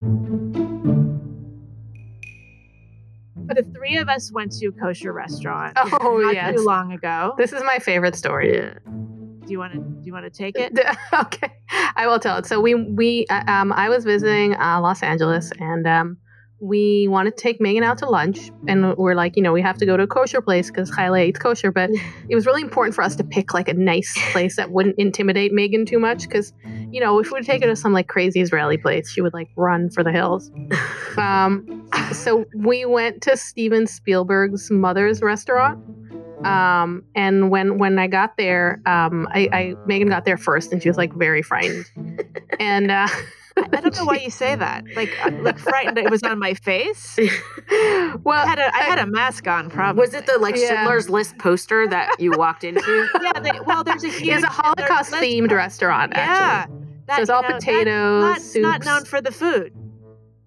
The 0.00 0.08
three 3.74 3.96
of 3.96 4.08
us 4.08 4.30
went 4.32 4.52
to 4.52 4.68
a 4.68 4.72
kosher 4.72 5.12
restaurant 5.12 5.76
Oh 5.76 6.20
not 6.22 6.34
yes, 6.34 6.54
too 6.54 6.64
long 6.64 6.92
ago. 6.92 7.34
this 7.36 7.52
is 7.52 7.62
my 7.64 7.78
favorite 7.78 8.14
story. 8.14 8.52
Do 8.52 9.52
you 9.52 9.58
want 9.58 9.72
to? 9.72 9.78
Do 9.78 10.02
you 10.04 10.12
want 10.12 10.26
to 10.26 10.30
take 10.30 10.56
it? 10.56 10.78
Okay, 11.12 11.50
I 11.96 12.06
will 12.06 12.20
tell 12.20 12.38
it. 12.38 12.46
So 12.46 12.60
we 12.60 12.74
we 12.74 13.26
uh, 13.28 13.42
um 13.48 13.72
I 13.72 13.88
was 13.88 14.04
visiting 14.04 14.54
uh, 14.54 14.80
Los 14.80 15.02
Angeles 15.02 15.50
and 15.58 15.86
um 15.86 16.18
we 16.60 17.06
wanted 17.08 17.36
to 17.36 17.42
take 17.42 17.60
Meghan 17.60 17.82
out 17.82 17.98
to 17.98 18.08
lunch 18.08 18.38
and 18.66 18.96
we're 18.96 19.14
like 19.14 19.36
you 19.36 19.42
know 19.42 19.52
we 19.52 19.62
have 19.62 19.78
to 19.78 19.86
go 19.86 19.96
to 19.96 20.04
a 20.04 20.06
kosher 20.06 20.42
place 20.42 20.70
because 20.70 20.90
Kyla 20.92 21.22
eats 21.22 21.38
kosher, 21.40 21.72
but 21.72 21.90
it 22.28 22.34
was 22.36 22.46
really 22.46 22.62
important 22.62 22.94
for 22.94 23.02
us 23.02 23.16
to 23.16 23.24
pick 23.24 23.52
like 23.54 23.68
a 23.68 23.74
nice 23.74 24.16
place 24.32 24.56
that 24.56 24.70
wouldn't 24.70 24.96
intimidate 24.98 25.52
Meghan 25.52 25.86
too 25.86 25.98
much 25.98 26.28
because 26.28 26.52
you 26.92 27.00
know 27.00 27.18
if 27.18 27.30
we 27.30 27.40
take 27.42 27.62
her 27.62 27.68
to 27.68 27.76
some 27.76 27.92
like 27.92 28.08
crazy 28.08 28.40
Israeli 28.40 28.76
place 28.78 29.10
she 29.10 29.20
would 29.20 29.34
like 29.34 29.48
run 29.56 29.90
for 29.90 30.02
the 30.02 30.12
hills. 30.12 30.50
Um, 31.16 31.84
so 32.12 32.44
we 32.54 32.84
went 32.84 33.22
to 33.22 33.36
Steven 33.36 33.88
Spielberg's 33.88 34.70
mother's 34.70 35.20
restaurant. 35.20 35.78
Um, 36.44 37.02
and 37.16 37.50
when 37.50 37.78
when 37.78 37.98
I 37.98 38.06
got 38.06 38.36
there, 38.36 38.80
um, 38.86 39.26
I, 39.32 39.48
I 39.52 39.74
Megan 39.84 40.08
got 40.08 40.24
there 40.24 40.36
first, 40.36 40.72
and 40.72 40.80
she 40.80 40.88
was 40.88 40.96
like 40.96 41.12
very 41.14 41.42
frightened. 41.42 41.86
and 42.60 42.90
uh, 42.90 43.08
I 43.72 43.80
don't 43.80 43.94
know 43.96 44.04
why 44.04 44.16
you 44.16 44.30
say 44.30 44.54
that. 44.56 44.84
Like, 44.96 45.10
uh, 45.24 45.30
like 45.42 45.58
frightened. 45.58 45.98
It 45.98 46.10
was 46.10 46.22
on 46.22 46.38
my 46.38 46.54
face. 46.54 47.16
well, 48.24 48.44
I 48.44 48.46
had 48.46 48.58
a 48.58 48.74
I 48.74 48.80
had 48.82 48.98
a 48.98 49.06
mask 49.06 49.46
on. 49.46 49.70
Probably 49.70 50.00
Was 50.00 50.14
it 50.14 50.26
the 50.26 50.38
like 50.38 50.56
Yeah. 50.56 50.68
Schindler's 50.68 51.08
List 51.10 51.38
poster 51.38 51.86
that 51.88 52.20
you 52.20 52.32
walked 52.32 52.64
into? 52.64 53.08
Yeah. 53.22 53.40
They, 53.40 53.52
well, 53.66 53.84
there's 53.84 54.04
a 54.04 54.08
huge. 54.08 54.34
it's 54.36 54.44
a 54.44 54.48
Holocaust 54.48 55.12
themed 55.12 55.50
restaurant. 55.52 56.12
Yeah. 56.14 56.64
Actually. 56.66 56.76
That, 57.06 57.16
So 57.16 57.22
it's 57.22 57.30
all 57.30 57.42
know, 57.42 57.48
that- 57.48 57.60
potatoes, 57.60 58.22
not, 58.22 58.40
soups. 58.40 58.62
not 58.62 58.84
known 58.84 59.04
for 59.04 59.20
the 59.20 59.32
food. 59.32 59.72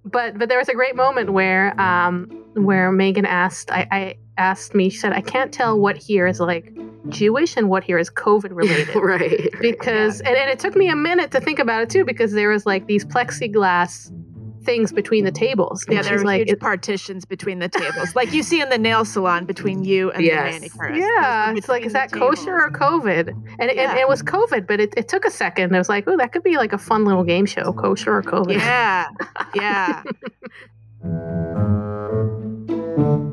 but 0.05 0.37
but 0.37 0.49
there 0.49 0.57
was 0.57 0.69
a 0.69 0.73
great 0.73 0.95
moment 0.95 1.31
where 1.33 1.79
um 1.79 2.25
where 2.53 2.91
Meghan 2.91 3.25
asked 3.25 3.71
I, 3.71 3.87
I 3.91 4.15
asked 4.37 4.73
me 4.75 4.89
she 4.89 4.97
said 4.97 5.13
I 5.13 5.21
can't 5.21 5.53
tell 5.53 5.79
what 5.79 5.97
here 5.97 6.27
is 6.27 6.39
like 6.39 6.71
Jewish 7.09 7.57
and 7.57 7.69
what 7.69 7.83
here 7.83 7.97
is 7.97 8.09
COVID 8.09 8.55
related 8.55 8.95
right. 8.95 9.49
because 9.59 10.21
and, 10.21 10.35
and 10.35 10.49
it 10.49 10.59
took 10.59 10.75
me 10.75 10.87
a 10.89 10.95
minute 10.95 11.31
to 11.31 11.41
think 11.41 11.59
about 11.59 11.83
it 11.83 11.89
too 11.89 12.05
because 12.05 12.31
there 12.33 12.49
was 12.49 12.65
like 12.65 12.87
these 12.87 13.03
plexiglass 13.05 14.11
things 14.63 14.91
between 14.91 15.25
the 15.25 15.31
tables 15.31 15.83
Yeah, 15.89 16.03
there 16.03 16.11
she's 16.13 16.19
were 16.19 16.25
like 16.25 16.39
huge 16.41 16.49
it- 16.51 16.59
partitions 16.59 17.25
between 17.25 17.57
the 17.57 17.67
tables, 17.67 18.15
like 18.15 18.31
you 18.31 18.43
see 18.43 18.61
in 18.61 18.69
the 18.69 18.77
nail 18.77 19.03
salon 19.03 19.45
between 19.45 19.83
you 19.83 20.11
and 20.11 20.23
Yes. 20.23 20.53
the 20.53 20.59
manicurist. 20.59 20.99
yeah 21.01 21.53
it's 21.55 21.67
like 21.67 21.83
is 21.83 21.93
that 21.93 22.11
the 22.11 22.19
kosher 22.19 22.53
or. 22.55 22.69
COVID 22.71 23.29
and, 23.29 23.47
it 23.69 23.69
and 23.69 23.77
Yeah. 23.77 23.97
it 23.97 24.07
was 24.07 24.21
COVID 24.21 24.67
but 24.67 24.79
it, 24.79 24.93
it 24.95 25.07
took 25.07 25.25
a 25.25 25.31
second 25.31 25.73
it 25.73 25.77
was 25.79 25.89
like 25.89 26.07
oh 26.07 26.15
that 26.17 26.31
could 26.31 26.43
be 26.43 26.57
like 26.57 26.73
a 26.73 26.77
fun 26.77 27.05
little 27.05 27.23
game 27.23 27.47
show 27.47 27.73
kosher 27.73 28.15
or 28.17 28.21
COVID 28.21 28.59
Yeah, 28.59 29.07
yeah. 29.55 30.03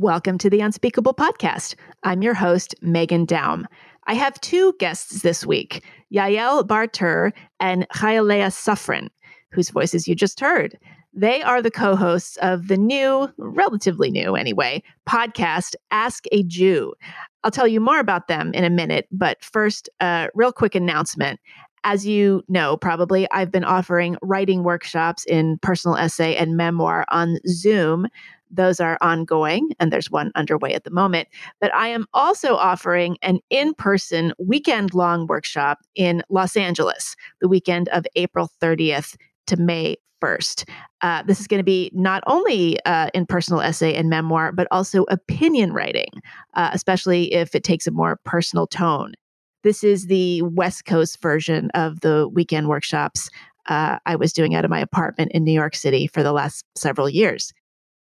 Welcome 0.00 0.38
to 0.38 0.48
the 0.48 0.60
Unspeakable 0.60 1.14
Podcast. 1.14 1.74
I'm 2.04 2.22
your 2.22 2.32
host, 2.32 2.72
Meghan 2.84 3.26
Daum. 3.26 3.64
I 4.06 4.14
have 4.14 4.40
two 4.40 4.72
guests 4.78 5.22
this 5.22 5.44
week, 5.44 5.82
Yael 6.14 6.64
Bar-tur 6.64 7.32
and 7.58 7.84
ChayaLeah 7.88 8.52
Sufrin, 8.52 9.08
whose 9.50 9.70
voices 9.70 10.06
you 10.06 10.14
just 10.14 10.38
heard. 10.38 10.78
They 11.12 11.42
are 11.42 11.60
the 11.60 11.72
co 11.72 11.96
hosts 11.96 12.36
of 12.42 12.68
the 12.68 12.76
new, 12.76 13.28
relatively 13.38 14.12
new 14.12 14.36
anyway, 14.36 14.84
podcast, 15.08 15.74
Ask 15.90 16.26
a 16.30 16.44
Jew. 16.44 16.94
I'll 17.42 17.50
tell 17.50 17.66
you 17.66 17.80
more 17.80 17.98
about 17.98 18.28
them 18.28 18.54
in 18.54 18.62
a 18.62 18.70
minute, 18.70 19.08
but 19.10 19.42
first, 19.42 19.88
a 20.00 20.28
real 20.32 20.52
quick 20.52 20.76
announcement. 20.76 21.40
As 21.82 22.06
you 22.06 22.44
know, 22.48 22.76
probably, 22.76 23.28
I've 23.32 23.50
been 23.50 23.64
offering 23.64 24.16
writing 24.22 24.62
workshops 24.62 25.24
in 25.24 25.58
personal 25.58 25.96
essay 25.96 26.36
and 26.36 26.56
memoir 26.56 27.04
on 27.08 27.38
Zoom. 27.48 28.06
Those 28.50 28.80
are 28.80 28.98
ongoing, 29.00 29.70
and 29.78 29.92
there's 29.92 30.10
one 30.10 30.32
underway 30.34 30.74
at 30.74 30.84
the 30.84 30.90
moment. 30.90 31.28
But 31.60 31.74
I 31.74 31.88
am 31.88 32.06
also 32.14 32.56
offering 32.56 33.16
an 33.22 33.40
in 33.50 33.74
person 33.74 34.32
weekend 34.38 34.94
long 34.94 35.26
workshop 35.26 35.78
in 35.94 36.22
Los 36.30 36.56
Angeles, 36.56 37.16
the 37.40 37.48
weekend 37.48 37.88
of 37.90 38.06
April 38.16 38.50
30th 38.60 39.16
to 39.46 39.56
May 39.56 39.96
1st. 40.22 40.68
Uh, 41.02 41.22
this 41.22 41.40
is 41.40 41.46
going 41.46 41.60
to 41.60 41.64
be 41.64 41.90
not 41.94 42.22
only 42.26 42.82
uh, 42.84 43.08
in 43.14 43.26
personal 43.26 43.60
essay 43.60 43.94
and 43.94 44.08
memoir, 44.08 44.52
but 44.52 44.66
also 44.70 45.04
opinion 45.04 45.72
writing, 45.72 46.10
uh, 46.54 46.70
especially 46.72 47.32
if 47.32 47.54
it 47.54 47.62
takes 47.62 47.86
a 47.86 47.92
more 47.92 48.18
personal 48.24 48.66
tone. 48.66 49.14
This 49.62 49.84
is 49.84 50.06
the 50.06 50.42
West 50.42 50.84
Coast 50.84 51.20
version 51.20 51.70
of 51.74 52.00
the 52.00 52.28
weekend 52.28 52.68
workshops 52.68 53.28
uh, 53.68 53.98
I 54.06 54.16
was 54.16 54.32
doing 54.32 54.54
out 54.54 54.64
of 54.64 54.70
my 54.70 54.80
apartment 54.80 55.32
in 55.32 55.44
New 55.44 55.52
York 55.52 55.76
City 55.76 56.06
for 56.06 56.22
the 56.22 56.32
last 56.32 56.64
several 56.74 57.08
years. 57.08 57.52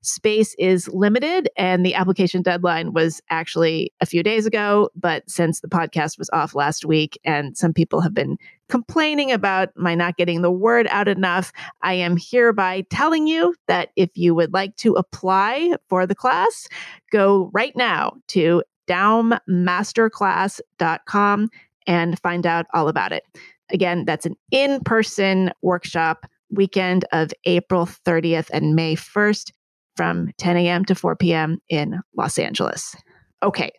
Space 0.04 0.54
is 0.58 0.88
limited, 0.88 1.48
and 1.56 1.84
the 1.84 1.94
application 1.94 2.42
deadline 2.42 2.92
was 2.92 3.20
actually 3.30 3.92
a 4.00 4.06
few 4.06 4.22
days 4.22 4.46
ago. 4.46 4.90
But 4.94 5.28
since 5.28 5.60
the 5.60 5.68
podcast 5.68 6.18
was 6.18 6.30
off 6.32 6.54
last 6.54 6.84
week, 6.84 7.18
and 7.24 7.56
some 7.56 7.72
people 7.72 8.00
have 8.00 8.14
been 8.14 8.36
complaining 8.68 9.32
about 9.32 9.70
my 9.76 9.94
not 9.94 10.16
getting 10.16 10.42
the 10.42 10.50
word 10.50 10.88
out 10.90 11.06
enough, 11.08 11.52
I 11.82 11.94
am 11.94 12.18
hereby 12.18 12.84
telling 12.90 13.26
you 13.26 13.54
that 13.66 13.90
if 13.96 14.10
you 14.14 14.34
would 14.34 14.52
like 14.52 14.76
to 14.76 14.92
apply 14.94 15.74
for 15.88 16.06
the 16.06 16.14
class, 16.14 16.68
go 17.10 17.50
right 17.52 17.74
now 17.76 18.16
to 18.28 18.62
daummasterclass.com 18.88 21.48
and 21.86 22.18
find 22.20 22.46
out 22.46 22.66
all 22.74 22.88
about 22.88 23.12
it. 23.12 23.24
Again, 23.70 24.04
that's 24.04 24.26
an 24.26 24.36
in 24.50 24.80
person 24.80 25.50
workshop 25.62 26.26
weekend 26.50 27.06
of 27.12 27.30
April 27.44 27.86
30th 27.86 28.50
and 28.52 28.74
May 28.74 28.96
1st 28.96 29.52
from 29.96 30.30
10 30.38 30.56
a.m. 30.56 30.84
to 30.86 30.94
4 30.94 31.16
p.m. 31.16 31.58
in 31.68 32.00
Los 32.16 32.38
Angeles. 32.38 32.94
Okay, 33.42 33.70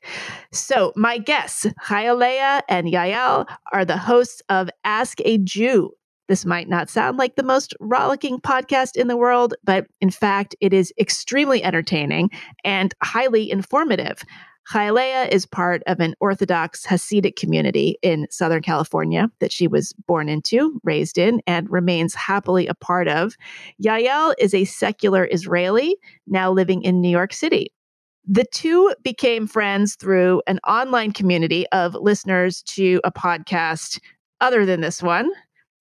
so 0.51 0.93
my 0.95 1.17
guests, 1.17 1.65
ChayaLeah 1.83 2.61
and 2.69 2.87
Yael, 2.87 3.47
are 3.73 3.83
the 3.83 3.97
hosts 3.97 4.41
of 4.49 4.69
Ask 4.83 5.19
a 5.25 5.39
Jew. 5.39 5.91
This 6.27 6.45
might 6.45 6.69
not 6.69 6.89
sound 6.89 7.17
like 7.17 7.35
the 7.35 7.43
most 7.43 7.73
rollicking 7.79 8.39
podcast 8.39 8.95
in 8.95 9.07
the 9.07 9.17
world, 9.17 9.55
but 9.63 9.87
in 10.01 10.11
fact, 10.11 10.55
it 10.61 10.73
is 10.73 10.93
extremely 10.99 11.63
entertaining 11.63 12.29
and 12.63 12.93
highly 13.03 13.49
informative. 13.49 14.23
ChayaLeah 14.71 15.29
is 15.29 15.45
part 15.45 15.83
of 15.85 15.99
an 15.99 16.15
Orthodox 16.19 16.85
Hasidic 16.85 17.35
community 17.35 17.97
in 18.01 18.27
Southern 18.31 18.63
California 18.63 19.29
that 19.39 19.51
she 19.51 19.67
was 19.67 19.93
born 20.07 20.27
into, 20.27 20.79
raised 20.83 21.17
in, 21.17 21.41
and 21.45 21.69
remains 21.69 22.15
happily 22.15 22.65
a 22.65 22.73
part 22.73 23.07
of. 23.07 23.35
Yael 23.83 24.33
is 24.39 24.53
a 24.53 24.65
secular 24.65 25.27
Israeli 25.31 25.97
now 26.25 26.51
living 26.51 26.81
in 26.81 26.99
New 26.99 27.09
York 27.09 27.31
City. 27.31 27.71
The 28.27 28.45
two 28.51 28.91
became 29.03 29.45
friends 29.45 29.95
through 29.95 30.41
an 30.47 30.59
online 30.67 31.11
community 31.11 31.67
of 31.67 31.93
listeners 31.93 32.63
to 32.63 32.99
a 33.03 33.11
podcast 33.11 33.99
other 34.41 34.65
than 34.65 34.81
this 34.81 35.03
one. 35.03 35.29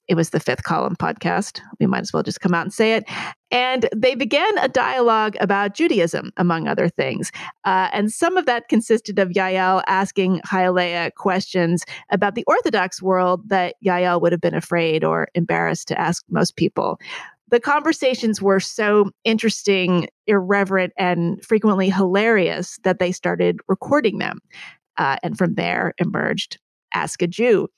It 0.06 0.16
was 0.16 0.30
the 0.30 0.40
Fifth 0.40 0.64
Column 0.64 0.96
podcast. 0.96 1.60
We 1.80 1.86
might 1.86 2.00
as 2.00 2.12
well 2.12 2.22
just 2.22 2.40
come 2.40 2.54
out 2.54 2.62
and 2.62 2.72
say 2.72 2.94
it. 2.94 3.04
And 3.50 3.88
they 3.94 4.14
began 4.14 4.58
a 4.58 4.68
dialogue 4.68 5.36
about 5.40 5.74
Judaism, 5.74 6.30
among 6.36 6.68
other 6.68 6.88
things. 6.88 7.32
Uh, 7.64 7.88
and 7.92 8.12
some 8.12 8.36
of 8.36 8.46
that 8.46 8.68
consisted 8.68 9.18
of 9.18 9.30
Yael 9.30 9.82
asking 9.86 10.40
ChayaLeah 10.40 11.14
questions 11.14 11.84
about 12.10 12.34
the 12.34 12.44
Orthodox 12.46 13.00
world 13.00 13.48
that 13.48 13.76
Yael 13.84 14.20
would 14.20 14.32
have 14.32 14.40
been 14.40 14.54
afraid 14.54 15.04
or 15.04 15.28
embarrassed 15.34 15.88
to 15.88 16.00
ask 16.00 16.24
most 16.28 16.56
people. 16.56 16.98
The 17.50 17.60
conversations 17.60 18.42
were 18.42 18.60
so 18.60 19.10
interesting, 19.22 20.08
irreverent, 20.26 20.92
and 20.96 21.42
frequently 21.44 21.88
hilarious 21.88 22.78
that 22.82 22.98
they 22.98 23.12
started 23.12 23.60
recording 23.68 24.18
them. 24.18 24.40
Uh, 24.96 25.16
and 25.22 25.38
from 25.38 25.54
there 25.54 25.94
emerged 25.98 26.58
Ask 26.94 27.22
a 27.22 27.26
Jew. 27.26 27.68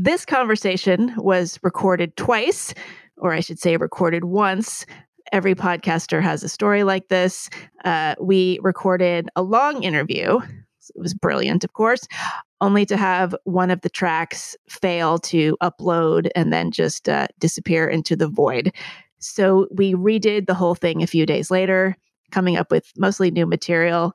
This 0.00 0.24
conversation 0.24 1.12
was 1.16 1.58
recorded 1.64 2.16
twice, 2.16 2.72
or 3.16 3.32
I 3.32 3.40
should 3.40 3.58
say, 3.58 3.76
recorded 3.76 4.26
once. 4.26 4.86
Every 5.32 5.56
podcaster 5.56 6.22
has 6.22 6.44
a 6.44 6.48
story 6.48 6.84
like 6.84 7.08
this. 7.08 7.50
Uh, 7.84 8.14
we 8.20 8.60
recorded 8.62 9.28
a 9.34 9.42
long 9.42 9.82
interview. 9.82 10.38
It 10.38 11.00
was 11.00 11.14
brilliant, 11.14 11.64
of 11.64 11.72
course, 11.72 12.06
only 12.60 12.86
to 12.86 12.96
have 12.96 13.34
one 13.42 13.72
of 13.72 13.80
the 13.80 13.90
tracks 13.90 14.56
fail 14.68 15.18
to 15.18 15.56
upload 15.60 16.28
and 16.36 16.52
then 16.52 16.70
just 16.70 17.08
uh, 17.08 17.26
disappear 17.40 17.88
into 17.88 18.14
the 18.14 18.28
void. 18.28 18.72
So 19.18 19.66
we 19.72 19.94
redid 19.94 20.46
the 20.46 20.54
whole 20.54 20.76
thing 20.76 21.02
a 21.02 21.08
few 21.08 21.26
days 21.26 21.50
later, 21.50 21.96
coming 22.30 22.56
up 22.56 22.70
with 22.70 22.92
mostly 22.96 23.32
new 23.32 23.46
material. 23.46 24.14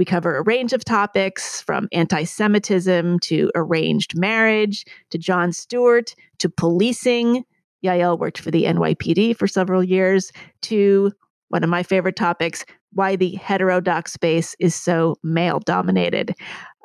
We 0.00 0.06
cover 0.06 0.38
a 0.38 0.42
range 0.42 0.72
of 0.72 0.82
topics 0.82 1.60
from 1.60 1.86
anti 1.92 2.24
Semitism 2.24 3.18
to 3.18 3.50
arranged 3.54 4.16
marriage 4.16 4.86
to 5.10 5.18
Jon 5.18 5.52
Stewart 5.52 6.14
to 6.38 6.48
policing. 6.48 7.44
Yael 7.84 8.18
worked 8.18 8.38
for 8.38 8.50
the 8.50 8.64
NYPD 8.64 9.36
for 9.36 9.46
several 9.46 9.84
years, 9.84 10.32
to 10.62 11.12
one 11.50 11.62
of 11.62 11.68
my 11.68 11.82
favorite 11.82 12.16
topics 12.16 12.64
why 12.94 13.14
the 13.14 13.34
heterodox 13.34 14.14
space 14.14 14.56
is 14.58 14.74
so 14.74 15.16
male 15.22 15.60
dominated. 15.60 16.34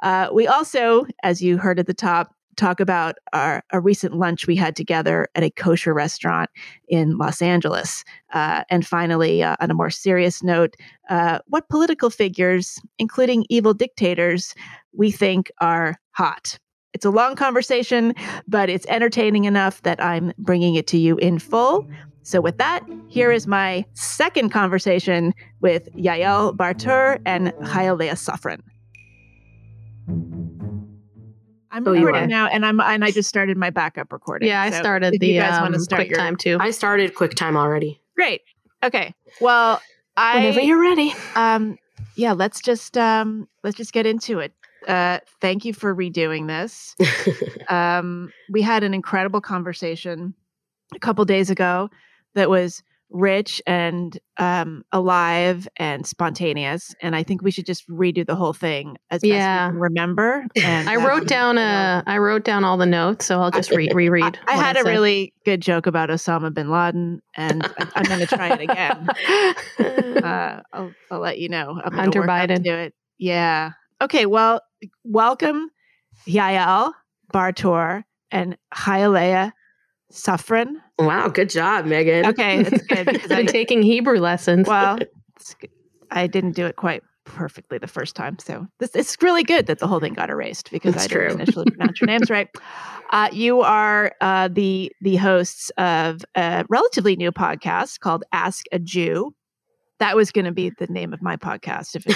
Uh, 0.04 0.28
we 0.34 0.46
also, 0.46 1.06
as 1.24 1.42
you 1.42 1.58
heard 1.58 1.80
at 1.80 1.88
the 1.88 1.94
top, 1.94 2.36
talk 2.56 2.80
about 2.80 3.16
our 3.34 3.64
a 3.72 3.80
recent 3.80 4.18
lunch 4.18 4.48
we 4.48 4.56
had 4.56 4.76
together 4.76 5.28
at 5.36 5.44
a 5.44 5.50
kosher 5.50 5.94
restaurant 5.94 6.50
in 6.88 7.18
Los 7.18 7.42
Angeles. 7.42 8.04
Uh, 8.34 8.64
and 8.70 8.86
finally, 8.86 9.44
uh, 9.44 9.56
on 9.60 9.72
a 9.72 9.74
more 9.74 9.90
serious 9.90 10.44
note, 10.44 10.76
uh, 11.10 11.40
what 11.48 11.70
political 11.70 12.10
figures, 12.10 12.80
including 13.00 13.46
evil 13.50 13.74
dictators, 13.74 14.54
we 14.94 15.12
think 15.12 15.52
are 15.62 16.00
hot. 16.12 16.58
It's 16.94 17.06
a 17.06 17.10
long 17.10 17.36
conversation, 17.36 18.14
but 18.48 18.70
it's 18.70 18.86
entertaining 18.88 19.44
enough 19.44 19.82
that 19.84 20.02
I'm 20.02 20.32
bringing 20.38 20.76
it 20.76 20.88
to 20.88 20.98
you 20.98 21.18
in 21.18 21.40
full. 21.40 21.86
So, 22.24 22.42
with 22.42 22.58
that, 22.58 22.82
here 23.08 23.32
is 23.32 23.46
my 23.46 23.86
second 23.94 24.50
conversation 24.50 25.34
with 25.62 25.94
Yael 25.94 26.56
Bar-Tur 26.56 27.20
and 27.26 27.50
Chaya 27.62 27.96
Sufrin. 28.16 28.62
I'm 31.76 31.86
Oh, 31.86 31.92
recording 31.92 32.30
now, 32.30 32.48
and 32.48 32.66
I'm 32.66 32.80
and 32.80 33.04
I 33.04 33.12
just 33.12 33.28
started 33.28 33.58
my 33.58 33.70
backup 33.70 34.14
recording. 34.14 34.48
Yeah, 34.48 34.62
I 34.62 34.70
So 34.70 34.80
started 34.80 35.20
the 35.20 35.28
you 35.28 35.40
guys 35.40 35.58
um, 35.58 35.64
want 35.64 35.74
to 35.74 35.80
start 35.82 36.00
quick 36.00 36.10
your, 36.12 36.20
time 36.20 36.38
too. 36.38 36.58
I 36.60 36.72
started 36.72 37.14
QuickTime 37.14 37.58
already. 37.58 38.00
Great. 38.16 38.42
Okay. 38.82 39.14
Well, 39.42 39.82
I 40.16 40.36
Whenever 40.36 40.62
you're 40.62 40.80
ready. 40.80 41.14
um 41.36 41.78
yeah, 42.16 42.32
let's 42.32 42.62
just 42.62 42.98
um 42.98 43.50
let's 43.66 43.76
just 43.76 43.92
get 43.92 44.06
into 44.06 44.40
it. 44.40 44.54
Uh 44.88 45.20
thank 45.42 45.66
you 45.66 45.74
for 45.74 45.94
redoing 45.94 46.48
this. 46.48 46.96
Um 47.70 48.32
we 48.50 48.62
had 48.62 48.84
an 48.84 48.94
incredible 48.94 49.42
conversation 49.42 50.34
a 50.94 51.00
couple 51.00 51.26
days 51.26 51.50
ago 51.50 51.90
that 52.36 52.50
was 52.50 52.84
rich 53.12 53.62
and 53.68 54.18
um 54.38 54.84
alive 54.92 55.68
and 55.78 56.06
spontaneous 56.08 56.94
and 57.02 57.16
I 57.16 57.22
think 57.24 57.42
we 57.44 57.52
should 57.52 57.66
just 57.66 57.88
redo 57.88 58.26
the 58.26 58.36
whole 58.36 58.52
thing 58.52 58.98
as 59.12 59.22
best 59.22 59.26
Yeah. 59.30 59.68
we 59.68 59.72
can 59.74 59.80
remember 59.80 60.46
and 60.58 60.90
I 60.90 60.96
wrote 60.98 61.28
down 61.28 61.58
a 61.58 62.04
I 62.08 62.18
wrote 62.18 62.44
down 62.44 62.64
all 62.64 62.78
the 62.78 62.86
notes, 62.88 63.26
so 63.26 63.40
I'll 63.42 63.52
just 63.52 63.70
re- 63.72 63.90
reread. 63.94 64.38
I, 64.48 64.54
I 64.54 64.56
had 64.58 64.76
a 64.76 64.80
said. 64.80 64.90
really 64.90 65.34
good 65.46 65.62
joke 65.62 65.86
about 65.86 66.10
Osama 66.10 66.54
bin 66.54 66.70
Laden 66.72 67.22
and 67.36 67.64
I, 67.78 67.88
I'm 67.96 68.04
going 68.06 68.20
to 68.20 68.28
try 68.28 68.50
it 68.54 68.62
again. 68.62 69.08
uh, 70.26 70.62
I'll, 70.74 70.92
I'll 71.12 71.20
let 71.20 71.38
you 71.40 71.48
know. 71.50 71.80
I'm 71.84 71.94
Hunter 71.94 72.24
Biden. 72.24 72.64
to 72.64 72.70
it. 72.78 72.94
Yeah. 73.18 73.72
Okay. 74.02 74.26
Well, 74.26 74.62
welcome, 75.04 75.70
Yael 76.28 76.92
Bar-Tur 77.32 78.04
and 78.32 78.58
ChayaLeah 78.74 79.52
Sufrin. 80.16 80.76
wow, 80.98 81.28
good 81.28 81.50
job, 81.50 81.86
Meghan. 81.86 82.26
Okay, 82.26 82.64
that's 82.64 82.84
good 82.88 83.06
because 83.12 83.28
Been 83.28 83.38
I, 83.50 83.52
taking 83.52 83.82
Hebrew 83.84 84.20
lessons. 84.20 84.68
well, 84.68 84.98
it's. 85.36 85.56
I 86.12 86.28
didn't 86.28 86.54
do 86.54 86.66
it 86.66 86.76
quite 86.78 87.04
perfectly 87.26 87.78
the 87.80 87.88
first 87.88 88.16
time, 88.16 88.38
so 88.40 88.66
this 88.80 88.96
it's 88.96 89.18
really 89.22 89.44
good 89.44 89.68
that 89.68 89.80
the 89.80 89.88
whole 89.88 90.00
thing 90.00 90.14
got 90.14 90.30
erased 90.30 90.72
because 90.72 90.94
That's 90.94 91.06
I 91.06 91.08
didn't 91.08 91.24
true. 91.28 91.34
initially 91.36 91.66
pronounce 91.72 92.00
your 92.00 92.08
names 92.08 92.30
right. 92.30 92.48
Uh, 93.12 93.30
you 93.34 93.62
are 93.62 94.14
uh, 94.22 94.48
the 94.52 94.92
the 95.02 95.18
hosts 95.18 95.70
of 95.78 96.24
a 96.36 96.66
relatively 96.70 97.16
new 97.16 97.32
podcast 97.32 98.00
called 98.00 98.24
Ask 98.32 98.66
a 98.72 98.80
Jew. 98.80 99.34
That 100.00 100.16
was 100.16 100.32
going 100.32 100.46
to 100.46 100.52
be 100.52 100.72
the 100.78 100.88
name 100.88 101.14
of 101.14 101.22
my 101.22 101.36
podcast 101.38 101.96
if 101.96 102.04
it. 102.08 102.16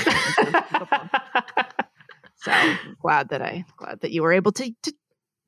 So 2.41 2.51
I'm 2.51 2.77
glad 3.01 3.29
that 3.29 3.41
I 3.41 3.65
glad 3.75 3.99
that 4.01 4.11
you 4.11 4.21
were 4.23 4.31
able 4.31 4.51
to 4.53 4.71
to 4.83 4.93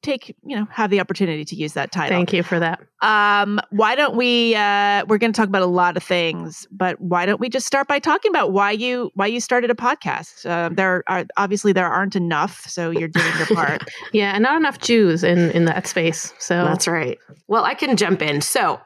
take 0.02 0.36
you 0.44 0.56
know 0.56 0.68
have 0.72 0.90
the 0.90 1.00
opportunity 1.00 1.46
to 1.46 1.56
use 1.56 1.74
that 1.74 1.92
title. 1.92 2.16
Thank 2.16 2.34
you 2.34 2.44
for 2.44 2.60
that. 2.60 2.82
Um, 3.02 3.60
why 3.70 3.96
don't 3.96 4.16
we? 4.16 4.56
Uh, 4.56 5.06
we're 5.08 5.18
going 5.18 5.32
to 5.32 5.38
talk 5.38 5.48
about 5.48 5.62
a 5.62 5.68
lot 5.68 5.98
of 5.98 6.04
things, 6.04 6.68
but 6.72 7.00
why 7.00 7.26
don't 7.26 7.40
we 7.40 7.50
just 7.50 7.66
start 7.66 7.88
by 7.88 8.00
talking 8.00 8.30
about 8.30 8.52
why 8.52 8.72
you 8.72 9.12
why 9.16 9.28
you 9.28 9.40
started 9.40 9.72
a 9.72 9.76
podcast? 9.76 10.46
Uh, 10.46 10.70
there 10.74 11.04
are 11.08 11.26
obviously 11.38 11.74
there 11.74 11.88
aren't 11.88 12.16
enough, 12.16 12.66
so 12.68 12.92
you're 12.92 13.08
doing 13.08 13.38
your 13.38 13.48
part. 13.48 13.84
Yeah, 14.14 14.32
and 14.34 14.44
not 14.44 14.58
enough 14.58 14.80
Jews 14.80 15.24
in 15.24 15.52
in 15.52 15.66
that 15.66 15.88
space. 15.88 16.34
So 16.38 16.66
That's 16.66 16.88
right. 16.88 17.18
Well, 17.48 17.64
I 17.64 17.74
can 17.74 17.96
jump 17.98 18.22
in. 18.22 18.42
So 18.42 18.80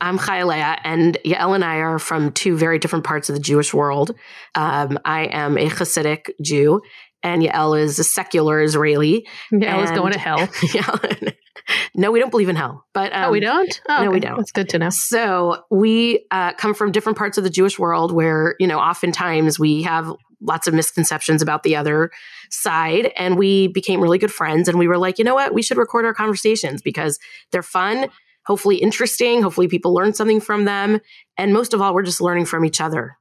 I'm 0.00 0.18
ChayaLeah, 0.18 0.80
and 0.84 1.18
Yael 1.24 1.54
and 1.54 1.64
I 1.64 1.76
are 1.76 1.98
from 1.98 2.32
two 2.32 2.56
very 2.56 2.78
different 2.78 3.04
parts 3.04 3.28
of 3.28 3.34
the 3.34 3.40
Jewish 3.40 3.74
world. 3.74 4.12
Um, 4.54 4.98
I 5.04 5.24
am 5.24 5.58
a 5.58 5.68
Hasidic 5.68 6.30
Jew, 6.40 6.80
and 7.22 7.42
Yael 7.42 7.78
is 7.78 7.98
a 7.98 8.04
secular 8.04 8.62
Israeli. 8.62 9.26
Yael 9.52 9.84
is 9.84 9.90
going 9.90 10.12
to 10.12 10.18
hell. 10.18 10.38
Yael- 10.46 11.34
no, 11.94 12.10
we 12.10 12.18
don't 12.18 12.30
believe 12.30 12.48
in 12.48 12.56
hell, 12.56 12.84
but 12.94 13.12
um, 13.12 13.24
oh, 13.24 13.30
we 13.30 13.40
don't. 13.40 13.80
Oh, 13.88 14.04
no, 14.04 14.10
we 14.10 14.20
don't. 14.20 14.36
That's 14.36 14.52
good 14.52 14.68
to 14.70 14.78
know. 14.78 14.90
So 14.90 15.62
we 15.70 16.26
uh, 16.30 16.52
come 16.54 16.74
from 16.74 16.90
different 16.92 17.18
parts 17.18 17.38
of 17.38 17.44
the 17.44 17.50
Jewish 17.50 17.78
world 17.78 18.12
where, 18.12 18.56
you 18.58 18.66
know, 18.66 18.78
oftentimes 18.78 19.58
we 19.58 19.82
have 19.82 20.12
lots 20.40 20.66
of 20.66 20.74
misconceptions 20.74 21.42
about 21.42 21.62
the 21.62 21.76
other 21.76 22.10
side. 22.50 23.12
And 23.16 23.36
we 23.36 23.68
became 23.68 24.00
really 24.00 24.18
good 24.18 24.32
friends. 24.32 24.68
And 24.68 24.78
we 24.78 24.88
were 24.88 24.98
like, 24.98 25.18
you 25.18 25.24
know 25.24 25.34
what? 25.34 25.54
We 25.54 25.62
should 25.62 25.76
record 25.76 26.04
our 26.04 26.14
conversations 26.14 26.82
because 26.82 27.18
they're 27.52 27.62
fun, 27.62 28.08
hopefully 28.46 28.76
interesting. 28.76 29.42
Hopefully 29.42 29.68
people 29.68 29.94
learn 29.94 30.14
something 30.14 30.40
from 30.40 30.64
them. 30.64 31.00
And 31.36 31.52
most 31.52 31.74
of 31.74 31.80
all, 31.80 31.94
we're 31.94 32.02
just 32.02 32.20
learning 32.20 32.46
from 32.46 32.64
each 32.64 32.80
other. 32.80 33.16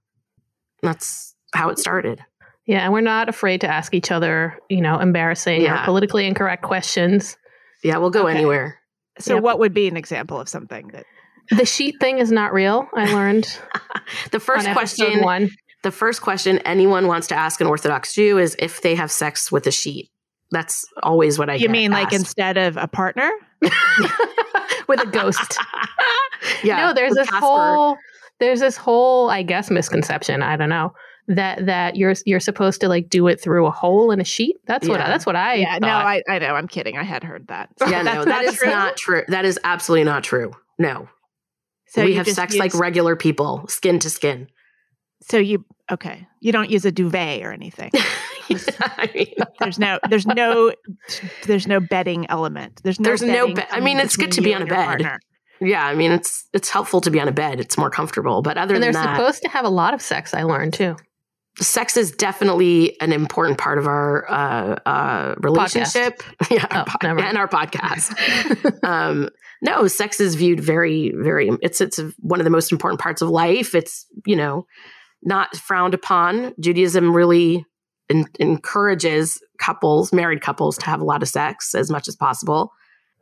That's 0.82 1.36
how 1.54 1.70
it 1.70 1.80
started. 1.80 2.24
Yeah, 2.70 2.84
and 2.84 2.94
we're 2.94 3.02
not 3.02 3.30
afraid 3.30 3.62
to 3.62 3.68
ask 3.68 3.96
each 3.96 4.12
other, 4.12 4.56
you 4.70 4.80
know, 4.80 5.00
embarrassing 5.00 5.62
Yeah. 5.62 5.82
or 5.82 5.86
politically 5.86 6.28
incorrect 6.28 6.62
questions. 6.62 7.36
Yeah, 7.84 7.98
we'll 7.98 8.12
go 8.12 8.28
Okay. 8.28 8.36
anywhere. 8.38 8.80
So, 9.18 9.34
Yep. 9.36 9.44
what 9.44 9.58
would 9.60 9.74
be 9.74 9.88
an 9.88 9.98
example 9.98 10.40
of 10.40 10.48
something 10.48 10.90
that? 10.90 11.06
The 11.50 11.66
sheet 11.66 11.96
thing 12.00 12.20
is 12.20 12.32
not 12.32 12.54
real. 12.54 12.88
I 12.96 13.12
learned 13.12 13.48
The 14.32 14.40
first 14.40 14.68
on 14.68 14.74
question 14.76 15.24
one. 15.24 15.50
the 15.82 15.90
first 15.90 16.22
question 16.22 16.60
anyone 16.60 17.08
wants 17.08 17.26
to 17.30 17.36
ask 17.36 17.60
an 17.60 17.66
Orthodox 17.66 18.14
Jew 18.14 18.38
is 18.38 18.56
if 18.60 18.82
they 18.82 18.94
have 18.94 19.12
sex 19.12 19.52
with 19.52 19.66
a 19.66 19.72
sheet. 19.72 20.12
That's 20.52 20.86
always 21.02 21.40
what 21.40 21.50
I 21.50 21.54
You 21.56 21.62
get 21.62 21.72
mean 21.72 21.90
like 21.92 22.14
instead 22.14 22.58
of 22.58 22.78
a 22.78 22.88
partner? 22.88 23.32
with 24.88 25.02
a 25.02 25.08
ghost. 25.12 25.58
yeah. 26.64 26.78
no, 26.86 26.94
there's 26.94 27.16
this 27.16 27.30
Casper. 27.30 27.46
whole 27.48 27.98
there's 28.40 28.60
this 28.60 28.78
whole 28.78 29.32
I 29.32 29.42
guess 29.42 29.72
misconception. 29.72 30.44
I 30.44 30.56
don't 30.56 30.70
know 30.70 30.94
that 31.30 31.66
that 31.68 31.96
you're 31.96 32.14
you're 32.26 32.40
supposed 32.40 32.82
to 32.82 32.88
like 32.90 33.08
do 33.10 33.28
it 33.28 33.40
through 33.40 33.66
a 33.68 33.72
hole 33.72 34.12
in 34.12 34.20
a 34.20 34.24
sheet. 34.26 34.58
That's 34.66 34.88
what 34.88 35.00
Yeah. 35.00 35.08
that's 35.08 35.26
what 35.26 35.36
I 35.36 35.54
yeah. 35.56 35.78
No. 35.80 35.88
I, 35.88 36.22
I 36.28 36.40
know. 36.40 36.56
I'm 36.56 36.68
kidding. 36.68 36.98
I 36.98 37.04
had 37.04 37.24
heard 37.24 37.48
that. 37.48 37.70
Yeah, 37.88 38.02
no, 38.02 38.26
that 38.26 38.44
is 38.46 38.62
not 38.64 38.98
true. 38.98 39.24
That 39.28 39.46
is 39.46 39.58
absolutely 39.64 40.04
not 40.06 40.24
true. 40.24 40.52
No. 40.78 41.08
So 41.88 42.04
we 42.04 42.14
have 42.16 42.26
just 42.26 42.36
sex 42.36 42.56
like 42.56 42.74
regular 42.76 43.16
people, 43.16 43.66
skin 43.68 44.00
to 44.00 44.10
skin. 44.10 44.48
So 45.22 45.38
you 45.38 45.66
okay? 45.92 46.28
You 46.42 46.52
don't 46.52 46.70
use 46.70 46.86
a 46.86 46.92
duvet 46.92 47.42
or 47.44 47.52
anything. 47.52 47.92
I 48.82 49.10
mean, 49.14 49.34
There's 49.60 49.78
no. 49.80 50.00
There's 50.10 50.26
no. 50.26 50.74
There's 51.46 51.68
no 51.68 51.80
bedding 51.80 52.26
element. 52.30 52.82
There's 52.84 53.00
no. 53.00 53.04
There's 53.10 53.22
no 53.22 53.48
bedding 53.48 53.56
be- 53.56 53.64
I 53.72 53.80
mean, 53.82 54.00
it's 54.00 54.16
good 54.18 54.32
to 54.34 54.42
be 54.42 54.54
on 54.56 54.62
a 54.62 54.66
bed. 54.66 54.86
partner. 54.86 55.20
yeah, 55.60 55.86
I 55.86 55.94
mean 55.96 56.12
it's 56.12 56.48
it's 56.54 56.70
helpful 56.70 57.02
to 57.02 57.12
be 57.12 57.20
on 57.20 57.28
a 57.28 57.32
bed. 57.32 57.60
It's 57.60 57.78
more 57.78 57.90
comfortable. 57.90 58.42
But 58.42 58.58
other 58.58 58.76
and 58.76 58.84
they're 58.84 58.94
than 58.94 59.04
that, 59.04 59.18
supposed 59.18 59.42
to 59.44 59.50
have 59.50 59.66
a 59.66 59.70
lot 59.70 59.94
of 59.94 60.02
sex. 60.02 60.34
I 60.34 60.44
learned 60.44 60.74
too. 60.74 60.96
Sex 61.60 61.98
is 61.98 62.12
definitely 62.12 63.00
an 63.02 63.12
important 63.12 63.58
part 63.58 63.78
of 63.78 63.88
our 63.88 64.30
uh, 64.30 64.76
uh, 64.86 65.36
relationship. 65.40 66.22
yeah, 66.52 66.66
Oh, 66.72 66.84
po- 66.88 67.18
and 67.18 67.38
our 67.38 67.48
podcast. 67.48 68.84
um, 68.84 69.30
no, 69.62 69.88
sex 69.88 70.20
is 70.20 70.36
viewed 70.36 70.60
very, 70.60 71.14
very. 71.16 71.50
It's 71.62 71.82
it's 71.82 72.00
one 72.20 72.40
of 72.40 72.44
the 72.46 72.50
most 72.50 72.72
important 72.72 73.02
parts 73.02 73.22
of 73.22 73.30
life. 73.30 73.76
It's 73.76 74.06
you 74.26 74.36
know 74.36 74.66
not 75.24 75.56
frowned 75.56 75.94
upon. 75.94 76.54
Judaism 76.60 77.14
really 77.16 77.66
en- 78.10 78.26
encourages 78.40 79.42
couples, 79.60 80.14
married 80.14 80.42
couples, 80.42 80.78
to 80.78 80.86
have 80.86 81.02
a 81.02 81.06
lot 81.06 81.22
of 81.22 81.30
sex 81.30 81.76
as 81.76 81.92
much 81.92 82.08
as 82.08 82.16
possible. 82.16 82.72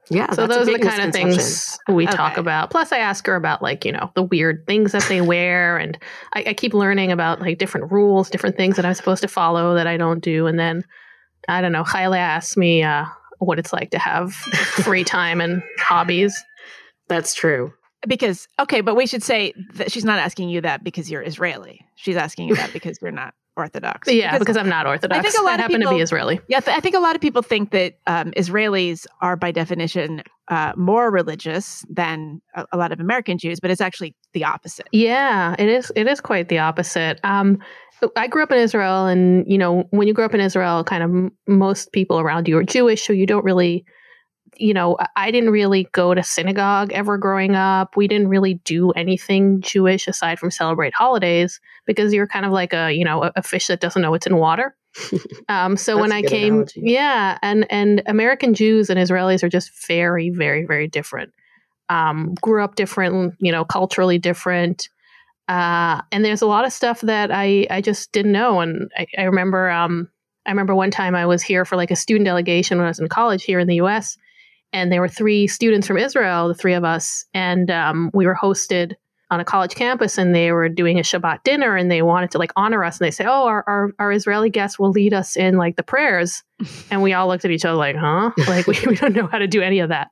Yeah, 0.09 0.31
so 0.31 0.47
those 0.47 0.69
are 0.69 0.77
the 0.77 0.79
kind 0.79 1.01
of 1.01 1.11
things 1.11 1.77
we 1.89 2.05
talk 2.05 2.37
about. 2.37 2.69
Plus, 2.69 2.91
I 2.91 2.99
ask 2.99 3.25
her 3.27 3.35
about 3.35 3.61
like 3.61 3.83
you 3.83 3.91
know 3.91 4.11
the 4.15 4.23
weird 4.23 4.65
things 4.65 4.93
that 4.93 5.03
they 5.03 5.21
wear, 5.21 5.77
and 5.77 5.97
I, 6.33 6.45
I 6.47 6.53
keep 6.53 6.73
learning 6.73 7.11
about 7.11 7.41
like 7.41 7.57
different 7.57 7.91
rules, 7.91 8.29
different 8.29 8.55
things 8.55 8.77
that 8.77 8.85
I'm 8.85 8.93
supposed 8.93 9.21
to 9.23 9.27
follow 9.27 9.75
that 9.75 9.87
I 9.87 9.97
don't 9.97 10.21
do, 10.21 10.47
and 10.47 10.57
then 10.57 10.83
I 11.47 11.61
don't 11.61 11.71
know. 11.71 11.83
Hyla 11.83 12.17
asks 12.17 12.55
me 12.55 12.83
uh, 12.83 13.05
what 13.39 13.59
it's 13.59 13.73
like 13.73 13.91
to 13.91 13.99
have 13.99 14.33
free 14.83 15.03
time 15.03 15.41
and 15.41 15.61
hobbies. 15.79 16.43
That's 17.07 17.33
true. 17.33 17.73
Because 18.07 18.47
okay, 18.59 18.81
but 18.81 18.95
we 18.95 19.07
should 19.07 19.23
say 19.23 19.53
that 19.73 19.91
she's 19.91 20.05
not 20.05 20.19
asking 20.19 20.49
you 20.49 20.61
that 20.61 20.83
because 20.83 21.11
you're 21.11 21.23
Israeli. 21.23 21.85
She's 21.95 22.15
asking 22.15 22.47
you 22.47 22.55
that 22.55 22.71
because 22.71 22.99
you're 23.01 23.11
not 23.11 23.33
Orthodox. 23.57 24.07
Yeah, 24.11 24.37
because, 24.37 24.55
I'm 24.55 24.69
not 24.69 24.85
Orthodox. 24.85 25.19
I 25.19 25.21
think 25.21 25.37
a 25.39 25.43
lot 25.43 25.51
I 25.51 25.53
of 25.55 25.59
happen 25.61 25.79
to 25.81 25.85
people- 25.87 25.95
be 25.95 26.01
Israeli. 26.01 26.39
Yeah, 26.47 26.59
I 26.67 26.79
think 26.79 26.95
a 26.95 26.99
lot 26.99 27.15
of 27.15 27.21
people 27.21 27.41
think 27.41 27.71
that 27.71 27.95
um, 28.05 28.31
Israelis 28.37 29.05
are, 29.21 29.35
by 29.35 29.51
definition, 29.51 30.21
uh, 30.49 30.73
more 30.77 31.09
religious 31.11 31.83
than 31.89 32.41
a, 32.55 32.65
a 32.71 32.77
lot 32.77 32.91
of 32.91 32.99
American 32.99 33.37
Jews, 33.37 33.59
but 33.59 33.71
it's 33.71 33.81
actually 33.81 34.15
the 34.33 34.43
opposite. 34.45 34.87
Yeah, 34.91 35.55
it 35.57 35.67
is. 35.67 35.91
It 35.95 36.07
is 36.07 36.21
quite 36.21 36.47
the 36.49 36.59
opposite. 36.59 37.19
Um, 37.23 37.57
I 38.15 38.27
grew 38.27 38.43
up 38.43 38.51
in 38.51 38.59
Israel, 38.59 39.07
and 39.07 39.43
you 39.51 39.57
know, 39.57 39.83
when 39.89 40.07
you 40.07 40.13
grow 40.13 40.25
up 40.25 40.35
in 40.35 40.39
Israel, 40.39 40.83
kind 40.83 41.03
of 41.03 41.09
m- 41.09 41.31
most 41.47 41.91
people 41.91 42.19
around 42.19 42.47
you 42.47 42.57
are 42.59 42.63
Jewish, 42.63 43.01
so 43.05 43.11
you 43.11 43.25
don't 43.25 43.43
really, 43.43 43.83
you 44.59 44.73
know, 44.73 44.97
I- 45.15 45.31
didn't 45.31 45.49
really 45.51 45.87
go 45.91 46.13
to 46.13 46.23
synagogue 46.23 46.91
ever 46.93 47.17
growing 47.17 47.55
up. 47.55 47.95
We 47.97 48.07
didn't 48.07 48.29
really 48.29 48.55
do 48.63 48.91
anything 48.91 49.61
Jewish 49.61 50.07
aside 50.07 50.39
from 50.39 50.51
celebrate 50.51 50.93
holidays 50.93 51.59
because 51.85 52.13
you're 52.13 52.27
kind 52.27 52.45
of 52.45 52.51
like 52.51 52.73
a, 52.73 52.91
you 52.91 53.03
know, 53.05 53.23
a, 53.23 53.31
a 53.35 53.43
fish 53.43 53.67
that 53.67 53.81
doesn't 53.81 54.01
know 54.01 54.13
it's 54.13 54.27
in 54.27 54.37
water. 54.37 54.75
Um, 55.49 55.77
so 55.77 55.97
when 55.97 56.11
I 56.11 56.23
came, 56.23 56.53
analogy. 56.55 56.81
yeah, 56.83 57.37
and 57.41 57.65
and 57.69 58.01
American 58.05 58.53
Jews 58.53 58.89
and 58.89 58.99
Israelis 58.99 59.43
are 59.43 59.49
just 59.49 59.71
very, 59.87 60.29
very, 60.29 60.65
very 60.65 60.87
different. 60.89 61.33
Um, 61.87 62.33
grew 62.41 62.61
up 62.63 62.75
different, 62.75 63.35
you 63.39 63.51
know, 63.51 63.63
culturally 63.63 64.17
different. 64.17 64.89
Uh, 65.47 66.01
and 66.11 66.25
there's 66.25 66.41
a 66.41 66.47
lot 66.47 66.65
of 66.65 66.73
stuff 66.73 66.99
that 67.01 67.31
I, 67.31 67.65
I 67.69 67.79
just 67.79 68.11
didn't 68.11 68.33
know. 68.33 68.59
And 68.59 68.91
I, 68.97 69.07
I 69.17 69.23
remember 69.23 69.69
um, 69.69 70.09
I 70.45 70.51
remember 70.51 70.75
one 70.75 70.91
time 70.91 71.15
I 71.15 71.25
was 71.25 71.41
here 71.43 71.65
for 71.65 71.75
like 71.75 71.91
a 71.91 71.95
student 71.95 72.25
delegation 72.25 72.77
when 72.77 72.85
I 72.85 72.89
was 72.89 72.99
in 72.99 73.07
college 73.07 73.43
here 73.43 73.59
in 73.59 73.67
the 73.67 73.75
U.S. 73.75 74.17
And 74.73 74.91
there 74.91 75.01
were 75.01 75.07
three 75.07 75.47
students 75.47 75.87
from 75.87 75.97
Israel, 75.97 76.47
the 76.47 76.53
three 76.53 76.73
of 76.73 76.83
us, 76.83 77.25
and 77.33 77.71
um, 77.71 78.11
we 78.13 78.25
were 78.25 78.35
hosted 78.35 78.93
on 79.29 79.39
a 79.39 79.45
college 79.45 79.75
campus 79.75 80.17
and 80.17 80.33
they 80.33 80.51
were 80.51 80.69
doing 80.69 80.99
a 80.99 81.01
Shabbat 81.01 81.43
dinner 81.43 81.75
and 81.75 81.91
they 81.91 82.01
wanted 82.01 82.31
to 82.31 82.37
like 82.37 82.51
honor 82.55 82.83
us 82.83 82.99
and 82.99 83.05
they 83.05 83.11
say, 83.11 83.25
Oh, 83.25 83.45
our, 83.45 83.63
our, 83.67 83.91
our 83.99 84.11
Israeli 84.11 84.49
guests 84.49 84.79
will 84.79 84.91
lead 84.91 85.13
us 85.13 85.35
in 85.35 85.57
like 85.57 85.75
the 85.75 85.83
prayers. 85.83 86.43
and 86.91 87.01
we 87.01 87.13
all 87.13 87.27
looked 87.27 87.43
at 87.43 87.51
each 87.51 87.65
other 87.65 87.75
like, 87.75 87.95
huh? 87.97 88.31
Like 88.47 88.67
we, 88.67 88.77
we 88.87 88.95
don't 88.95 89.13
know 89.13 89.27
how 89.27 89.39
to 89.39 89.47
do 89.47 89.61
any 89.61 89.79
of 89.79 89.89
that. 89.89 90.11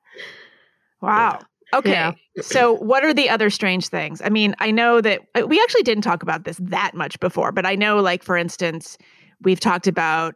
Wow. 1.01 1.39
Okay. 1.73 1.91
Yeah. 1.91 2.13
So, 2.41 2.73
what 2.73 3.03
are 3.03 3.13
the 3.13 3.29
other 3.29 3.49
strange 3.49 3.87
things? 3.87 4.21
I 4.23 4.29
mean, 4.29 4.55
I 4.59 4.71
know 4.71 5.01
that 5.01 5.21
uh, 5.35 5.45
we 5.47 5.61
actually 5.61 5.83
didn't 5.83 6.03
talk 6.03 6.23
about 6.23 6.43
this 6.43 6.57
that 6.61 6.93
much 6.93 7.19
before, 7.19 7.51
but 7.51 7.65
I 7.65 7.75
know, 7.75 7.97
like, 7.97 8.23
for 8.23 8.37
instance, 8.37 8.97
we've 9.41 9.59
talked 9.59 9.87
about, 9.87 10.35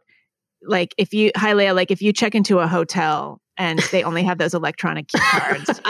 like, 0.62 0.94
if 0.98 1.14
you, 1.14 1.30
hi, 1.36 1.52
Leah, 1.52 1.72
like, 1.72 1.90
if 1.90 2.02
you 2.02 2.12
check 2.12 2.34
into 2.34 2.58
a 2.58 2.66
hotel 2.66 3.39
and 3.56 3.78
they 3.92 4.02
only 4.02 4.22
have 4.22 4.38
those 4.38 4.54
electronic 4.54 5.08
key 5.08 5.18
cards, 5.20 5.80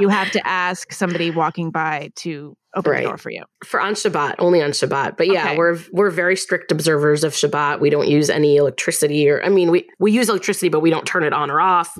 you 0.00 0.08
have 0.08 0.30
to 0.32 0.46
ask 0.46 0.92
somebody 0.92 1.30
walking 1.30 1.70
by 1.70 2.10
to 2.16 2.56
open 2.76 2.92
right. 2.92 3.02
the 3.02 3.08
door 3.08 3.18
for 3.18 3.30
you. 3.30 3.44
For 3.64 3.80
on 3.80 3.94
Shabbat, 3.94 4.36
only 4.38 4.62
on 4.62 4.70
Shabbat. 4.70 5.16
But 5.16 5.26
yeah, 5.26 5.48
okay. 5.48 5.56
we're 5.56 5.78
we're 5.92 6.10
very 6.10 6.36
strict 6.36 6.70
observers 6.70 7.24
of 7.24 7.32
Shabbat. 7.32 7.80
We 7.80 7.90
don't 7.90 8.08
use 8.08 8.30
any 8.30 8.56
electricity 8.56 9.28
or 9.28 9.42
I 9.42 9.48
mean, 9.48 9.70
we 9.70 9.88
we 9.98 10.12
use 10.12 10.28
electricity, 10.28 10.68
but 10.68 10.80
we 10.80 10.90
don't 10.90 11.06
turn 11.06 11.24
it 11.24 11.32
on 11.32 11.50
or 11.50 11.60
off 11.60 11.96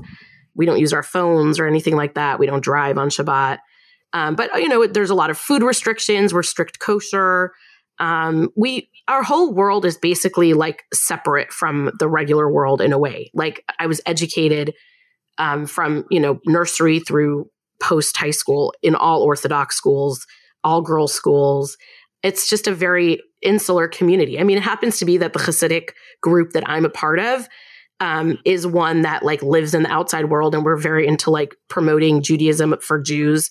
we 0.54 0.66
don't 0.66 0.78
use 0.78 0.92
our 0.92 1.02
phones 1.02 1.58
or 1.58 1.66
anything 1.66 1.96
like 1.96 2.14
that. 2.14 2.38
We 2.38 2.46
don't 2.46 2.62
drive 2.62 2.98
on 2.98 3.08
Shabbat. 3.08 3.58
Um, 4.12 4.34
but 4.34 4.54
you 4.60 4.68
know, 4.68 4.86
there's 4.86 5.10
a 5.10 5.14
lot 5.14 5.30
of 5.30 5.38
food 5.38 5.62
restrictions. 5.62 6.34
We're 6.34 6.42
strict 6.42 6.80
kosher. 6.80 7.52
Um, 8.00 8.48
we 8.56 8.90
our 9.06 9.22
whole 9.22 9.52
world 9.52 9.84
is 9.84 9.96
basically 9.96 10.54
like 10.54 10.84
separate 10.92 11.52
from 11.52 11.92
the 11.98 12.08
regular 12.08 12.50
world 12.50 12.80
in 12.80 12.92
a 12.92 12.98
way. 12.98 13.30
Like 13.34 13.64
I 13.78 13.86
was 13.86 14.00
educated 14.06 14.74
um, 15.38 15.66
from 15.66 16.04
you 16.10 16.18
know 16.18 16.40
nursery 16.46 17.00
through 17.00 17.50
post 17.80 18.16
high 18.16 18.30
school 18.30 18.74
in 18.82 18.94
all 18.94 19.22
Orthodox 19.22 19.76
schools, 19.76 20.26
all 20.64 20.82
girls 20.82 21.12
schools. 21.12 21.76
It's 22.22 22.48
just 22.48 22.66
a 22.66 22.74
very 22.74 23.22
insular 23.42 23.88
community. 23.88 24.38
I 24.38 24.44
mean, 24.44 24.58
it 24.58 24.62
happens 24.62 24.98
to 24.98 25.04
be 25.04 25.18
that 25.18 25.32
the 25.32 25.38
Hasidic 25.38 25.90
group 26.22 26.52
that 26.52 26.68
I'm 26.68 26.84
a 26.84 26.90
part 26.90 27.18
of 27.18 27.48
um, 28.00 28.38
is 28.44 28.66
one 28.66 29.02
that 29.02 29.22
like 29.22 29.42
lives 29.42 29.74
in 29.74 29.82
the 29.82 29.92
outside 29.92 30.30
world, 30.30 30.54
and 30.54 30.64
we're 30.64 30.76
very 30.76 31.06
into 31.06 31.30
like 31.30 31.54
promoting 31.68 32.22
Judaism 32.22 32.76
for 32.80 33.00
Jews 33.00 33.50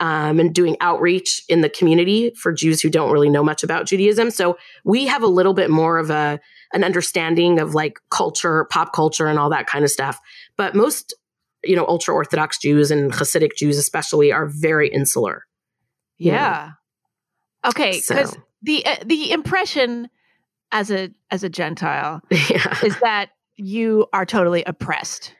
um, 0.00 0.38
and 0.38 0.54
doing 0.54 0.76
outreach 0.80 1.42
in 1.48 1.62
the 1.62 1.68
community 1.68 2.32
for 2.36 2.52
Jews 2.52 2.80
who 2.80 2.90
don't 2.90 3.12
really 3.12 3.30
know 3.30 3.42
much 3.42 3.62
about 3.62 3.86
Judaism. 3.86 4.30
So 4.30 4.58
we 4.84 5.06
have 5.06 5.22
a 5.22 5.28
little 5.28 5.54
bit 5.54 5.70
more 5.70 5.98
of 5.98 6.10
a 6.10 6.40
an 6.72 6.84
understanding 6.84 7.60
of 7.60 7.74
like 7.74 7.98
culture, 8.10 8.66
pop 8.70 8.92
culture, 8.92 9.26
and 9.26 9.38
all 9.38 9.50
that 9.50 9.66
kind 9.66 9.84
of 9.84 9.90
stuff. 9.90 10.18
But 10.56 10.74
most, 10.74 11.14
you 11.64 11.76
know, 11.76 11.86
ultra 11.86 12.12
Orthodox 12.12 12.58
Jews 12.58 12.90
and 12.90 13.12
Hasidic 13.12 13.54
Jews, 13.56 13.78
especially, 13.78 14.32
are 14.32 14.46
very 14.46 14.88
insular. 14.88 15.44
Yeah. 16.18 16.72
Okay, 17.64 17.92
because 17.92 18.30
so. 18.30 18.42
the 18.62 18.84
uh, 18.84 18.96
the 19.04 19.32
impression 19.32 20.08
as 20.72 20.90
a 20.90 21.10
as 21.30 21.42
a 21.44 21.48
Gentile 21.48 22.20
yeah. 22.30 22.76
is 22.84 22.98
that 23.00 23.30
you 23.56 24.06
are 24.12 24.26
totally 24.26 24.64
oppressed. 24.64 25.32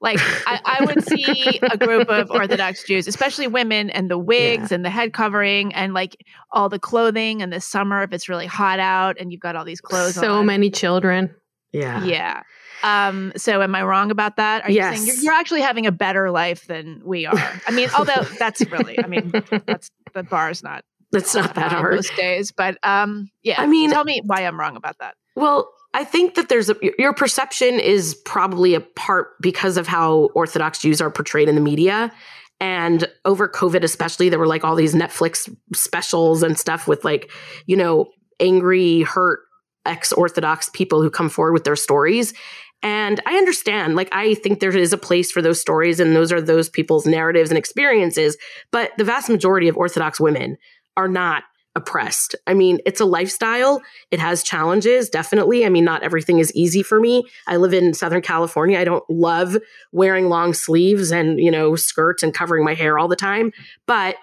Like 0.00 0.18
I, 0.46 0.60
I, 0.64 0.84
would 0.84 1.02
see 1.04 1.58
a 1.62 1.76
group 1.76 2.08
of 2.08 2.30
Orthodox 2.30 2.84
Jews, 2.84 3.08
especially 3.08 3.48
women, 3.48 3.90
and 3.90 4.08
the 4.08 4.18
wigs 4.18 4.70
yeah. 4.70 4.76
and 4.76 4.84
the 4.84 4.90
head 4.90 5.12
covering 5.12 5.74
and 5.74 5.92
like 5.92 6.16
all 6.52 6.68
the 6.68 6.78
clothing 6.78 7.42
and 7.42 7.52
the 7.52 7.60
summer 7.60 8.04
if 8.04 8.12
it's 8.12 8.28
really 8.28 8.46
hot 8.46 8.78
out 8.78 9.16
and 9.18 9.32
you've 9.32 9.40
got 9.40 9.56
all 9.56 9.64
these 9.64 9.80
clothes. 9.80 10.14
So 10.14 10.36
on. 10.36 10.46
many 10.46 10.70
children. 10.70 11.34
Yeah. 11.72 12.04
Yeah. 12.04 12.42
Um, 12.82 13.32
so 13.36 13.60
am 13.60 13.74
I 13.74 13.82
wrong 13.82 14.10
about 14.10 14.36
that? 14.36 14.64
Are 14.64 14.70
yes. 14.70 14.92
you 14.92 14.96
saying 14.98 15.06
you're, 15.06 15.24
you're, 15.24 15.40
actually 15.40 15.62
having 15.62 15.86
a 15.86 15.92
better 15.92 16.30
life 16.30 16.66
than 16.66 17.02
we 17.04 17.26
are? 17.26 17.60
I 17.66 17.72
mean, 17.72 17.88
although 17.98 18.22
that's 18.38 18.60
really, 18.70 19.02
I 19.02 19.08
mean, 19.08 19.32
that's 19.66 19.90
the 20.14 20.22
bar 20.22 20.50
is 20.50 20.62
not. 20.62 20.84
That's 21.10 21.34
not 21.34 21.54
that 21.54 21.72
hard 21.72 21.98
those 21.98 22.10
days, 22.10 22.52
but 22.52 22.76
um, 22.82 23.30
yeah. 23.42 23.60
I 23.60 23.66
mean, 23.66 23.90
tell 23.90 24.04
me 24.04 24.20
why 24.24 24.42
I'm 24.42 24.60
wrong 24.60 24.76
about 24.76 24.96
that. 25.00 25.14
Well, 25.34 25.70
I 25.94 26.04
think 26.04 26.34
that 26.34 26.48
there's 26.48 26.68
a 26.68 26.76
your 26.98 27.14
perception 27.14 27.80
is 27.80 28.14
probably 28.24 28.74
a 28.74 28.80
part 28.80 29.40
because 29.40 29.76
of 29.76 29.86
how 29.86 30.30
Orthodox 30.34 30.80
Jews 30.80 31.00
are 31.00 31.10
portrayed 31.10 31.48
in 31.48 31.54
the 31.54 31.60
media. 31.60 32.12
And 32.60 33.08
over 33.24 33.48
COVID, 33.48 33.84
especially, 33.84 34.28
there 34.28 34.38
were 34.38 34.46
like 34.46 34.64
all 34.64 34.74
these 34.74 34.94
Netflix 34.94 35.48
specials 35.74 36.42
and 36.42 36.58
stuff 36.58 36.88
with 36.88 37.04
like, 37.04 37.30
you 37.66 37.76
know, 37.76 38.10
angry, 38.40 39.02
hurt 39.02 39.40
ex 39.86 40.12
Orthodox 40.12 40.68
people 40.70 41.00
who 41.00 41.10
come 41.10 41.28
forward 41.28 41.52
with 41.52 41.64
their 41.64 41.76
stories. 41.76 42.34
And 42.82 43.20
I 43.26 43.36
understand, 43.36 43.96
like, 43.96 44.08
I 44.12 44.34
think 44.34 44.60
there 44.60 44.76
is 44.76 44.92
a 44.92 44.98
place 44.98 45.32
for 45.32 45.42
those 45.42 45.60
stories, 45.60 45.98
and 45.98 46.14
those 46.14 46.30
are 46.30 46.40
those 46.40 46.68
people's 46.68 47.06
narratives 47.06 47.50
and 47.50 47.58
experiences. 47.58 48.36
But 48.70 48.92
the 48.98 49.04
vast 49.04 49.28
majority 49.28 49.66
of 49.66 49.76
Orthodox 49.76 50.20
women 50.20 50.58
are 50.96 51.08
not 51.08 51.42
oppressed. 51.78 52.34
I 52.46 52.52
mean, 52.52 52.80
it's 52.84 53.00
a 53.00 53.06
lifestyle. 53.06 53.80
It 54.10 54.20
has 54.20 54.42
challenges, 54.42 55.08
definitely. 55.08 55.64
I 55.64 55.70
mean, 55.70 55.84
not 55.84 56.02
everything 56.02 56.38
is 56.38 56.52
easy 56.54 56.82
for 56.82 57.00
me. 57.00 57.24
I 57.46 57.56
live 57.56 57.72
in 57.72 57.94
Southern 57.94 58.20
California. 58.20 58.78
I 58.78 58.84
don't 58.84 59.08
love 59.08 59.56
wearing 59.92 60.28
long 60.28 60.52
sleeves 60.52 61.10
and, 61.10 61.40
you 61.40 61.50
know, 61.50 61.76
skirts 61.76 62.22
and 62.22 62.34
covering 62.34 62.64
my 62.64 62.74
hair 62.74 62.98
all 62.98 63.08
the 63.08 63.16
time, 63.16 63.52
but 63.86 64.16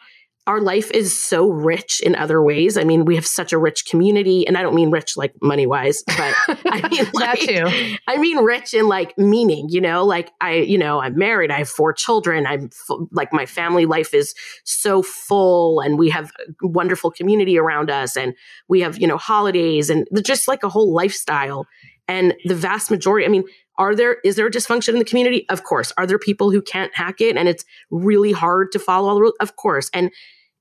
our 0.47 0.61
life 0.61 0.91
is 0.91 1.19
so 1.19 1.49
rich 1.49 1.99
in 2.01 2.15
other 2.15 2.41
ways. 2.41 2.77
I 2.77 2.83
mean, 2.83 3.05
we 3.05 3.15
have 3.15 3.25
such 3.25 3.51
a 3.51 3.57
rich 3.57 3.85
community, 3.85 4.47
and 4.47 4.57
I 4.57 4.61
don't 4.61 4.75
mean 4.75 4.91
rich 4.91 5.17
like 5.17 5.33
money 5.41 5.65
wise, 5.65 6.03
but 6.05 6.35
I 6.67 6.87
mean 6.89 7.05
like, 7.13 7.39
that 7.39 7.39
too. 7.39 7.97
I 8.07 8.17
mean 8.17 8.37
rich 8.37 8.73
in 8.73 8.87
like 8.87 9.17
meaning. 9.17 9.67
You 9.69 9.81
know, 9.81 10.05
like 10.05 10.31
I, 10.41 10.53
you 10.53 10.77
know, 10.77 10.99
I'm 10.99 11.17
married. 11.17 11.49
I 11.49 11.59
have 11.59 11.69
four 11.69 11.93
children. 11.93 12.45
I'm 12.45 12.65
f- 12.65 12.97
like 13.11 13.33
my 13.33 13.47
family 13.47 13.87
life 13.87 14.13
is 14.13 14.35
so 14.63 15.01
full, 15.01 15.79
and 15.79 15.97
we 15.97 16.09
have 16.11 16.31
wonderful 16.61 17.09
community 17.09 17.57
around 17.57 17.89
us, 17.89 18.15
and 18.15 18.35
we 18.67 18.81
have 18.81 18.99
you 18.99 19.07
know 19.07 19.17
holidays, 19.17 19.89
and 19.89 20.07
just 20.23 20.47
like 20.47 20.63
a 20.63 20.69
whole 20.69 20.93
lifestyle. 20.93 21.65
And 22.07 22.35
the 22.45 22.53
vast 22.53 22.91
majority, 22.91 23.25
I 23.25 23.29
mean, 23.29 23.45
are 23.77 23.95
there 23.95 24.17
is 24.23 24.35
there 24.35 24.45
a 24.45 24.51
dysfunction 24.51 24.89
in 24.89 24.99
the 24.99 25.05
community 25.05 25.45
of 25.49 25.63
course 25.63 25.91
are 25.97 26.07
there 26.07 26.19
people 26.19 26.51
who 26.51 26.61
can't 26.61 26.95
hack 26.95 27.19
it 27.19 27.35
and 27.35 27.49
it's 27.49 27.65
really 27.91 28.31
hard 28.31 28.71
to 28.71 28.79
follow 28.79 29.09
all 29.09 29.15
the 29.15 29.21
rules 29.21 29.35
of 29.39 29.55
course 29.55 29.89
and 29.93 30.11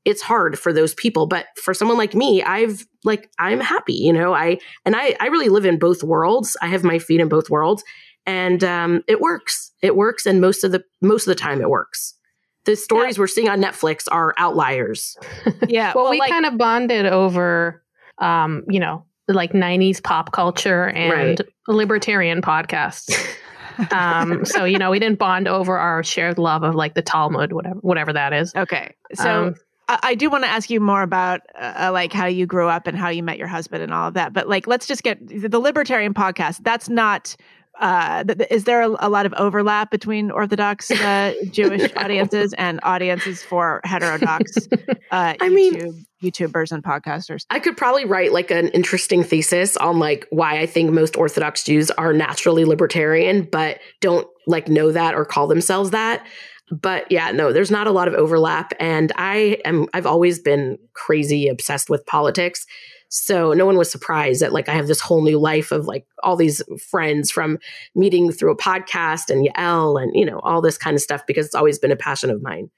it's 0.05 0.23
hard 0.23 0.59
for 0.59 0.73
those 0.73 0.95
people 0.95 1.27
but 1.27 1.47
for 1.57 1.73
someone 1.73 1.97
like 1.97 2.15
me 2.15 2.43
i've 2.43 2.87
like 3.05 3.31
i'm 3.39 3.61
happy 3.61 3.95
you 3.95 4.13
know 4.13 4.35
i 4.35 4.59
and 4.85 4.95
i 4.97 5.17
i 5.21 5.27
really 5.27 5.49
live 5.49 5.65
in 5.65 5.79
both 5.79 6.03
worlds. 6.03 6.57
I 6.63 6.69
have 6.69 6.85
my 6.85 6.99
feet 6.99 7.21
in 7.21 7.29
both 7.29 7.51
worlds 7.51 7.85
and 8.27 8.65
um, 8.65 9.03
it 9.07 9.21
works. 9.21 9.73
It 9.83 9.97
works 9.97 10.27
and 10.27 10.41
most 10.41 10.65
of 10.65 10.73
the 10.73 10.83
most 11.01 11.27
of 11.27 11.31
the 11.37 11.41
time 11.41 11.61
it 11.61 11.69
works. 11.69 12.15
The 12.65 12.77
stories 12.77 13.17
yeah. 13.17 13.21
we're 13.21 13.27
seeing 13.27 13.49
on 13.49 13.61
netflix 13.61 14.05
are 14.11 14.35
outliers. 14.39 15.17
Yeah 15.69 15.93
well, 15.95 16.05
well, 16.05 16.11
we 16.11 16.19
like, 16.19 16.31
kind 16.31 16.47
of 16.47 16.59
bonded 16.59 17.07
over 17.07 17.83
um 18.19 18.65
you 18.69 18.81
know 18.81 19.05
like 19.29 19.53
90s 19.53 20.03
pop 20.03 20.33
culture 20.33 20.89
and 20.89 21.13
right. 21.13 21.41
libertarian 21.69 22.43
podcasts. 22.43 23.11
Um, 23.91 24.45
so 24.45 24.65
you 24.65 24.79
know 24.79 24.93
we 24.93 25.01
didn't 25.01 25.19
bond 25.19 25.49
over 25.49 25.77
our 25.77 26.05
shared 26.05 26.39
love 26.39 26.63
of 26.63 26.75
like 26.77 26.95
the 26.95 27.03
talmud 27.03 27.53
whatever 27.53 27.81
whatever 27.81 28.13
that 28.13 28.33
is. 28.33 28.55
Okay 28.55 28.95
so 29.15 29.49
um, 29.49 29.55
I 29.89 30.15
do 30.15 30.31
want 30.31 30.45
to 30.45 30.51
ask 30.51 30.71
you 30.71 30.81
more 30.81 31.03
about 31.03 31.43
uh, 31.59 31.91
like 31.93 32.13
how 32.13 32.27
you 32.27 32.47
grew 32.47 32.69
up 32.69 32.87
and 32.87 32.97
how 32.97 33.09
you 33.11 33.23
met 33.23 33.39
your 33.39 33.49
husband 33.49 33.83
and 33.83 33.93
all 33.93 34.09
of 34.09 34.15
that. 34.15 34.33
But 34.33 34.49
like, 34.49 34.67
let's 34.67 34.87
just 34.87 35.03
get 35.03 35.19
the 35.29 35.59
libertarian 35.59 36.15
podcast. 36.15 36.63
That's 36.63 36.89
not. 36.89 37.37
Uh, 37.81 38.23
th- 38.23 38.49
is 38.53 38.65
there 38.65 38.83
a, 38.83 38.89
a, 39.01 39.09
lot 39.09 39.27
of 39.27 39.35
overlap 39.35 39.91
between 39.91 40.31
Orthodox 40.31 40.93
uh, 40.93 41.35
Jewish 41.51 41.91
audiences 41.97 42.53
and 42.53 42.79
audiences 42.85 43.43
for 43.43 43.81
heterodox? 43.83 44.57
Uh, 45.11 45.35
I 45.41 45.49
mean, 45.49 45.75
YouTube, 45.75 46.07
YouTubers 46.23 46.71
and 46.71 46.85
podcasters. 46.85 47.47
I 47.51 47.59
could 47.59 47.77
probably 47.77 48.05
write 48.05 48.33
like 48.33 48.53
an 48.53 48.69
interesting 48.69 49.25
thesis 49.25 49.77
on 49.77 49.99
like 49.99 50.25
why 50.31 50.61
I 50.61 50.67
think 50.67 50.93
most 50.93 51.17
Orthodox 51.17 51.65
Jews 51.65 51.91
are 51.91 52.13
naturally 52.13 52.65
libertarian, 52.65 53.43
but 53.43 53.81
don't 54.01 54.29
like 54.47 54.69
know 54.69 54.93
that 54.93 55.17
or 55.17 55.25
call 55.25 55.49
themselves 55.49 55.91
that 55.91 56.25
but 56.71 57.11
yeah 57.11 57.31
no 57.31 57.53
there's 57.53 57.71
not 57.71 57.87
a 57.87 57.91
lot 57.91 58.09
of 58.09 58.15
overlap 58.15 58.73
and 58.81 59.13
i 59.17 59.59
am 59.65 59.87
i've 59.93 60.07
always 60.07 60.39
been 60.39 60.79
crazy 60.95 61.49
obsessed 61.49 61.91
with 61.91 62.05
politics. 62.07 62.67
So 63.11 63.53
no 63.53 63.65
one 63.65 63.77
was 63.77 63.93
surprised 63.93 64.43
that 64.43 64.53
like 64.53 64.69
i 64.69 64.73
have 64.73 64.89
this 64.89 65.01
whole 65.01 65.23
new 65.23 65.39
life 65.39 65.71
of 65.71 65.87
like 65.87 66.07
all 66.23 66.37
these 66.37 66.63
friends 66.91 67.31
from 67.31 67.59
meeting 67.95 68.33
through 68.33 68.53
a 68.53 68.57
podcast 68.57 69.31
and 69.31 69.47
Yael 69.47 70.03
and 70.03 70.13
you 70.17 70.25
know 70.25 70.41
all 70.41 70.61
this 70.61 70.79
kind 70.79 70.95
of 70.95 71.01
stuff 71.01 71.23
because 71.27 71.47
it's 71.47 71.55
always 71.55 71.79
been 71.79 71.93
a 71.93 71.97
passion 71.97 72.31
of 72.31 72.43
mine. 72.43 72.71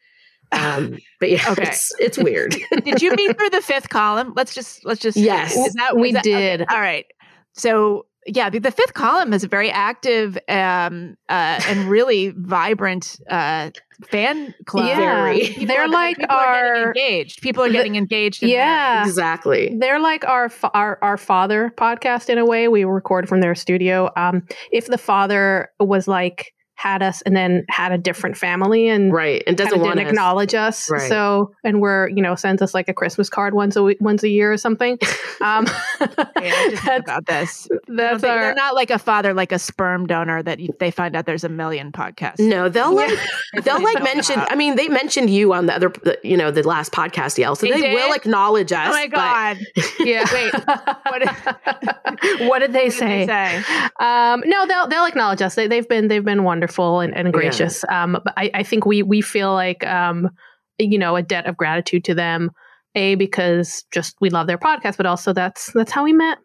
Um 0.53 0.99
but 1.21 1.31
yeah 1.31 1.45
okay. 1.51 1.69
it's, 1.69 1.93
it's 1.99 2.19
weird. 2.19 2.57
Did 2.85 3.01
you 3.01 3.15
meet 3.15 3.39
through 3.39 3.51
the 3.51 3.63
fifth 3.63 3.89
column? 3.89 4.35
Let's 4.37 4.55
just 4.55 4.85
let's 4.85 5.01
just 5.01 5.17
yes 5.17 5.57
is 5.57 5.75
that 5.75 5.97
we 5.97 6.13
that, 6.13 6.25
did. 6.25 6.63
okay. 6.63 6.75
all 6.75 6.81
right. 6.81 7.07
So 7.55 8.07
yeah, 8.27 8.51
the, 8.51 8.59
the 8.59 8.71
fifth 8.71 8.95
column 8.95 9.33
is 9.33 9.45
a 9.45 9.49
very 9.49 9.71
active 9.71 10.37
um, 10.49 11.17
uh, 11.29 11.61
and 11.69 11.89
really 11.89 12.31
vibrant 12.37 13.19
uh, 13.31 13.71
fan 14.11 14.55
club. 14.67 14.87
Yeah. 14.87 14.97
Very. 14.97 15.41
People 15.49 15.67
They're 15.67 15.83
are- 15.83 15.89
like 15.89 16.17
people 16.19 16.37
are 16.37 16.55
getting 16.63 16.83
our- 16.83 16.89
engaged. 16.89 17.41
People 17.43 17.65
are 17.65 17.71
getting 17.71 17.97
engaged. 17.97 18.43
in 18.43 18.49
Yeah. 18.49 19.05
Exactly. 19.07 19.77
They're 19.79 20.01
like 20.01 20.25
our 20.27 20.49
fa- 20.49 20.71
our 20.75 20.99
our 21.03 21.17
father 21.17 21.73
podcast 21.77 22.29
in 22.29 22.39
a 22.39 22.45
way. 22.45 22.69
We 22.69 22.85
record 22.85 23.29
from 23.29 23.41
their 23.41 23.55
studio. 23.55 24.11
Um, 24.17 24.43
if 24.73 24.87
the 24.87 24.99
father 24.99 25.69
was 25.81 26.09
like 26.09 26.53
had 26.77 27.03
us 27.03 27.23
and 27.23 27.35
then 27.35 27.65
had 27.69 27.91
a 27.91 27.99
different 27.99 28.37
family 28.37 28.89
and 28.89 29.13
Right. 29.13 29.43
And 29.47 29.57
doesn't 29.57 29.81
want 29.81 29.97
didn't 29.97 30.07
us. 30.09 30.13
acknowledge 30.13 30.55
us, 30.55 30.91
Right. 30.91 31.09
so 31.09 31.53
and 31.65 31.81
we're 31.81 32.09
you 32.11 32.23
know 32.23 32.35
sends 32.35 32.61
us 32.63 32.75
like 32.75 32.89
a 32.89 32.95
Christmas 32.95 33.29
card 33.31 33.55
once 33.55 33.77
a 33.77 33.83
week, 33.83 33.99
once 34.01 34.23
a 34.23 34.29
year 34.29 34.53
or 34.53 34.57
something. 34.57 34.99
Um, 35.43 35.67
Yeah, 36.01 36.07
I 36.41 36.69
just 36.71 36.87
about 36.87 37.27
this. 37.27 37.69
That's 37.89 38.25
our 38.25 38.41
they're 38.41 38.55
not 38.55 38.75
like 38.75 38.91
a 38.91 38.99
father, 38.99 39.35
like 39.35 39.53
a 39.53 39.59
sperm 39.59 40.07
donor 40.07 40.43
that 40.43 40.61
you, 40.61 40.75
they 40.81 40.91
find 40.91 41.15
out 41.15 41.27
there's 41.27 41.45
a 41.45 41.49
million 41.51 41.93
podcasts. 41.93 42.39
No, 42.39 42.71
they'll 42.71 42.95
like 42.95 43.19
they'll 43.65 43.83
like 43.83 44.03
mention. 44.03 44.41
I 44.49 44.55
mean, 44.55 44.77
they 44.77 44.89
mentioned 44.89 45.29
you 45.29 45.53
on 45.53 45.67
the 45.67 45.75
other, 45.75 45.91
the- 46.05 46.19
you 46.23 46.37
know, 46.39 46.51
the 46.51 46.63
last 46.67 46.91
podcast, 46.93 47.37
Yael. 47.43 47.55
So 47.57 47.67
They 47.67 47.81
they, 47.81 47.95
will 47.95 48.15
acknowledge 48.15 48.73
us. 48.73 48.89
Oh 48.89 48.93
my 48.93 49.09
but- 49.09 49.17
god! 49.17 49.59
yeah. 50.01 50.25
Wait, 50.33 50.53
what 50.55 52.49
what 52.49 52.59
did 52.61 52.73
they 52.73 52.85
What 52.85 52.91
did 52.91 52.93
say? 52.93 53.27
they 53.27 53.63
say? 53.63 53.63
Um, 54.01 54.43
no, 54.47 54.67
they'll 54.67 54.87
they'll 54.89 55.07
acknowledge 55.07 55.43
us. 55.43 55.55
They, 55.55 55.67
they've 55.67 55.87
been 55.89 56.09
they've 56.09 56.25
been 56.25 56.45
wonderful 56.45 56.66
and, 57.01 57.17
and 57.17 57.33
gracious. 57.33 57.85
Um, 57.89 58.19
but 58.25 58.35
I, 58.37 58.51
I 58.55 58.63
think 58.63 58.87
we 58.87 59.03
we 59.03 59.21
feel 59.21 59.53
like 59.53 59.87
um, 59.87 60.31
you 60.79 60.99
know, 60.99 61.17
a 61.17 61.23
debt 61.23 61.47
of 61.47 61.57
gratitude 61.57 62.05
to 62.05 62.15
them. 62.15 62.51
A 62.95 63.15
because 63.15 63.85
just 63.93 64.17
we 64.23 64.31
love 64.31 64.47
their 64.47 64.57
podcast, 64.59 64.97
but 64.97 65.05
also 65.07 65.33
that's 65.35 65.71
that's 65.75 65.93
how 65.93 66.03
we 66.05 66.13
met 66.15 66.39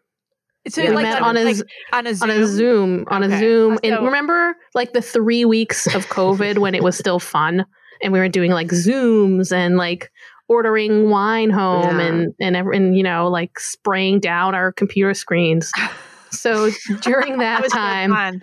So 0.68 0.82
Yeah. 0.82 0.90
We 0.90 0.96
like 0.96 1.04
met 1.04 1.22
on, 1.22 1.36
on 1.36 1.36
a 1.38 1.44
like, 1.44 1.56
on 1.92 2.06
a 2.06 2.14
Zoom. 2.14 2.30
on 2.30 2.36
a 2.42 2.46
Zoom 2.46 3.04
on 3.08 3.24
Okay. 3.24 3.34
a 3.34 3.38
Zoom. 3.38 3.74
So- 3.76 3.80
and 3.84 4.04
remember, 4.04 4.54
like 4.74 4.92
the 4.92 5.00
three 5.02 5.44
weeks 5.46 5.86
of 5.94 6.06
COVID 6.08 6.58
when 6.58 6.74
it 6.74 6.82
was 6.82 6.96
still 6.98 7.18
fun, 7.18 7.64
and 8.02 8.12
we 8.12 8.18
were 8.18 8.28
doing 8.28 8.50
like 8.50 8.68
Zooms 8.68 9.50
and 9.50 9.76
like 9.78 10.10
ordering 10.48 11.08
wine 11.08 11.48
home 11.48 11.98
Yeah. 11.98 12.06
and 12.06 12.34
and 12.38 12.54
and 12.56 12.96
you 12.96 13.02
know 13.02 13.28
like 13.28 13.58
spraying 13.58 14.20
down 14.20 14.54
our 14.54 14.72
computer 14.72 15.14
screens. 15.14 15.72
So 16.32 16.70
during 17.00 17.32
That 17.38 17.38
that 17.38 17.62
was 17.62 17.72
time, 17.72 18.10
fun. 18.10 18.42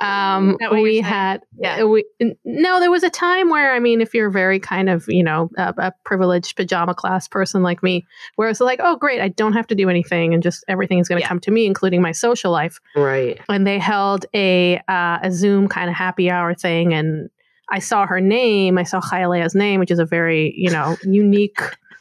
um, 0.00 0.56
that 0.60 0.72
we 0.72 1.00
had 1.00 1.42
Yeah. 1.58 1.82
uh, 1.82 1.86
we 1.86 2.04
no 2.44 2.80
there 2.80 2.90
was 2.90 3.02
a 3.02 3.10
time 3.10 3.50
where 3.50 3.72
i 3.74 3.78
mean 3.78 4.00
if 4.00 4.14
you're 4.14 4.30
very 4.30 4.58
kind 4.58 4.88
of 4.88 5.04
you 5.08 5.22
know 5.22 5.50
a, 5.58 5.74
a 5.78 5.92
privileged 6.04 6.56
pajama 6.56 6.94
class 6.94 7.28
person 7.28 7.62
like 7.62 7.82
me 7.82 8.06
where 8.36 8.48
it's 8.48 8.60
like 8.60 8.80
oh 8.82 8.96
great 8.96 9.20
i 9.20 9.28
don't 9.28 9.52
have 9.52 9.66
to 9.68 9.74
do 9.74 9.88
anything 9.90 10.32
and 10.34 10.42
just 10.42 10.64
everything 10.68 10.98
is 10.98 11.08
going 11.08 11.18
to 11.18 11.22
Yeah. 11.24 11.28
come 11.28 11.40
to 11.40 11.50
me 11.50 11.66
including 11.66 12.00
my 12.02 12.12
social 12.12 12.50
life 12.52 12.78
Right. 12.96 13.40
and 13.48 13.66
they 13.66 13.78
held 13.78 14.26
a 14.34 14.78
uh, 14.88 15.18
a 15.22 15.30
zoom 15.30 15.68
kind 15.68 15.90
of 15.90 15.96
happy 15.96 16.30
hour 16.30 16.54
thing 16.54 16.94
and 16.94 17.28
i 17.70 17.78
saw 17.78 18.06
her 18.06 18.20
name 18.20 18.78
i 18.78 18.82
saw 18.84 19.00
ChayaLeah's 19.00 19.54
name 19.54 19.80
which 19.80 19.90
is 19.90 19.98
a 19.98 20.06
very 20.06 20.54
you 20.56 20.70
know 20.70 20.96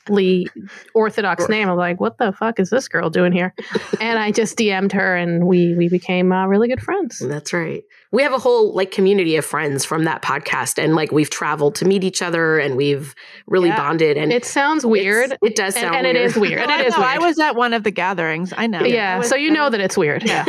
uniquely 0.10 0.48
orthodox 0.94 1.48
name 1.50 1.70
i'm 1.70 1.78
like 1.78 2.00
what 2.00 2.18
the 2.18 2.32
fuck 2.32 2.60
is 2.60 2.70
this 2.70 2.88
girl 2.88 3.10
doing 3.10 3.32
here 3.32 3.54
and 4.00 4.20
i 4.20 4.32
just 4.32 4.58
dm'd 4.58 4.92
her 4.92 5.16
and 5.16 5.46
we 5.46 5.76
we 5.76 5.88
became 5.90 6.32
uh, 6.32 6.46
really 6.48 6.68
good 6.68 6.82
friends 6.82 7.20
That's 7.20 7.54
right. 7.54 7.84
We 8.12 8.24
have 8.24 8.34
a 8.34 8.40
whole 8.40 8.74
like 8.74 8.90
community 8.90 9.36
of 9.36 9.46
friends 9.46 9.86
from 9.86 10.06
that 10.06 10.24
podcast, 10.24 10.84
and 10.84 10.96
like 10.96 11.12
we've 11.12 11.30
traveled 11.30 11.76
to 11.76 11.86
meet 11.86 12.04
each 12.04 12.24
other, 12.24 12.58
and 12.58 12.76
we've 12.76 13.14
really 13.46 13.70
Yeah. 13.70 13.78
bonded. 13.78 14.18
And 14.18 14.34
it 14.34 14.46
sounds 14.46 14.84
weird 14.84 15.38
It 15.44 15.56
does 15.56 15.76
sound 15.76 15.96
and 15.96 16.08
it 16.08 16.16
weird. 16.16 16.26
is 16.26 16.36
weird. 16.36 16.62
And 16.62 16.72
it 16.72 16.88
is 16.88 16.98
weird. 16.98 17.08
I 17.08 17.20
was 17.20 17.38
at 17.38 17.56
one 17.56 17.72
of 17.72 17.84
the 17.84 17.92
gatherings. 17.92 18.52
I 18.58 18.66
know. 18.66 18.80
I 18.80 18.86
yeah, 18.86 19.18
was- 19.20 19.30
so 19.30 19.36
you 19.36 19.52
know 19.52 19.70
that 19.70 19.80
it's 19.80 19.96
weird. 19.96 20.24
Yeah. 20.24 20.44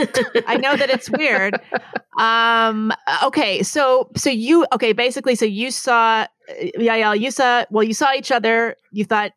I 0.46 0.56
know 0.56 0.74
that 0.74 0.88
it's 0.88 1.10
weird. 1.10 1.60
Um. 2.18 2.92
Okay. 3.24 3.62
So 3.62 4.10
so 4.16 4.28
you 4.30 4.66
okay? 4.72 4.92
Basically, 4.92 5.34
so 5.34 5.44
you 5.46 5.70
saw 5.70 6.26
Yael. 6.78 7.18
You 7.18 7.30
saw 7.30 7.64
well. 7.70 7.84
You 7.84 7.94
saw 7.94 8.12
each 8.14 8.30
other. 8.32 8.76
You 8.90 9.04
thought 9.04 9.32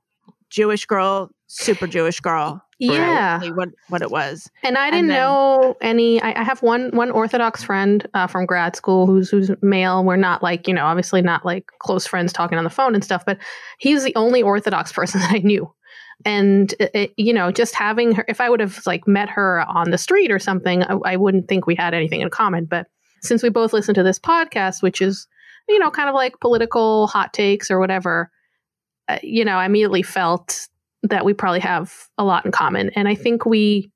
Jewish 0.54 0.86
girl, 0.86 1.32
super 1.48 1.88
Jewish 1.88 2.20
girl. 2.20 2.62
yeah. 2.78 3.42
What 3.56 3.70
what 3.90 4.02
it 4.04 4.12
was? 4.12 4.50
And 4.64 4.78
I 4.78 4.92
didn't 4.92 5.08
then- 5.08 5.18
know 5.18 5.76
any. 5.82 6.22
I, 6.22 6.42
I 6.42 6.44
have 6.44 6.62
one 6.62 6.92
one 6.94 7.10
Orthodox 7.10 7.64
friend 7.64 8.08
uh, 8.14 8.28
from 8.28 8.46
grad 8.46 8.76
school 8.76 9.08
who's 9.08 9.30
who's 9.32 9.50
male. 9.64 10.04
We're 10.04 10.16
not 10.16 10.44
like 10.44 10.68
you 10.68 10.74
know, 10.76 10.86
obviously 10.86 11.22
not 11.24 11.44
like 11.44 11.66
close 11.80 12.06
friends 12.06 12.32
talking 12.32 12.58
on 12.60 12.64
the 12.64 12.70
phone 12.70 12.94
and 12.94 13.04
stuff. 13.04 13.24
But 13.26 13.40
he's 13.80 14.04
the 14.04 14.16
only 14.16 14.44
Orthodox 14.44 14.92
person 15.00 15.22
that 15.22 15.32
I 15.32 15.40
knew. 15.40 15.74
And 16.24 16.74
it, 16.80 16.92
it- 16.94 17.14
you 17.18 17.34
know, 17.34 17.52
just 17.52 17.74
having 17.74 18.12
her, 18.14 18.26
if 18.28 18.40
I 18.40 18.50
would 18.50 18.60
have 18.60 18.86
like 18.86 19.08
met 19.08 19.30
her 19.30 19.62
on 19.68 19.90
the 19.90 19.98
street 19.98 20.32
or 20.32 20.38
something, 20.40 20.84
I, 20.84 20.94
I 21.06 21.16
wouldn't 21.16 21.48
think 21.48 21.66
we 21.66 21.74
had 21.76 21.94
anything 21.96 22.22
in 22.22 22.30
common. 22.30 22.66
But 22.66 22.86
since 23.24 23.42
we 23.42 23.50
both 23.50 23.74
listen 23.74 23.96
to 23.96 24.04
this 24.04 24.20
podcast, 24.20 24.84
which 24.84 25.02
is 25.02 25.28
you 25.68 25.80
know 25.80 25.90
kind 25.90 26.10
of 26.10 26.16
like 26.16 26.40
political 26.42 27.08
hot 27.08 27.34
takes 27.34 27.72
or 27.72 27.80
whatever, 27.80 28.30
uh, 29.10 29.20
you 29.22 29.44
know, 29.46 29.58
I 29.58 29.66
immediately 29.66 30.04
felt 30.04 30.68
that 31.04 31.26
we 31.26 31.34
probably 31.34 31.60
have 31.60 31.94
a 32.18 32.24
lot 32.24 32.46
in 32.46 32.52
common. 32.52 32.90
And 32.96 33.08
I 33.08 33.16
think 33.16 33.46
we 33.46 33.90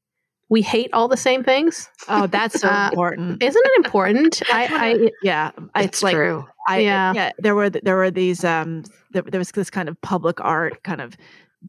we 0.50 0.62
hate 0.62 0.90
all 0.94 1.08
the 1.10 1.18
same 1.18 1.44
things. 1.44 1.90
Oh, 2.08 2.28
that's 2.28 2.60
so 2.62 2.68
Uh, 2.72 2.90
important. 2.92 3.44
Isn't 3.44 3.62
it 3.66 3.86
important? 3.86 4.42
I, 4.52 4.68
I 4.72 5.12
Yeah, 5.22 5.52
it's, 5.76 5.86
It's 5.88 6.04
like 6.04 6.14
true. 6.16 6.46
I, 6.68 6.80
Yeah. 6.80 7.14
yeah. 7.14 7.32
There 7.40 7.56
were 7.56 7.70
there 7.70 7.96
were 7.96 8.12
these 8.12 8.44
um 8.44 8.84
there, 9.12 9.24
there 9.24 9.40
was 9.40 9.52
this 9.52 9.70
kind 9.70 9.90
of 9.90 10.00
public 10.02 10.40
art 10.42 10.84
kind 10.84 11.02
of 11.02 11.16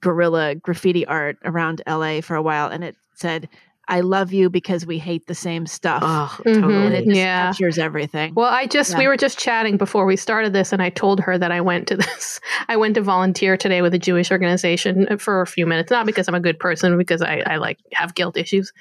guerrilla 0.01 0.55
graffiti 0.55 1.07
art 1.07 1.39
around 1.45 1.83
LA 1.89 2.21
for 2.21 2.37
a 2.37 2.43
while, 2.43 2.69
and 2.69 2.85
it 2.85 2.97
said, 3.15 3.49
"I 3.89 4.01
love 4.01 4.33
you 4.33 4.51
because 4.51 4.87
we 4.87 4.99
hate 4.99 5.27
the 5.27 5.35
same 5.35 5.67
stuff," 5.67 6.03
Oh, 6.05 6.39
Mhm. 6.47 6.87
and 6.87 6.95
it 6.95 7.05
just 7.07 7.17
Yeah. 7.17 7.47
captures 7.47 7.79
everything. 7.79 8.35
well, 8.35 8.53
I 8.53 8.67
just 8.67 8.97
we 8.99 9.07
were 9.09 9.17
just 9.17 9.39
chatting 9.39 9.77
before 9.77 10.07
we 10.07 10.17
started 10.17 10.53
this, 10.53 10.73
and 10.73 10.81
I 10.83 10.91
told 10.91 11.21
her 11.21 11.37
that 11.39 11.51
I 11.51 11.61
went 11.61 11.89
to 11.89 11.97
this. 12.05 12.41
I 12.69 12.77
went 12.77 12.95
to 12.95 13.01
volunteer 13.03 13.57
today 13.57 13.83
with 13.83 13.95
a 13.95 13.99
Jewish 13.99 14.31
organization 14.31 15.19
for 15.19 15.41
a 15.41 15.47
few 15.47 15.67
minutes, 15.67 15.91
not 15.91 16.07
because 16.07 16.29
I'm 16.29 16.35
a 16.35 16.41
good 16.41 16.59
person, 16.59 16.97
because 16.99 17.23
I, 17.23 17.43
I 17.47 17.57
like 17.57 17.79
have 17.95 18.15
guilt 18.15 18.37
issues, 18.37 18.73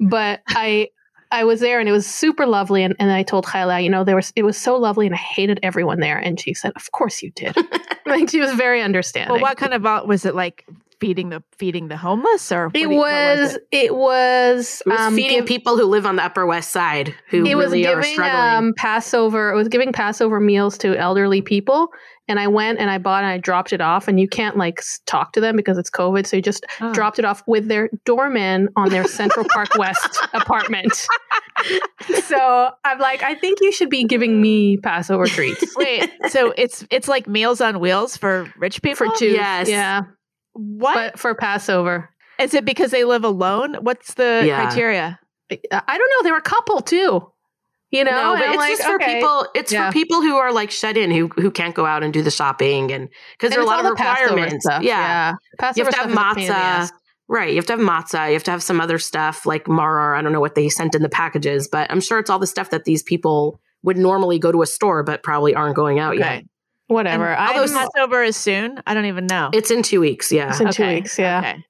but 0.00 0.40
I. 0.48 0.88
I 1.32 1.42
was 1.42 1.58
there 1.58 1.80
and 1.80 1.88
it 1.88 1.92
was 1.92 2.06
super 2.06 2.46
lovely. 2.46 2.84
And, 2.84 2.94
and 3.00 3.10
I 3.10 3.24
told 3.24 3.44
Kyla, 3.44 3.80
you 3.80 3.90
know, 3.90 4.04
there 4.04 4.14
was 4.14 4.32
it 4.36 4.44
was 4.44 4.56
so 4.56 4.76
lovely 4.76 5.06
and 5.06 5.16
I 5.16 5.18
hated 5.18 5.58
everyone 5.64 5.98
there. 5.98 6.16
And 6.16 6.38
she 6.38 6.54
said, 6.54 6.70
Of 6.76 6.92
course 6.92 7.22
you 7.24 7.32
did. 7.34 7.56
like 8.06 8.30
she 8.30 8.38
was 8.38 8.52
very 8.54 8.80
understanding. 8.82 9.32
well, 9.32 9.40
what 9.42 9.56
kind 9.56 9.74
of 9.74 9.82
was 10.06 10.24
it 10.24 10.36
like? 10.36 10.64
Feeding 11.04 11.28
the 11.28 11.42
feeding 11.58 11.88
the 11.88 11.98
homeless, 11.98 12.50
or 12.50 12.66
it 12.68 12.72
do 12.72 12.80
you- 12.80 12.88
what 12.90 13.38
was, 13.38 13.54
it? 13.56 13.66
it 13.72 13.94
was 13.94 14.82
It 14.86 14.88
was 14.90 15.00
um, 15.00 15.14
feeding 15.16 15.38
give- 15.40 15.46
people 15.46 15.76
who 15.76 15.84
live 15.84 16.06
on 16.06 16.16
the 16.16 16.24
Upper 16.24 16.46
West 16.46 16.70
Side 16.70 17.14
who 17.28 17.44
it 17.44 17.54
was 17.56 17.66
really 17.66 17.86
are 17.86 17.96
giving 17.96 18.14
struggling. 18.14 18.68
um, 18.68 18.74
Passover. 18.78 19.50
It 19.52 19.56
was 19.56 19.68
giving 19.68 19.92
Passover 19.92 20.40
meals 20.40 20.78
to 20.78 20.96
elderly 20.96 21.42
people, 21.42 21.88
and 22.26 22.40
I 22.40 22.46
went 22.46 22.78
and 22.78 22.88
I 22.90 22.96
bought 22.96 23.22
and 23.22 23.30
I 23.32 23.36
dropped 23.36 23.74
it 23.74 23.82
off. 23.82 24.08
And 24.08 24.18
you 24.18 24.26
can't 24.26 24.56
like 24.56 24.80
talk 25.04 25.32
to 25.34 25.40
them 25.42 25.56
because 25.56 25.76
it's 25.76 25.90
COVID, 25.90 26.26
so 26.26 26.36
you 26.36 26.42
just 26.42 26.64
Oh. 26.80 26.92
dropped 26.94 27.18
it 27.18 27.26
off 27.26 27.42
with 27.46 27.68
their 27.68 27.90
doorman 28.06 28.68
on 28.76 28.88
their 28.88 29.06
Central 29.06 29.44
Park 29.52 29.74
West 29.78 30.18
apartment. 30.32 30.94
so 32.24 32.70
I'm 32.84 32.98
like, 32.98 33.22
I 33.22 33.34
think 33.34 33.58
you 33.60 33.72
should 33.72 33.90
be 33.90 34.04
giving 34.04 34.40
me 34.40 34.78
Passover 34.78 35.26
treats 35.26 35.64
Wait, 35.76 36.10
so 36.30 36.52
it's 36.56 36.86
it's 36.90 37.08
like 37.08 37.26
Meals 37.28 37.60
on 37.60 37.78
Wheels 37.80 38.16
for 38.16 38.50
rich 38.56 38.80
people. 38.82 38.96
for 39.06 39.16
Jews. 39.18 39.34
Yes. 39.34 39.68
yeah, 39.68 40.02
What 40.54 40.94
but 40.94 41.18
for 41.18 41.34
Passover. 41.34 42.10
is 42.38 42.54
it? 42.54 42.64
Because 42.64 42.90
they 42.90 43.04
live 43.04 43.24
alone? 43.24 43.74
What's 43.82 44.14
the 44.14 44.42
Yeah. 44.46 44.62
criteria? 44.64 45.18
I 45.50 45.98
don't 45.98 46.10
know. 46.10 46.22
They're 46.22 46.36
a 46.36 46.42
couple 46.42 46.80
too. 46.80 47.30
You 47.90 48.02
know, 48.02 48.10
no, 48.10 48.34
but 48.36 48.48
it's 48.48 48.56
like, 48.56 48.70
just 48.72 48.82
for 48.82 48.94
okay. 48.96 49.16
people. 49.16 49.46
It's 49.54 49.70
Yeah. 49.70 49.88
for 49.88 49.92
people 49.92 50.20
who 50.20 50.36
are 50.36 50.52
like 50.52 50.70
shut 50.72 50.96
in, 50.96 51.10
who 51.12 51.28
who 51.28 51.50
can't 51.52 51.74
go 51.76 51.86
out 51.86 52.02
and 52.02 52.12
do 52.12 52.22
the 52.22 52.30
shopping, 52.30 52.90
and 52.90 53.08
because 53.38 53.50
there 53.50 53.60
are 53.60 53.62
a 53.62 53.66
lot 53.66 53.84
of 53.84 53.90
requirements. 53.90 54.64
stuff, 54.64 54.82
Yeah. 54.82 55.34
Passover 55.58 55.78
you 55.78 55.84
have 55.84 55.94
to 55.94 56.00
have 56.00 56.10
stuff 56.10 56.38
is 56.38 56.48
a 56.48 56.52
pain 56.52 56.56
in 56.56 56.78
the 56.80 56.86
matzah. 56.86 56.90
Right, 57.28 57.48
you 57.50 57.56
have 57.56 57.66
to 57.66 57.72
have 57.74 57.80
matzah. 57.80 58.26
You 58.28 58.32
have 58.34 58.44
to 58.44 58.50
have 58.50 58.62
some 58.62 58.80
other 58.80 58.98
stuff 58.98 59.46
like 59.46 59.64
maror. 59.64 60.18
I 60.18 60.22
don't 60.22 60.32
know 60.32 60.40
what 60.40 60.56
they 60.56 60.68
sent 60.68 60.94
in 60.94 61.02
the 61.02 61.08
packages, 61.08 61.68
but 61.68 61.90
I'm 61.90 62.00
sure 62.00 62.18
it's 62.18 62.28
all 62.30 62.38
the 62.38 62.46
stuff 62.46 62.70
that 62.70 62.84
these 62.84 63.02
people 63.02 63.60
would 63.82 63.96
normally 63.96 64.38
go 64.38 64.50
to 64.52 64.60
a 64.62 64.66
store, 64.66 65.02
but 65.04 65.22
probably 65.22 65.54
aren't 65.54 65.76
going 65.76 65.98
out 65.98 66.18
yet. 66.18 66.42
Okay. 66.90 66.94
Whatever. 66.94 67.28
And 67.28 67.58
although 67.58 67.72
Passover 67.72 68.22
is 68.22 68.36
soon, 68.36 68.80
I 68.86 68.94
don't 68.94 69.06
even 69.06 69.26
know. 69.26 69.50
It's 69.52 69.70
in 69.70 69.82
two 69.82 70.00
weeks. 70.00 70.30
Yeah, 70.30 70.50
It's 70.50 70.60
in 70.60 70.70
two 70.70 70.86
weeks. 70.86 71.18
Yeah. 71.18 71.38
Okay. 71.38 71.64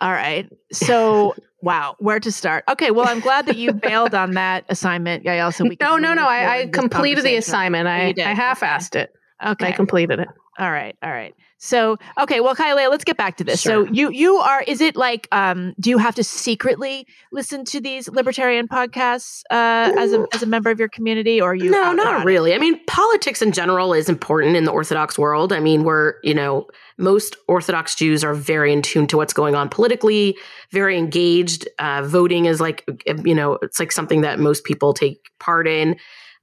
All 0.00 0.12
right. 0.12 0.48
So, 0.72 1.34
wow, 1.62 1.96
where 1.98 2.20
to 2.20 2.30
start? 2.30 2.62
Okay. 2.70 2.92
Well, 2.92 3.08
I'm 3.08 3.18
glad 3.18 3.46
that 3.46 3.56
you 3.56 3.72
bailed 3.88 4.14
on 4.14 4.34
that 4.34 4.64
assignment, 4.68 5.24
Yael. 5.24 5.52
So 5.52 5.64
we 5.64 5.76
No, 5.80 5.96
no, 5.96 6.14
no. 6.14 6.28
I, 6.28 6.60
I 6.60 6.66
completed 6.68 7.24
the 7.24 7.34
assignment. 7.34 7.88
I. 7.88 8.14
I 8.24 8.34
half-assed 8.34 8.94
it. 8.94 9.12
Okay. 9.44 9.66
I 9.66 9.72
completed 9.72 10.20
it. 10.20 10.28
All 10.60 10.70
right, 10.70 10.94
all 11.02 11.10
right. 11.10 11.34
So, 11.62 11.98
okay, 12.18 12.40
well, 12.40 12.56
Kylie, 12.56 12.88
let's 12.88 13.04
get 13.04 13.18
back 13.18 13.36
to 13.36 13.44
this. 13.44 13.60
Sure. 13.60 13.86
So, 13.86 13.92
you 13.92 14.10
you 14.10 14.36
are 14.36 14.62
is 14.62 14.80
it 14.80 14.96
like 14.96 15.28
um 15.30 15.74
do 15.78 15.90
you 15.90 15.98
have 15.98 16.14
to 16.14 16.24
secretly 16.24 17.06
listen 17.32 17.66
to 17.66 17.80
these 17.82 18.08
libertarian 18.08 18.66
podcasts 18.66 19.42
uh 19.50 19.92
as 19.98 20.14
a 20.14 20.26
as 20.32 20.42
a 20.42 20.46
member 20.46 20.70
of 20.70 20.78
your 20.78 20.88
community 20.88 21.38
or 21.38 21.50
are 21.50 21.54
you 21.54 21.70
no, 21.70 21.92
not 21.92 22.06
about 22.06 22.22
it? 22.22 22.24
really. 22.24 22.54
I 22.54 22.58
mean, 22.58 22.80
politics 22.86 23.42
in 23.42 23.52
general 23.52 23.92
is 23.92 24.08
important 24.08 24.56
in 24.56 24.64
the 24.64 24.72
Orthodox 24.72 25.18
world. 25.18 25.52
I 25.52 25.60
mean, 25.60 25.84
we're, 25.84 26.14
you 26.22 26.32
know, 26.32 26.66
most 26.96 27.36
Orthodox 27.46 27.94
Jews 27.94 28.24
are 28.24 28.34
very 28.34 28.72
in 28.72 28.80
tune 28.80 29.06
to 29.08 29.18
what's 29.18 29.34
going 29.34 29.54
on 29.54 29.68
politically, 29.68 30.38
very 30.70 30.96
engaged. 30.96 31.68
Uh, 31.78 32.02
voting 32.02 32.46
is 32.46 32.60
like, 32.60 32.88
you 33.24 33.34
know, 33.34 33.58
it's 33.62 33.78
like 33.78 33.92
something 33.92 34.22
that 34.22 34.38
most 34.38 34.64
people 34.64 34.94
take 34.94 35.28
part 35.38 35.68
in, 35.68 35.96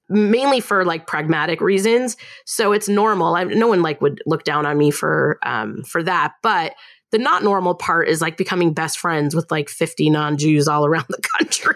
mainly 0.10 0.60
for 0.60 0.86
like 0.86 1.08
pragmatic 1.08 1.62
reasons. 1.62 2.18
So 2.46 2.72
it's 2.72 2.88
normal. 2.90 3.36
I, 3.36 3.44
no 3.44 3.68
one 3.68 3.82
like 3.82 4.02
would 4.02 4.22
look 4.26 4.44
down 4.44 4.66
on 4.66 4.78
me 4.78 4.92
for 4.92 5.40
um, 5.44 5.84
for 5.84 6.04
that, 6.04 6.34
but 6.42 6.76
the 7.12 7.18
not 7.18 7.42
normal 7.42 7.74
part 7.74 8.10
is 8.10 8.20
like 8.20 8.36
becoming 8.36 8.74
best 8.74 9.00
friends 9.00 9.34
with 9.34 9.50
like 9.50 9.70
50 9.70 10.10
non-Jews 10.10 10.68
all 10.68 10.86
around 10.86 11.06
the 11.08 11.22
country. 11.40 11.76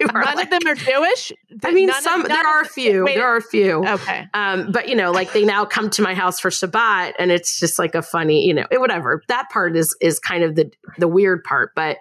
None 0.00 0.22
like- 0.36 0.44
of 0.44 0.50
them 0.50 0.70
are 0.70 0.74
Jewish? 0.76 1.32
I 1.64 1.72
mean, 1.72 1.88
None 1.88 1.96
of- 1.96 2.02
some 2.04 2.20
none 2.20 2.28
there 2.28 2.46
are 2.46 2.60
a 2.60 2.64
few. 2.66 3.04
wait, 3.04 3.16
there 3.16 3.26
are 3.26 3.38
a 3.38 3.42
few. 3.42 3.84
Okay. 3.84 4.24
Um, 4.34 4.70
but 4.70 4.88
you 4.88 4.94
know, 4.94 5.10
like 5.10 5.32
they 5.32 5.44
now 5.44 5.64
come 5.64 5.90
to 5.90 6.02
my 6.02 6.14
house 6.14 6.38
for 6.38 6.48
Shabbat, 6.50 7.14
and 7.18 7.32
it's 7.32 7.58
just 7.58 7.76
like 7.78 7.96
a 7.96 8.02
funny, 8.02 8.46
you 8.46 8.54
know, 8.54 8.64
it, 8.70 8.78
whatever. 8.78 9.20
That 9.26 9.50
part 9.50 9.76
is 9.76 9.96
is 10.00 10.20
kind 10.20 10.44
of 10.44 10.54
the 10.54 10.70
the 10.98 11.08
weird 11.08 11.42
part, 11.42 11.72
but 11.74 11.96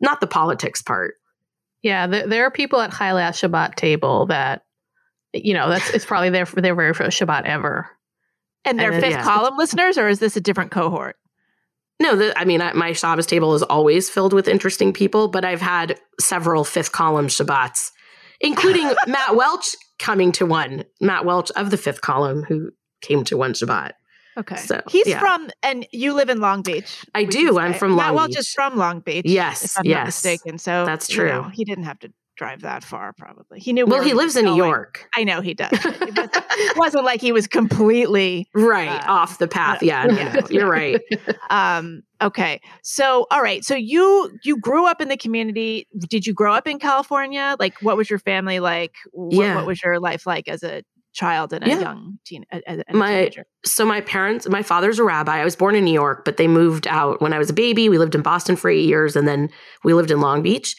not 0.00 0.20
the 0.22 0.26
politics 0.26 0.80
part. 0.80 1.16
Yeah, 1.82 2.06
there, 2.06 2.26
there 2.26 2.44
are 2.46 2.50
people 2.50 2.80
at 2.80 2.92
Chayla 2.92 3.28
Shabbat 3.30 3.74
table 3.74 4.26
that, 4.26 4.62
you 5.32 5.54
know, 5.54 5.68
that's 5.68 5.90
it's 5.90 6.04
probably 6.04 6.30
their 6.30 6.44
their 6.46 6.74
very 6.74 6.94
first 6.94 7.20
Shabbat 7.20 7.44
ever. 7.44 7.88
And 8.64 8.78
they're 8.78 8.92
And 8.92 9.02
then- 9.02 9.10
fifth 9.12 9.18
yeah. 9.18 9.24
column 9.24 9.56
listeners 9.56 9.96
or 9.98 10.08
is 10.08 10.18
this 10.18 10.36
a 10.36 10.40
different 10.40 10.70
cohort? 10.70 11.16
No, 11.98 12.14
the, 12.14 12.38
I 12.38 12.44
mean, 12.44 12.60
I, 12.60 12.72
my 12.74 12.92
Shabbos 12.92 13.24
table 13.26 13.54
is 13.54 13.62
always 13.62 14.10
filled 14.10 14.32
with 14.34 14.48
interesting 14.48 14.92
people, 14.92 15.28
but 15.28 15.44
I've 15.46 15.62
had 15.62 15.98
several 16.20 16.62
fifth 16.62 16.92
column 16.92 17.28
Shabbats, 17.28 17.90
including 18.40 18.90
Matt 19.06 19.34
Welch 19.34 19.74
coming 19.98 20.30
to 20.32 20.44
one. 20.44 20.84
Matt 21.00 21.24
Welch 21.24 21.50
of 21.52 21.70
the 21.70 21.78
fifth 21.78 22.02
column 22.02 22.42
who 22.42 22.70
came 23.00 23.24
to 23.24 23.38
one 23.38 23.54
Shabbat. 23.54 23.92
Okay. 24.36 24.56
So, 24.56 24.82
He's 24.90 25.06
yeah. 25.06 25.20
from, 25.20 25.48
and 25.62 25.86
you 25.90 26.12
live 26.12 26.28
in 26.28 26.40
Long 26.40 26.60
Beach. 26.60 27.02
I 27.14 27.24
do. 27.24 27.58
I'm 27.58 27.72
say. 27.72 27.78
from 27.78 27.96
Matt 27.96 28.08
Long 28.08 28.16
Welch 28.16 28.30
Beach. 28.32 28.38
is 28.40 28.48
from 28.50 28.76
Long 28.76 29.00
Beach. 29.00 29.24
Yes, 29.24 29.64
If 29.64 29.78
I'm 29.78 29.84
not 29.84 29.90
yes. 29.90 30.06
mistaken. 30.06 30.58
So 30.58 30.84
That's 30.84 31.08
you 31.08 31.24
know, 31.24 31.42
true. 31.44 31.50
he 31.54 31.64
didn't 31.64 31.84
have 31.84 31.98
to 32.00 32.12
drive 32.36 32.60
that 32.62 32.84
far, 32.84 33.12
probably. 33.12 33.58
He 33.60 33.72
knew. 33.72 33.86
Well, 33.86 34.02
he 34.02 34.12
lives 34.14 34.36
in 34.36 34.44
New. 34.44 34.56
York. 34.56 35.08
I 35.16 35.24
know 35.24 35.40
he 35.40 35.54
does. 35.54 35.70
It 35.84 36.14
wasn't, 36.16 36.30
it 36.58 36.76
wasn't 36.76 37.04
like 37.04 37.20
he 37.20 37.32
was 37.32 37.46
completely. 37.46 38.48
Right, 38.54 38.88
Uh, 38.88 39.10
off 39.12 39.38
the 39.38 39.48
path. 39.48 39.82
Yeah, 39.82 40.04
no, 40.06 40.14
yeah. 40.14 40.32
no, 40.34 40.46
you're 40.50 40.68
right. 40.70 41.00
Um, 41.50 42.02
okay. 42.22 42.60
So, 42.82 43.26
all 43.30 43.42
right. 43.42 43.64
So 43.64 43.74
you 43.74 44.30
you 44.44 44.58
grew 44.58 44.86
up 44.86 45.00
in 45.00 45.08
the 45.08 45.16
community. 45.16 45.86
Did 46.08 46.26
you 46.26 46.32
grow 46.32 46.52
up 46.54 46.66
in 46.66 46.78
California? 46.78 47.56
Like, 47.58 47.74
what 47.82 47.96
was 47.96 48.08
your 48.10 48.18
family 48.18 48.58
like? 48.60 48.94
What, 49.12 49.34
Yeah. 49.44 49.56
what 49.56 49.66
was 49.66 49.82
your 49.82 50.00
life 50.00 50.26
like 50.26 50.48
as 50.48 50.62
a 50.62 50.82
child 51.14 51.52
and 51.52 51.64
a 51.64 51.68
Yeah. 51.68 51.80
young 51.80 52.18
teen? 52.26 52.44
A, 52.52 52.60
a 52.90 52.96
My- 52.96 53.08
teenager? 53.20 53.46
so 53.64 53.84
my 53.84 54.00
parents 54.00 54.48
my 54.48 54.62
father's 54.62 55.00
a 55.00 55.02
rabbi 55.02 55.38
i 55.40 55.44
was 55.44 55.56
born 55.56 55.74
in 55.74 55.82
new 55.84 55.92
york 55.92 56.24
but 56.24 56.36
they 56.36 56.46
moved 56.46 56.86
out 56.86 57.20
when 57.20 57.32
i 57.32 57.38
was 57.38 57.50
a 57.50 57.52
baby 57.52 57.88
we 57.88 57.98
lived 57.98 58.14
in 58.14 58.22
boston 58.22 58.54
for 58.54 58.70
eight 58.70 58.84
years 58.84 59.16
and 59.16 59.26
then 59.26 59.48
we 59.82 59.92
lived 59.92 60.12
in 60.12 60.20
long 60.20 60.40
beach 60.40 60.76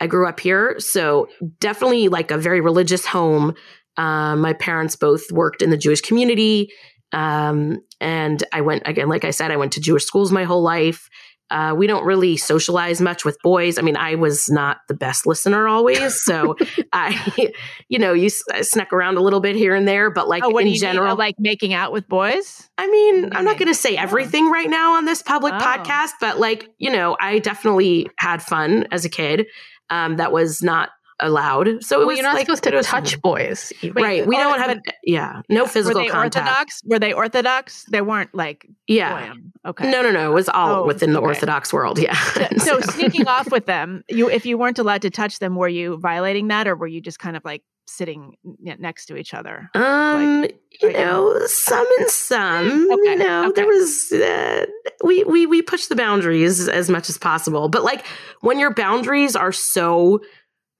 i 0.00 0.06
grew 0.06 0.26
up 0.28 0.40
here 0.40 0.76
so 0.78 1.28
definitely 1.60 2.08
like 2.08 2.30
a 2.30 2.38
very 2.38 2.60
religious 2.60 3.04
home 3.06 3.54
um, 3.98 4.40
my 4.40 4.52
parents 4.52 4.96
both 4.96 5.30
worked 5.32 5.62
in 5.62 5.70
the 5.70 5.76
jewish 5.76 6.00
community 6.00 6.70
um, 7.12 7.78
and 8.00 8.42
i 8.52 8.60
went 8.60 8.82
again 8.86 9.08
like 9.08 9.24
i 9.24 9.30
said 9.30 9.50
i 9.50 9.56
went 9.56 9.72
to 9.72 9.80
jewish 9.80 10.04
schools 10.04 10.32
my 10.32 10.44
whole 10.44 10.62
life 10.62 11.08
uh, 11.48 11.74
we 11.76 11.86
don't 11.86 12.04
really 12.04 12.36
socialize 12.36 13.00
much 13.00 13.24
with 13.24 13.38
boys. 13.42 13.78
I 13.78 13.82
mean, 13.82 13.96
I 13.96 14.16
was 14.16 14.50
not 14.50 14.78
the 14.88 14.94
best 14.94 15.26
listener 15.26 15.68
always, 15.68 16.20
so 16.20 16.56
I, 16.92 17.52
you 17.88 18.00
know, 18.00 18.12
you 18.12 18.30
I 18.52 18.62
snuck 18.62 18.92
around 18.92 19.16
a 19.16 19.20
little 19.20 19.38
bit 19.38 19.54
here 19.54 19.74
and 19.74 19.86
there, 19.86 20.10
but 20.10 20.28
like 20.28 20.42
oh, 20.44 20.58
in 20.58 20.66
you 20.66 20.78
general, 20.78 21.06
mean? 21.06 21.12
Oh, 21.12 21.18
like 21.18 21.36
making 21.38 21.72
out 21.72 21.92
with 21.92 22.08
boys? 22.08 22.68
I 22.78 22.88
mean, 22.90 23.30
I'm 23.32 23.44
not 23.44 23.58
going 23.58 23.68
to 23.68 23.74
say 23.74 23.96
everything 23.96 24.50
right 24.50 24.68
now 24.68 24.94
on 24.94 25.04
this 25.04 25.22
public 25.22 25.54
Oh. 25.54 25.58
podcast, 25.58 26.12
but 26.20 26.40
like, 26.40 26.68
you 26.78 26.90
know, 26.90 27.16
I 27.20 27.38
definitely 27.38 28.08
had 28.18 28.42
fun 28.42 28.88
as 28.90 29.04
a 29.04 29.08
kid. 29.08 29.46
Um, 29.90 30.16
that 30.16 30.32
was 30.32 30.62
not 30.62 30.90
allowed. 31.20 31.82
So 31.82 31.96
it 31.96 31.98
well, 32.00 32.06
was 32.08 32.18
you're 32.18 32.26
not 32.26 32.34
like, 32.34 32.46
supposed 32.46 32.62
to 32.64 32.82
touch 32.82 33.20
boys. 33.22 33.72
even. 33.82 34.02
right. 34.02 34.26
We 34.26 34.36
oh, 34.36 34.40
don't 34.40 34.58
have, 34.60 34.78
yeah, 35.02 35.40
no 35.48 35.66
physical 35.66 36.00
Were 36.00 36.06
they 36.06 36.10
contact. 36.10 36.46
Orthodox? 36.46 36.82
Were 36.84 36.98
they 36.98 37.12
Orthodox? 37.12 37.84
They 37.90 38.02
weren't 38.02 38.34
like 38.34 38.66
Yeah. 38.86 39.20
Goyim. 39.28 39.52
Okay. 39.64 39.90
No, 39.90 40.02
no, 40.02 40.10
no. 40.10 40.30
It 40.30 40.34
was 40.34 40.48
all 40.48 40.82
Oh, 40.82 40.86
within 40.86 41.12
the 41.12 41.18
okay. 41.18 41.26
Orthodox 41.28 41.72
world. 41.72 41.98
Yeah. 41.98 42.16
So, 42.58 42.80
so 42.80 42.80
sneaking 42.80 43.26
off 43.28 43.50
with 43.50 43.66
them, 43.66 44.02
you 44.08 44.28
if 44.28 44.44
you 44.44 44.58
weren't 44.58 44.78
allowed 44.78 45.02
to 45.02 45.10
touch 45.10 45.38
them, 45.38 45.56
were 45.56 45.68
you 45.68 45.98
violating 45.98 46.48
that, 46.48 46.66
or 46.68 46.74
were 46.76 46.86
you 46.86 47.00
just 47.00 47.18
kind 47.18 47.36
of 47.36 47.44
like 47.44 47.62
sitting 47.86 48.36
n- 48.44 48.76
next 48.78 49.06
to 49.06 49.16
each 49.16 49.32
other? 49.34 49.70
Um, 49.74 50.44
you 50.80 50.88
like- 50.88 50.96
know, 50.96 51.38
some 51.46 51.86
and 51.98 52.08
some. 52.10 52.90
Okay, 52.92 53.10
You 53.12 53.16
know, 53.16 53.48
okay. 53.48 53.52
there 53.62 53.66
was 53.66 54.12
uh, 54.12 54.66
we 55.04 55.24
we 55.24 55.46
we 55.46 55.62
push 55.62 55.86
the 55.86 55.96
boundaries 55.96 56.68
as 56.68 56.88
much 56.90 57.08
as 57.08 57.18
possible. 57.18 57.68
But 57.68 57.84
like 57.84 58.04
when 58.40 58.58
your 58.58 58.72
boundaries 58.74 59.36
are 59.36 59.52
so 59.52 60.20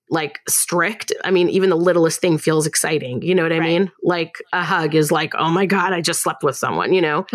like 0.08 0.38
strict, 0.48 1.12
I 1.24 1.32
mean, 1.32 1.48
even 1.48 1.68
the 1.68 1.76
littlest 1.76 2.20
thing 2.20 2.38
feels 2.38 2.64
exciting. 2.64 3.22
You 3.22 3.34
know 3.34 3.42
what 3.42 3.52
I 3.52 3.58
Right. 3.58 3.66
mean? 3.80 3.92
Like 4.04 4.40
a 4.52 4.62
hug 4.62 4.94
is 4.94 5.10
like, 5.10 5.34
oh 5.36 5.50
my 5.50 5.66
god, 5.66 5.92
I 5.92 6.00
just 6.00 6.22
slept 6.22 6.44
with 6.44 6.54
someone. 6.56 6.92
You 6.92 7.00
know, 7.02 7.26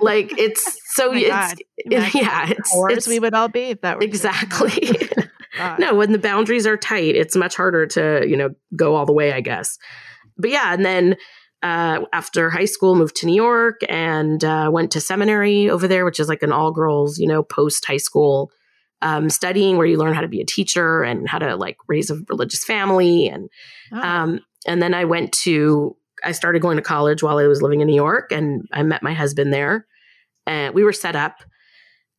like 0.00 0.32
it's 0.38 0.78
so 0.94 1.10
Oh 1.10 1.14
it's. 1.16 1.28
Imagine 1.84 2.20
yeah, 2.22 2.46
it's, 2.48 2.70
it's 2.90 3.08
we 3.08 3.18
would 3.18 3.34
all 3.34 3.48
be 3.48 3.70
if 3.70 3.80
that 3.80 3.96
were 3.96 4.04
exactly. 4.04 4.70
No, 5.78 5.94
when 5.94 6.12
the 6.12 6.18
boundaries 6.18 6.66
are 6.66 6.76
tight, 6.76 7.14
it's 7.16 7.36
much 7.36 7.54
harder 7.56 7.86
to, 7.88 8.26
you 8.26 8.36
know, 8.36 8.50
go 8.76 8.94
all 8.94 9.06
the 9.06 9.12
way, 9.12 9.32
I 9.32 9.40
guess. 9.40 9.78
But 10.36 10.50
yeah, 10.50 10.72
and 10.72 10.84
then 10.84 11.16
uh, 11.62 12.04
after 12.12 12.50
high 12.50 12.64
school, 12.64 12.94
moved 12.94 13.16
to 13.16 13.26
New 13.26 13.34
York 13.34 13.80
and 13.88 14.42
uh, 14.44 14.70
went 14.72 14.90
to 14.92 15.00
seminary 15.00 15.70
over 15.70 15.86
there, 15.86 16.04
which 16.04 16.18
is 16.20 16.28
like 16.28 16.42
an 16.42 16.52
all 16.52 16.72
girls, 16.72 17.18
you 17.18 17.28
know, 17.28 17.42
post 17.42 17.84
high 17.86 17.98
school 17.98 18.50
um, 19.02 19.28
studying 19.30 19.76
where 19.76 19.86
you 19.86 19.98
learn 19.98 20.14
how 20.14 20.20
to 20.20 20.28
be 20.28 20.40
a 20.40 20.46
teacher 20.46 21.02
and 21.02 21.28
how 21.28 21.38
to 21.38 21.56
like 21.56 21.76
raise 21.88 22.10
a 22.10 22.16
religious 22.28 22.64
family. 22.64 23.28
And 23.28 23.48
Oh. 23.92 24.00
um, 24.00 24.40
and 24.66 24.80
then 24.80 24.94
I 24.94 25.04
went 25.04 25.32
to, 25.42 25.96
I 26.24 26.32
started 26.32 26.62
going 26.62 26.76
to 26.76 26.82
college 26.82 27.22
while 27.22 27.38
I 27.38 27.46
was 27.48 27.62
living 27.62 27.80
in 27.80 27.88
New 27.88 27.96
York 27.96 28.30
and 28.32 28.62
I 28.72 28.82
met 28.84 29.02
my 29.02 29.12
husband 29.12 29.52
there. 29.52 29.86
And 30.46 30.74
we 30.74 30.84
were 30.84 30.92
set 30.92 31.16
up 31.16 31.42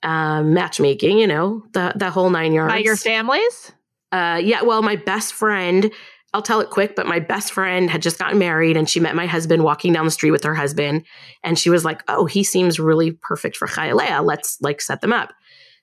um, 0.04 0.54
matchmaking, 0.54 1.18
you 1.18 1.28
know, 1.28 1.64
the, 1.74 1.94
the 1.96 2.10
whole 2.10 2.30
nine 2.30 2.54
yards. 2.54 2.72
by 2.74 2.80
your 2.80 2.96
families. 2.96 3.72
Uh, 4.12 4.40
yeah, 4.44 4.62
well, 4.62 4.82
my 4.84 4.96
best 4.96 5.34
friend, 5.34 5.92
I'll 6.34 6.42
tell 6.44 6.60
it 6.62 6.70
quick, 6.70 6.96
but 6.96 7.08
my 7.08 7.20
best 7.20 7.52
friend 7.52 7.90
had 7.90 8.02
just 8.02 8.20
gotten 8.20 8.38
married 8.38 8.78
and 8.78 8.88
she 8.90 9.00
met 9.00 9.16
my 9.16 9.26
husband 9.26 9.64
walking 9.64 9.94
down 9.94 10.06
the 10.06 10.12
street 10.12 10.32
with 10.32 10.44
her 10.44 10.54
husband. 10.54 11.06
And 11.44 11.58
she 11.58 11.70
was 11.70 11.84
like, 11.84 12.04
oh, 12.08 12.26
he 12.26 12.44
seems 12.44 12.80
really 12.80 13.12
perfect 13.12 13.58
for 13.58 13.68
ChayaLeah. 13.68 14.24
Let's 14.24 14.58
like 14.62 14.82
set 14.82 15.02
them 15.02 15.14
up. 15.14 15.34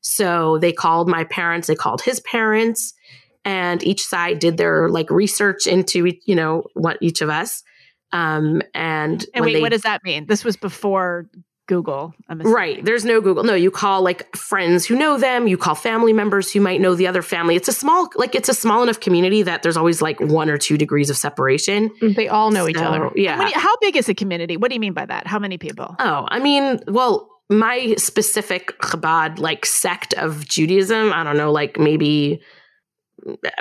So 0.00 0.58
they 0.58 0.72
called 0.72 1.08
my 1.08 1.24
parents, 1.24 1.66
they 1.66 1.74
called 1.74 2.02
his 2.02 2.20
parents, 2.20 2.94
and 3.44 3.82
each 3.82 4.02
side 4.04 4.38
did 4.38 4.56
their 4.56 4.88
like 4.88 5.10
research 5.10 5.66
into, 5.66 6.12
you 6.24 6.34
know, 6.34 6.64
what 6.74 6.98
each 7.00 7.20
of 7.22 7.30
us. 7.30 7.62
Um, 8.12 8.62
and, 8.74 9.24
And 9.34 9.44
wait, 9.44 9.54
they- 9.54 9.60
what 9.60 9.72
does 9.72 9.82
that 9.82 10.02
mean? 10.04 10.26
This 10.26 10.44
was 10.44 10.56
before 10.56 11.26
Google. 11.70 12.12
I'm 12.28 12.40
assuming. 12.40 12.54
Right. 12.54 12.84
There's 12.84 13.04
no 13.04 13.20
Google. 13.20 13.44
No, 13.44 13.54
you 13.54 13.70
call 13.70 14.02
like 14.02 14.34
friends 14.36 14.84
who 14.84 14.96
know 14.96 15.16
them. 15.16 15.46
You 15.46 15.56
call 15.56 15.76
family 15.76 16.12
members 16.12 16.50
who 16.50 16.60
might 16.60 16.80
know 16.80 16.96
the 16.96 17.06
other 17.06 17.22
family. 17.22 17.54
It's 17.54 17.68
a 17.68 17.72
small, 17.72 18.10
like 18.16 18.34
it's 18.34 18.48
a 18.48 18.54
small 18.54 18.82
enough 18.82 18.98
community 18.98 19.42
that 19.44 19.62
there's 19.62 19.76
always 19.76 20.02
like 20.02 20.18
one 20.20 20.50
or 20.50 20.58
two 20.58 20.76
degrees 20.76 21.08
of 21.10 21.16
separation. 21.16 21.90
Mm, 22.02 22.16
they 22.16 22.26
all 22.26 22.50
know 22.50 22.66
each 22.68 22.76
other. 22.76 23.10
Yeah. 23.14 23.38
Do 23.38 23.44
you- 23.46 23.52
how 23.54 23.74
big 23.80 23.96
is 23.96 24.06
the 24.06 24.14
community? 24.14 24.56
What 24.56 24.68
do 24.68 24.74
you 24.74 24.80
mean 24.80 24.94
by 24.94 25.06
that? 25.06 25.28
How 25.28 25.38
many 25.38 25.56
people? 25.58 25.94
oh, 26.00 26.26
I 26.28 26.40
mean, 26.40 26.80
well, 26.88 27.30
my 27.48 27.94
specific 27.96 28.76
Chabad 28.80 29.38
like 29.38 29.64
sect 29.64 30.12
of 30.14 30.46
Judaism, 30.48 31.12
I 31.12 31.22
don't 31.22 31.36
know, 31.36 31.52
like 31.52 31.78
maybe 31.78 32.40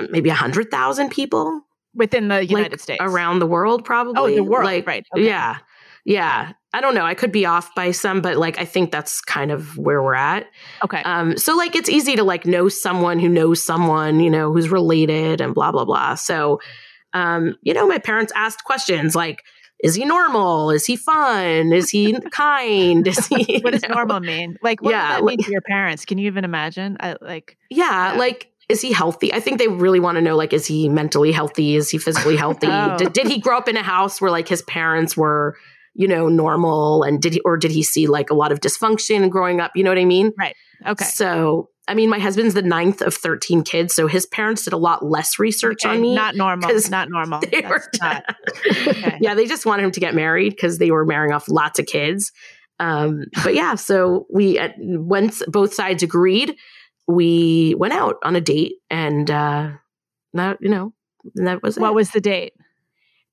maybe 0.10 0.30
a 0.30 0.34
hundred 0.36 0.72
thousand 0.72 1.10
people 1.12 1.62
Within 1.96 2.28
the 2.28 2.46
United 2.46 2.72
like, 2.72 2.80
States. 2.80 3.02
around 3.02 3.40
the 3.40 3.48
world, 3.48 3.84
probably. 3.84 4.34
Oh, 4.34 4.36
the 4.36 4.44
world. 4.44 4.66
Like, 4.66 4.86
right. 4.88 5.06
okay. 5.16 5.26
Yeah. 5.26 5.58
Yeah. 6.06 6.54
I 6.74 6.82
don't 6.82 6.94
know. 6.94 7.04
I 7.06 7.16
could 7.16 7.32
be 7.32 7.46
off 7.46 7.74
by 7.74 7.92
some, 7.92 8.22
but 8.22 8.38
like 8.38 8.60
I 8.60 8.66
think 8.66 8.92
that's 8.92 9.22
kind 9.22 9.52
of 9.52 9.76
where 9.78 10.04
we're 10.04 10.14
at. 10.14 10.46
Okay. 10.84 11.02
Um, 11.04 11.36
so 11.38 11.56
like 11.58 11.76
it's 11.76 11.90
easy 11.90 12.16
to 12.16 12.24
like 12.24 12.46
know 12.46 12.70
someone 12.70 13.18
who 13.20 13.28
knows 13.30 13.64
someone, 13.64 14.20
you 14.20 14.30
know, 14.30 14.54
who's 14.54 14.70
related 14.70 15.42
and 15.42 15.56
blah 15.56 15.72
blah 15.72 15.86
blah. 15.86 16.16
So 16.16 16.60
um, 17.14 17.56
you 17.64 17.74
know, 17.74 17.88
my 17.88 17.98
parents 17.98 18.32
asked 18.36 18.64
questions 18.66 19.16
like, 19.16 19.44
is 19.84 19.96
he 19.96 20.06
normal? 20.06 20.70
Is 20.70 20.86
he 20.86 20.96
fun? 20.96 21.74
Is 21.74 21.90
he 21.90 22.14
kind? 22.32 23.08
Is 23.08 23.26
he 23.28 23.60
what 23.64 23.72
does 23.74 23.82
know? 23.84 23.96
normal 23.96 24.20
mean? 24.20 24.58
Like, 24.62 24.82
what 24.84 24.92
Yeah, 24.92 25.08
does 25.14 25.18
that 25.22 25.26
mean 25.26 25.40
to 25.40 25.52
your 25.52 25.62
parents? 25.62 26.06
Can 26.06 26.20
you 26.20 26.28
even 26.28 26.44
imagine? 26.46 26.98
I, 27.00 27.16
like, 27.20 27.58
Yeah, 27.72 28.14
Yeah. 28.14 28.20
like 28.20 28.52
is 28.68 28.82
he 28.82 28.92
healthy? 28.92 29.34
I 29.34 29.40
think 29.40 29.58
they 29.58 29.68
really 29.68 30.00
want 30.00 30.18
to 30.18 30.22
know 30.22 30.36
like 30.36 30.54
is 30.54 30.68
he 30.68 30.88
mentally 30.88 31.32
healthy? 31.32 31.76
Is 31.76 31.90
he 31.90 31.98
physically 31.98 32.38
healthy? 32.38 32.68
Oh. 32.70 32.96
did, 33.00 33.14
did 33.14 33.28
he 33.28 33.40
grow 33.40 33.58
up 33.58 33.68
in 33.68 33.76
a 33.76 33.82
house 33.82 34.22
where 34.22 34.30
like 34.30 34.48
his 34.48 34.62
parents 34.62 35.18
were 35.18 35.58
you 36.00 36.08
know, 36.08 36.30
normal? 36.30 37.04
And 37.04 37.22
did 37.22 37.34
he, 37.34 37.42
or 37.42 37.58
did 37.58 37.72
he 37.72 37.84
see 37.84 38.08
like 38.08 38.30
a 38.30 38.34
lot 38.34 38.54
of 38.54 38.62
dysfunction 38.62 39.30
growing 39.30 39.60
up? 39.60 39.72
You 39.76 39.84
know 39.84 39.92
what 39.92 39.98
I 40.00 40.06
mean? 40.06 40.32
Right. 40.40 40.56
Okay. 40.88 41.04
So, 41.04 41.68
I 41.90 41.94
mean, 41.94 42.10
my 42.10 42.20
husband's 42.20 42.54
the 42.54 42.62
ninth 42.62 43.02
of 43.02 43.14
13 43.14 43.64
kids. 43.64 43.96
So 43.96 44.08
his 44.08 44.26
parents 44.26 44.64
did 44.64 44.72
a 44.72 44.78
lot 44.78 45.04
less 45.04 45.38
research 45.40 45.84
Okay, 45.84 45.94
on 45.96 46.02
me. 46.02 46.16
Not 46.16 46.38
normal. 46.38 46.72
Not 46.90 47.10
normal. 47.10 47.42
they 47.52 47.60
That's 47.60 47.70
were- 47.70 47.90
not. 48.02 48.24
Okay. 48.88 49.18
yeah, 49.22 49.36
they 49.36 49.46
just 49.46 49.66
wanted 49.66 49.84
him 49.84 49.92
to 49.92 50.00
get 50.00 50.16
married 50.16 50.52
because 50.52 50.78
they 50.78 50.90
were 50.90 51.06
marrying 51.06 51.34
off 51.34 51.50
lots 51.50 51.80
of 51.80 51.86
kids. 51.86 52.32
Um, 52.80 53.26
but 53.44 53.54
yeah, 53.54 53.76
so 53.76 54.26
we, 54.34 54.58
uh, 54.58 54.70
once 54.78 55.44
both 55.48 55.74
sides 55.74 56.02
agreed, 56.02 56.56
we 57.10 57.76
went 57.78 57.92
out 57.94 58.16
on 58.24 58.38
a 58.38 58.42
date 58.42 58.76
and, 58.90 59.30
uh, 59.30 59.72
that, 60.34 60.60
you 60.62 60.70
know, 60.70 60.94
that 61.36 61.62
was 61.62 61.76
it. 61.76 61.82
What 61.82 61.94
was 61.94 62.12
the 62.12 62.22
date? 62.22 62.54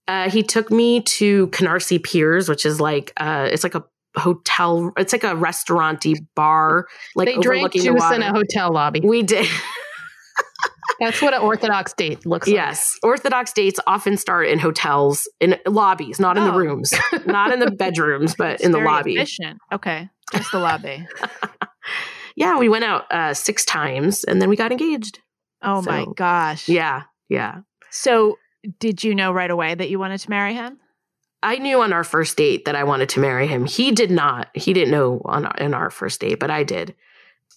Uh, 0.09 0.31
he 0.31 0.43
took 0.43 0.71
me 0.71 1.01
to 1.03 1.49
Canarsie 1.49 2.03
Piers, 2.03 2.49
which 2.49 2.65
is 2.65 2.81
like 2.81 3.13
uh, 3.17 3.49
it's 3.51 3.65
like 3.65 3.75
a 3.75 3.85
hotel. 4.17 4.93
It's 4.97 5.13
like 5.13 5.25
a 5.25 5.35
restauranty 5.35 6.15
bar, 6.35 6.87
like 7.15 7.27
they 7.27 7.37
drank 7.39 7.73
the 7.73 7.81
juice 7.81 8.01
water. 8.01 8.15
in 8.17 8.23
a 8.23 8.33
hotel 8.33 8.73
lobby. 8.73 9.01
we 9.01 9.23
did. 9.23 9.47
That's 11.01 11.21
what 11.21 11.35
an 11.35 11.43
Orthodox 11.43 11.93
date 11.93 12.25
looks 12.25 12.47
like. 12.47 12.55
yes, 12.55 12.97
Orthodox 13.03 13.53
dates 13.53 13.79
often 13.87 14.17
start 14.17 14.47
in 14.49 14.59
hotels, 14.59 15.29
in 15.41 15.59
lobbies, 15.67 16.19
not 16.19 16.39
in 16.39 16.45
the 16.45 16.53
Oh. 16.53 16.57
rooms, 16.57 16.95
not 17.27 17.53
in 17.53 17.59
the 17.61 17.71
bedrooms, 17.79 18.35
but 18.35 18.63
in 18.63 18.71
the 18.73 18.79
lobby. 18.79 19.17
Efficient. 19.17 19.59
Okay. 19.73 20.09
Just 20.33 20.53
the 20.53 20.59
lobby. 20.59 21.07
Yeah, 22.39 22.59
we 22.59 22.69
went 22.69 22.85
out 22.85 23.11
uh, 23.11 23.33
six 23.33 23.65
times 23.65 24.23
and 24.25 24.43
then 24.43 24.51
we 24.51 24.57
got 24.57 24.71
engaged. 24.71 25.21
Oh 25.63 25.81
my 25.81 26.05
gosh. 26.17 26.69
Yeah, 26.69 27.05
yeah. 27.31 27.61
So 27.91 28.37
did 28.79 29.05
you 29.05 29.15
know 29.15 29.33
right 29.33 29.51
away 29.51 29.75
that 29.75 29.91
you 29.91 29.99
wanted 29.99 30.19
to 30.19 30.31
marry 30.31 30.55
him? 30.55 30.79
I 31.43 31.59
knew 31.59 31.83
on 31.83 31.93
our 31.93 32.05
first 32.05 32.37
date 32.37 32.65
that 32.65 32.75
I 32.75 32.85
wanted 32.85 33.09
to 33.11 33.21
marry 33.21 33.47
him. 33.47 33.67
He 33.67 33.93
did 33.93 34.11
not. 34.11 34.49
He 34.55 34.73
didn't 34.73 34.91
know 34.91 35.23
on 35.25 35.47
our, 35.47 35.57
in 35.59 35.75
our 35.75 35.91
first 35.91 36.21
date, 36.21 36.41
but 36.41 36.51
I 36.51 36.63
did. 36.63 36.95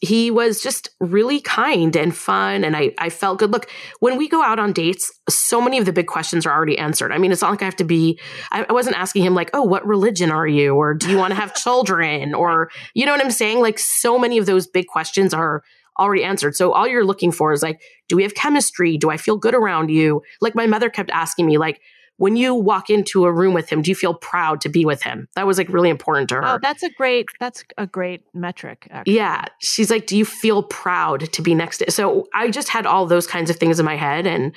He 0.01 0.31
was 0.31 0.61
just 0.61 0.89
really 1.01 1.41
kind 1.41 1.93
and 1.95 2.15
fun, 2.15 2.63
and 2.63 2.77
I, 2.77 2.93
I 2.99 3.09
felt 3.09 3.39
good. 3.39 3.51
Look, 3.51 3.69
when 3.99 4.17
we 4.17 4.29
go 4.29 4.41
out 4.41 4.59
on 4.59 4.71
dates, 4.71 5.11
so 5.27 5.59
many 5.59 5.77
of 5.77 5.85
the 5.85 5.91
big 5.91 6.07
questions 6.07 6.45
are 6.45 6.55
already 6.55 6.77
answered. 6.77 7.11
I 7.11 7.17
mean, 7.17 7.31
it's 7.31 7.41
not 7.41 7.51
like 7.51 7.61
I 7.61 7.65
have 7.65 7.75
to 7.77 7.83
be, 7.83 8.19
I, 8.51 8.65
I 8.69 8.71
wasn't 8.71 8.97
asking 8.97 9.23
him, 9.23 9.33
like, 9.33 9.49
oh, 9.53 9.63
what 9.63 9.85
religion 9.85 10.31
are 10.31 10.47
you? 10.47 10.75
Or 10.75 10.93
do 10.93 11.09
you 11.09 11.17
want 11.17 11.31
to 11.31 11.39
have 11.39 11.55
children? 11.63 12.33
Or, 12.33 12.69
you 12.93 13.05
know 13.05 13.11
what 13.11 13.23
I'm 13.23 13.31
saying? 13.31 13.59
Like, 13.59 13.79
so 13.79 14.17
many 14.17 14.37
of 14.37 14.45
those 14.45 14.67
big 14.67 14.87
questions 14.87 15.33
are 15.33 15.63
already 15.99 16.23
answered. 16.23 16.55
So 16.55 16.71
all 16.71 16.87
you're 16.87 17.05
looking 17.05 17.31
for 17.31 17.51
is 17.53 17.61
like, 17.61 17.81
do 18.07 18.15
we 18.15 18.23
have 18.23 18.33
chemistry? 18.33 18.97
Do 18.97 19.09
I 19.09 19.17
feel 19.17 19.37
good 19.37 19.53
around 19.53 19.89
you? 19.89 20.21
Like, 20.41 20.55
my 20.55 20.65
mother 20.65 20.89
kept 20.89 21.11
asking 21.11 21.45
me, 21.45 21.57
like, 21.57 21.81
when 22.19 22.35
you 22.35 22.53
walk 22.53 22.89
into 22.89 23.23
a 23.23 23.31
room 23.31 23.53
with 23.53 23.69
him, 23.69 23.81
do 23.81 23.89
you 23.89 23.95
feel 23.95 24.13
proud 24.13 24.59
to 24.61 24.69
be 24.69 24.83
with 24.83 25.01
him? 25.03 25.29
That 25.35 25.47
was 25.47 25.57
like 25.57 25.69
really 25.69 25.89
important 25.89 26.27
to 26.29 26.35
her. 26.35 26.45
Oh, 26.45 26.59
that's 26.61 26.83
a 26.83 26.89
great 26.89 27.27
that's 27.39 27.63
a 27.77 27.87
great 27.87 28.23
metric. 28.33 28.89
Actually. 28.91 29.15
yeah. 29.15 29.45
She's 29.59 29.89
like, 29.89 30.05
do 30.05 30.17
you 30.17 30.25
feel 30.25 30.63
proud 30.63 31.31
to 31.31 31.41
be 31.41 31.55
next 31.55 31.77
to 31.77 31.89
So 31.91 32.27
I 32.33 32.49
just 32.49 32.67
had 32.67 32.85
all 32.85 33.05
those 33.05 33.25
kinds 33.25 33.49
of 33.49 33.55
things 33.55 33.79
in 33.79 33.85
my 33.85 33.95
head. 33.95 34.27
And 34.27 34.53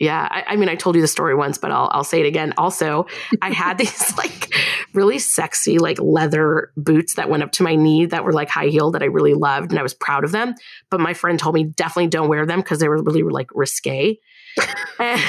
yeah, 0.00 0.26
I, 0.30 0.44
I 0.48 0.56
mean, 0.56 0.70
I 0.70 0.74
told 0.74 0.96
you 0.96 1.02
the 1.02 1.06
story 1.08 1.34
once, 1.34 1.58
but 1.58 1.70
I'll, 1.70 1.90
I'll 1.92 2.04
say 2.04 2.20
it 2.20 2.26
again. 2.26 2.54
Also, 2.56 3.06
I 3.42 3.50
had 3.50 3.76
these 3.78 4.16
like 4.16 4.52
really 4.94 5.18
sexy, 5.18 5.78
like 5.78 6.00
leather 6.00 6.72
boots 6.76 7.14
that 7.14 7.28
went 7.28 7.42
up 7.42 7.52
to 7.52 7.62
my 7.62 7.74
knee 7.76 8.06
that 8.06 8.24
were 8.24 8.32
like 8.32 8.48
high 8.48 8.68
heel 8.68 8.90
that 8.92 9.02
I 9.02 9.06
really 9.06 9.34
loved 9.34 9.70
and 9.70 9.78
I 9.78 9.82
was 9.82 9.92
proud 9.92 10.24
of 10.24 10.32
them. 10.32 10.54
But 10.90 11.00
my 11.00 11.12
friend 11.12 11.38
told 11.38 11.54
me 11.54 11.64
definitely 11.64 12.08
don't 12.08 12.28
wear 12.28 12.46
them 12.46 12.60
because 12.60 12.78
they 12.78 12.88
were 12.88 13.02
really 13.02 13.22
like 13.22 13.50
risque. 13.54 14.18
and 14.98 15.20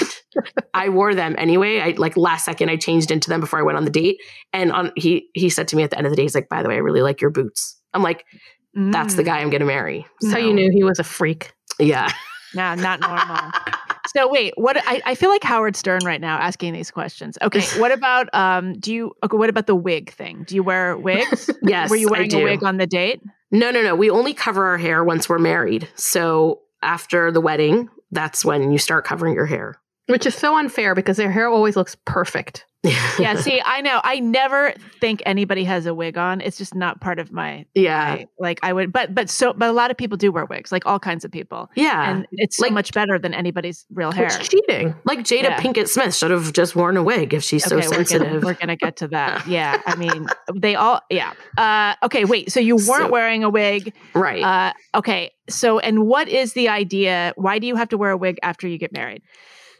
I 0.73 0.87
wore 0.89 1.13
them 1.13 1.35
anyway. 1.37 1.81
I 1.81 1.89
like 1.97 2.15
last 2.15 2.45
second 2.45 2.69
I 2.69 2.77
changed 2.77 3.11
into 3.11 3.29
them 3.29 3.41
before 3.41 3.59
I 3.59 3.63
went 3.63 3.77
on 3.77 3.83
the 3.83 3.91
date. 3.91 4.21
And 4.53 4.71
on 4.71 4.93
he 4.95 5.27
he 5.33 5.49
said 5.49 5.67
to 5.67 5.75
me 5.75 5.83
at 5.83 5.89
the 5.91 5.97
end 5.97 6.07
of 6.07 6.11
the 6.11 6.15
day, 6.15 6.23
he's 6.23 6.33
like, 6.33 6.49
by 6.49 6.63
the 6.63 6.69
way, 6.69 6.75
I 6.75 6.79
really 6.79 7.01
like 7.01 7.19
your 7.19 7.29
boots. 7.29 7.77
I'm 7.93 8.01
like, 8.01 8.25
that's 8.73 9.15
the 9.15 9.21
Mm. 9.23 9.25
guy 9.25 9.39
I'm 9.39 9.49
gonna 9.49 9.65
marry. 9.65 10.07
So, 10.21 10.31
how 10.31 10.37
you 10.37 10.53
knew 10.53 10.71
he 10.71 10.83
was 10.85 10.97
a 10.97 11.03
freak. 11.03 11.51
Yeah. 11.77 12.09
No, 12.53 12.73
not 12.75 13.01
normal. 13.01 13.51
so 14.15 14.29
wait, 14.29 14.53
what 14.55 14.77
I, 14.77 15.01
I 15.05 15.15
feel 15.15 15.29
like 15.29 15.43
Howard 15.43 15.75
Stern 15.75 16.01
right 16.03 16.19
now 16.21 16.37
asking 16.37 16.73
these 16.73 16.91
questions. 16.91 17.37
Okay, 17.41 17.61
what 17.79 17.91
about 17.91 18.33
um 18.33 18.73
do 18.73 18.93
you 18.93 19.13
okay, 19.23 19.37
what 19.37 19.49
about 19.49 19.67
the 19.67 19.75
wig 19.75 20.11
thing? 20.11 20.43
Do 20.47 20.55
you 20.55 20.63
wear 20.63 20.97
wigs? 20.97 21.49
Yes. 21.63 21.89
Were 21.89 21.95
you 21.95 22.07
I 22.09 22.11
wearing 22.11 22.29
do. 22.29 22.39
a 22.39 22.43
wig 22.43 22.63
on 22.63 22.77
the 22.77 22.87
date? 22.87 23.21
No, 23.51 23.71
no, 23.71 23.83
no. 23.83 23.95
We 23.95 24.09
only 24.09 24.33
cover 24.33 24.65
our 24.65 24.77
hair 24.77 25.03
once 25.03 25.29
we're 25.29 25.39
married. 25.39 25.87
So 25.95 26.61
after 26.81 27.31
the 27.31 27.39
wedding, 27.39 27.87
that's 28.11 28.43
when 28.43 28.71
you 28.71 28.77
start 28.77 29.05
covering 29.05 29.35
your 29.35 29.45
hair. 29.45 29.79
Which 30.07 30.25
is 30.25 30.33
so 30.35 30.57
unfair 30.57 30.95
because 30.95 31.17
their 31.17 31.31
hair 31.31 31.47
always 31.47 31.75
looks 31.75 31.95
perfect. 32.05 32.65
Yeah, 32.83 33.35
see, 33.39 33.61
I 33.63 33.81
know. 33.81 34.01
I 34.03 34.19
never 34.19 34.73
think 34.99 35.21
anybody 35.25 35.63
has 35.65 35.85
a 35.85 35.93
wig 35.93 36.17
on. 36.17 36.41
It's 36.41 36.57
just 36.57 36.73
not 36.73 36.99
part 36.99 37.19
of 37.19 37.31
my, 37.31 37.65
yeah. 37.75 38.15
my 38.15 38.27
like 38.39 38.59
I 38.63 38.73
would 38.73 38.91
but 38.91 39.13
but 39.13 39.29
so 39.29 39.53
but 39.53 39.69
a 39.69 39.71
lot 39.71 39.91
of 39.91 39.97
people 39.97 40.17
do 40.17 40.31
wear 40.31 40.45
wigs, 40.45 40.71
like 40.71 40.85
all 40.87 40.97
kinds 40.99 41.23
of 41.23 41.31
people. 41.31 41.69
Yeah. 41.75 42.09
And 42.09 42.27
it's 42.31 42.57
so 42.57 42.63
Like- 42.63 42.73
much 42.73 42.91
better 42.93 43.19
than 43.19 43.33
anybody's 43.35 43.85
real 43.93 44.11
hair. 44.11 44.25
It's 44.27 44.47
cheating. 44.47 44.95
like 45.05 45.19
Jada 45.19 45.43
Yeah. 45.43 45.59
Pinkett 45.61 45.89
Smith 45.89 46.15
should 46.15 46.31
have 46.31 46.53
just 46.53 46.75
worn 46.75 46.97
a 46.97 47.03
wig 47.03 47.33
if 47.35 47.43
she's 47.43 47.63
so 47.63 47.77
okay, 47.77 47.87
we're 47.87 47.93
sensitive. 48.03 48.43
we're 48.43 48.55
gonna 48.55 48.75
get 48.75 48.95
to 48.97 49.07
that. 49.09 49.45
Yeah, 49.51 49.79
I 49.85 49.95
mean, 49.95 50.27
they 50.55 50.75
all. 50.75 51.01
Yeah. 51.09 51.33
Uh, 51.57 51.93
okay, 52.03 52.25
wait. 52.25 52.51
So 52.51 52.59
you 52.59 52.75
weren't 52.77 52.87
So- 53.05 53.09
wearing 53.09 53.43
a 53.43 53.49
wig. 53.49 53.93
right. 54.15 54.41
Uh, 54.43 54.97
okay. 54.97 55.31
So, 55.49 55.79
and 55.79 56.07
what 56.07 56.29
is 56.29 56.53
the 56.53 56.69
idea? 56.69 57.33
Why 57.35 57.59
do 57.59 57.67
you 57.67 57.75
have 57.75 57.89
to 57.89 57.97
wear 57.97 58.11
a 58.11 58.17
wig 58.17 58.37
after 58.41 58.67
you 58.67 58.77
get 58.77 58.93
married? 58.93 59.21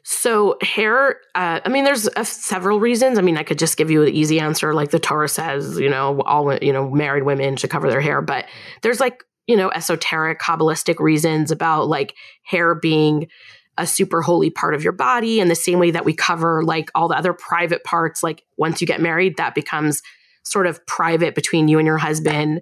So 0.04 0.58
hair, 0.62 1.18
uh, 1.36 1.60
I 1.64 1.70
mean, 1.70 1.84
there's 1.84 2.08
uh, 2.08 2.24
several 2.24 2.80
reasons. 2.80 3.20
I 3.20 3.22
mean, 3.22 3.38
I 3.38 3.44
could 3.44 3.60
just 3.60 3.78
give 3.78 3.92
you 3.92 4.04
the 4.04 4.12
easy 4.12 4.40
answer, 4.40 4.74
like 4.74 4.90
the 4.92 5.00
Torah 5.00 5.30
says, 5.30 5.80
you 5.80 5.90
know, 5.90 6.22
all 6.22 6.54
you 6.56 6.74
know, 6.74 6.90
married 6.90 7.24
women 7.24 7.56
should 7.56 7.70
cover 7.70 7.90
their 7.90 8.02
hair. 8.02 8.22
But 8.22 8.46
there's 8.82 9.00
like, 9.00 9.24
you 9.48 9.56
know, 9.56 9.70
esoteric, 9.70 10.40
kabbalistic 10.40 11.00
reasons 11.00 11.52
about 11.52 11.88
like 11.88 12.16
hair 12.44 12.74
being 12.74 13.28
a 13.78 13.88
super 13.88 14.22
holy 14.22 14.50
part 14.50 14.74
of 14.74 14.84
your 14.84 14.94
body, 14.94 15.40
in 15.40 15.48
the 15.48 15.56
same 15.56 15.80
way 15.80 15.92
that 15.92 16.06
we 16.06 16.14
cover 16.14 16.64
like 16.64 16.90
all 16.94 17.08
the 17.08 17.18
other 17.18 17.34
private 17.34 17.84
parts. 17.84 18.24
Like 18.24 18.44
once 18.58 18.82
you 18.82 18.88
get 18.88 19.02
married, 19.02 19.38
that 19.38 19.56
becomes 19.56 20.02
sort 20.44 20.68
of 20.68 20.86
private 20.88 21.36
between 21.36 21.68
you 21.68 21.78
and 21.78 21.86
your 21.86 21.98
husband. 21.98 22.62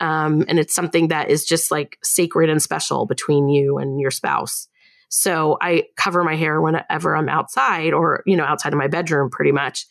Um, 0.00 0.44
and 0.48 0.58
it's 0.58 0.74
something 0.74 1.08
that 1.08 1.30
is 1.30 1.44
just 1.44 1.70
like 1.70 1.98
sacred 2.02 2.50
and 2.50 2.62
special 2.62 3.06
between 3.06 3.48
you 3.48 3.78
and 3.78 4.00
your 4.00 4.10
spouse. 4.10 4.68
So 5.08 5.56
I 5.60 5.84
cover 5.96 6.22
my 6.22 6.36
hair 6.36 6.60
whenever 6.60 7.16
I'm 7.16 7.28
outside 7.28 7.92
or, 7.92 8.22
you 8.26 8.36
know, 8.36 8.44
outside 8.44 8.72
of 8.72 8.78
my 8.78 8.88
bedroom 8.88 9.30
pretty 9.30 9.52
much. 9.52 9.86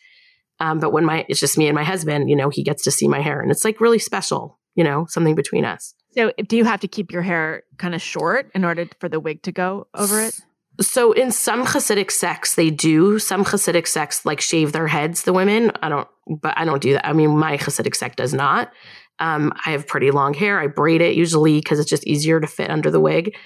Um, 0.60 0.80
but 0.80 0.92
when 0.92 1.04
my, 1.04 1.24
it's 1.28 1.40
just 1.40 1.58
me 1.58 1.68
and 1.68 1.74
my 1.74 1.84
husband, 1.84 2.30
you 2.30 2.36
know, 2.36 2.48
he 2.48 2.62
gets 2.62 2.84
to 2.84 2.90
see 2.90 3.08
my 3.08 3.20
hair 3.20 3.40
and 3.40 3.50
it's 3.50 3.64
like 3.64 3.80
really 3.80 3.98
special, 3.98 4.58
you 4.74 4.84
know, 4.84 5.06
something 5.08 5.34
between 5.34 5.64
us. 5.64 5.94
So, 6.12 6.32
do 6.46 6.56
you 6.56 6.64
have 6.64 6.80
to 6.80 6.88
keep 6.88 7.12
your 7.12 7.22
hair 7.22 7.62
kind 7.76 7.94
of 7.94 8.02
short 8.02 8.50
in 8.54 8.64
order 8.64 8.88
for 8.98 9.08
the 9.08 9.20
wig 9.20 9.42
to 9.42 9.52
go 9.52 9.86
over 9.94 10.20
it? 10.20 10.40
So 10.80 11.12
in 11.12 11.32
some 11.32 11.64
Hasidic 11.64 12.10
sects, 12.10 12.54
they 12.54 12.70
do. 12.70 13.18
Some 13.18 13.44
Hasidic 13.44 13.86
sects 13.86 14.24
like 14.24 14.40
shave 14.40 14.72
their 14.72 14.86
heads, 14.86 15.24
the 15.24 15.32
women. 15.32 15.72
I 15.82 15.88
don't, 15.88 16.08
but 16.40 16.54
I 16.56 16.64
don't 16.64 16.80
do 16.80 16.92
that. 16.92 17.06
I 17.06 17.12
mean, 17.12 17.36
my 17.36 17.56
Hasidic 17.56 17.96
sect 17.96 18.16
does 18.16 18.32
not. 18.32 18.72
Um, 19.18 19.52
I 19.66 19.72
have 19.72 19.88
pretty 19.88 20.12
long 20.12 20.34
hair. 20.34 20.60
I 20.60 20.68
braid 20.68 21.00
it 21.00 21.16
usually 21.16 21.58
because 21.58 21.80
it's 21.80 21.90
just 21.90 22.06
easier 22.06 22.38
to 22.38 22.46
fit 22.46 22.70
under 22.70 22.90
the 22.90 23.00
wig. 23.00 23.36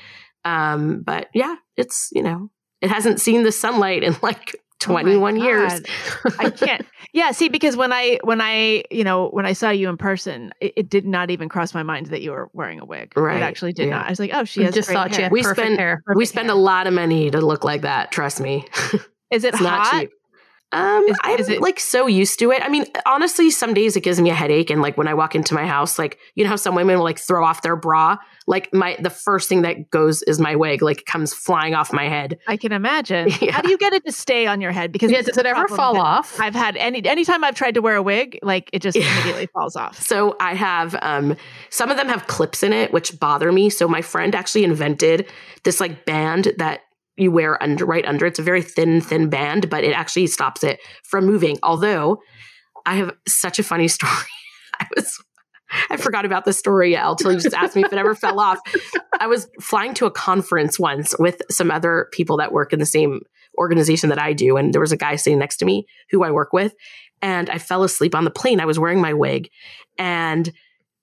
Um, 0.44 1.02
but 1.02 1.28
yeah, 1.34 1.56
it's, 1.76 2.08
you 2.12 2.22
know, 2.22 2.50
it 2.80 2.90
hasn't 2.90 3.20
seen 3.20 3.42
the 3.44 3.52
sunlight 3.52 4.02
in 4.02 4.16
like 4.22 4.56
Oh 4.84 4.86
21 4.86 5.36
years. 5.36 5.80
I 6.40 6.50
can't. 6.50 6.84
Yeah, 7.14 7.32
see, 7.32 7.50
because 7.50 7.76
when 7.76 7.92
I 7.92 8.18
when 8.24 8.40
I 8.40 8.84
you 8.90 9.04
know 9.04 9.28
when 9.28 9.44
I 9.44 9.52
saw 9.52 9.68
you 9.68 9.90
in 9.90 9.98
person, 9.98 10.50
it, 10.62 10.72
it 10.78 10.88
did 10.88 11.04
not 11.04 11.30
even 11.30 11.50
cross 11.50 11.74
my 11.74 11.82
mind 11.82 12.06
that 12.06 12.22
you 12.22 12.30
were 12.30 12.48
wearing 12.54 12.80
a 12.80 12.86
wig. 12.86 13.12
Right. 13.14 13.36
It 13.36 13.42
actually 13.42 13.74
did 13.74 13.88
Yeah. 13.88 13.96
not. 13.98 14.06
I 14.06 14.10
was 14.10 14.18
like, 14.18 14.30
oh, 14.32 14.44
she 14.44 14.60
You 14.60 14.66
has 14.66 14.74
just 14.74 14.88
great 14.88 14.94
thought 14.94 15.10
she 15.10 15.16
hair. 15.16 15.24
had 15.26 15.32
We 15.32 15.42
perfect 15.42 15.60
spend- 15.60 15.78
hair. 15.78 16.02
we 16.06 16.14
Perfect 16.14 16.28
spend 16.30 16.48
hair. 16.48 16.56
a 16.56 16.58
lot 16.58 16.86
of 16.86 16.94
money 16.94 17.30
to 17.30 17.40
look 17.42 17.64
like 17.64 17.82
that. 17.82 18.12
Trust 18.12 18.40
me. 18.40 18.64
Is 19.30 19.44
it 19.44 19.52
It's 19.52 19.60
not 19.62 19.86
hot? 19.86 20.00
cheap. 20.00 20.10
Um, 20.72 21.04
Is- 21.08 21.16
I'm 21.22 21.38
is 21.38 21.48
it- 21.48 21.60
like 21.60 21.78
so 21.78 22.06
used 22.06 22.38
to 22.38 22.50
it. 22.50 22.62
I 22.62 22.68
mean, 22.68 22.86
honestly, 23.06 23.50
some 23.50 23.74
days 23.74 23.96
it 23.96 24.00
gives 24.02 24.20
me 24.20 24.30
a 24.30 24.34
headache, 24.34 24.70
and 24.70 24.80
like 24.80 24.96
when 24.96 25.06
I 25.08 25.14
walk 25.14 25.34
into 25.34 25.54
my 25.54 25.66
house, 25.66 25.98
like 25.98 26.18
you 26.34 26.44
know 26.44 26.50
how 26.50 26.56
some 26.56 26.74
women 26.74 26.96
will 26.96 27.04
like 27.04 27.18
throw 27.18 27.44
off 27.44 27.62
their 27.62 27.76
bra. 27.76 28.16
Like 28.46 28.72
my 28.74 28.96
the 29.00 29.10
first 29.10 29.48
thing 29.48 29.62
that 29.62 29.90
goes 29.90 30.22
is 30.22 30.40
my 30.40 30.56
wig, 30.56 30.82
like 30.82 31.04
comes 31.06 31.32
flying 31.34 31.74
off 31.74 31.92
my 31.92 32.08
head. 32.08 32.38
I 32.48 32.56
can 32.56 32.72
imagine. 32.72 33.28
Yeah. 33.42 33.52
How 33.52 33.62
do 33.62 33.70
you 33.70 33.78
get 33.78 33.92
it 33.92 34.04
to 34.06 34.12
stay 34.12 34.46
on 34.46 34.60
your 34.60 34.72
head? 34.72 34.92
Because 34.92 35.10
yeah, 35.10 35.22
does 35.22 35.36
it 35.36 35.46
ever 35.46 35.66
fall 35.68 35.98
off? 35.98 36.38
I've 36.40 36.54
had 36.54 36.76
any 36.76 37.04
anytime 37.04 37.44
I've 37.44 37.54
tried 37.54 37.74
to 37.74 37.82
wear 37.82 37.96
a 37.96 38.02
wig, 38.02 38.38
like 38.42 38.70
it 38.72 38.82
just 38.82 38.96
Yeah. 38.96 39.12
immediately 39.14 39.46
falls 39.46 39.76
off. 39.76 40.00
So 40.00 40.36
I 40.40 40.54
have 40.54 40.96
um 41.02 41.36
some 41.70 41.90
of 41.90 41.96
them 41.96 42.08
have 42.08 42.26
clips 42.28 42.62
in 42.62 42.72
it, 42.72 42.92
which 42.92 43.18
bother 43.20 43.52
me. 43.52 43.68
So 43.70 43.86
my 43.88 44.00
friend 44.02 44.34
actually 44.34 44.64
invented 44.64 45.26
this 45.64 45.80
like 45.80 46.04
band 46.04 46.52
that 46.58 46.80
you 47.16 47.30
wear 47.30 47.62
under 47.62 47.84
right 47.84 48.04
under. 48.06 48.26
It's 48.26 48.38
a 48.38 48.42
very 48.42 48.62
thin, 48.62 49.00
thin 49.00 49.28
band, 49.28 49.68
but 49.70 49.84
it 49.84 49.92
actually 49.92 50.26
stops 50.26 50.64
it 50.64 50.80
from 51.04 51.26
moving. 51.26 51.58
Although 51.62 52.20
I 52.86 52.96
have 52.96 53.12
such 53.28 53.58
a 53.58 53.62
funny 53.62 53.88
story. 53.96 54.12
I 54.80 54.86
was 54.96 55.22
I 55.88 55.96
forgot 55.96 56.26
about 56.26 56.44
the 56.44 56.52
story 56.52 56.94
until 56.94 57.32
you 57.32 57.38
just 57.38 57.56
asked 57.56 57.76
me 57.76 57.82
if 57.82 57.92
it 57.92 57.98
ever 57.98 58.14
fell 58.14 58.38
off. 58.38 58.58
I 59.18 59.26
was 59.26 59.48
flying 59.60 59.94
to 59.94 60.06
a 60.06 60.10
conference 60.10 60.78
once 60.78 61.14
with 61.18 61.40
some 61.50 61.70
other 61.70 62.08
people 62.12 62.36
that 62.38 62.52
work 62.52 62.74
in 62.74 62.78
the 62.78 62.84
same 62.84 63.20
organization 63.56 64.10
that 64.10 64.18
I 64.18 64.34
do. 64.34 64.58
And 64.58 64.74
there 64.74 64.82
was 64.82 64.92
a 64.92 64.98
guy 64.98 65.16
sitting 65.16 65.38
next 65.38 65.56
to 65.58 65.64
me 65.64 65.86
who 66.10 66.24
I 66.24 66.30
work 66.30 66.52
with. 66.52 66.74
and 67.22 67.48
I 67.48 67.58
fell 67.58 67.84
asleep 67.84 68.14
on 68.14 68.24
the 68.24 68.30
plane. 68.30 68.60
I 68.60 68.66
was 68.66 68.78
wearing 68.78 69.00
my 69.00 69.14
wig. 69.14 69.48
And 69.98 70.52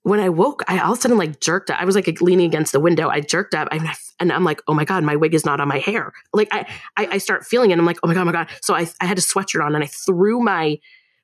when 0.02 0.20
I 0.20 0.28
woke, 0.28 0.62
I 0.66 0.78
all 0.78 0.92
of 0.92 0.98
a 0.98 1.00
sudden 1.00 1.18
like 1.18 1.40
jerked 1.40 1.70
up. 1.70 1.80
I 1.80 1.84
was 1.84 1.94
like 1.94 2.20
leaning 2.20 2.46
against 2.46 2.72
the 2.72 2.80
window. 2.80 3.08
I 3.08 3.20
jerked 3.20 3.54
up 3.54 3.68
and, 3.70 3.86
I, 3.86 3.94
and 4.18 4.32
I'm 4.32 4.44
like, 4.44 4.62
oh 4.66 4.74
my 4.74 4.84
God, 4.84 5.04
my 5.04 5.16
wig 5.16 5.34
is 5.34 5.44
not 5.44 5.60
on 5.60 5.68
my 5.68 5.78
hair. 5.78 6.12
Like 6.32 6.48
I, 6.52 6.66
I, 6.96 7.06
I 7.12 7.18
start 7.18 7.44
feeling 7.44 7.70
it. 7.70 7.78
I'm 7.78 7.84
like, 7.84 7.98
oh 8.02 8.08
my 8.08 8.14
God, 8.14 8.22
oh 8.22 8.26
my 8.26 8.32
God. 8.32 8.48
So 8.62 8.74
I, 8.74 8.88
I 9.00 9.06
had 9.06 9.18
a 9.18 9.22
sweatshirt 9.22 9.64
on 9.64 9.74
and 9.74 9.84
I 9.84 9.88
threw 9.88 10.40
my, 10.40 10.78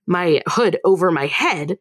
my 0.06 0.42
hood 0.46 0.78
over 0.84 1.10
my 1.10 1.26
head 1.26 1.78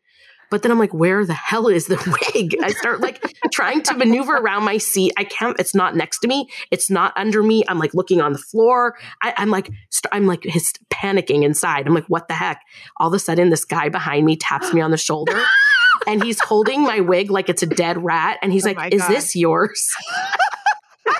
but 0.50 0.62
then 0.62 0.72
I'm 0.72 0.80
like, 0.80 0.94
where 0.94 1.26
the 1.26 1.34
hell 1.34 1.68
is 1.68 1.88
the 1.88 1.96
wig? 2.34 2.56
I 2.62 2.72
start 2.72 3.02
like 3.02 3.22
trying 3.52 3.82
to 3.84 3.94
maneuver 3.96 4.36
around 4.36 4.64
my 4.64 4.78
seat. 4.78 5.12
I 5.18 5.24
can't, 5.24 5.60
it's 5.60 5.76
not 5.76 5.96
next 5.96 6.20
to 6.20 6.28
me. 6.28 6.50
It's 6.72 6.90
not 6.90 7.14
under 7.18 7.44
me. 7.44 7.64
I'm 7.68 7.80
like 7.80 7.94
looking 7.94 8.22
on 8.22 8.34
the 8.34 8.40
floor. 8.40 8.96
I, 9.22 9.34
am 9.38 9.50
like, 9.50 9.70
st- 9.90 10.14
I'm 10.14 10.28
like 10.28 10.44
his, 10.44 10.72
panicking 10.90 11.44
inside. 11.44 11.88
I'm 11.88 11.94
like, 11.94 12.06
what 12.08 12.28
the 12.28 12.36
heck? 12.36 12.62
All 12.98 13.08
of 13.08 13.14
a 13.14 13.20
sudden, 13.20 13.50
this 13.50 13.66
guy 13.66 13.90
behind 13.90 14.26
me 14.26 14.38
taps 14.38 14.74
me 14.74 14.82
on 14.82 14.92
the 14.92 14.98
shoulder 14.98 15.44
and 16.08 16.24
he's 16.24 16.40
holding 16.40 16.82
my 16.82 17.00
wig 17.00 17.32
like 17.32 17.50
it's 17.50 17.64
a 17.64 17.68
dead 17.68 18.04
rat. 18.04 18.40
And 18.42 18.52
he's 18.52 18.66
oh 18.66 18.72
like, 18.72 18.94
is 18.94 19.08
this 19.08 19.36
yours? 19.36 19.90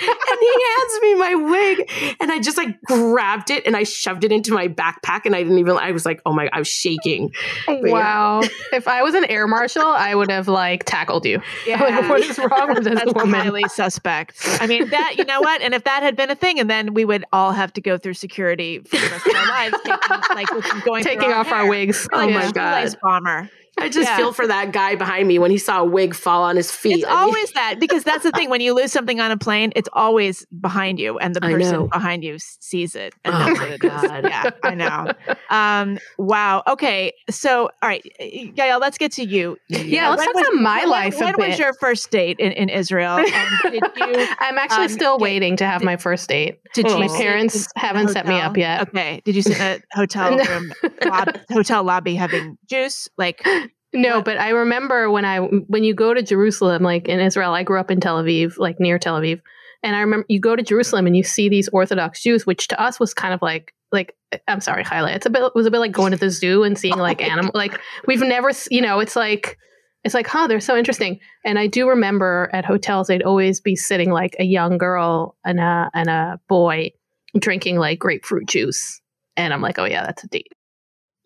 and 0.00 0.38
he 0.40 0.52
hands 0.52 1.02
me 1.02 1.14
my 1.14 1.34
wig 1.34 2.16
and 2.20 2.32
I 2.32 2.38
just 2.38 2.56
like 2.56 2.80
grabbed 2.82 3.50
it 3.50 3.66
and 3.66 3.76
I 3.76 3.82
shoved 3.82 4.24
it 4.24 4.32
into 4.32 4.52
my 4.52 4.68
backpack 4.68 5.22
and 5.26 5.34
I 5.36 5.42
didn't 5.42 5.58
even 5.58 5.76
I 5.76 5.92
was 5.92 6.06
like, 6.06 6.22
oh 6.24 6.32
my 6.32 6.44
god, 6.44 6.50
I 6.54 6.58
was 6.58 6.68
shaking. 6.68 7.32
But 7.66 7.82
wow. 7.82 8.40
Yeah. 8.42 8.48
if 8.72 8.88
I 8.88 9.02
was 9.02 9.14
an 9.14 9.24
air 9.26 9.46
marshal, 9.46 9.84
I 9.84 10.14
would 10.14 10.30
have 10.30 10.48
like 10.48 10.84
tackled 10.84 11.26
you. 11.26 11.42
Yeah. 11.66 11.82
Like, 11.82 12.08
what 12.08 12.22
is 12.22 12.38
wrong 12.38 12.74
with 12.74 12.84
this 12.84 12.94
That's 12.94 13.14
woman? 13.14 13.40
Highly 13.40 13.64
suspect. 13.68 14.38
I 14.60 14.66
mean 14.66 14.88
that 14.90 15.16
you 15.18 15.24
know 15.24 15.40
what? 15.40 15.60
And 15.60 15.74
if 15.74 15.84
that 15.84 16.02
had 16.02 16.16
been 16.16 16.30
a 16.30 16.36
thing, 16.36 16.58
and 16.58 16.70
then 16.70 16.94
we 16.94 17.04
would 17.04 17.24
all 17.32 17.52
have 17.52 17.72
to 17.74 17.80
go 17.80 17.98
through 17.98 18.14
security 18.14 18.78
for 18.80 18.96
the 18.96 19.08
rest 19.10 19.26
of 19.26 19.34
our 19.34 19.48
lives, 19.48 19.76
taking, 19.84 20.34
like 20.34 20.84
going 20.84 21.04
taking 21.04 21.32
off 21.32 21.50
our, 21.52 21.62
our 21.62 21.68
wigs. 21.68 22.08
oh 22.12 22.16
like 22.16 22.34
my 22.34 22.50
god. 22.52 22.96
Bomber. 23.02 23.50
I 23.78 23.88
just 23.88 24.08
yeah. 24.08 24.16
feel 24.16 24.32
for 24.32 24.46
that 24.46 24.72
guy 24.72 24.94
behind 24.94 25.26
me 25.26 25.38
when 25.38 25.50
he 25.50 25.58
saw 25.58 25.80
a 25.80 25.84
wig 25.84 26.14
fall 26.14 26.42
on 26.42 26.56
his 26.56 26.70
feet. 26.70 26.98
It's 26.98 27.04
I 27.04 27.22
always 27.22 27.34
mean, 27.34 27.54
that 27.54 27.80
because 27.80 28.04
that's 28.04 28.22
the 28.22 28.30
thing. 28.32 28.50
When 28.50 28.60
you 28.60 28.74
lose 28.74 28.92
something 28.92 29.20
on 29.20 29.30
a 29.30 29.38
plane, 29.38 29.72
it's 29.74 29.88
always 29.92 30.44
behind 30.60 30.98
you, 30.98 31.18
and 31.18 31.34
the 31.34 31.40
person 31.40 31.88
behind 31.88 32.22
you 32.22 32.38
sees 32.38 32.94
it. 32.94 33.14
And 33.24 33.34
oh 33.34 33.54
my 33.54 33.76
god! 33.78 34.24
Yeah, 34.24 34.50
I 34.62 34.74
know. 34.74 35.12
Um, 35.50 35.98
wow. 36.18 36.62
Okay. 36.66 37.12
So, 37.28 37.70
all 37.82 37.88
right, 37.88 38.04
Yael, 38.20 38.80
let's 38.80 38.98
get 38.98 39.12
to 39.12 39.24
you. 39.24 39.58
Yeah, 39.68 40.10
let's 40.10 40.24
talk 40.24 40.34
about 40.34 40.54
my 40.54 40.80
when, 40.80 40.90
life. 40.90 41.18
When, 41.18 41.34
was 41.38 41.58
your 41.58 41.72
first 41.74 42.10
date 42.10 42.38
in, 42.38 42.52
in 42.52 42.68
Israel? 42.68 43.24
You, 43.70 44.26
I'm 44.38 44.58
actually 44.58 44.84
um, 44.84 44.88
still 44.88 45.18
did, 45.18 45.22
waiting 45.22 45.56
to 45.56 45.66
have 45.66 45.80
did, 45.80 45.86
my 45.86 45.96
first 45.96 46.28
date. 46.28 46.60
Did 46.74 46.86
oh. 46.86 46.98
you? 46.98 47.08
My 47.08 47.16
parents 47.16 47.68
haven't 47.76 48.08
set 48.08 48.26
me 48.26 48.40
up 48.40 48.56
yet. 48.56 48.88
Okay. 48.88 49.20
Did 49.24 49.36
you 49.36 49.42
sit 49.42 49.56
in 49.56 49.62
a 49.62 49.80
hotel 49.92 50.36
room, 50.48 50.72
lobby, 51.04 51.32
hotel 51.50 51.84
lobby, 51.84 52.14
having 52.14 52.58
juice? 52.66 53.08
Like 53.16 53.42
no, 53.92 54.22
but 54.22 54.38
I 54.38 54.50
remember 54.50 55.10
when 55.10 55.24
I 55.24 55.38
when 55.38 55.84
you 55.84 55.94
go 55.94 56.14
to 56.14 56.22
Jerusalem, 56.22 56.82
like 56.82 57.08
in 57.08 57.20
Israel, 57.20 57.52
I 57.52 57.64
grew 57.64 57.80
up 57.80 57.90
in 57.90 58.00
Tel 58.00 58.22
Aviv, 58.22 58.56
like 58.58 58.78
near 58.78 58.98
Tel 58.98 59.20
Aviv, 59.20 59.40
and 59.82 59.96
I 59.96 60.00
remember 60.00 60.26
you 60.28 60.40
go 60.40 60.54
to 60.54 60.62
Jerusalem 60.62 61.06
and 61.06 61.16
you 61.16 61.24
see 61.24 61.48
these 61.48 61.68
Orthodox 61.68 62.22
Jews, 62.22 62.46
which 62.46 62.68
to 62.68 62.80
us 62.80 63.00
was 63.00 63.14
kind 63.14 63.34
of 63.34 63.42
like 63.42 63.74
like 63.92 64.14
I'm 64.46 64.60
sorry, 64.60 64.84
highlight. 64.84 65.16
It's 65.16 65.26
a 65.26 65.30
bit 65.30 65.42
it 65.42 65.54
was 65.54 65.66
a 65.66 65.70
bit 65.70 65.78
like 65.78 65.92
going 65.92 66.12
to 66.12 66.18
the 66.18 66.30
zoo 66.30 66.62
and 66.62 66.78
seeing 66.78 66.98
like 66.98 67.20
animal 67.30 67.50
like 67.54 67.80
we've 68.06 68.20
never 68.20 68.50
you 68.70 68.80
know 68.80 69.00
it's 69.00 69.16
like 69.16 69.58
it's 70.04 70.14
like 70.14 70.26
huh 70.26 70.46
they're 70.46 70.60
so 70.60 70.76
interesting. 70.76 71.18
And 71.44 71.58
I 71.58 71.66
do 71.66 71.88
remember 71.88 72.48
at 72.52 72.64
hotels 72.64 73.08
they'd 73.08 73.22
always 73.22 73.60
be 73.60 73.74
sitting 73.74 74.10
like 74.10 74.36
a 74.38 74.44
young 74.44 74.78
girl 74.78 75.36
and 75.44 75.58
a 75.58 75.90
and 75.94 76.08
a 76.08 76.40
boy 76.48 76.92
drinking 77.38 77.78
like 77.78 77.98
grapefruit 77.98 78.46
juice, 78.46 79.00
and 79.36 79.52
I'm 79.52 79.62
like 79.62 79.78
oh 79.78 79.84
yeah 79.84 80.04
that's 80.04 80.22
a 80.22 80.28
date. 80.28 80.52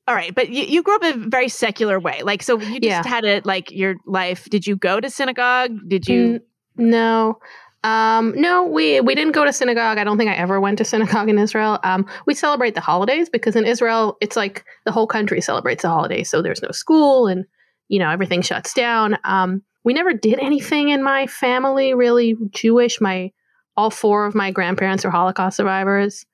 All 0.06 0.14
right, 0.14 0.34
but 0.34 0.50
you, 0.50 0.64
you 0.64 0.82
grew 0.82 0.96
up 0.96 1.04
in 1.04 1.24
a 1.24 1.28
very 1.28 1.48
secular 1.48 1.98
way. 1.98 2.20
Like, 2.22 2.42
so 2.42 2.60
you 2.60 2.78
just 2.78 2.82
yeah. 2.82 3.06
had 3.06 3.24
it 3.24 3.46
like 3.46 3.70
your 3.70 3.96
life. 4.06 4.48
Did 4.50 4.66
you 4.66 4.76
go 4.76 5.00
to 5.00 5.08
synagogue? 5.08 5.78
Did 5.88 6.06
you? 6.08 6.40
no. 6.76 7.38
Um, 7.84 8.32
no, 8.36 8.64
we 8.64 9.00
we 9.02 9.14
didn't 9.14 9.32
go 9.32 9.44
to 9.44 9.52
synagogue. 9.52 9.98
I 9.98 10.04
don't 10.04 10.16
think 10.16 10.30
I 10.30 10.34
ever 10.34 10.58
went 10.58 10.78
to 10.78 10.84
synagogue 10.84 11.28
in 11.28 11.38
Israel. 11.38 11.78
Um, 11.84 12.06
we 12.26 12.34
celebrate 12.34 12.74
the 12.74 12.80
holidays 12.80 13.28
because 13.28 13.56
in 13.56 13.66
Israel, 13.66 14.16
it's 14.22 14.36
like 14.36 14.64
the 14.86 14.92
whole 14.92 15.06
country 15.06 15.40
celebrates 15.42 15.82
the 15.82 15.88
holidays. 15.88 16.30
So 16.30 16.40
there's 16.40 16.62
no 16.62 16.70
school 16.70 17.26
and 17.26 17.44
you 17.88 17.98
know 17.98 18.08
everything 18.10 18.40
shuts 18.40 18.72
down. 18.72 19.18
Um, 19.24 19.62
we 19.84 19.92
never 19.92 20.14
did 20.14 20.38
anything 20.38 20.88
in 20.88 21.02
my 21.02 21.26
family 21.26 21.92
really 21.92 22.36
Jewish. 22.50 23.02
My 23.02 23.32
all 23.76 23.90
four 23.90 24.24
of 24.24 24.34
my 24.34 24.50
grandparents 24.50 25.04
are 25.04 25.10
Holocaust 25.10 25.58
survivors 25.58 26.24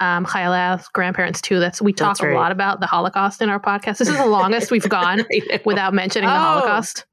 um, 0.00 0.26
grandparents 0.92 1.40
too. 1.40 1.60
That's 1.60 1.80
we 1.80 1.92
talk 1.92 2.20
right. 2.22 2.32
a 2.32 2.36
lot 2.36 2.52
about 2.52 2.80
the 2.80 2.86
Holocaust 2.86 3.42
in 3.42 3.48
our 3.48 3.60
podcast. 3.60 3.98
This 3.98 4.08
is 4.08 4.16
the 4.16 4.26
longest 4.26 4.70
we've 4.70 4.88
gone 4.88 5.24
without 5.64 5.94
mentioning 5.94 6.28
oh. 6.28 6.32
the 6.32 6.38
Holocaust. 6.38 7.06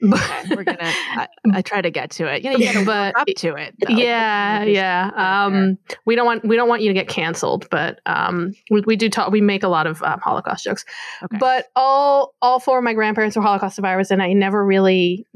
But 0.00 0.48
we're 0.50 0.64
gonna. 0.64 0.78
I, 0.80 1.28
I, 1.52 1.62
try 1.62 1.82
to 1.82 1.90
get 1.90 2.10
to 2.12 2.32
it. 2.32 2.44
You 2.44 2.52
know, 2.52 2.58
you 2.58 2.84
but 2.84 3.16
up 3.18 3.26
to 3.26 3.54
it. 3.56 3.74
Though. 3.80 3.94
Yeah, 3.94 4.62
yeah. 4.62 5.10
Um, 5.16 5.76
we 6.04 6.14
don't 6.14 6.24
want 6.24 6.44
we 6.44 6.54
don't 6.54 6.68
want 6.68 6.82
you 6.82 6.88
to 6.88 6.94
get 6.94 7.08
canceled, 7.08 7.68
but 7.70 8.00
um, 8.06 8.52
we, 8.70 8.82
we 8.82 8.96
do 8.96 9.10
talk. 9.10 9.32
We 9.32 9.40
make 9.40 9.64
a 9.64 9.68
lot 9.68 9.88
of 9.88 10.02
um, 10.04 10.20
Holocaust 10.20 10.64
jokes. 10.64 10.84
Okay. 11.24 11.38
But 11.38 11.66
all 11.74 12.34
all 12.40 12.60
four 12.60 12.78
of 12.78 12.84
my 12.84 12.94
grandparents 12.94 13.36
were 13.36 13.42
Holocaust 13.42 13.74
survivors, 13.74 14.10
and 14.10 14.22
I 14.22 14.32
never 14.34 14.64
really. 14.64 15.26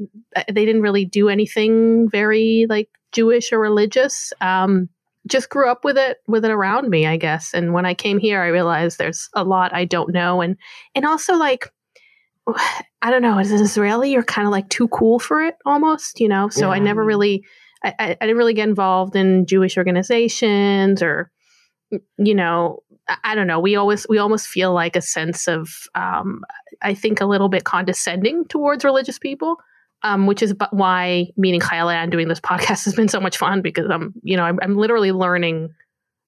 They 0.47 0.65
didn't 0.65 0.81
really 0.81 1.05
do 1.05 1.27
anything 1.27 2.09
very 2.09 2.65
like 2.69 2.89
Jewish 3.11 3.51
or 3.51 3.59
religious. 3.59 4.31
Um, 4.39 4.87
just 5.27 5.49
grew 5.49 5.69
up 5.69 5.85
with 5.85 5.97
it 5.97 6.17
with 6.27 6.45
it 6.45 6.51
around 6.51 6.89
me, 6.89 7.05
I 7.05 7.17
guess. 7.17 7.53
And 7.53 7.73
when 7.73 7.85
I 7.85 7.93
came 7.93 8.19
here, 8.19 8.41
I 8.41 8.47
realized 8.47 8.97
there's 8.97 9.29
a 9.33 9.43
lot 9.43 9.73
I 9.73 9.85
don't 9.85 10.13
know, 10.13 10.41
and 10.41 10.57
and 10.95 11.05
also 11.05 11.35
like 11.35 11.71
I 13.01 13.11
don't 13.11 13.21
know, 13.21 13.37
as 13.37 13.51
an 13.51 13.61
Israeli, 13.61 14.11
you're 14.11 14.23
kind 14.23 14.47
of 14.47 14.51
like 14.51 14.69
too 14.69 14.87
cool 14.89 15.19
for 15.19 15.43
it 15.43 15.55
almost, 15.65 16.19
you 16.19 16.27
know. 16.27 16.49
So 16.49 16.67
yeah. 16.67 16.75
I 16.75 16.79
never 16.79 17.03
really, 17.03 17.43
I, 17.83 17.93
I, 17.99 18.05
I 18.11 18.25
didn't 18.25 18.37
really 18.37 18.53
get 18.53 18.67
involved 18.67 19.15
in 19.15 19.45
Jewish 19.45 19.77
organizations 19.77 21.01
or, 21.01 21.29
you 22.17 22.33
know, 22.33 22.79
I 23.23 23.35
don't 23.35 23.47
know. 23.47 23.59
We 23.59 23.75
always 23.75 24.07
we 24.07 24.17
almost 24.17 24.47
feel 24.47 24.73
like 24.73 24.95
a 24.95 25.01
sense 25.01 25.47
of 25.49 25.69
um, 25.95 26.43
I 26.81 26.93
think 26.93 27.19
a 27.19 27.25
little 27.25 27.49
bit 27.49 27.65
condescending 27.65 28.45
towards 28.45 28.85
religious 28.85 29.19
people 29.19 29.57
um, 30.03 30.25
which 30.27 30.41
is 30.41 30.53
why 30.71 31.27
meeting 31.37 31.59
ChayaLeah 31.59 31.95
and 31.95 32.11
doing 32.11 32.27
this 32.27 32.39
podcast 32.39 32.67
has 32.85 32.93
been 32.93 33.07
so 33.07 33.19
much 33.19 33.37
fun 33.37 33.61
because 33.61 33.89
I'm, 33.89 34.13
you 34.23 34.37
know, 34.37 34.43
I'm, 34.43 34.59
I'm 34.61 34.77
literally 34.77 35.11
learning 35.11 35.69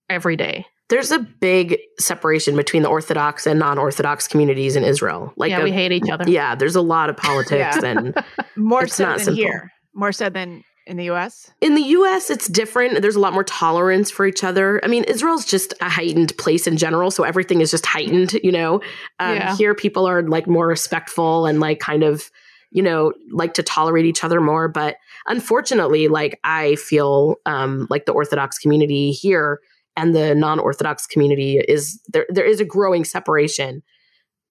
every 0.09 0.35
day. 0.35 0.65
There's 0.87 1.11
a 1.11 1.19
big 1.19 1.79
separation 1.99 2.55
between 2.55 2.83
the 2.83 2.89
Orthodox 2.89 3.47
and 3.47 3.57
non-Orthodox 3.57 4.27
communities 4.27 4.75
in 4.75 4.83
Israel. 4.83 5.33
Like, 5.35 5.49
yeah, 5.49 5.61
a, 5.61 5.63
we 5.63 5.71
hate 5.71 5.91
each 5.91 6.09
other. 6.09 6.29
Yeah, 6.29 6.53
there's 6.53 6.75
a 6.75 6.81
lot 6.81 7.09
of 7.09 7.17
politics 7.17 7.77
and 7.77 8.15
more 8.55 8.87
so 8.87 9.05
than 9.05 9.19
simple. 9.19 9.35
here, 9.35 9.71
more 9.95 10.11
so 10.11 10.29
than 10.29 10.63
in 10.85 10.97
the 10.97 11.09
US? 11.11 11.51
In 11.61 11.75
the 11.75 11.81
US, 11.81 12.29
it's 12.29 12.47
different. 12.47 13.01
There's 13.01 13.15
a 13.15 13.19
lot 13.19 13.33
more 13.33 13.43
tolerance 13.43 14.11
for 14.11 14.25
each 14.25 14.43
other. 14.43 14.79
I 14.83 14.87
mean, 14.87 15.03
Israel's 15.05 15.45
just 15.45 15.73
a 15.81 15.89
heightened 15.89 16.37
place 16.37 16.67
in 16.67 16.77
general, 16.77 17.11
so 17.11 17.23
everything 17.23 17.61
is 17.61 17.71
just 17.71 17.85
heightened, 17.85 18.33
you 18.33 18.51
know. 18.51 18.75
Um, 19.19 19.35
yeah. 19.35 19.55
Here, 19.55 19.73
people 19.73 20.05
are 20.07 20.21
like 20.21 20.47
more 20.47 20.67
respectful 20.67 21.47
and 21.47 21.59
like 21.59 21.79
kind 21.79 22.03
of 22.03 22.29
you 22.75 22.83
know, 22.83 23.13
like 23.31 23.53
to 23.53 23.63
tolerate 23.63 24.05
each 24.05 24.21
other 24.21 24.41
more. 24.41 24.67
But 24.67 24.97
unfortunately, 25.27 26.09
like 26.09 26.37
I 26.43 26.75
feel 26.75 27.37
um, 27.45 27.87
like 27.89 28.05
the 28.05 28.11
Orthodox 28.11 28.57
community 28.59 29.11
here 29.11 29.61
and 29.95 30.13
the 30.13 30.35
non-Orthodox 30.35 31.07
community 31.07 31.57
is 31.69 32.01
there. 32.09 32.25
There 32.27 32.43
is 32.43 32.59
a 32.59 32.65
growing 32.65 33.05
separation 33.05 33.81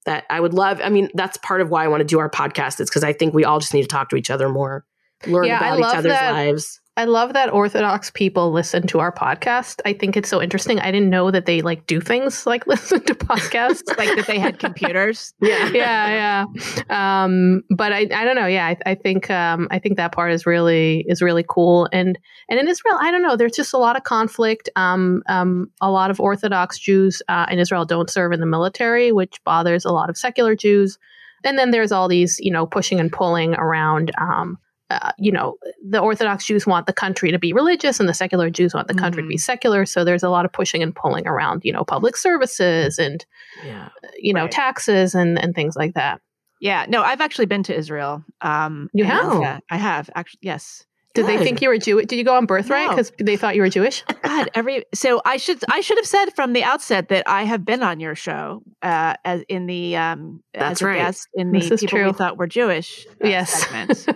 that 0.06 0.24
I 0.30 0.40
would 0.40 0.54
love. 0.54 0.80
I 0.82 0.88
mean, 0.88 1.10
that's 1.12 1.36
part 1.36 1.60
of 1.60 1.68
why 1.68 1.84
I 1.84 1.88
want 1.88 2.00
to 2.00 2.06
do 2.06 2.18
our 2.18 2.30
podcast. 2.30 2.80
It's 2.80 2.88
because 2.88 3.04
I 3.04 3.12
think 3.12 3.34
we 3.34 3.44
all 3.44 3.60
just 3.60 3.74
need 3.74 3.82
to 3.82 3.88
talk 3.88 4.08
to 4.08 4.16
each 4.16 4.30
other 4.30 4.48
more, 4.48 4.86
learn 5.26 5.44
yeah, 5.44 5.58
about 5.58 5.78
each 5.78 5.84
other's 5.94 6.12
that. 6.12 6.32
lives. 6.32 6.80
I 6.96 7.06
love 7.06 7.32
that 7.32 7.52
Orthodox 7.52 8.12
people 8.12 8.52
listen 8.52 8.86
to 8.86 9.00
our 9.00 9.10
podcast. 9.10 9.80
I 9.84 9.94
think 9.94 10.16
it's 10.16 10.28
so 10.28 10.40
interesting. 10.40 10.78
I 10.78 10.92
didn't 10.92 11.10
know 11.10 11.32
that 11.32 11.44
they 11.44 11.60
like 11.60 11.86
do 11.86 12.00
things 12.00 12.46
like 12.54 12.68
listen 12.68 13.02
to 13.04 13.14
podcasts, 13.14 13.96
like 13.98 14.14
that 14.16 14.26
they 14.28 14.38
had 14.38 14.60
computers. 14.60 15.34
yeah, 15.40 15.70
yeah, 15.70 16.46
yeah. 16.88 17.24
Um, 17.24 17.62
but 17.70 17.92
I, 17.92 18.06
I 18.14 18.24
don't 18.24 18.36
know. 18.36 18.46
Yeah, 18.46 18.66
I, 18.66 18.76
I 18.86 18.94
think, 18.94 19.28
um, 19.28 19.66
I 19.72 19.80
think 19.80 19.96
that 19.96 20.12
part 20.12 20.32
is 20.32 20.46
really 20.46 21.04
is 21.08 21.20
really 21.20 21.44
cool. 21.48 21.88
And 21.92 22.16
and 22.48 22.60
in 22.60 22.68
Israel, 22.68 22.96
I 23.00 23.10
don't 23.10 23.22
know. 23.22 23.36
There's 23.36 23.56
just 23.56 23.74
a 23.74 23.78
lot 23.78 23.96
of 23.96 24.04
conflict. 24.04 24.68
Um, 24.76 25.22
um, 25.28 25.70
a 25.80 25.90
lot 25.90 26.12
of 26.12 26.20
Orthodox 26.20 26.78
Jews 26.78 27.22
uh, 27.28 27.46
in 27.50 27.58
Israel 27.58 27.84
don't 27.84 28.08
serve 28.08 28.32
in 28.32 28.38
the 28.38 28.46
military, 28.46 29.10
which 29.10 29.42
bothers 29.44 29.84
a 29.84 29.92
lot 29.92 30.10
of 30.10 30.16
secular 30.16 30.54
Jews. 30.54 30.96
And 31.42 31.58
then 31.58 31.72
there's 31.72 31.92
all 31.92 32.06
these, 32.08 32.38
you 32.38 32.52
know, 32.52 32.66
pushing 32.66 33.00
and 33.00 33.12
pulling 33.12 33.54
around. 33.54 34.12
Um, 34.18 34.58
uh, 35.02 35.12
you 35.18 35.32
know, 35.32 35.56
the 35.86 35.98
Orthodox 35.98 36.46
Jews 36.46 36.66
want 36.66 36.86
the 36.86 36.92
country 36.92 37.30
to 37.30 37.38
be 37.38 37.52
religious 37.52 38.00
and 38.00 38.08
the 38.08 38.14
secular 38.14 38.50
Jews 38.50 38.74
want 38.74 38.88
the 38.88 38.94
country 38.94 39.22
mm-hmm. 39.22 39.28
to 39.28 39.34
be 39.34 39.36
mm-hmm. 39.36 39.40
secular. 39.40 39.86
So 39.86 40.04
there's 40.04 40.22
a 40.22 40.30
lot 40.30 40.44
of 40.44 40.52
pushing 40.52 40.82
and 40.82 40.94
pulling 40.94 41.26
around, 41.26 41.62
you 41.64 41.72
know, 41.72 41.84
public 41.84 42.16
services 42.16 42.98
and, 42.98 43.24
yeah. 43.64 43.88
Uh, 44.02 44.08
you 44.18 44.32
know, 44.32 44.42
right. 44.42 44.50
taxes 44.50 45.14
and, 45.14 45.38
and 45.38 45.54
things 45.54 45.76
like 45.76 45.94
that. 45.94 46.20
Yeah. 46.60 46.86
No, 46.88 47.02
I've 47.02 47.20
actually 47.20 47.46
been 47.46 47.62
to 47.64 47.76
Israel. 47.76 48.24
Um, 48.40 48.88
you 48.94 49.04
have? 49.04 49.40
Yeah, 49.40 49.58
I 49.70 49.76
have 49.76 50.08
actually. 50.14 50.40
Yes. 50.42 50.84
Did 51.14 51.26
they 51.26 51.38
think 51.38 51.62
you 51.62 51.68
were 51.68 51.78
Jewish? 51.78 52.06
Did 52.06 52.16
you 52.16 52.24
go 52.24 52.34
on 52.36 52.46
birthright 52.46 52.86
No. 52.86 52.96
because 52.96 53.12
they 53.20 53.36
thought 53.36 53.54
you 53.54 53.62
were 53.62 53.68
Jewish? 53.68 54.02
God, 54.22 54.50
every 54.54 54.84
so 54.94 55.22
I 55.24 55.36
should 55.36 55.58
I 55.70 55.80
should 55.80 55.96
have 55.98 56.06
said 56.06 56.26
from 56.34 56.52
the 56.52 56.64
outset 56.64 57.08
that 57.08 57.28
I 57.28 57.44
have 57.44 57.64
been 57.64 57.82
on 57.84 58.00
your 58.00 58.14
show 58.16 58.62
uh, 58.82 59.14
as 59.24 59.42
in 59.48 59.66
the 59.66 59.96
um 59.96 60.42
That's 60.52 60.80
as 60.80 60.82
a 60.82 60.86
right. 60.86 60.96
guest 60.98 61.28
in 61.34 61.52
the 61.52 61.60
This 61.60 61.70
is 61.70 61.80
people 61.80 62.02
we 62.02 62.12
thought 62.12 62.36
were 62.36 62.48
Jewish 62.48 63.06
uh, 63.22 63.28
Yes. 63.28 63.52
segment. 63.52 64.08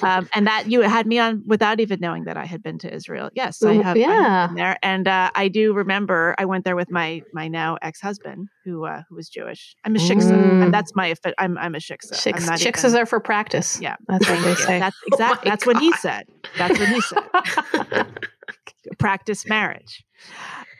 um, 0.02 0.28
and 0.34 0.46
that 0.46 0.70
you 0.70 0.82
had 0.82 1.06
me 1.06 1.18
on 1.18 1.42
without 1.46 1.80
even 1.80 2.00
knowing 2.00 2.24
that 2.24 2.36
I 2.36 2.44
had 2.44 2.62
been 2.62 2.78
to 2.80 2.92
Israel. 2.94 3.30
Yes, 3.34 3.62
I 3.62 3.72
have, 3.74 3.96
I 3.96 4.00
have 4.00 4.50
been 4.50 4.56
there, 4.56 4.76
and 4.82 5.08
uh, 5.08 5.30
I 5.34 5.48
do 5.48 5.72
remember 5.72 6.34
I 6.38 6.44
went 6.44 6.64
there 6.64 6.76
with 6.76 6.90
my 6.90 7.22
my 7.32 7.48
now 7.48 7.78
ex 7.80 8.00
husband 8.00 8.48
who 8.66 8.84
uh, 8.84 9.02
who 9.08 9.14
was 9.14 9.28
Jewish. 9.30 9.74
I'm 9.84 9.96
a 9.96 9.98
shiksa, 9.98 10.32
Mm. 10.32 10.64
and 10.64 10.74
that's 10.74 10.94
my 10.94 11.14
I'm 11.38 11.56
I'm 11.56 11.74
a 11.74 11.78
shiksa. 11.78 12.12
I'm 12.12 12.58
Chicks, 12.58 12.84
even- 12.84 12.98
are 13.00 13.06
for 13.06 13.20
practice. 13.20 13.80
Yeah. 13.80 13.96
That's 14.08 14.28
what 14.28 14.42
they 14.44 14.54
Thank 14.54 14.58
say. 14.58 14.78
That's 14.80 14.96
Oh 14.96 15.08
my 15.10 15.14
exactly 15.16 15.50
that's 15.50 15.66
what 15.66 15.78
he 15.78 15.92
said. 15.92 16.24
That's 16.58 16.78
what 16.78 16.88
he 16.88 17.00
said. 17.00 18.06
Practice 18.98 19.46
marriage. 19.48 20.04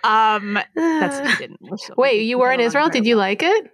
Um, 0.05 0.59
that's 0.75 1.19
he 1.31 1.37
didn't. 1.37 1.61
we're 1.63 1.77
Wait, 1.97 2.23
you 2.23 2.39
were 2.39 2.53
in 2.53 2.61
Israel? 2.61 2.89
Did 2.89 3.07
you 3.07 3.17
like 3.17 3.43
it? 3.43 3.71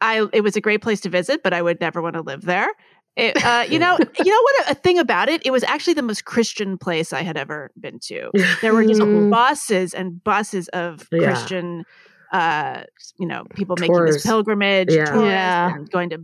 I 0.00 0.26
it 0.32 0.42
was 0.42 0.56
a 0.56 0.60
great 0.60 0.82
place 0.82 1.00
to 1.02 1.08
visit, 1.08 1.42
but 1.42 1.52
I 1.52 1.62
would 1.62 1.80
never 1.80 2.00
want 2.02 2.14
to 2.14 2.22
live 2.22 2.42
there. 2.42 2.68
It, 3.16 3.42
uh, 3.44 3.64
you 3.68 3.78
know, 3.78 3.96
you 4.18 4.24
know 4.32 4.42
what? 4.42 4.66
A, 4.68 4.70
a 4.72 4.74
thing 4.74 4.98
about 4.98 5.28
it, 5.28 5.42
it 5.46 5.50
was 5.52 5.62
actually 5.64 5.94
the 5.94 6.02
most 6.02 6.24
Christian 6.24 6.76
place 6.78 7.12
I 7.12 7.22
had 7.22 7.36
ever 7.36 7.70
been 7.78 7.98
to. 8.06 8.30
There 8.60 8.74
were 8.74 8.84
just 8.84 9.00
Mm. 9.00 9.30
buses 9.30 9.94
and 9.94 10.22
buses 10.24 10.68
of 10.68 11.06
Yeah. 11.12 11.24
Christian, 11.26 11.84
uh, 12.34 12.82
you 13.18 13.26
know, 13.26 13.44
people 13.54 13.76
making 13.78 14.04
this 14.06 14.26
pilgrimage, 14.26 14.92
Yeah. 14.92 15.20
Yeah. 15.20 15.74
and 15.74 15.88
going 15.90 16.10
to 16.10 16.18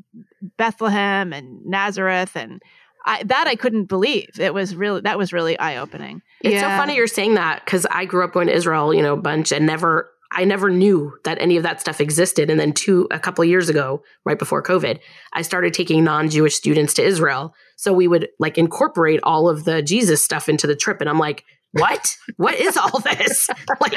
Bethlehem 0.57 1.33
and 1.33 1.65
Nazareth, 1.65 2.37
and 2.37 2.61
I, 3.07 3.23
that 3.23 3.47
I 3.47 3.55
couldn't 3.55 3.85
believe. 3.85 4.29
It 4.39 4.53
was 4.53 4.75
really 4.75 5.01
that 5.03 5.17
was 5.19 5.33
really 5.33 5.57
eye 5.59 5.77
opening. 5.77 6.21
It's 6.41 6.55
Yeah. 6.55 6.63
so 6.63 6.81
funny 6.81 6.97
you're 6.97 7.07
saying 7.07 7.35
that 7.35 7.65
because 7.65 7.87
I 7.91 8.05
grew 8.07 8.25
up 8.25 8.33
going 8.33 8.49
to 8.49 8.53
Israel, 8.55 8.93
you 8.93 9.03
know, 9.03 9.15
a 9.15 9.23
bunch 9.31 9.53
and 9.53 9.65
never, 9.67 10.11
I 10.33 10.45
never 10.45 10.69
knew 10.69 11.13
that 11.25 11.39
any 11.41 11.57
of 11.57 11.63
that 11.63 11.81
stuff 11.81 12.01
existed. 12.01 12.51
And 12.51 12.59
then 12.59 12.73
two, 12.73 13.07
a 13.11 13.19
couple 13.21 13.43
of 13.43 13.49
years 13.49 13.69
ago, 13.69 14.03
right 14.25 14.39
before 14.39 14.63
COVID, 14.63 14.99
I 15.33 15.43
started 15.43 15.73
taking 15.75 16.03
non-Jewish 16.05 16.55
students 16.57 16.95
to 16.95 17.03
Israel. 17.05 17.55
So 17.77 17.93
we 17.93 18.09
would 18.09 18.29
like 18.39 18.59
incorporate 18.59 19.21
all 19.23 19.49
of 19.49 19.65
the 19.65 19.81
Jesus 19.83 20.23
stuff 20.23 20.49
into 20.49 20.67
the 20.67 20.77
trip. 20.77 21.01
And 21.01 21.09
I'm 21.09 21.19
like, 21.19 21.45
what? 21.73 22.17
what 22.37 22.55
is 22.57 22.77
all 22.77 22.99
this? 23.01 23.49
like, 23.81 23.95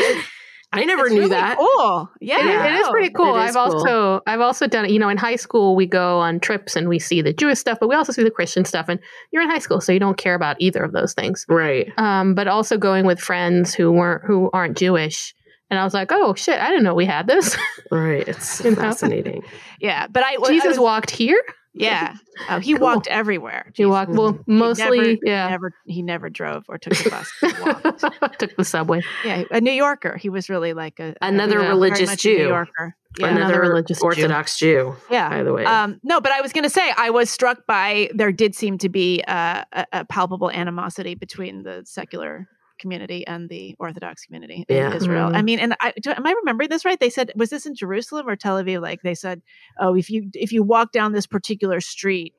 I 0.73 0.83
never 0.85 1.05
It's 1.05 1.13
knew 1.13 1.19
really 1.21 1.29
that. 1.31 1.57
Cool. 1.57 2.09
Yeah, 2.21 2.37
It- 2.67 2.73
it 2.73 2.79
is 2.81 2.89
pretty 2.89 3.09
cool. 3.11 3.35
Is 3.35 3.55
I've 3.55 3.69
cool. 3.71 3.79
also 3.79 4.21
I've 4.27 4.41
also 4.41 4.67
done 4.67 4.85
it. 4.85 4.91
You 4.91 4.99
know, 4.99 5.09
in 5.09 5.17
high 5.17 5.35
school 5.35 5.75
we 5.75 5.85
go 5.85 6.19
on 6.19 6.39
trips 6.39 6.75
and 6.75 6.89
we 6.89 6.99
see 6.99 7.21
the 7.21 7.33
Jewish 7.33 7.59
stuff, 7.59 7.77
but 7.79 7.87
we 7.87 7.95
also 7.95 8.11
see 8.11 8.23
the 8.23 8.31
Christian 8.31 8.65
stuff. 8.65 8.89
And 8.89 8.99
you're 9.31 9.41
in 9.43 9.49
high 9.49 9.59
school, 9.59 9.79
so 9.81 9.91
you 9.91 9.99
don't 9.99 10.17
care 10.17 10.35
about 10.35 10.55
either 10.59 10.83
of 10.83 10.91
those 10.91 11.13
things. 11.13 11.45
Right. 11.47 11.91
Um, 11.97 12.35
but 12.35 12.47
also 12.47 12.77
going 12.77 13.05
with 13.05 13.19
friends 13.19 13.73
who 13.73 13.91
weren't 13.91 14.23
who 14.25 14.49
aren't 14.53 14.77
Jewish. 14.77 15.33
And 15.69 15.79
I 15.79 15.83
was 15.85 15.93
like, 15.93 16.11
oh 16.11 16.35
shit, 16.35 16.59
I 16.59 16.67
didn't 16.69 16.83
know 16.83 16.93
we 16.93 17.05
had 17.05 17.25
this. 17.27 17.57
Right. 17.89 18.27
It's 18.27 18.61
fascinating. 18.61 19.43
Yeah, 19.79 20.07
but 20.07 20.23
I 20.23 20.35
I 20.43 20.47
Jesus 20.49 20.69
was- 20.69 20.79
walked 20.79 21.09
here. 21.11 21.41
Yeah, 21.75 22.15
oh, 22.49 22.59
he 22.59 22.73
Cool. 22.73 22.81
walked 22.81 23.07
everywhere. 23.07 23.65
He 23.75 23.83
Jesus. 23.83 23.89
walked 23.89 24.11
well, 24.11 24.33
He 24.33 24.39
mostly 24.47 24.99
never, 24.99 25.17
yeah. 25.23 25.49
never 25.49 25.73
he 25.85 26.01
never 26.03 26.29
drove 26.29 26.65
or 26.69 26.77
took 26.77 26.95
the 26.95 27.09
bus. 27.09 27.31
He 27.41 27.61
walked. 28.21 28.39
Took 28.39 28.55
the 28.55 28.63
subway. 28.63 29.01
yeah, 29.25 29.43
a 29.49 29.59
New 29.59 29.71
Yorker. 29.71 30.15
He 30.17 30.29
was 30.29 30.49
really 30.49 30.73
like 30.73 30.99
a 30.99 31.15
Another 31.21 31.53
Yeah, 31.55 31.57
very 31.61 31.69
religious 31.69 31.99
very 31.99 32.07
much 32.11 32.25
a 32.25 32.27
New 32.29 32.37
Jew. 32.37 32.47
Yorker. 32.47 32.95
Yeah. 33.19 33.27
Another 33.27 33.41
Another 33.45 33.61
religious 33.61 34.01
Orthodox 34.01 34.57
Jew, 34.57 34.95
yeah. 35.11 35.29
by 35.29 35.43
the 35.43 35.53
way. 35.53 35.65
Um, 35.65 35.99
no, 36.03 36.19
but 36.19 36.31
I 36.31 36.41
was 36.41 36.51
going 36.51 36.63
to 36.63 36.69
say 36.69 36.91
I 36.97 37.11
was 37.11 37.29
struck 37.29 37.65
by 37.67 38.09
there 38.13 38.31
did 38.31 38.55
seem 38.55 38.77
to 38.79 38.89
be 38.89 39.23
uh, 39.27 39.63
a, 39.71 39.85
a 39.93 40.05
palpable 40.05 40.49
animosity 40.49 41.13
between 41.15 41.61
the 41.63 41.83
secular 41.85 42.47
community 42.79 43.25
and 43.27 43.49
the 43.49 43.75
Orthodox 43.79 44.25
community 44.25 44.65
in 44.67 44.75
Yeah. 44.75 44.93
Israel. 44.95 45.29
Mm. 45.29 45.35
I 45.35 45.41
mean, 45.41 45.59
and 45.59 45.75
I 45.81 45.93
do, 46.01 46.11
am 46.11 46.25
I 46.25 46.31
remembering 46.31 46.69
this 46.69 46.85
right? 46.85 46.99
They 46.99 47.09
said 47.09 47.31
was 47.35 47.49
this 47.49 47.65
in 47.65 47.75
Jerusalem 47.75 48.27
or 48.27 48.35
Tel 48.35 48.61
Aviv? 48.61 48.81
Like 48.81 49.01
they 49.01 49.15
said, 49.15 49.41
oh, 49.79 49.95
if 49.95 50.09
you 50.09 50.29
if 50.33 50.51
you 50.51 50.63
walk 50.63 50.91
down 50.91 51.11
this 51.13 51.25
particular 51.27 51.79
street, 51.81 52.33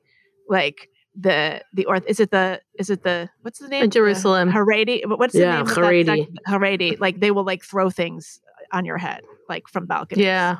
like 0.49 0.89
the 1.17 1.61
the 1.73 1.85
orth 1.85 2.03
is 2.07 2.19
it 2.19 2.31
the 2.31 2.59
is 2.77 2.89
it 2.89 3.03
the 3.03 3.29
what's 3.41 3.59
the 3.59 3.67
name 3.69 3.85
In 3.85 3.89
Jerusalem. 3.89 4.49
the 4.49 4.53
Haredi 4.55 5.01
what's 5.17 5.33
the 5.33 5.39
Yeah, 5.39 5.51
name 5.53 5.61
of 5.61 5.67
Haredi. 5.69 6.27
Haredi 6.47 6.99
like 6.99 7.19
they 7.21 7.31
will 7.31 7.45
like 7.45 7.63
throw 7.63 7.89
things 7.89 8.41
on 8.73 8.83
your 8.83 8.97
head 8.97 9.21
like 9.47 9.67
from 9.69 9.85
balconies 9.85 10.25
Yeah. 10.25 10.57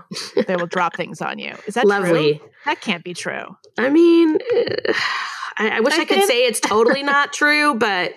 they 0.47 0.55
will 0.55 0.67
drop 0.67 0.95
things 0.97 1.21
on 1.21 1.39
you 1.39 1.53
is 1.67 1.73
that 1.73 1.81
true? 1.81 1.89
Lovely. 1.89 2.41
that 2.63 2.79
can't 2.79 3.03
be 3.03 3.13
true 3.13 3.57
I 3.77 3.89
mean, 3.89 4.37
I, 5.57 5.69
I 5.69 5.79
wish 5.81 5.93
I, 5.93 6.01
I 6.01 6.05
could 6.05 6.23
say 6.23 6.45
it's 6.45 6.59
totally 6.61 7.03
not 7.03 7.33
true, 7.33 7.75
but 7.75 8.13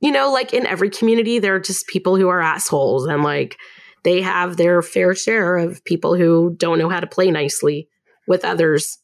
you 0.00 0.10
know, 0.10 0.30
like 0.32 0.52
in 0.54 0.66
every 0.66 0.90
community, 0.90 1.38
there 1.38 1.54
are 1.56 1.60
just 1.60 1.86
people 1.86 2.16
who 2.16 2.28
are 2.28 2.40
assholes 2.40 3.06
and 3.06 3.22
like 3.22 3.56
they 4.04 4.22
have 4.22 4.56
their 4.56 4.80
fair 4.82 5.14
share 5.14 5.56
of 5.56 5.84
people 5.84 6.14
who 6.16 6.54
don't 6.56 6.78
know 6.78 6.88
how 6.88 7.00
to 7.00 7.06
play 7.06 7.30
nicely 7.30 7.88
with 8.26 8.44
others. 8.44 8.98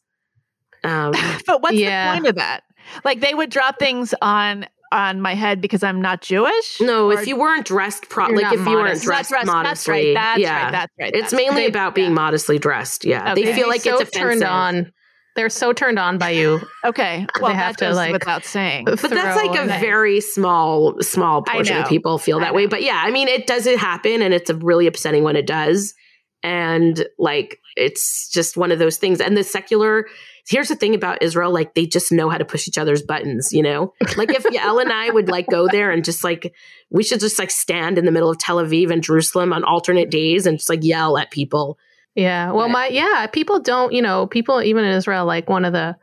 Um, 0.83 1.13
But 1.45 1.61
what's 1.61 1.75
Yeah. 1.75 2.11
the 2.13 2.17
point 2.19 2.27
of 2.29 2.35
that? 2.35 2.63
Like 3.03 3.19
they 3.19 3.33
would 3.33 3.49
drop 3.49 3.79
things 3.79 4.13
on 4.21 4.65
on 4.89 5.19
my 5.19 5.33
head 5.35 5.59
because 5.59 5.83
I'm 5.83 6.01
not 6.01 6.21
Jewish. 6.21 6.79
no, 6.79 7.11
Or- 7.11 7.19
if 7.19 7.27
you 7.27 7.35
weren't 7.35 7.65
dressed 7.65 8.07
pro- 8.07 8.27
like 8.27 8.43
not 8.43 8.53
if 8.53 8.59
you 8.65 8.71
weren't 8.71 9.01
dressed, 9.01 9.29
dressed- 9.29 9.45
modestly, 9.45 9.65
That's 9.65 9.87
right. 9.89 10.13
That's 10.15 10.39
yeah, 10.39 10.63
right. 10.63 10.71
That's 10.71 10.93
right. 10.97 11.13
it's 11.13 11.33
mainly 11.33 11.63
right. 11.63 11.69
about 11.69 11.93
being 11.93 12.07
yeah. 12.11 12.13
modestly 12.13 12.57
dressed. 12.57 13.03
Yeah, 13.03 13.33
Okay. 13.33 13.43
they 13.43 13.53
feel 13.53 13.67
like 13.67 13.81
so 13.81 13.95
it's 13.99 14.03
offensive. 14.09 14.21
turned 14.21 14.43
on. 14.43 14.93
They're 15.37 15.49
so 15.49 15.71
turned 15.71 15.99
on 15.99 16.17
by 16.17 16.31
you. 16.31 16.59
Okay. 16.83 17.27
Well, 17.39 17.53
have 17.53 17.77
that 17.77 17.89
to, 17.89 17.93
like, 17.93 18.11
without 18.11 18.43
saying. 18.43 18.85
But 18.85 18.99
that's 19.11 19.37
like 19.37 19.55
a 19.55 19.67
very 19.79 20.19
small, 20.19 20.99
small 21.01 21.43
portion 21.43 21.77
of 21.77 21.87
people 21.87 22.17
feel 22.17 22.39
that 22.39 22.55
way. 22.55 22.65
But 22.65 22.81
yeah, 22.81 22.99
I 23.05 23.11
mean, 23.11 23.27
it 23.27 23.45
doesn't 23.45 23.77
happen, 23.77 24.23
and 24.23 24.33
it's 24.33 24.49
really 24.49 24.87
upsetting 24.87 25.23
when 25.23 25.35
it 25.35 25.45
does. 25.45 25.93
And 26.41 27.05
like, 27.19 27.59
it's 27.75 28.29
just 28.29 28.57
one 28.57 28.71
of 28.71 28.79
those 28.79 28.97
things. 28.97 29.21
And 29.21 29.37
the 29.37 29.43
secular, 29.43 30.07
here's 30.47 30.69
the 30.69 30.75
thing 30.75 30.95
about 30.95 31.21
Israel: 31.21 31.53
like, 31.53 31.75
they 31.75 31.85
just 31.85 32.11
know 32.11 32.29
how 32.29 32.39
to 32.39 32.45
push 32.45 32.67
each 32.67 32.79
other's 32.79 33.03
buttons. 33.03 33.53
You 33.53 33.61
know, 33.61 33.93
like 34.15 34.31
if 34.31 34.43
Yael 34.45 34.81
and 34.81 34.91
I 34.91 35.11
would 35.11 35.29
like 35.29 35.45
go 35.47 35.67
there 35.67 35.91
and 35.91 36.03
just 36.03 36.23
like, 36.23 36.55
we 36.89 37.03
should 37.03 37.19
just 37.19 37.37
like 37.37 37.51
stand 37.51 37.99
in 37.99 38.05
the 38.05 38.11
middle 38.11 38.31
of 38.31 38.39
Tel 38.39 38.57
Aviv 38.57 38.89
and 38.89 39.03
Jerusalem 39.03 39.53
on 39.53 39.63
alternate 39.63 40.09
days 40.09 40.47
and 40.47 40.57
just 40.57 40.69
like 40.69 40.83
yell 40.83 41.15
at 41.19 41.29
people. 41.29 41.77
Yeah. 42.17 42.51
Well, 42.51 42.67
my 42.67 42.87
yeah, 42.87 43.27
people 43.27 43.59
don't. 43.59 43.93
You 43.93 44.01
know, 44.01 44.25
people 44.27 44.61
even 44.61 44.83
in 44.83 44.91
Israel, 44.91 45.25
like 45.25 45.47
one 45.47 45.63
of 45.63 45.71
the, 45.71 45.95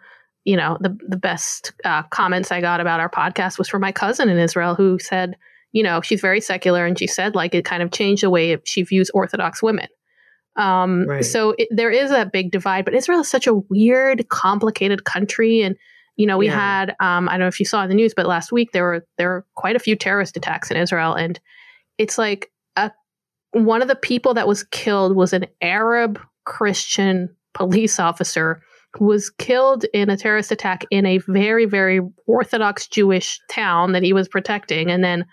you 0.45 0.57
know, 0.57 0.79
the 0.81 0.97
the 1.09 1.17
best 1.17 1.73
uh, 1.85 2.05
comments 2.05 2.53
I 2.53 2.61
got 2.61 2.81
about 2.81 3.01
our 3.01 3.11
podcast 3.11 3.59
was 3.59 3.69
from 3.69 3.83
my 3.83 3.93
cousin 3.93 4.29
in 4.29 4.39
Israel 4.39 4.77
who 4.77 4.99
said, 5.01 5.35
you 5.73 5.83
know, 5.83 6.01
she's 6.01 6.21
very 6.21 6.41
secular, 6.41 6.87
and 6.87 6.97
she 6.99 7.09
said 7.09 7.35
like 7.35 7.53
it 7.55 7.65
kind 7.65 7.83
of 7.83 7.91
changed 7.91 8.23
the 8.23 8.31
way 8.31 8.57
she 8.65 8.83
views 8.85 9.11
Orthodox 9.11 9.63
women. 9.63 9.89
Um, 10.57 11.07
Right. 11.09 11.25
so 11.25 11.57
it, 11.59 11.67
there 11.73 11.91
is 11.91 12.13
a 12.13 12.31
big 12.33 12.53
divide, 12.53 12.85
but 12.85 12.95
Israel 12.95 13.21
is 13.21 13.29
such 13.29 13.49
a 13.49 13.55
weird, 13.55 14.29
complicated 14.29 15.05
country, 15.05 15.63
and 15.63 15.77
you 16.17 16.29
know, 16.29 16.39
we 16.39 16.47
Yeah. 16.47 16.55
had 16.61 16.91
um, 17.01 17.29
I 17.29 17.33
don't 17.33 17.41
know 17.41 17.49
if 17.49 17.59
you 17.59 17.67
saw 17.67 17.83
in 17.83 17.89
the 17.89 17.95
news, 17.97 18.15
but 18.15 18.25
last 18.27 18.53
week 18.53 18.71
there 18.73 18.85
were 18.85 19.05
there 19.19 19.31
were 19.31 19.47
quite 19.57 19.75
a 19.75 19.81
few 19.81 19.97
terrorist 19.97 20.37
attacks 20.37 20.71
in 20.71 20.77
Israel, 20.77 21.13
and 21.15 21.41
it's 21.99 22.19
like 22.19 22.53
one 23.55 23.83
of 23.83 23.89
the 23.89 23.97
people 23.97 24.35
that 24.35 24.47
was 24.47 24.63
killed 24.65 25.17
was 25.17 25.33
an 25.33 25.47
Arab 25.63 26.21
Christian 26.45 27.35
police 27.55 27.99
officer 27.99 28.61
who 28.95 29.07
was 29.07 29.31
killed 29.31 29.85
in 29.93 30.11
a 30.11 30.17
terrorist 30.17 30.53
attack 30.53 30.85
in 30.91 31.05
a 31.07 31.19
very, 31.27 31.65
very 31.65 32.01
Orthodox 32.27 32.87
Jewish 32.87 33.41
town 33.51 33.93
that 33.93 34.03
he 34.05 34.13
was 34.13 34.29
protecting. 34.29 34.91
And 34.91 35.03
then 35.03 35.25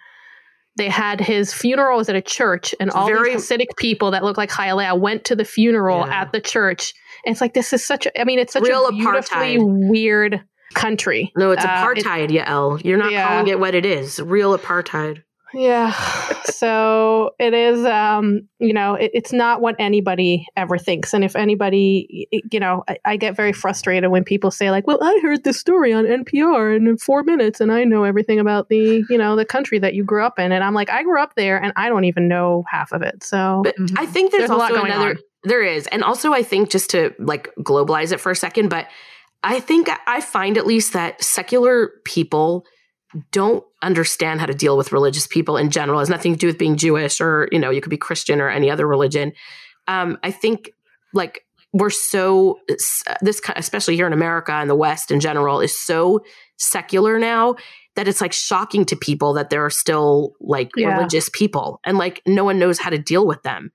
they 0.78 0.88
had 0.89 1.19
his 1.19 1.53
funeral 1.53 1.97
was 1.97 2.09
at 2.09 2.15
a 2.15 2.22
church, 2.22 2.74
and 2.80 2.89
all 2.91 3.05
Very- 3.07 3.34
these 3.34 3.47
Hasidic 3.49 3.76
people 3.78 4.11
that 4.11 4.24
looked 4.24 4.38
like 4.38 4.49
ChayaLeah 4.49 4.97
went 4.99 5.26
to 5.26 5.36
the 5.36 5.43
funeral 5.45 6.05
Yeah. 6.07 6.22
at 6.22 6.32
the 6.32 6.39
church. 6.39 6.93
And 7.26 7.34
it's 7.34 7.41
like 7.41 7.53
this 7.53 7.74
is 7.74 7.86
such 7.86 8.05
a 8.05 8.22
I 8.22 8.24
mean, 8.24 8.39
it's 8.39 8.53
such 8.53 8.63
Real 8.63 8.88
a 8.88 8.91
beautifully 8.91 9.57
apartheid. 9.57 9.89
weird 9.89 10.41
country. 10.74 11.32
No, 11.38 11.51
it's 11.51 11.63
Uh, 11.63 11.67
it- 11.67 12.03
apartheid, 12.05 12.30
Yael. 12.30 12.84
You're 12.86 12.97
not 12.97 13.11
Yeah. 13.11 13.28
calling 13.28 13.47
it 13.47 13.59
what 13.59 13.76
it 13.76 13.86
is. 13.86 14.19
Real 14.22 14.57
apartheid. 14.57 15.24
Yeah. 15.54 15.91
so 16.45 17.32
it 17.39 17.54
is, 17.54 17.84
um, 17.86 18.47
you 18.60 18.74
know, 18.74 18.95
it, 18.95 19.12
it's 19.14 19.34
not 19.34 19.62
what 19.62 19.76
anybody 19.80 20.47
ever 20.56 20.78
thinks. 20.78 21.14
And 21.14 21.24
if 21.24 21.36
anybody, 21.36 22.28
you 22.52 22.60
know, 22.60 22.84
I, 22.88 22.97
I 23.06 23.18
get 23.18 23.36
very 23.36 23.54
frustrated 23.54 24.10
when 24.12 24.24
people 24.24 24.52
say, 24.52 24.72
like, 24.72 24.88
well, 24.88 24.99
I 25.02 25.20
heard 25.22 25.43
this 25.43 25.60
story 25.60 25.93
on 25.93 26.06
NPR 26.06 26.76
and 26.76 26.88
in 26.88 26.97
four 26.97 27.24
minutes 27.24 27.60
and 27.62 27.72
I 27.72 27.84
know 27.84 28.04
everything 28.04 28.39
about 28.39 28.70
the, 28.70 29.04
you 29.10 29.18
know, 29.18 29.36
the 29.36 29.45
country 29.45 29.80
that 29.80 29.93
you 29.93 30.04
grew 30.04 30.24
up 30.24 30.39
in. 30.39 30.52
And 30.52 30.64
I'm 30.64 30.74
like, 30.74 30.89
I 30.89 31.04
grew 31.04 31.22
up 31.22 31.36
there 31.36 31.62
and 31.62 31.74
I 31.76 31.89
don't 31.89 32.06
even 32.06 32.28
know 32.28 32.64
half 32.70 32.91
of 32.91 33.02
it. 33.02 33.24
So, 33.24 33.62
But 33.64 33.76
Mhm. 33.78 33.95
I 33.97 34.06
think 34.06 34.32
there's, 34.32 34.41
There's 34.41 34.49
a 34.52 34.56
lot 34.56 34.72
also 34.72 34.82
going 34.82 34.91
another. 34.91 35.10
on. 35.12 35.18
There 35.43 35.64
is, 35.64 35.88
and 35.88 36.04
also 36.04 36.34
I 36.34 36.43
think 36.43 36.70
just 36.70 36.91
to 36.91 37.14
like 37.20 37.49
globalize 37.60 38.12
it 38.12 38.20
for 38.20 38.32
a 38.32 38.36
second, 38.36 38.70
but 38.70 38.88
I 39.43 39.60
think 39.60 39.89
I 40.06 40.22
find 40.22 40.56
at 40.58 40.68
least 40.68 40.93
that 40.93 41.24
secular 41.24 41.89
people 42.06 42.64
don't 43.32 43.64
understand 43.82 44.39
how 44.39 44.45
to 44.45 44.53
deal 44.53 44.77
with 44.77 44.91
religious 44.91 45.27
people 45.27 45.57
in 45.57 45.69
general. 45.71 45.99
It 45.99 46.03
has 46.03 46.09
nothing 46.09 46.34
to 46.34 46.39
do 46.39 46.47
with 46.47 46.57
being 46.57 46.77
Jewish 46.77 47.19
or 47.21 47.49
you 47.51 47.59
know 47.59 47.69
you 47.69 47.82
could 47.82 47.89
be 47.89 47.97
Christian 47.97 48.39
or 48.41 48.49
any 48.49 48.69
other 48.69 48.88
religion. 48.88 49.34
Um, 49.88 50.17
I 50.23 50.32
think 50.32 50.71
like 51.13 51.45
we're 51.73 51.89
so 51.89 52.59
this 53.21 53.41
especially 53.55 53.95
here 53.95 54.07
in 54.07 54.13
America 54.13 54.51
and 54.53 54.69
the 54.69 54.75
West 54.75 55.11
in 55.11 55.19
general 55.19 55.61
is 55.61 55.77
so 55.77 56.21
secular 56.57 57.17
now 57.17 57.55
that 57.95 58.07
it's 58.07 58.21
like 58.21 58.34
shocking 58.34 58.86
to 58.86 58.95
people 58.95 59.34
that 59.34 59.49
there 59.49 59.65
are 59.65 59.69
still 59.69 60.34
like 60.39 60.71
Yeah. 60.75 60.95
religious 60.95 61.29
people 61.34 61.79
and 61.84 61.97
like 61.97 62.21
no 62.27 62.43
one 62.43 62.59
knows 62.59 62.79
how 62.79 62.89
to 62.89 62.97
deal 62.97 63.25
with 63.25 63.41
them. 63.43 63.71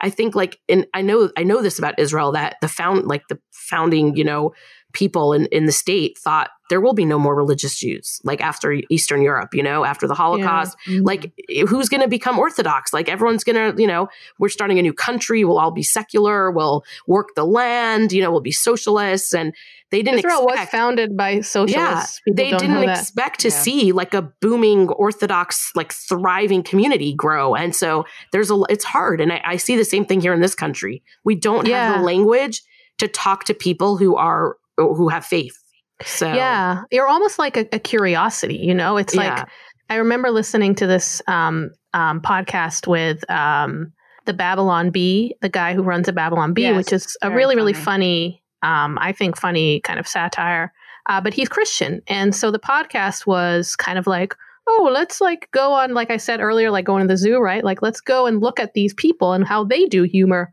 I 0.00 0.10
think 0.10 0.34
like 0.34 0.58
and 0.68 0.86
I 0.94 1.02
know 1.02 1.30
I 1.36 1.42
know 1.42 1.60
this 1.60 1.78
about 1.78 1.98
Israel 1.98 2.32
that 2.32 2.56
the 2.62 2.68
found 2.68 3.06
like 3.06 3.28
the 3.28 3.38
founding, 3.50 4.16
you 4.16 4.24
know, 4.24 4.52
people 4.92 5.32
in, 5.32 5.46
in 5.46 5.66
the 5.66 5.72
state 5.72 6.18
thought 6.18 6.50
there 6.68 6.80
will 6.80 6.94
be 6.94 7.04
no 7.04 7.18
more 7.18 7.34
religious 7.34 7.74
Jews 7.76 8.20
like 8.22 8.40
after 8.40 8.76
Eastern 8.90 9.22
Europe, 9.22 9.54
you 9.54 9.62
know, 9.62 9.84
after 9.84 10.06
the 10.06 10.14
Holocaust. 10.14 10.76
Mm-hmm. 10.86 11.04
Like 11.04 11.32
who's 11.68 11.88
going 11.88 12.00
to 12.00 12.08
become 12.08 12.38
Orthodox? 12.38 12.92
Like 12.92 13.08
everyone's 13.08 13.42
going 13.42 13.74
to, 13.74 13.80
you 13.80 13.88
know, 13.88 14.08
we're 14.38 14.48
starting 14.48 14.78
a 14.78 14.82
new 14.82 14.92
country. 14.92 15.44
We'll 15.44 15.58
all 15.58 15.72
be 15.72 15.82
secular. 15.82 16.50
We'll 16.50 16.84
work 17.08 17.30
the 17.34 17.44
land. 17.44 18.12
You 18.12 18.22
know, 18.22 18.30
we'll 18.30 18.40
be 18.40 18.52
socialists. 18.52 19.34
And 19.34 19.52
they 19.90 20.02
didn't 20.02 20.20
Israel 20.20 20.46
was 20.46 20.60
founded 20.68 21.16
by 21.16 21.40
socialists. 21.40 22.20
People 22.20 22.36
they 22.36 22.50
didn't 22.52 22.74
know 22.74 22.86
that. 22.86 23.00
expect 23.00 23.40
to 23.40 23.48
Yeah. 23.48 23.54
see 23.54 23.92
like 23.92 24.14
a 24.14 24.22
booming 24.22 24.88
Orthodox, 24.90 25.72
like 25.74 25.92
thriving 25.92 26.62
community 26.62 27.12
grow. 27.12 27.56
And 27.56 27.74
so 27.74 28.04
there's 28.30 28.52
a, 28.52 28.62
it's 28.68 28.84
hard. 28.84 29.20
And 29.20 29.32
I, 29.32 29.40
I 29.44 29.56
see 29.56 29.76
the 29.76 29.84
same 29.84 30.04
thing 30.04 30.20
here 30.20 30.32
in 30.32 30.40
this 30.40 30.54
country. 30.54 31.02
We 31.24 31.34
don't 31.34 31.66
have 31.66 31.98
the 31.98 32.04
language 32.04 32.62
to 32.98 33.08
talk 33.08 33.44
to 33.44 33.54
people 33.54 33.96
who 33.96 34.14
are, 34.14 34.56
who 34.76 35.08
have 35.08 35.24
faith. 35.24 35.56
So 36.04 36.32
Yeah, 36.32 36.82
you're 36.90 37.08
almost 37.08 37.38
like 37.38 37.56
a, 37.56 37.66
a 37.72 37.78
curiosity. 37.78 38.56
You 38.56 38.74
know, 38.74 38.96
it's 38.96 39.14
Yeah. 39.14 39.34
like 39.38 39.48
I 39.88 39.96
remember 39.96 40.30
listening 40.30 40.74
to 40.76 40.86
this 40.86 41.20
um, 41.26 41.70
um, 41.94 42.20
podcast 42.20 42.86
with 42.86 43.28
um, 43.30 43.92
the 44.26 44.32
Babylon 44.32 44.90
Bee, 44.90 45.34
the 45.40 45.48
guy 45.48 45.74
who 45.74 45.82
runs 45.82 46.06
a 46.08 46.12
Babylon 46.12 46.54
Bee, 46.54 46.62
Yes, 46.62 46.76
which 46.76 46.92
is 46.92 47.16
a 47.22 47.30
really, 47.30 47.56
really 47.56 47.72
funny. 47.72 48.42
funny, 48.62 48.84
um, 48.84 48.98
I 49.00 49.12
think, 49.12 49.36
funny 49.36 49.80
kind 49.80 49.98
of 49.98 50.06
satire. 50.06 50.72
Uh, 51.08 51.20
but 51.20 51.34
he's 51.34 51.48
Christian, 51.48 52.02
and 52.06 52.34
so 52.34 52.50
the 52.52 52.58
podcast 52.60 53.26
was 53.26 53.74
kind 53.74 53.98
of 53.98 54.06
like, 54.06 54.34
oh, 54.68 54.88
let's 54.92 55.20
like 55.20 55.48
go 55.50 55.72
on, 55.72 55.92
like 55.92 56.10
I 56.10 56.18
said 56.18 56.40
earlier, 56.40 56.70
like 56.70 56.84
going 56.84 57.02
to 57.02 57.08
the 57.08 57.16
zoo, 57.16 57.38
right? 57.40 57.64
Like 57.64 57.82
let's 57.82 58.00
go 58.00 58.26
and 58.26 58.40
look 58.40 58.60
at 58.60 58.74
these 58.74 58.94
people 58.94 59.32
and 59.32 59.44
how 59.44 59.64
they 59.64 59.86
do 59.86 60.04
humor. 60.04 60.52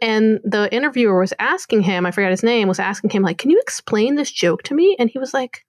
And 0.00 0.40
the 0.44 0.72
interviewer 0.72 1.18
was 1.20 1.32
asking 1.38 1.82
him, 1.82 2.06
I 2.06 2.10
forgot 2.12 2.30
his 2.30 2.42
name, 2.42 2.68
was 2.68 2.78
asking 2.78 3.10
him, 3.10 3.22
like, 3.22 3.38
can 3.38 3.50
you 3.50 3.58
explain 3.60 4.14
this 4.14 4.30
joke 4.30 4.62
to 4.64 4.74
me? 4.74 4.94
And 4.98 5.10
he 5.10 5.18
was 5.18 5.34
like, 5.34 5.64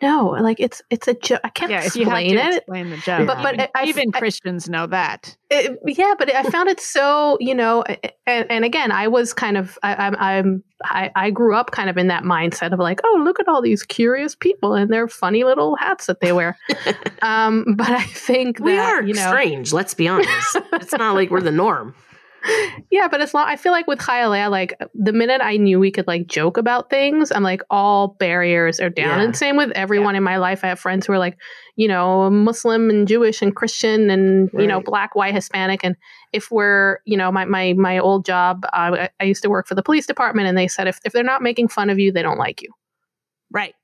no, 0.00 0.28
like 0.40 0.60
it's 0.60 0.80
it's 0.90 1.08
a 1.08 1.14
joke. 1.14 1.40
I 1.42 1.48
can't 1.48 1.72
Yeah, 1.72 1.82
if 1.84 1.96
you 1.96 2.04
have 2.04 2.18
explain 2.18 2.36
to 2.36 2.42
it. 2.52 2.56
explain 2.58 2.90
the 2.90 2.96
joke. 2.98 3.26
But- 3.26 3.42
but 3.42 3.54
even, 3.54 3.68
I- 3.74 3.84
even 3.86 4.10
I- 4.14 4.18
Christians 4.20 4.68
know 4.68 4.86
that. 4.86 5.36
It- 5.50 5.76
yeah, 5.86 6.14
but 6.16 6.32
I 6.32 6.44
found 6.44 6.68
it 6.68 6.78
so 6.78 7.36
you 7.40 7.52
know, 7.52 7.82
and, 8.24 8.46
and 8.48 8.64
again, 8.64 8.92
I 8.92 9.08
was 9.08 9.34
kind 9.34 9.56
of 9.56 9.76
I, 9.82 9.96
I'm 9.96 10.14
I'm 10.20 10.64
I, 10.84 11.10
I 11.16 11.30
grew 11.30 11.52
up 11.56 11.72
kind 11.72 11.90
of 11.90 11.96
in 11.98 12.06
that 12.06 12.22
mindset 12.22 12.72
of 12.72 12.78
like, 12.78 13.00
oh, 13.02 13.20
look 13.24 13.40
at 13.40 13.48
all 13.48 13.60
these 13.60 13.82
curious 13.82 14.36
people 14.36 14.74
and 14.74 14.88
their 14.88 15.08
funny 15.08 15.42
little 15.42 15.74
hats 15.74 16.06
that 16.06 16.20
they 16.20 16.30
wear. 16.30 16.56
um, 17.22 17.74
but 17.76 17.90
I 17.90 18.04
think 18.04 18.58
that 18.58 18.62
we 18.64 18.78
are 18.78 19.02
you 19.02 19.14
know, 19.14 19.26
strange. 19.26 19.72
Let's 19.72 19.94
be 19.94 20.06
honest. 20.06 20.56
it's 20.74 20.92
not 20.92 21.16
like 21.16 21.30
we're 21.30 21.40
the 21.40 21.50
norm. 21.50 21.92
Yeah, 22.90 23.08
but 23.08 23.20
it's 23.20 23.34
not. 23.34 23.48
I 23.48 23.56
feel 23.56 23.72
like 23.72 23.86
with 23.86 23.98
ChayaLeah, 23.98 24.50
like 24.50 24.74
the 24.94 25.12
minute 25.12 25.40
I 25.42 25.56
knew 25.56 25.78
we 25.78 25.90
could 25.90 26.06
like 26.06 26.26
joke 26.26 26.56
about 26.56 26.88
things, 26.88 27.30
I'm 27.30 27.42
like 27.42 27.62
all 27.70 28.16
barriers 28.18 28.80
are 28.80 28.88
down. 28.88 29.18
Yeah. 29.18 29.24
And 29.24 29.36
same 29.36 29.56
with 29.56 29.70
everyone 29.72 30.16
in 30.16 30.22
my 30.22 30.36
life. 30.38 30.64
I 30.64 30.68
have 30.68 30.80
friends 30.80 31.06
who 31.06 31.12
are 31.12 31.18
like, 31.18 31.36
you 31.76 31.88
know, 31.88 32.30
Muslim 32.30 32.88
and 32.90 33.06
Jewish 33.06 33.42
and 33.42 33.54
Christian 33.54 34.08
and 34.10 34.50
you 34.54 34.66
know 34.66 34.80
black, 34.80 35.14
white, 35.14 35.34
Hispanic. 35.34 35.84
And 35.84 35.96
if 36.32 36.50
we're, 36.50 36.98
you 37.04 37.16
know, 37.16 37.30
my 37.30 37.44
my 37.44 37.74
my 37.74 37.98
old 37.98 38.24
job, 38.24 38.64
uh, 38.66 38.68
I, 38.72 39.10
I 39.20 39.24
used 39.24 39.42
to 39.42 39.50
work 39.50 39.66
for 39.66 39.74
the 39.74 39.82
police 39.82 40.06
department, 40.06 40.48
and 40.48 40.56
they 40.56 40.68
said 40.68 40.88
if 40.88 40.98
if 41.04 41.12
they're 41.12 41.22
not 41.22 41.42
making 41.42 41.68
fun 41.68 41.90
of 41.90 41.98
you, 41.98 42.12
they 42.12 42.22
don't 42.22 42.38
like 42.38 42.62
you. 42.62 42.70
Right. 43.50 43.74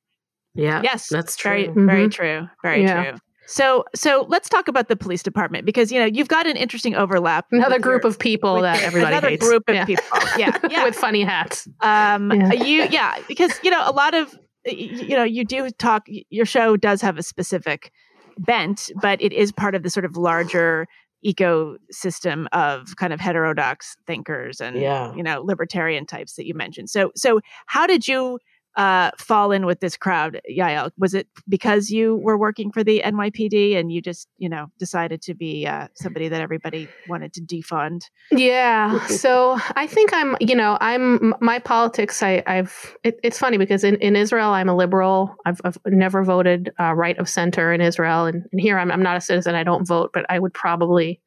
Yeah. 0.54 0.80
Yes. 0.82 1.08
That's 1.10 1.40
Very, 1.42 1.64
true. 1.66 1.86
very 1.86 2.06
Mhm. 2.06 2.12
true. 2.12 2.48
Very 2.62 2.82
Yeah. 2.82 3.10
true. 3.10 3.18
So, 3.46 3.84
so 3.94 4.26
let's 4.28 4.48
talk 4.48 4.68
about 4.68 4.88
the 4.88 4.96
police 4.96 5.22
department 5.22 5.64
because 5.66 5.92
you 5.92 5.98
know 6.00 6.06
you've 6.06 6.28
got 6.28 6.46
an 6.46 6.56
interesting 6.56 6.94
overlap. 6.94 7.46
Another 7.52 7.78
group 7.78 8.02
your- 8.04 8.10
of 8.10 8.18
people 8.18 8.60
that 8.62 8.78
your- 8.78 8.86
everybody 8.86 9.12
another 9.12 9.28
hates. 9.30 9.46
group 9.46 9.64
of 9.68 9.74
Yeah. 9.74 9.84
people. 9.84 10.04
Yeah, 10.38 10.58
yeah. 10.70 10.84
with 10.84 10.96
funny 10.96 11.22
hats. 11.22 11.68
um, 11.80 12.32
Yeah. 12.32 12.52
you, 12.54 12.84
yeah, 12.90 13.16
because 13.28 13.52
you 13.62 13.70
know 13.70 13.82
a 13.88 13.92
lot 13.92 14.14
of 14.14 14.34
you 14.66 15.16
know 15.16 15.24
you 15.24 15.44
do 15.44 15.70
talk. 15.70 16.06
Your 16.30 16.46
show 16.46 16.76
does 16.76 17.00
have 17.02 17.18
a 17.18 17.22
specific 17.22 17.92
bent, 18.38 18.90
but 19.00 19.20
it 19.22 19.32
is 19.32 19.52
part 19.52 19.74
of 19.74 19.82
the 19.82 19.90
sort 19.90 20.04
of 20.04 20.16
larger 20.16 20.86
ecosystem 21.24 22.46
of 22.52 22.96
kind 22.96 23.12
of 23.12 23.20
heterodox 23.20 23.96
thinkers 24.06 24.60
and 24.60 24.76
Yeah. 24.76 25.14
you 25.14 25.22
know 25.22 25.42
libertarian 25.42 26.06
types 26.06 26.34
that 26.34 26.46
you 26.46 26.54
mentioned. 26.54 26.90
So, 26.90 27.12
so 27.14 27.40
how 27.66 27.86
did 27.86 28.06
you? 28.08 28.38
Uh, 28.76 29.12
fall 29.18 29.52
in 29.52 29.66
with 29.66 29.78
this 29.78 29.96
crowd, 29.96 30.40
Yael? 30.50 30.90
Was 30.98 31.14
it 31.14 31.28
because 31.48 31.90
you 31.90 32.16
were 32.16 32.36
working 32.36 32.72
for 32.72 32.82
the 32.82 33.02
NYPD 33.04 33.76
and 33.76 33.92
you 33.92 34.02
just, 34.02 34.26
you 34.38 34.48
know, 34.48 34.66
decided 34.80 35.22
to 35.22 35.34
be 35.34 35.64
uh, 35.64 35.86
somebody 35.94 36.28
that 36.28 36.40
everybody 36.40 36.88
wanted 37.08 37.32
to 37.34 37.40
defund? 37.40 38.02
Yeah. 38.30 39.00
So 39.24 39.58
I 39.76 39.86
think 39.86 40.12
I'm, 40.12 40.36
you 40.40 40.54
know, 40.54 40.76
I'm 40.80 41.34
my 41.40 41.58
politics. 41.58 42.22
I, 42.22 42.42
I've. 42.46 42.96
It, 43.04 43.18
it's 43.22 43.38
funny 43.38 43.58
because 43.58 43.84
in, 43.84 43.96
in 43.96 44.16
Israel 44.16 44.50
I'm 44.50 44.68
a 44.68 44.76
liberal. 44.76 45.36
I've, 45.46 45.60
I've 45.64 45.78
never 45.86 46.24
voted 46.24 46.72
uh, 46.78 46.92
right 46.94 47.16
of 47.18 47.28
center 47.28 47.72
in 47.72 47.80
Israel, 47.80 48.26
and, 48.26 48.44
and 48.52 48.60
here 48.60 48.78
I'm, 48.78 48.90
I'm 48.90 49.02
not 49.02 49.16
a 49.16 49.20
citizen. 49.20 49.54
I 49.54 49.62
don't 49.62 49.86
vote, 49.86 50.10
but 50.12 50.26
I 50.28 50.38
would 50.38 50.52
probably, 50.52 51.20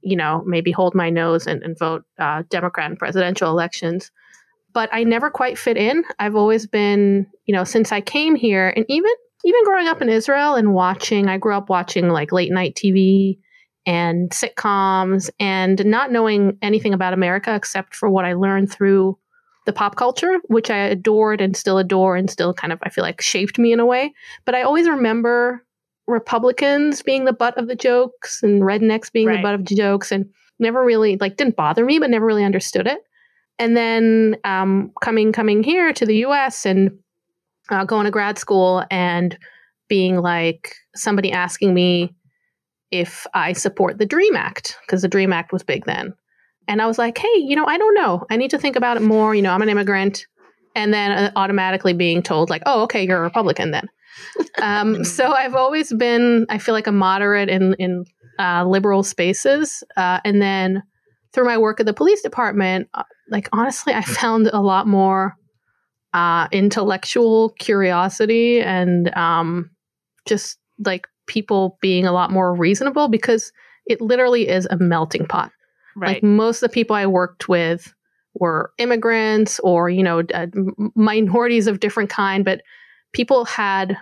you 0.00 0.16
know, 0.16 0.42
maybe 0.46 0.72
hold 0.72 0.94
my 0.94 1.10
nose 1.10 1.46
and, 1.46 1.62
and 1.62 1.78
vote 1.78 2.04
uh, 2.18 2.42
Democrat 2.50 2.90
in 2.90 2.96
presidential 2.96 3.50
elections. 3.50 4.10
But 4.74 4.90
I 4.92 5.04
never 5.04 5.30
quite 5.30 5.56
fit 5.56 5.76
in. 5.76 6.04
I've 6.18 6.36
always 6.36 6.66
been, 6.66 7.26
you 7.46 7.54
know, 7.54 7.64
since 7.64 7.92
I 7.92 8.00
came 8.00 8.34
here, 8.34 8.72
and 8.76 8.84
even 8.88 9.10
even 9.44 9.64
growing 9.64 9.86
up 9.88 10.00
in 10.02 10.08
Israel 10.08 10.54
and 10.54 10.72
watching. 10.74 11.28
I 11.28 11.38
grew 11.38 11.54
up 11.54 11.68
watching 11.68 12.08
like 12.08 12.32
late 12.32 12.50
night 12.50 12.74
TV 12.74 13.38
and 13.86 14.30
sitcoms 14.30 15.28
and 15.38 15.84
not 15.84 16.10
knowing 16.10 16.56
anything 16.62 16.94
about 16.94 17.12
America 17.12 17.54
except 17.54 17.94
for 17.94 18.08
what 18.08 18.24
I 18.24 18.32
learned 18.32 18.72
through 18.72 19.18
the 19.66 19.72
pop 19.72 19.96
culture, 19.96 20.38
which 20.46 20.70
I 20.70 20.76
adored 20.78 21.40
and 21.40 21.56
still 21.56 21.78
adore 21.78 22.16
and 22.16 22.30
still 22.30 22.54
kind 22.54 22.72
of, 22.72 22.78
I 22.82 22.88
feel 22.88 23.04
like, 23.04 23.20
shaped 23.20 23.58
me 23.58 23.72
in 23.72 23.80
a 23.80 23.86
way. 23.86 24.12
But 24.44 24.54
I 24.54 24.62
always 24.62 24.88
remember 24.88 25.64
Republicans 26.06 27.02
being 27.02 27.24
the 27.24 27.32
butt 27.32 27.56
of 27.58 27.68
the 27.68 27.74
jokes 27.74 28.42
and 28.42 28.62
rednecks 28.62 29.12
being 29.12 29.26
Right. 29.28 29.36
the 29.36 29.42
butt 29.42 29.54
of 29.54 29.66
the 29.66 29.74
jokes 29.74 30.12
and 30.12 30.28
never 30.58 30.84
really, 30.84 31.16
like, 31.18 31.36
didn't 31.36 31.56
bother 31.56 31.84
me, 31.84 31.98
but 31.98 32.10
never 32.10 32.26
really 32.26 32.44
understood 32.44 32.86
it. 32.86 32.98
And 33.58 33.76
then 33.76 34.36
um, 34.44 34.92
coming 35.00 35.32
coming 35.32 35.62
here 35.62 35.92
to 35.92 36.06
the 36.06 36.16
U.S. 36.18 36.66
and 36.66 36.90
uh, 37.70 37.84
going 37.84 38.04
to 38.04 38.10
grad 38.10 38.38
school 38.38 38.84
and 38.90 39.38
being 39.88 40.16
like 40.20 40.74
somebody 40.94 41.32
asking 41.32 41.74
me 41.74 42.14
if 42.90 43.26
I 43.34 43.52
support 43.52 43.98
the 43.98 44.06
Dream 44.06 44.36
Act 44.36 44.78
because 44.86 45.02
the 45.02 45.08
Dream 45.08 45.32
Act 45.32 45.52
was 45.52 45.62
big 45.62 45.84
then. 45.84 46.14
And 46.68 46.80
I 46.80 46.86
was 46.86 46.98
like, 46.98 47.18
hey, 47.18 47.36
you 47.36 47.56
know, 47.56 47.66
I 47.66 47.76
don't 47.76 47.94
know. 47.94 48.24
I 48.30 48.36
need 48.36 48.50
to 48.50 48.58
think 48.58 48.76
about 48.76 48.96
it 48.96 49.02
more. 49.02 49.34
You 49.34 49.42
know, 49.42 49.52
I'm 49.52 49.62
an 49.62 49.68
immigrant. 49.68 50.26
And 50.76 50.92
then 50.92 51.10
uh, 51.12 51.30
automatically 51.36 51.92
being 51.92 52.22
told, 52.22 52.50
like, 52.50 52.62
oh, 52.66 52.82
okay, 52.84 53.06
you're 53.06 53.18
a 53.18 53.22
Republican 53.22 53.70
then. 53.70 53.88
um, 54.60 55.04
so 55.04 55.32
I've 55.32 55.54
always 55.54 55.92
been, 55.92 56.46
I 56.48 56.58
feel 56.58 56.74
like 56.74 56.86
a 56.86 56.92
moderate 56.92 57.48
in, 57.48 57.74
in 57.74 58.04
uh, 58.38 58.64
liberal 58.64 59.02
spaces. 59.02 59.84
Uh, 59.96 60.20
and 60.24 60.40
then 60.40 60.82
through 61.32 61.44
my 61.44 61.58
work 61.58 61.80
at 61.80 61.86
the 61.86 61.94
police 61.94 62.22
department, 62.22 62.88
uh, 62.94 63.02
like, 63.30 63.48
honestly, 63.52 63.94
I 63.94 64.02
found 64.02 64.48
a 64.52 64.60
lot 64.60 64.86
more 64.86 65.36
uh, 66.12 66.48
intellectual 66.52 67.50
curiosity 67.58 68.60
and 68.60 69.14
um, 69.16 69.70
just 70.26 70.58
like 70.84 71.06
people 71.26 71.78
being 71.80 72.06
a 72.06 72.12
lot 72.12 72.30
more 72.30 72.54
reasonable 72.54 73.08
because 73.08 73.52
it 73.86 74.00
literally 74.00 74.48
is 74.48 74.66
a 74.70 74.76
melting 74.76 75.26
pot. 75.26 75.50
Right. 75.96 76.14
Like 76.14 76.22
most 76.22 76.62
of 76.62 76.70
the 76.70 76.74
people 76.74 76.96
I 76.96 77.06
worked 77.06 77.48
with 77.48 77.92
were 78.34 78.72
immigrants 78.78 79.60
or 79.60 79.88
you 79.88 80.02
know 80.02 80.22
uh, 80.34 80.46
minorities 80.94 81.66
of 81.66 81.80
different 81.80 82.10
kind, 82.10 82.44
but 82.44 82.62
people 83.12 83.44
had 83.44 83.96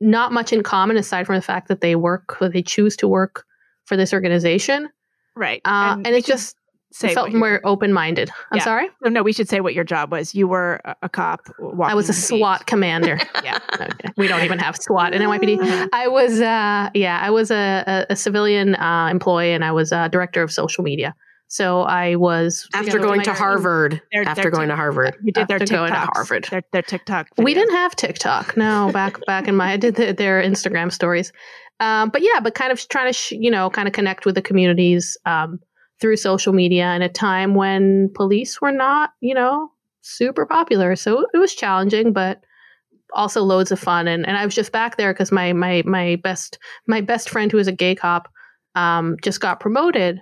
not 0.00 0.32
much 0.32 0.52
in 0.52 0.62
common 0.62 0.96
aside 0.96 1.26
from 1.26 1.34
the 1.34 1.42
fact 1.42 1.68
that 1.68 1.80
they 1.80 1.96
work, 1.96 2.40
or 2.40 2.48
they 2.48 2.62
choose 2.62 2.96
to 2.96 3.08
work 3.08 3.44
for 3.84 3.96
this 3.96 4.12
organization, 4.12 4.88
right. 5.34 5.60
uh, 5.64 5.96
and, 5.96 6.06
we 6.06 6.14
it 6.14 6.24
just 6.24 6.56
say 6.92 7.14
felt 7.14 7.26
what 7.26 7.32
your- 7.32 7.38
more 7.40 7.60
open 7.64 7.92
minded. 7.92 8.30
I'm 8.50 8.58
Yeah. 8.58 8.64
sorry, 8.64 8.88
no, 9.02 9.22
we 9.22 9.32
should 9.32 9.48
say 9.48 9.60
what 9.60 9.74
your 9.74 9.84
job 9.84 10.10
was. 10.12 10.34
You 10.34 10.48
were 10.48 10.80
a, 10.84 10.96
a 11.02 11.08
cop. 11.08 11.40
I 11.58 11.62
was 11.62 11.78
a 11.82 11.84
walking 11.92 12.06
the. 12.06 12.12
SWAT 12.12 12.66
commander. 12.66 13.18
Yeah. 13.44 13.58
Okay. 13.74 14.08
We 14.16 14.26
don't 14.28 14.42
even 14.44 14.58
have 14.58 14.76
SWAT 14.76 15.14
in 15.14 15.22
NYPD. 15.22 15.88
I 15.92 16.08
was, 16.08 16.40
uh, 16.40 16.90
yeah, 16.94 17.18
I 17.22 17.30
was 17.30 17.50
a, 17.50 17.84
a, 17.86 18.12
a 18.12 18.16
civilian 18.16 18.74
uh, 18.74 19.08
employee, 19.10 19.52
and 19.52 19.64
I 19.64 19.72
was 19.72 19.92
uh, 19.92 20.08
director 20.08 20.42
of 20.42 20.50
social 20.52 20.82
media. 20.84 21.14
So 21.50 21.80
I 21.82 22.16
was 22.16 22.68
After 22.74 22.98
going 22.98 23.22
to. 23.22 23.32
Harvard. 23.32 24.02
They're- 24.12 24.22
after 24.24 24.42
they're 24.42 24.50
going 24.50 24.68
t- 24.68 24.72
to 24.72 24.76
Harvard. 24.76 25.16
You 25.22 25.32
did 25.32 25.48
their 25.48 25.56
After 25.62 25.74
going 25.74 25.92
to 25.92 25.98
Harvard. 26.12 26.46
Their, 26.50 26.62
their 26.72 26.82
TikTok. 26.82 27.28
We 27.38 27.54
didn't 27.54 27.74
have 27.74 27.96
TikTok. 27.96 28.54
No, 28.56 28.90
back 28.92 29.16
back 29.26 29.48
in 29.48 29.56
my 29.56 29.72
I 29.72 29.76
did 29.78 29.94
the, 29.94 30.12
their 30.12 30.42
Instagram 30.42 30.92
stories. 30.92 31.32
Um, 31.80 32.10
but 32.10 32.20
yeah, 32.22 32.40
but 32.42 32.54
kind 32.54 32.70
of 32.72 32.86
trying 32.88 33.06
to 33.08 33.12
sh- 33.14 33.32
you 33.32 33.50
know 33.50 33.70
kind 33.70 33.88
of 33.88 33.94
connect 33.94 34.26
with 34.26 34.34
the 34.34 34.42
communities 34.42 35.16
um, 35.24 35.58
through 36.00 36.16
social 36.16 36.52
media 36.52 36.94
in 36.94 37.02
a 37.02 37.08
time 37.08 37.54
when 37.54 38.10
police 38.14 38.60
were 38.60 38.72
not 38.72 39.10
you 39.20 39.34
know 39.34 39.70
super 40.08 40.46
popular. 40.46 40.96
So 40.96 41.26
it 41.32 41.38
was 41.38 41.54
challenging, 41.54 42.12
but 42.12 42.42
also 43.14 43.42
loads 43.42 43.70
of 43.70 43.78
fun. 43.78 44.08
And 44.08 44.26
and 44.26 44.36
I 44.36 44.44
was 44.44 44.54
just 44.54 44.72
back 44.72 44.96
there 44.96 45.12
because 45.12 45.32
my 45.32 45.52
my 45.52 45.82
my 45.86 46.16
best 46.16 46.58
my 46.86 47.00
best 47.00 47.30
friend 47.30 47.50
who 47.50 47.58
is 47.58 47.68
a 47.68 47.72
gay 47.72 47.94
cop 47.94 48.28
um, 48.74 49.16
just 49.22 49.40
got 49.40 49.60
promoted, 49.60 50.20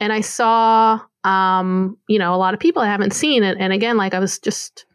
and 0.00 0.12
I 0.12 0.20
saw 0.20 1.00
um, 1.24 1.96
you 2.08 2.18
know 2.18 2.34
a 2.34 2.36
lot 2.36 2.54
of 2.54 2.60
people 2.60 2.82
I 2.82 2.86
haven't 2.86 3.12
seen, 3.12 3.42
and, 3.42 3.60
and 3.60 3.72
again 3.72 3.96
like 3.96 4.14
I 4.14 4.18
was 4.18 4.38
just 4.38 4.86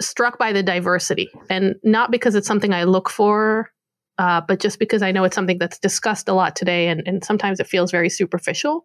struck 0.00 0.38
by 0.38 0.52
the 0.52 0.62
diversity, 0.62 1.28
and 1.48 1.76
not 1.82 2.10
because 2.10 2.34
it's 2.34 2.46
something 2.46 2.72
I 2.72 2.84
look 2.84 3.08
for. 3.08 3.70
Uh, 4.18 4.38
but 4.38 4.60
just 4.60 4.78
because 4.78 5.00
I 5.00 5.12
know 5.12 5.24
it's 5.24 5.34
something 5.34 5.56
that's 5.56 5.78
discussed 5.78 6.28
a 6.28 6.34
lot 6.34 6.54
today, 6.54 6.88
and, 6.88 7.02
and 7.06 7.24
sometimes 7.24 7.58
it 7.58 7.66
feels 7.66 7.90
very 7.90 8.10
superficial 8.10 8.84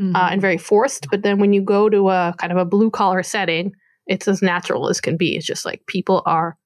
mm-hmm. 0.00 0.16
uh, 0.16 0.28
and 0.30 0.40
very 0.40 0.58
forced. 0.58 1.08
But 1.10 1.22
then 1.22 1.38
when 1.38 1.52
you 1.52 1.62
go 1.62 1.88
to 1.88 2.10
a 2.10 2.34
kind 2.38 2.52
of 2.52 2.58
a 2.58 2.64
blue 2.64 2.90
collar 2.90 3.22
setting, 3.22 3.72
it's 4.06 4.28
as 4.28 4.42
natural 4.42 4.88
as 4.88 5.00
can 5.00 5.16
be. 5.16 5.36
It's 5.36 5.46
just 5.46 5.64
like 5.64 5.86
people 5.86 6.22
are. 6.26 6.56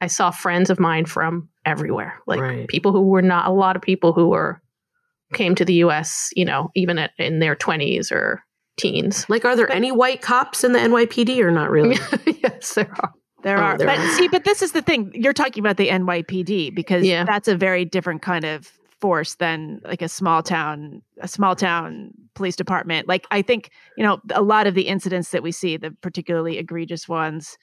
I 0.00 0.06
saw 0.06 0.30
friends 0.30 0.70
of 0.70 0.80
mine 0.80 1.04
from 1.04 1.48
everywhere, 1.66 2.14
like 2.26 2.40
right. 2.40 2.68
people 2.68 2.92
who 2.92 3.02
were 3.02 3.22
not 3.22 3.46
a 3.46 3.52
lot 3.52 3.76
of 3.76 3.82
people 3.82 4.12
who 4.12 4.28
were 4.28 4.62
came 5.34 5.54
to 5.54 5.64
the 5.64 5.74
U.S. 5.74 6.30
You 6.34 6.44
know, 6.44 6.70
even 6.74 6.98
at, 6.98 7.12
in 7.18 7.38
their 7.38 7.54
twenties 7.54 8.10
or 8.10 8.42
teens. 8.78 9.28
Like, 9.28 9.44
are 9.44 9.54
there 9.54 9.66
but, 9.66 9.76
any 9.76 9.92
white 9.92 10.22
cops 10.22 10.64
in 10.64 10.72
the 10.72 10.78
NYPD 10.78 11.38
or 11.40 11.50
not 11.50 11.70
really? 11.70 11.96
yes, 12.42 12.74
there 12.74 12.90
are. 13.00 13.12
There 13.42 13.58
oh, 13.58 13.62
are. 13.62 13.78
There 13.78 13.86
but 13.86 13.98
are. 13.98 14.08
see, 14.12 14.28
but 14.28 14.44
this 14.44 14.62
is 14.62 14.72
the 14.72 14.82
thing. 14.82 15.12
You're 15.14 15.32
talking 15.32 15.62
about 15.62 15.76
the 15.76 15.88
NYPD 15.88 16.74
because 16.74 17.04
yeah. 17.04 17.24
that's 17.24 17.48
a 17.48 17.56
very 17.56 17.84
different 17.84 18.22
kind 18.22 18.44
of 18.44 18.70
force 19.00 19.36
than 19.36 19.80
like 19.84 20.02
a 20.02 20.08
small 20.08 20.42
town 20.42 21.02
a 21.20 21.28
small 21.28 21.56
town 21.56 22.12
police 22.34 22.56
department 22.56 23.08
like 23.08 23.26
i 23.30 23.42
think 23.42 23.70
you 23.96 24.04
know 24.04 24.20
a 24.34 24.42
lot 24.42 24.66
of 24.66 24.74
the 24.74 24.82
incidents 24.82 25.30
that 25.30 25.42
we 25.42 25.52
see 25.52 25.76
the 25.76 25.90
particularly 26.00 26.58
egregious 26.58 27.08
ones 27.08 27.56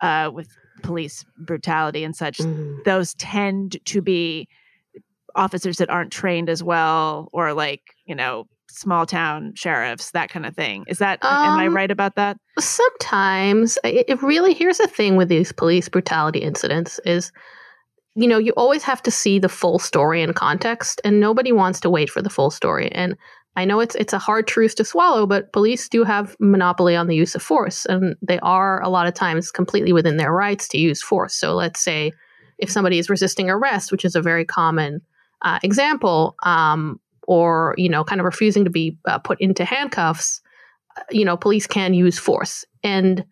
uh, 0.00 0.30
with 0.32 0.48
police 0.82 1.24
brutality 1.38 2.02
and 2.04 2.16
such 2.16 2.38
mm. 2.38 2.82
those 2.84 3.14
tend 3.14 3.78
to 3.84 4.02
be 4.02 4.48
officers 5.36 5.78
that 5.78 5.90
aren't 5.90 6.12
trained 6.12 6.48
as 6.48 6.62
well 6.62 7.28
or 7.32 7.52
like 7.52 7.82
you 8.06 8.14
know 8.14 8.46
small 8.68 9.06
town 9.06 9.52
sheriffs 9.54 10.10
that 10.10 10.28
kind 10.30 10.44
of 10.44 10.54
thing 10.54 10.84
is 10.88 10.98
that 10.98 11.18
um, 11.22 11.52
am 11.52 11.58
i 11.58 11.66
um, 11.66 11.76
right 11.76 11.90
about 11.90 12.16
that 12.16 12.36
sometimes 12.58 13.78
it 13.84 14.20
really 14.22 14.52
here's 14.52 14.78
the 14.78 14.86
thing 14.88 15.16
with 15.16 15.28
these 15.28 15.52
police 15.52 15.88
brutality 15.88 16.40
incidents 16.40 16.98
is 17.04 17.30
you 18.16 18.28
know, 18.28 18.38
you 18.38 18.52
always 18.56 18.82
have 18.84 19.02
to 19.02 19.10
see 19.10 19.38
the 19.38 19.48
full 19.48 19.78
story 19.78 20.22
and 20.22 20.34
context, 20.34 21.00
and 21.04 21.20
nobody 21.20 21.52
wants 21.52 21.80
to 21.80 21.90
wait 21.90 22.08
for 22.08 22.22
the 22.22 22.30
full 22.30 22.50
story. 22.50 22.90
And 22.92 23.16
I 23.56 23.64
know 23.64 23.80
it's 23.80 23.94
it's 23.94 24.12
a 24.12 24.18
hard 24.18 24.46
truth 24.46 24.74
to 24.76 24.84
swallow, 24.84 25.26
but 25.26 25.52
police 25.52 25.88
do 25.88 26.02
have 26.02 26.36
monopoly 26.40 26.96
on 26.96 27.06
the 27.06 27.14
use 27.14 27.34
of 27.34 27.42
force, 27.42 27.86
and 27.86 28.16
they 28.20 28.40
are 28.40 28.82
a 28.82 28.88
lot 28.88 29.06
of 29.06 29.14
times 29.14 29.52
completely 29.52 29.92
within 29.92 30.16
their 30.16 30.32
rights 30.32 30.66
to 30.68 30.78
use 30.78 31.02
force. 31.02 31.34
So 31.34 31.54
let's 31.54 31.80
say 31.80 32.12
if 32.58 32.70
somebody 32.70 32.98
is 32.98 33.08
resisting 33.10 33.50
arrest, 33.50 33.92
which 33.92 34.04
is 34.04 34.16
a 34.16 34.22
very 34.22 34.44
common 34.44 35.00
uh, 35.42 35.60
example, 35.62 36.34
um, 36.42 36.98
or 37.28 37.74
you 37.78 37.88
know, 37.88 38.02
kind 38.02 38.20
of 38.20 38.24
refusing 38.24 38.64
to 38.64 38.70
be 38.70 38.98
uh, 39.06 39.18
put 39.18 39.40
into 39.40 39.64
handcuffs, 39.64 40.40
uh, 40.96 41.02
you 41.10 41.24
know, 41.24 41.36
police 41.36 41.68
can 41.68 41.94
use 41.94 42.18
force, 42.18 42.64
and 42.82 43.24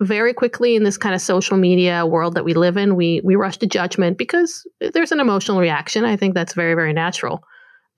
very 0.00 0.34
quickly 0.34 0.76
in 0.76 0.84
this 0.84 0.98
kind 0.98 1.14
of 1.14 1.22
social 1.22 1.56
media 1.56 2.04
world 2.04 2.34
that 2.34 2.44
we 2.44 2.52
live 2.52 2.76
in, 2.76 2.96
we 2.96 3.22
we 3.24 3.34
rush 3.34 3.56
to 3.58 3.66
judgment 3.66 4.18
because 4.18 4.66
there's 4.92 5.12
an 5.12 5.20
emotional 5.20 5.58
reaction. 5.58 6.04
I 6.04 6.16
think 6.16 6.34
that's 6.34 6.52
very 6.52 6.74
very 6.74 6.92
natural. 6.92 7.42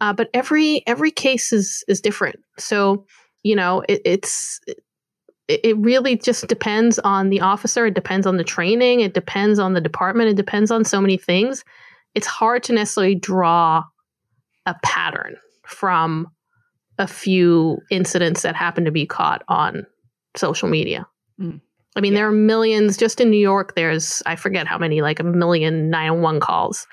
Uh, 0.00 0.12
but 0.12 0.28
every 0.34 0.82
every 0.86 1.10
case 1.10 1.52
is 1.52 1.84
is 1.88 2.00
different. 2.00 2.38
So 2.58 3.06
you 3.42 3.56
know 3.56 3.82
it, 3.88 4.02
it's 4.04 4.60
it 5.48 5.76
really 5.78 6.16
just 6.16 6.48
depends 6.48 6.98
on 6.98 7.30
the 7.30 7.40
officer. 7.40 7.86
It 7.86 7.94
depends 7.94 8.26
on 8.26 8.36
the 8.36 8.44
training. 8.44 9.00
It 9.00 9.14
depends 9.14 9.58
on 9.58 9.74
the 9.74 9.80
department. 9.80 10.30
It 10.30 10.36
depends 10.36 10.70
on 10.70 10.84
so 10.84 11.00
many 11.00 11.16
things. 11.16 11.64
It's 12.14 12.26
hard 12.26 12.64
to 12.64 12.72
necessarily 12.72 13.14
draw 13.14 13.84
a 14.66 14.74
pattern 14.82 15.36
from 15.64 16.26
a 16.98 17.06
few 17.06 17.78
incidents 17.90 18.42
that 18.42 18.56
happen 18.56 18.84
to 18.86 18.90
be 18.90 19.06
caught 19.06 19.42
on 19.48 19.86
social 20.34 20.68
media. 20.68 21.06
Mm. 21.40 21.60
I 21.94 22.00
mean, 22.00 22.12
yeah. 22.12 22.18
there 22.18 22.28
are 22.28 22.32
millions 22.32 22.96
just 22.96 23.20
in 23.20 23.30
New 23.30 23.38
York. 23.38 23.74
There's 23.76 24.22
I 24.26 24.36
forget 24.36 24.66
how 24.66 24.78
many, 24.78 25.00
like 25.00 25.20
a 25.20 25.24
million 25.24 25.90
911 25.90 26.40
calls 26.40 26.86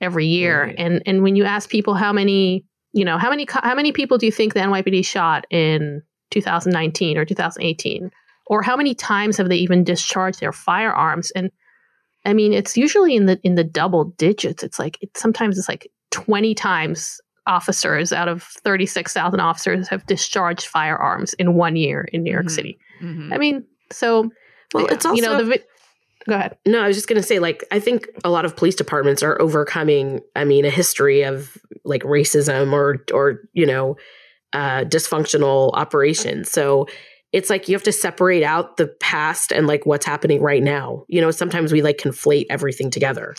every 0.00 0.26
year. 0.26 0.64
Right. 0.64 0.74
And 0.78 1.02
and 1.06 1.22
when 1.22 1.36
you 1.36 1.44
ask 1.44 1.68
people 1.68 1.94
how 1.94 2.12
many, 2.12 2.64
you 2.92 3.04
know, 3.04 3.18
how 3.18 3.30
many 3.30 3.46
how 3.48 3.74
many 3.74 3.92
people 3.92 4.18
do 4.18 4.26
you 4.26 4.32
think 4.32 4.54
the 4.54 4.60
NYPD 4.60 5.04
shot 5.04 5.46
in 5.50 6.02
2019 6.30 7.18
or 7.18 7.24
2018, 7.24 8.10
or 8.46 8.62
how 8.62 8.76
many 8.76 8.94
times 8.94 9.36
have 9.36 9.48
they 9.48 9.56
even 9.56 9.84
discharged 9.84 10.40
their 10.40 10.52
firearms? 10.52 11.30
And 11.32 11.50
I 12.24 12.32
mean, 12.32 12.52
it's 12.52 12.76
usually 12.76 13.16
in 13.16 13.26
the 13.26 13.40
in 13.42 13.54
the 13.54 13.64
double 13.64 14.04
digits. 14.16 14.62
It's 14.62 14.78
like 14.78 14.98
it, 15.00 15.16
sometimes 15.16 15.58
it's 15.58 15.68
like 15.68 15.90
20 16.10 16.54
times 16.54 17.20
officers 17.46 18.12
out 18.12 18.28
of 18.28 18.42
36,000 18.42 19.40
officers 19.40 19.88
have 19.88 20.06
discharged 20.06 20.66
firearms 20.66 21.32
in 21.34 21.54
one 21.54 21.74
year 21.74 22.08
in 22.12 22.22
New 22.22 22.30
York 22.30 22.46
mm-hmm. 22.46 22.54
City. 22.54 22.78
Mm-hmm. 23.02 23.32
I 23.32 23.38
mean, 23.38 23.64
so, 23.90 24.30
well, 24.74 24.86
it's 24.86 25.04
also, 25.04 25.16
you 25.16 25.22
know, 25.22 25.42
the 25.42 25.60
go 26.28 26.34
ahead. 26.36 26.56
No, 26.66 26.80
I 26.80 26.88
was 26.88 26.96
just 26.96 27.08
going 27.08 27.20
to 27.20 27.26
say, 27.26 27.38
like, 27.38 27.64
I 27.70 27.80
think 27.80 28.08
a 28.24 28.30
lot 28.30 28.44
of 28.44 28.56
police 28.56 28.74
departments 28.74 29.22
are 29.22 29.40
overcoming, 29.40 30.20
I 30.36 30.44
mean, 30.44 30.64
a 30.64 30.70
history 30.70 31.22
of 31.22 31.56
like 31.84 32.02
racism 32.02 32.72
or, 32.72 33.04
or, 33.12 33.40
you 33.52 33.66
know, 33.66 33.96
uh, 34.52 34.84
dysfunctional 34.84 35.70
operations. 35.74 36.50
So 36.50 36.86
it's 37.32 37.50
like 37.50 37.68
you 37.68 37.74
have 37.74 37.84
to 37.84 37.92
separate 37.92 38.42
out 38.42 38.76
the 38.76 38.88
past 39.00 39.52
and 39.52 39.66
like 39.66 39.86
what's 39.86 40.04
happening 40.04 40.42
right 40.42 40.62
now. 40.62 41.04
You 41.08 41.20
know, 41.20 41.30
sometimes 41.30 41.72
we 41.72 41.82
like 41.82 41.98
conflate 41.98 42.46
everything 42.50 42.90
together. 42.90 43.34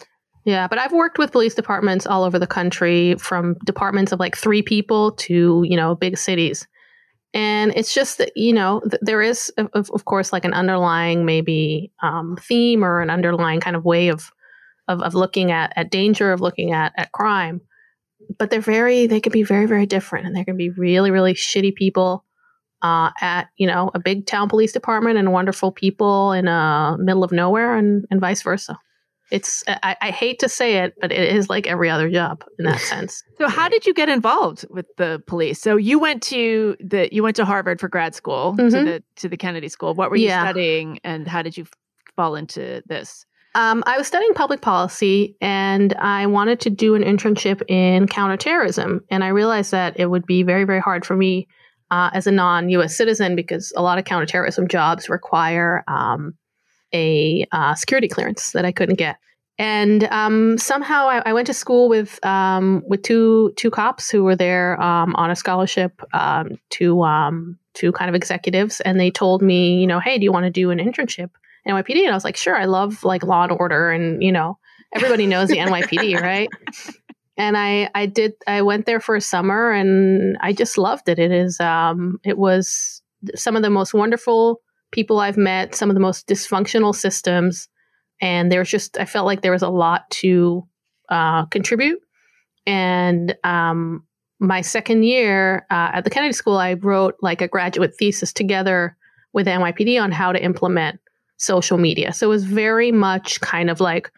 Yeah, 0.46 0.68
but 0.68 0.80
I've 0.80 0.94
worked 0.94 1.20
with 1.20 1.32
police 1.32 1.54
departments 1.54 2.08
all 2.08 2.24
over 2.24 2.40
the 2.40 2.48
country 2.48 3.16
from 3.16 3.58
departments 3.66 4.12
of 4.12 4.20
like 4.20 4.36
three 4.36 4.64
people 4.64 5.12
to, 5.14 5.64
you 5.68 5.76
know, 5.76 5.94
big 5.94 6.18
cities 6.18 6.66
and 7.34 7.72
it's 7.76 7.94
just 7.94 8.18
that 8.18 8.32
you 8.36 8.54
know 8.54 8.82
th- 8.82 9.02
there 9.02 9.22
is 9.22 9.50
of, 9.58 9.90
of, 9.92 10.06
course 10.06 10.34
like 10.34 10.46
an 10.46 10.54
underlying 10.54 11.26
maybe 11.26 11.92
um, 12.02 12.38
theme 12.42 12.84
or 12.84 13.02
an 13.02 13.10
underlying 13.10 13.60
kind 13.60 13.76
of 13.76 13.86
way 13.86 14.10
of 14.10 14.32
of, 14.88 15.02
of 15.02 15.14
looking 15.14 15.52
at, 15.52 15.72
at 15.76 15.92
danger 15.92 16.34
of 16.34 16.42
looking 16.42 16.74
at, 16.74 16.92
at 16.98 17.12
crime. 17.12 17.62
But 18.38 18.50
they're 18.50 18.60
very 18.60 19.08
they 19.08 19.20
can 19.20 19.32
be 19.32 19.44
very 19.44 19.66
very 19.66 19.86
different 19.86 20.26
and 20.26 20.36
there 20.36 20.46
can 20.46 20.58
be 20.58 20.70
really 20.70 21.12
really 21.12 21.34
shitty 21.34 21.76
people 21.76 22.26
uh, 22.82 23.12
at 23.22 23.50
you 23.58 23.68
know 23.68 23.92
a 23.94 24.00
big 24.00 24.26
town 24.26 24.50
police 24.50 24.72
department 24.72 25.18
and 25.18 25.32
wonderful 25.32 25.72
people 25.72 26.32
in 26.34 26.48
a 26.48 26.98
middle 27.00 27.24
of 27.24 27.32
nowhere 27.32 27.76
and, 27.76 28.06
and 28.12 28.20
vice 28.20 28.42
versa 28.42 28.78
it's 29.32 29.64
I, 29.68 29.96
I, 30.02 30.12
hate 30.12 30.40
to 30.40 30.50
say 30.50 30.78
it, 30.78 30.94
but 31.00 31.12
it 31.12 31.34
is 31.34 31.50
like 31.50 31.66
every 31.66 31.90
other 31.90 32.10
job 32.10 32.44
in 32.60 32.66
that 32.66 32.80
sense. 32.82 33.24
so 33.38 33.48
how 33.48 33.70
did 33.70 33.86
you 33.86 33.94
get 33.94 34.10
involved 34.10 34.66
with 34.70 34.86
the 34.98 35.24
police? 35.26 35.62
So 35.62 35.78
you 35.78 35.98
went 35.98 36.22
to 36.24 36.76
the 36.80 37.10
you 37.14 37.24
went 37.24 37.38
to 37.38 37.46
Harvard 37.46 37.80
for 37.80 37.88
grad 37.88 38.14
school 38.14 38.54
mm-hmm. 38.54 38.70
to 38.70 38.84
the 38.84 39.04
to 39.18 39.30
the 39.30 39.38
Kennedy 39.38 39.70
School. 39.70 39.94
What 39.94 40.10
were 40.10 40.18
you 40.18 40.28
yeah. 40.28 40.44
studying, 40.44 41.00
and 41.04 41.28
how 41.28 41.42
did 41.42 41.58
you 41.58 41.66
fall 42.16 42.36
into 42.36 42.84
this? 42.86 43.26
Um, 43.54 43.84
I 43.86 43.98
was 43.98 44.08
studying 44.08 44.34
public 44.34 44.62
policy, 44.62 45.36
and 45.42 45.94
I 45.96 46.28
wanted 46.28 46.60
to 46.62 46.70
do 46.70 46.96
an 46.96 47.04
internship 47.04 47.62
in 47.68 48.08
counterterrorism. 48.08 49.02
And 49.10 49.24
I 49.24 49.30
realized 49.30 49.72
that 49.72 50.00
it 50.00 50.08
would 50.08 50.26
be 50.26 50.44
very 50.44 50.66
very 50.66 50.82
hard 50.82 51.06
for 51.06 51.16
me 51.16 51.48
uh, 51.90 52.10
as 52.14 52.28
a 52.28 52.32
non 52.32 52.70
U.S. 52.70 52.96
citizen 52.96 53.36
because 53.36 53.72
a 53.76 53.82
lot 53.82 53.98
of 53.98 54.06
counterterrorism 54.06 54.68
jobs 54.68 55.10
require 55.10 55.84
um, 55.88 56.34
a 56.94 57.46
uh, 57.52 57.76
security 57.76 58.08
clearance 58.08 58.52
that 58.52 58.66
I 58.66 58.72
couldn't 58.72 58.96
get. 58.96 59.18
And 59.62 60.06
um, 60.06 60.58
somehow 60.58 61.08
I, 61.08 61.22
I, 61.24 61.34
went 61.34 61.46
to 61.46 61.54
school 61.54 61.88
with 61.88 62.24
um, 62.26 62.82
with 62.88 63.04
two 63.04 63.54
two 63.58 63.70
cops 63.70 64.10
who 64.10 64.24
were 64.24 64.36
there 64.36 64.82
um, 64.82 65.16
on 65.16 65.30
a 65.30 65.36
scholarship 65.36 66.02
um, 66.14 66.58
to 66.72 67.04
um, 67.04 67.60
to 67.76 67.92
kind 67.92 68.10
of 68.10 68.16
executives, 68.16 68.82
and 68.82 69.00
they 69.00 69.12
told 69.12 69.44
me, 69.44 69.80
you 69.80 69.86
know, 69.86 70.00
hey, 70.00 70.18
do 70.18 70.24
you 70.24 70.32
want 70.32 70.46
to 70.46 70.50
do 70.50 70.72
an 70.72 70.80
internship 70.80 71.30
at 71.66 71.74
NYPD? 71.74 72.00
And 72.00 72.10
I 72.10 72.16
was 72.16 72.24
like, 72.24 72.38
sure, 72.38 72.56
I 72.56 72.66
love 72.66 73.04
like 73.04 73.24
Law 73.24 73.44
and 73.44 73.52
Order, 73.52 73.92
and 73.92 74.24
you 74.24 74.32
know, 74.32 74.58
everybody 74.94 75.28
knows 75.28 75.50
the 75.50 75.58
NYPD, 75.58 76.20
right? 76.22 76.50
And 77.38 77.56
I 77.56 77.88
I 77.94 78.08
did 78.08 78.34
I 78.48 78.64
went 78.64 78.88
there 78.88 79.00
for 79.00 79.16
a 79.16 79.22
summer, 79.22 79.72
and 79.72 80.38
I 80.42 80.54
just 80.54 80.76
loved 80.78 81.08
it. 81.08 81.20
It 81.20 81.32
is 81.32 81.60
um, 81.60 82.20
it 82.24 82.40
was 82.40 83.04
some 83.36 83.56
of 83.56 83.62
the 83.62 83.70
most 83.70 83.94
wonderful 83.94 84.62
people 84.92 85.20
I've 85.20 85.38
met, 85.38 85.76
some 85.76 85.90
of 85.90 85.96
the 85.96 86.02
most 86.02 86.28
dysfunctional 86.28 86.96
systems. 86.96 87.68
And 88.22 88.52
there's 88.52 88.70
just, 88.70 89.00
I 89.00 89.06
felt 89.06 89.26
like 89.26 89.42
there 89.42 89.52
was 89.52 89.62
a 89.62 89.70
lot 89.70 90.10
to 90.12 90.68
uh, 91.10 91.46
contribute. 91.46 92.00
And 92.68 93.36
um, 93.44 94.04
my 94.40 94.62
second 94.62 95.04
year 95.04 95.66
uh, 95.72 95.92
at 95.94 96.04
the 96.04 96.10
Kennedy 96.10 96.34
School, 96.34 96.58
I 96.58 96.74
wrote 96.74 97.16
like 97.22 97.42
a 97.42 97.48
graduate 97.48 97.96
thesis 97.98 98.32
together 98.32 98.96
with 99.34 99.48
NYPD 99.48 100.02
on 100.02 100.12
how 100.12 100.32
to 100.32 100.44
implement 100.44 101.00
social 101.38 101.78
media. 101.78 102.14
So 102.14 102.28
it 102.28 102.30
was 102.30 102.44
very 102.44 102.92
much 102.92 103.42
kind 103.42 103.70
of 103.70 103.80
like, 103.80 104.12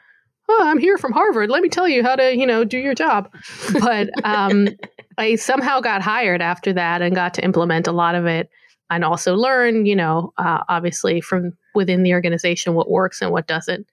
oh, 0.49 0.61
I'm 0.65 0.79
here 0.79 0.97
from 0.97 1.13
Harvard. 1.13 1.49
Let 1.49 1.61
me 1.61 1.69
tell 1.69 1.87
you 1.87 2.03
how 2.03 2.15
to, 2.15 2.35
you 2.35 2.45
know, 2.45 2.63
do 2.63 2.77
your 2.77 2.93
job. 2.93 3.33
But 3.79 4.09
um, 4.25 4.67
I 5.17 5.35
somehow 5.35 5.79
got 5.79 6.01
hired 6.01 6.41
after 6.41 6.73
that 6.73 7.01
and 7.01 7.15
got 7.15 7.33
to 7.35 7.43
implement 7.43 7.87
a 7.87 7.91
lot 7.91 8.15
of 8.15 8.25
it 8.25 8.49
and 8.95 9.03
also 9.03 9.35
learn, 9.35 9.85
you 9.85 9.95
know, 9.95 10.33
uh, 10.37 10.63
obviously 10.69 11.21
from 11.21 11.51
within 11.75 12.03
the 12.03 12.13
organization 12.13 12.73
what 12.73 12.89
works 12.89 13.21
and 13.21 13.31
what 13.31 13.47
doesn't. 13.47 13.87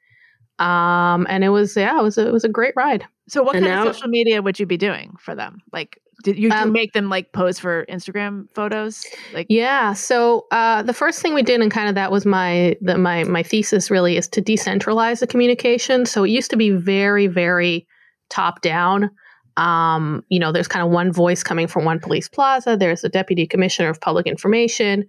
Um, 0.58 1.26
and 1.30 1.42
it 1.42 1.48
was 1.48 1.76
yeah, 1.76 1.98
it 1.98 2.02
was 2.02 2.18
a, 2.18 2.26
it 2.26 2.32
was 2.32 2.44
a 2.44 2.48
great 2.48 2.74
ride. 2.76 3.04
So, 3.28 3.42
what 3.42 3.56
And 3.56 3.64
kind 3.64 3.74
now- 3.76 3.88
of 3.88 3.94
social 3.96 4.08
media 4.08 4.42
would 4.42 4.60
you 4.60 4.66
be 4.66 4.76
doing 4.76 5.14
for 5.18 5.34
them? 5.34 5.62
Like, 5.72 5.98
did 6.22 6.36
you 6.38 6.50
do 6.50 6.56
Um, 6.56 6.72
make 6.72 6.92
them 6.92 7.08
like 7.08 7.32
pose 7.32 7.58
for 7.58 7.86
Instagram 7.86 8.46
photos? 8.54 9.06
Like, 9.32 9.46
Yeah. 9.48 9.94
So 9.94 10.46
uh, 10.50 10.82
the 10.82 10.92
first 10.92 11.22
thing 11.22 11.32
we 11.32 11.42
did, 11.42 11.62
and 11.62 11.70
kind 11.70 11.88
of 11.88 11.94
that 11.94 12.12
was 12.12 12.26
my 12.26 12.76
the, 12.82 12.98
my 12.98 13.24
my 13.24 13.42
thesis 13.42 13.90
really, 13.90 14.18
is 14.18 14.28
to 14.28 14.42
decentralize 14.42 15.20
the 15.20 15.26
communication. 15.26 16.04
So 16.04 16.24
it 16.24 16.30
used 16.30 16.50
to 16.50 16.56
be 16.58 16.70
very 16.70 17.26
very 17.26 17.86
top 18.28 18.60
down. 18.60 19.10
Um, 19.56 20.24
you 20.28 20.38
know, 20.38 20.52
there's 20.52 20.68
kind 20.68 20.84
of 20.84 20.92
one 20.92 21.12
voice 21.12 21.42
coming 21.42 21.66
from 21.66 21.84
one 21.84 22.00
police 22.00 22.28
plaza. 22.28 22.76
There's 22.76 23.04
a 23.04 23.08
deputy 23.08 23.46
commissioner 23.46 23.88
of 23.88 24.00
public 24.00 24.26
information, 24.26 25.06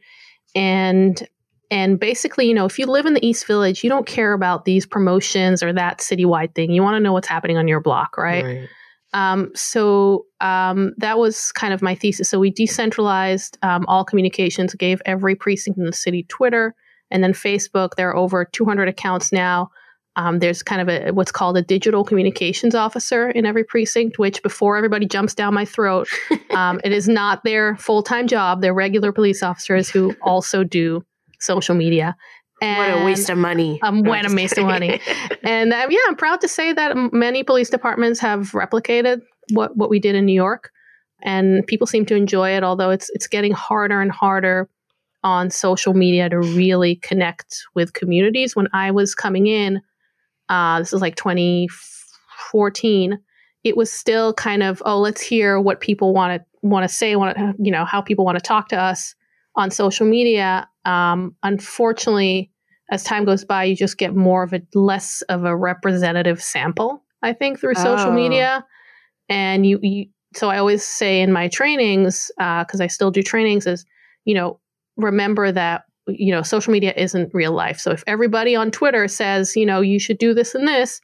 and 0.56 1.28
and 1.70 2.00
basically, 2.00 2.48
you 2.48 2.54
know, 2.54 2.66
if 2.66 2.78
you 2.78 2.86
live 2.86 3.06
in 3.06 3.14
the 3.14 3.26
East 3.26 3.48
Village, 3.48 3.84
you 3.84 3.90
don't 3.90 4.06
care 4.06 4.34
about 4.34 4.66
these 4.66 4.86
promotions 4.86 5.64
or 5.64 5.72
that 5.72 6.00
citywide 6.00 6.54
thing. 6.54 6.72
You 6.72 6.84
want 6.84 6.96
to 6.96 7.00
know 7.00 7.14
what's 7.14 7.30
happening 7.30 7.58
on 7.58 7.68
your 7.68 7.80
block, 7.80 8.18
right? 8.18 8.44
Um, 9.14 9.52
so 9.56 10.26
um, 10.40 10.94
that 10.98 11.18
was 11.18 11.52
kind 11.52 11.74
of 11.74 11.82
my 11.82 11.96
thesis. 11.96 12.30
So 12.30 12.40
we 12.40 12.50
decentralized 12.50 13.58
um, 13.62 13.86
all 13.88 14.04
communications, 14.04 14.74
gave 14.74 15.02
every 15.06 15.36
precinct 15.36 15.80
in 15.80 15.86
the 15.86 15.94
city 15.94 16.24
Twitter, 16.24 16.76
and 17.10 17.24
then 17.24 17.34
Facebook. 17.34 17.96
There 17.96 18.10
are 18.10 18.16
over 18.16 18.46
200 18.46 18.88
accounts 18.88 19.32
now. 19.32 19.72
Um, 20.18 20.40
there's 20.40 20.62
kind 20.62 20.82
of 20.82 20.90
a 20.90 21.12
what's 21.12 21.32
called 21.32 21.58
a 21.58 21.62
digital 21.62 22.04
communications 22.04 22.76
officer 22.76 23.30
in 23.30 23.46
every 23.46 23.64
precinct. 23.64 24.20
Which, 24.20 24.44
before 24.44 24.76
everybody 24.76 25.06
jumps 25.06 25.34
down 25.34 25.54
my 25.54 25.66
throat, 25.66 26.08
um, 26.52 26.82
it 26.84 26.92
is 26.92 27.08
not 27.08 27.44
their 27.44 27.78
full 27.78 28.04
time 28.04 28.28
job. 28.28 28.62
They're 28.62 28.74
regular 28.74 29.12
police 29.12 29.42
officers 29.42 29.90
who 29.90 30.16
also 30.22 30.64
do 30.64 31.04
social 31.40 31.76
media. 31.76 32.16
And 32.62 32.78
what 32.78 33.02
a 33.02 33.06
waste 33.06 33.30
of 33.30 33.38
money. 33.40 33.80
Um, 33.82 34.04
what 34.04 34.30
a 34.30 34.36
waste 34.36 34.58
of 34.58 34.66
money. 34.66 35.02
and 35.44 35.74
um, 35.74 35.90
yeah, 35.90 36.00
I'm 36.08 36.16
proud 36.16 36.42
to 36.42 36.48
say 36.48 36.74
that 36.74 36.96
many 37.12 37.44
police 37.44 37.70
departments 37.70 38.20
have 38.20 38.52
replicated 38.52 39.22
what 39.54 39.76
what 39.76 39.90
we 39.90 40.00
did 40.00 40.16
in 40.16 40.26
New 40.26 40.34
York, 40.34 40.72
and 41.24 41.66
people 41.68 41.88
seem 41.88 42.06
to 42.08 42.16
enjoy 42.16 42.52
it. 42.52 42.64
Although 42.64 42.92
it's 42.92 43.10
it's 43.14 43.28
getting 43.28 43.54
harder 43.54 44.02
and 44.02 44.12
harder 44.12 44.70
on 45.24 45.50
social 45.50 45.94
media 45.94 46.30
to 46.30 46.40
really 46.40 46.96
connect 46.98 47.64
with 47.76 47.94
communities. 47.94 48.56
When 48.56 48.68
I 48.74 48.92
was 48.92 49.16
coming 49.16 49.48
in, 49.48 49.82
uh, 50.52 50.80
this 50.80 50.94
is 50.94 51.02
like 51.02 51.16
2014. 51.16 53.20
It 53.64 53.78
was 53.78 53.92
still 53.92 54.34
kind 54.34 54.64
of 54.64 54.82
oh, 54.86 55.00
let's 55.00 55.22
hear 55.22 55.60
what 55.60 55.82
people 55.82 56.14
want 56.14 56.42
to 56.42 56.68
want 56.68 56.88
to 56.88 56.94
say, 56.94 57.16
want 57.16 57.38
to 57.38 57.54
you 57.60 57.72
know 57.72 57.86
how 57.86 58.02
people 58.02 58.26
want 58.26 58.38
to 58.38 58.44
talk 58.44 58.70
to 58.70 58.78
us 58.80 59.16
on 59.56 59.72
social 59.72 60.06
media. 60.06 60.68
Um, 60.86 61.36
unfortunately, 61.44 62.52
as 62.92 63.04
time 63.04 63.26
goes 63.26 63.46
by, 63.46 63.66
you 63.66 63.76
just 63.76 63.98
get 63.98 64.16
more 64.16 64.44
of 64.44 64.54
a 64.54 64.62
less 64.74 65.22
of 65.24 65.46
a 65.46 65.56
representative 65.56 66.42
sample. 66.42 67.04
I 67.24 67.34
think 67.34 67.60
through 67.60 67.76
social 67.76 68.12
Oh. 68.12 68.16
media, 68.16 68.66
and 69.30 69.66
you, 69.66 69.80
you. 69.82 70.08
So 70.34 70.50
I 70.50 70.58
always 70.58 70.84
say 70.84 71.22
in 71.22 71.32
my 71.32 71.50
trainings, 71.50 72.32
because 72.38 72.82
I 72.82 72.88
still 72.88 73.12
do 73.12 73.22
trainings, 73.22 73.68
is 73.68 73.86
you 74.26 74.34
know 74.34 74.60
remember 74.98 75.52
that 75.52 75.84
you 76.08 76.32
know 76.32 76.42
social 76.42 76.72
media 76.72 76.94
isn't 76.98 77.34
real 77.34 77.52
life. 77.54 77.80
So 77.80 77.92
if 77.92 78.04
everybody 78.08 78.56
on 78.56 78.72
Twitter 78.72 79.08
says 79.08 79.56
you 79.56 79.66
know 79.66 79.82
you 79.82 80.00
should 80.00 80.18
do 80.18 80.34
this 80.34 80.56
and 80.56 80.68
this, 80.68 81.00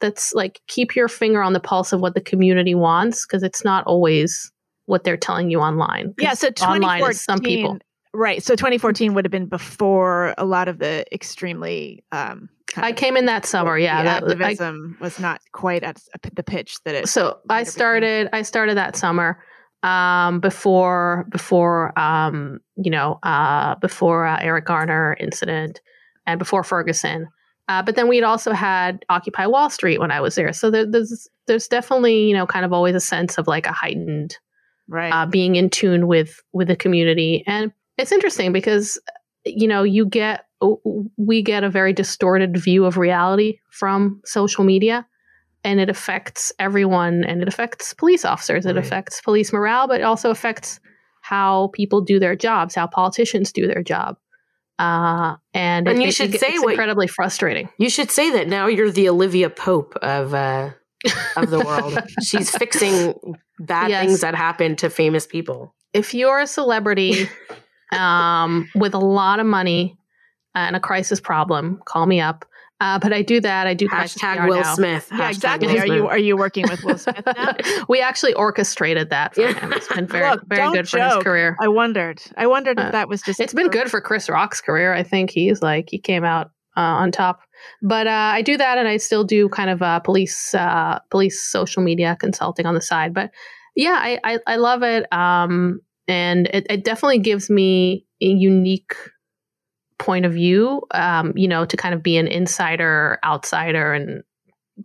that's 0.00 0.32
like 0.34 0.60
keep 0.66 0.94
your 0.96 1.08
finger 1.08 1.42
on 1.42 1.52
the 1.52 1.60
pulse 1.60 1.92
of 1.92 2.00
what 2.00 2.14
the 2.14 2.20
community 2.20 2.74
wants 2.74 3.26
because 3.26 3.42
it's 3.42 3.64
not 3.64 3.84
always 3.86 4.50
what 4.86 5.04
they're 5.04 5.16
telling 5.16 5.50
you 5.50 5.60
online. 5.60 6.12
yeah. 6.18 6.34
So, 6.34 6.48
online 6.62 6.98
2014, 7.00 7.10
is 7.10 7.20
some 7.24 7.38
people. 7.40 7.78
right? 8.12 8.42
So, 8.42 8.54
2014 8.56 9.14
would 9.14 9.24
have 9.24 9.30
been 9.30 9.46
before 9.46 10.34
a 10.36 10.44
lot 10.44 10.66
of 10.68 10.78
the 10.80 11.04
extremely. 11.14 12.04
Um, 12.10 12.48
I 12.76 12.92
came 12.92 13.16
in 13.16 13.26
that 13.26 13.46
summer. 13.46 13.78
Yeah, 13.78 14.02
that 14.02 14.22
was- 14.24 14.32
I- 14.32 14.34
activism 14.36 14.96
was 15.00 15.20
not 15.20 15.40
quite 15.52 15.84
at 15.84 15.98
the 16.34 16.42
pitch 16.42 16.76
that 16.84 16.94
it. 16.94 17.08
so 17.08 17.38
I 17.48 17.58
later 17.58 17.64
became. 17.64 17.64
started 17.70 18.28
I 18.32 18.42
started 18.42 18.76
that 18.76 18.96
summer 18.96 19.38
um, 19.82 20.40
before 20.40 21.26
before 21.30 21.98
um, 21.98 22.60
you 22.76 22.90
know 22.90 23.18
uh, 23.22 23.74
before 23.76 24.26
uh, 24.26 24.38
Eric 24.40 24.66
Garner 24.66 25.16
incident 25.20 25.80
and 26.26 26.38
before 26.38 26.64
Ferguson. 26.64 27.28
Uh, 27.68 27.82
but 27.82 27.94
then 27.94 28.08
we'd 28.08 28.24
also 28.24 28.52
had 28.52 29.04
Occupy 29.08 29.46
Wall 29.46 29.70
Street 29.70 30.00
when 30.00 30.10
I 30.10 30.20
was 30.20 30.34
there. 30.34 30.52
So 30.52 30.70
there, 30.70 30.84
there's 30.84 31.28
there's 31.46 31.68
definitely 31.68 32.28
you 32.28 32.34
know 32.34 32.46
kind 32.46 32.64
of 32.64 32.72
always 32.72 32.94
a 32.94 33.00
sense 33.00 33.38
of 33.38 33.46
like 33.46 33.66
a 33.66 33.72
heightened 33.72 34.36
right. 34.88 35.12
uh, 35.12 35.26
being 35.26 35.56
in 35.56 35.70
tune 35.70 36.06
with 36.06 36.40
with 36.52 36.68
the 36.68 36.76
community 36.76 37.44
and 37.46 37.72
it's 37.98 38.12
interesting 38.12 38.52
because 38.52 39.00
you 39.44 39.68
know 39.68 39.82
you 39.82 40.06
get 40.06 40.46
we 41.16 41.42
get 41.42 41.64
a 41.64 41.70
very 41.70 41.92
distorted 41.92 42.56
view 42.56 42.84
of 42.84 42.96
reality 42.96 43.58
from 43.70 44.20
social 44.24 44.64
media 44.64 45.06
and 45.64 45.80
it 45.80 45.88
affects 45.88 46.52
everyone 46.58 47.24
and 47.24 47.42
it 47.42 47.48
affects 47.48 47.94
police 47.94 48.24
officers 48.24 48.66
it 48.66 48.76
affects 48.76 49.20
police 49.20 49.52
morale 49.52 49.86
but 49.88 50.00
it 50.00 50.04
also 50.04 50.30
affects 50.30 50.80
how 51.22 51.70
people 51.72 52.00
do 52.00 52.18
their 52.18 52.34
jobs 52.36 52.74
how 52.74 52.86
politicians 52.86 53.52
do 53.52 53.66
their 53.66 53.82
job 53.82 54.16
uh, 54.78 55.36
and, 55.54 55.86
And 55.86 55.98
it- 55.98 56.02
you 56.02 56.08
it- 56.08 56.14
should 56.14 56.34
it- 56.34 56.40
say 56.40 56.48
it's 56.48 56.64
what- 56.64 56.72
incredibly 56.72 57.06
frustrating 57.06 57.68
You 57.78 57.88
should 57.90 58.10
say 58.10 58.30
that 58.32 58.48
now 58.48 58.66
you're 58.66 58.90
the 58.90 59.08
Olivia 59.08 59.50
Pope 59.50 59.94
of 60.02 60.34
uh, 60.34 60.70
of 61.36 61.50
the 61.50 61.58
world. 61.60 61.98
She's 62.24 62.48
fixing 62.50 63.14
bad 63.58 63.90
Yes. 63.90 64.06
things 64.06 64.20
that 64.22 64.34
happen 64.34 64.76
to 64.76 64.88
famous 64.90 65.26
people. 65.26 65.74
if 65.92 66.14
you're 66.14 66.40
a 66.40 66.46
celebrity 66.46 67.28
um, 67.92 68.68
with 68.74 68.94
a 68.94 68.98
lot 68.98 69.38
of 69.40 69.46
money 69.46 69.96
and 70.54 70.76
a 70.76 70.80
crisis 70.80 71.20
problem, 71.20 71.80
call 71.84 72.06
me 72.06 72.20
up. 72.20 72.44
Uh, 72.82 72.98
but 72.98 73.12
I 73.12 73.22
do 73.22 73.40
that. 73.40 73.66
I 73.68 73.74
do 73.74 73.86
Hashtag 73.88 74.48
Will 74.48 74.60
now. 74.60 74.74
Smith. 74.74 75.08
yeah, 75.12 75.18
Hashtag 75.30 75.62
exactly. 75.62 75.68
Will 75.68 75.78
Are 75.80 75.86
you 75.86 76.08
are 76.08 76.18
you 76.18 76.36
working 76.36 76.64
with 76.68 76.82
Will 76.82 76.98
Smith 76.98 77.22
now? 77.36 77.54
we 77.88 78.00
actually 78.00 78.34
orchestrated 78.34 79.10
that 79.10 79.34
for 79.36 79.42
Yeah. 79.42 79.52
him. 79.54 79.72
It's 79.72 79.86
been 79.86 80.06
very, 80.16 80.28
Look, 80.30 80.42
very 80.46 80.72
good 80.72 80.88
for 80.88 80.98
his 80.98 81.14
career. 81.22 81.56
I 81.60 81.68
wondered. 81.68 82.20
I 82.36 82.46
wondered 82.48 82.80
Uh, 82.80 82.86
if 82.86 82.92
that 82.92 83.08
was 83.08 83.22
just. 83.22 83.38
It's 83.40 83.54
been 83.54 83.68
good 83.68 83.88
for 83.90 84.00
Chris 84.00 84.28
Rock's 84.28 84.60
career. 84.60 84.92
I 84.92 85.04
think 85.04 85.30
he's 85.30 85.62
like 85.62 85.88
he 85.90 85.98
came 85.98 86.24
out 86.24 86.50
uh, 86.76 86.80
on 86.80 87.12
top. 87.12 87.40
But 87.82 88.08
uh, 88.08 88.10
I 88.38 88.42
do 88.42 88.56
that, 88.56 88.78
and 88.78 88.88
I 88.88 88.96
still 88.96 89.22
do 89.22 89.48
kind 89.48 89.70
of 89.70 89.80
uh, 89.82 90.00
police 90.00 90.52
uh, 90.54 90.98
police 91.10 91.40
social 91.44 91.82
media 91.84 92.16
consulting 92.18 92.66
on 92.66 92.74
the 92.74 92.80
side. 92.82 93.14
But 93.14 93.30
yeah, 93.76 93.98
I 94.02 94.18
I, 94.24 94.38
I 94.46 94.56
love 94.56 94.82
it, 94.82 95.06
um, 95.12 95.80
and 96.08 96.48
it, 96.48 96.66
it 96.68 96.84
definitely 96.84 97.20
gives 97.20 97.48
me 97.48 98.04
a 98.20 98.26
unique 98.26 98.94
point 99.98 100.24
of 100.26 100.32
view. 100.32 100.82
Um, 100.92 101.32
you 101.36 101.48
know, 101.48 101.64
to 101.64 101.76
kind 101.76 101.94
of 101.94 102.02
be 102.02 102.16
an 102.16 102.26
insider, 102.26 103.18
outsider, 103.24 103.92
and 103.92 104.22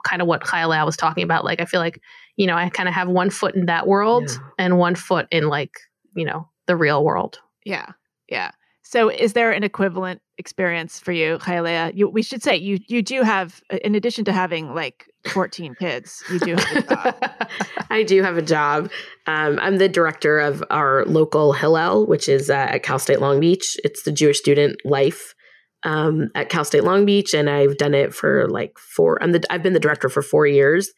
kind 0.05 0.21
of 0.21 0.27
what 0.27 0.41
ChayaLeah 0.43 0.85
was 0.85 0.97
talking 0.97 1.23
about. 1.23 1.45
Like 1.45 1.61
I 1.61 1.65
feel 1.65 1.79
like 1.79 2.01
you 2.35 2.47
know 2.47 2.55
I 2.55 2.69
kind 2.69 2.89
of 2.89 2.95
have 2.95 3.07
one 3.07 3.29
foot 3.29 3.55
in 3.55 3.65
that 3.67 3.87
world 3.87 4.29
Yeah. 4.29 4.37
and 4.59 4.77
one 4.77 4.95
foot 4.95 5.27
in 5.31 5.47
like 5.47 5.71
you 6.15 6.25
know 6.25 6.49
the 6.67 6.75
real 6.75 7.03
world. 7.03 7.39
Yeah, 7.65 7.91
yeah. 8.29 8.51
So, 8.89 9.09
is 9.09 9.33
there 9.33 9.51
an 9.51 9.65
equivalent 9.65 10.21
experience 10.37 10.97
for 10.97 11.11
you, 11.11 11.39
ChayaLeah? 11.39 11.93
You, 11.93 12.07
we 12.07 12.21
should 12.21 12.41
say 12.41 12.55
you 12.55 12.79
you 12.87 13.01
do 13.01 13.21
have, 13.21 13.61
in 13.83 13.95
addition 13.95 14.23
to 14.23 14.31
having 14.31 14.73
like 14.73 15.11
fourteen 15.27 15.75
kids, 15.75 16.23
you 16.31 16.39
do. 16.39 16.55
I 17.89 18.03
do 18.07 18.23
have 18.23 18.37
a 18.37 18.41
job. 18.41 18.89
Um, 19.25 19.59
I'm 19.61 19.77
the 19.77 19.89
director 19.89 20.39
of 20.39 20.63
our 20.69 21.03
local 21.03 21.51
Hillel, 21.51 22.05
which 22.05 22.29
is 22.29 22.49
uh, 22.49 22.53
at 22.53 22.83
Cal 22.83 22.97
State 22.97 23.19
Long 23.19 23.41
Beach. 23.41 23.75
It's 23.83 24.03
the 24.03 24.11
Jewish 24.13 24.39
student 24.39 24.77
life 24.85 25.35
um, 25.83 26.29
at 26.33 26.47
Cal 26.47 26.63
State 26.63 26.85
Long 26.85 27.05
Beach, 27.05 27.33
and 27.33 27.49
I've 27.49 27.75
done 27.75 27.93
it 27.93 28.13
for 28.13 28.47
like 28.47 28.79
four. 28.79 29.21
I'm 29.21 29.33
the 29.33 29.43
I've 29.49 29.63
been 29.63 29.73
the 29.73 29.81
director 29.81 30.07
for 30.07 30.21
four 30.21 30.47
years, 30.47 30.93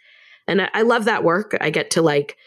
and 0.47 0.61
I, 0.61 0.69
I 0.75 0.81
love 0.83 1.05
that 1.05 1.23
work. 1.23 1.57
I 1.59 1.71
get 1.71 1.89
to 1.91 2.03
like 2.03 2.37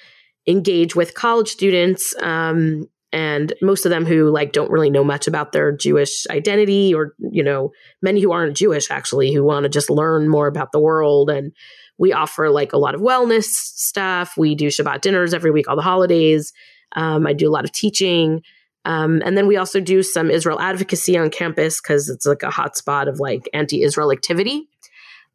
engage 0.46 0.94
with 0.94 1.14
college 1.14 1.48
students. 1.48 2.14
Um, 2.22 2.86
and 3.12 3.52
most 3.60 3.84
of 3.84 3.90
them 3.90 4.06
who 4.06 4.30
like 4.30 4.52
don't 4.52 4.70
really 4.70 4.90
know 4.90 5.04
much 5.04 5.26
about 5.26 5.52
their 5.52 5.70
Jewish 5.70 6.26
identity, 6.30 6.94
or 6.94 7.14
you 7.18 7.42
know, 7.42 7.72
many 8.00 8.20
who 8.20 8.32
aren't 8.32 8.56
Jewish 8.56 8.90
actually, 8.90 9.32
who 9.32 9.44
want 9.44 9.64
to 9.64 9.68
just 9.68 9.90
learn 9.90 10.28
more 10.28 10.46
about 10.46 10.72
the 10.72 10.80
world 10.80 11.30
and 11.30 11.52
we 11.98 12.12
offer 12.12 12.50
like 12.50 12.72
a 12.72 12.78
lot 12.78 12.94
of 12.94 13.00
wellness 13.00 13.44
stuff. 13.44 14.34
We 14.36 14.54
do 14.54 14.68
Shabbat 14.68 15.02
dinners 15.02 15.34
every 15.34 15.50
week, 15.50 15.68
all 15.68 15.76
the 15.76 15.82
holidays. 15.82 16.52
Um, 16.96 17.26
I 17.26 17.32
do 17.32 17.48
a 17.48 17.52
lot 17.52 17.64
of 17.64 17.72
teaching. 17.72 18.42
Um, 18.84 19.22
and 19.24 19.36
then 19.36 19.46
we 19.46 19.56
also 19.56 19.80
do 19.80 20.02
some 20.02 20.30
Israel 20.30 20.60
advocacy 20.60 21.16
on 21.16 21.30
campus 21.30 21.80
because 21.80 22.08
it's 22.08 22.26
like 22.26 22.42
a 22.42 22.50
hot 22.50 22.76
spot 22.76 23.06
of 23.08 23.20
like 23.20 23.48
anti 23.54 23.82
Israel 23.82 24.10
activity. 24.10 24.68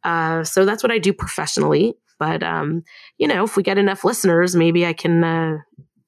Uh, 0.03 0.43
so 0.43 0.65
that's 0.65 0.83
what 0.83 0.91
I 0.91 0.97
do 0.97 1.13
professionally. 1.13 1.95
But, 2.19 2.43
um, 2.43 2.83
you 3.17 3.27
know, 3.27 3.43
if 3.43 3.55
we 3.55 3.63
get 3.63 3.77
enough 3.77 4.03
listeners, 4.03 4.55
maybe 4.55 4.85
I 4.85 4.93
can, 4.93 5.23
uh, 5.23 5.57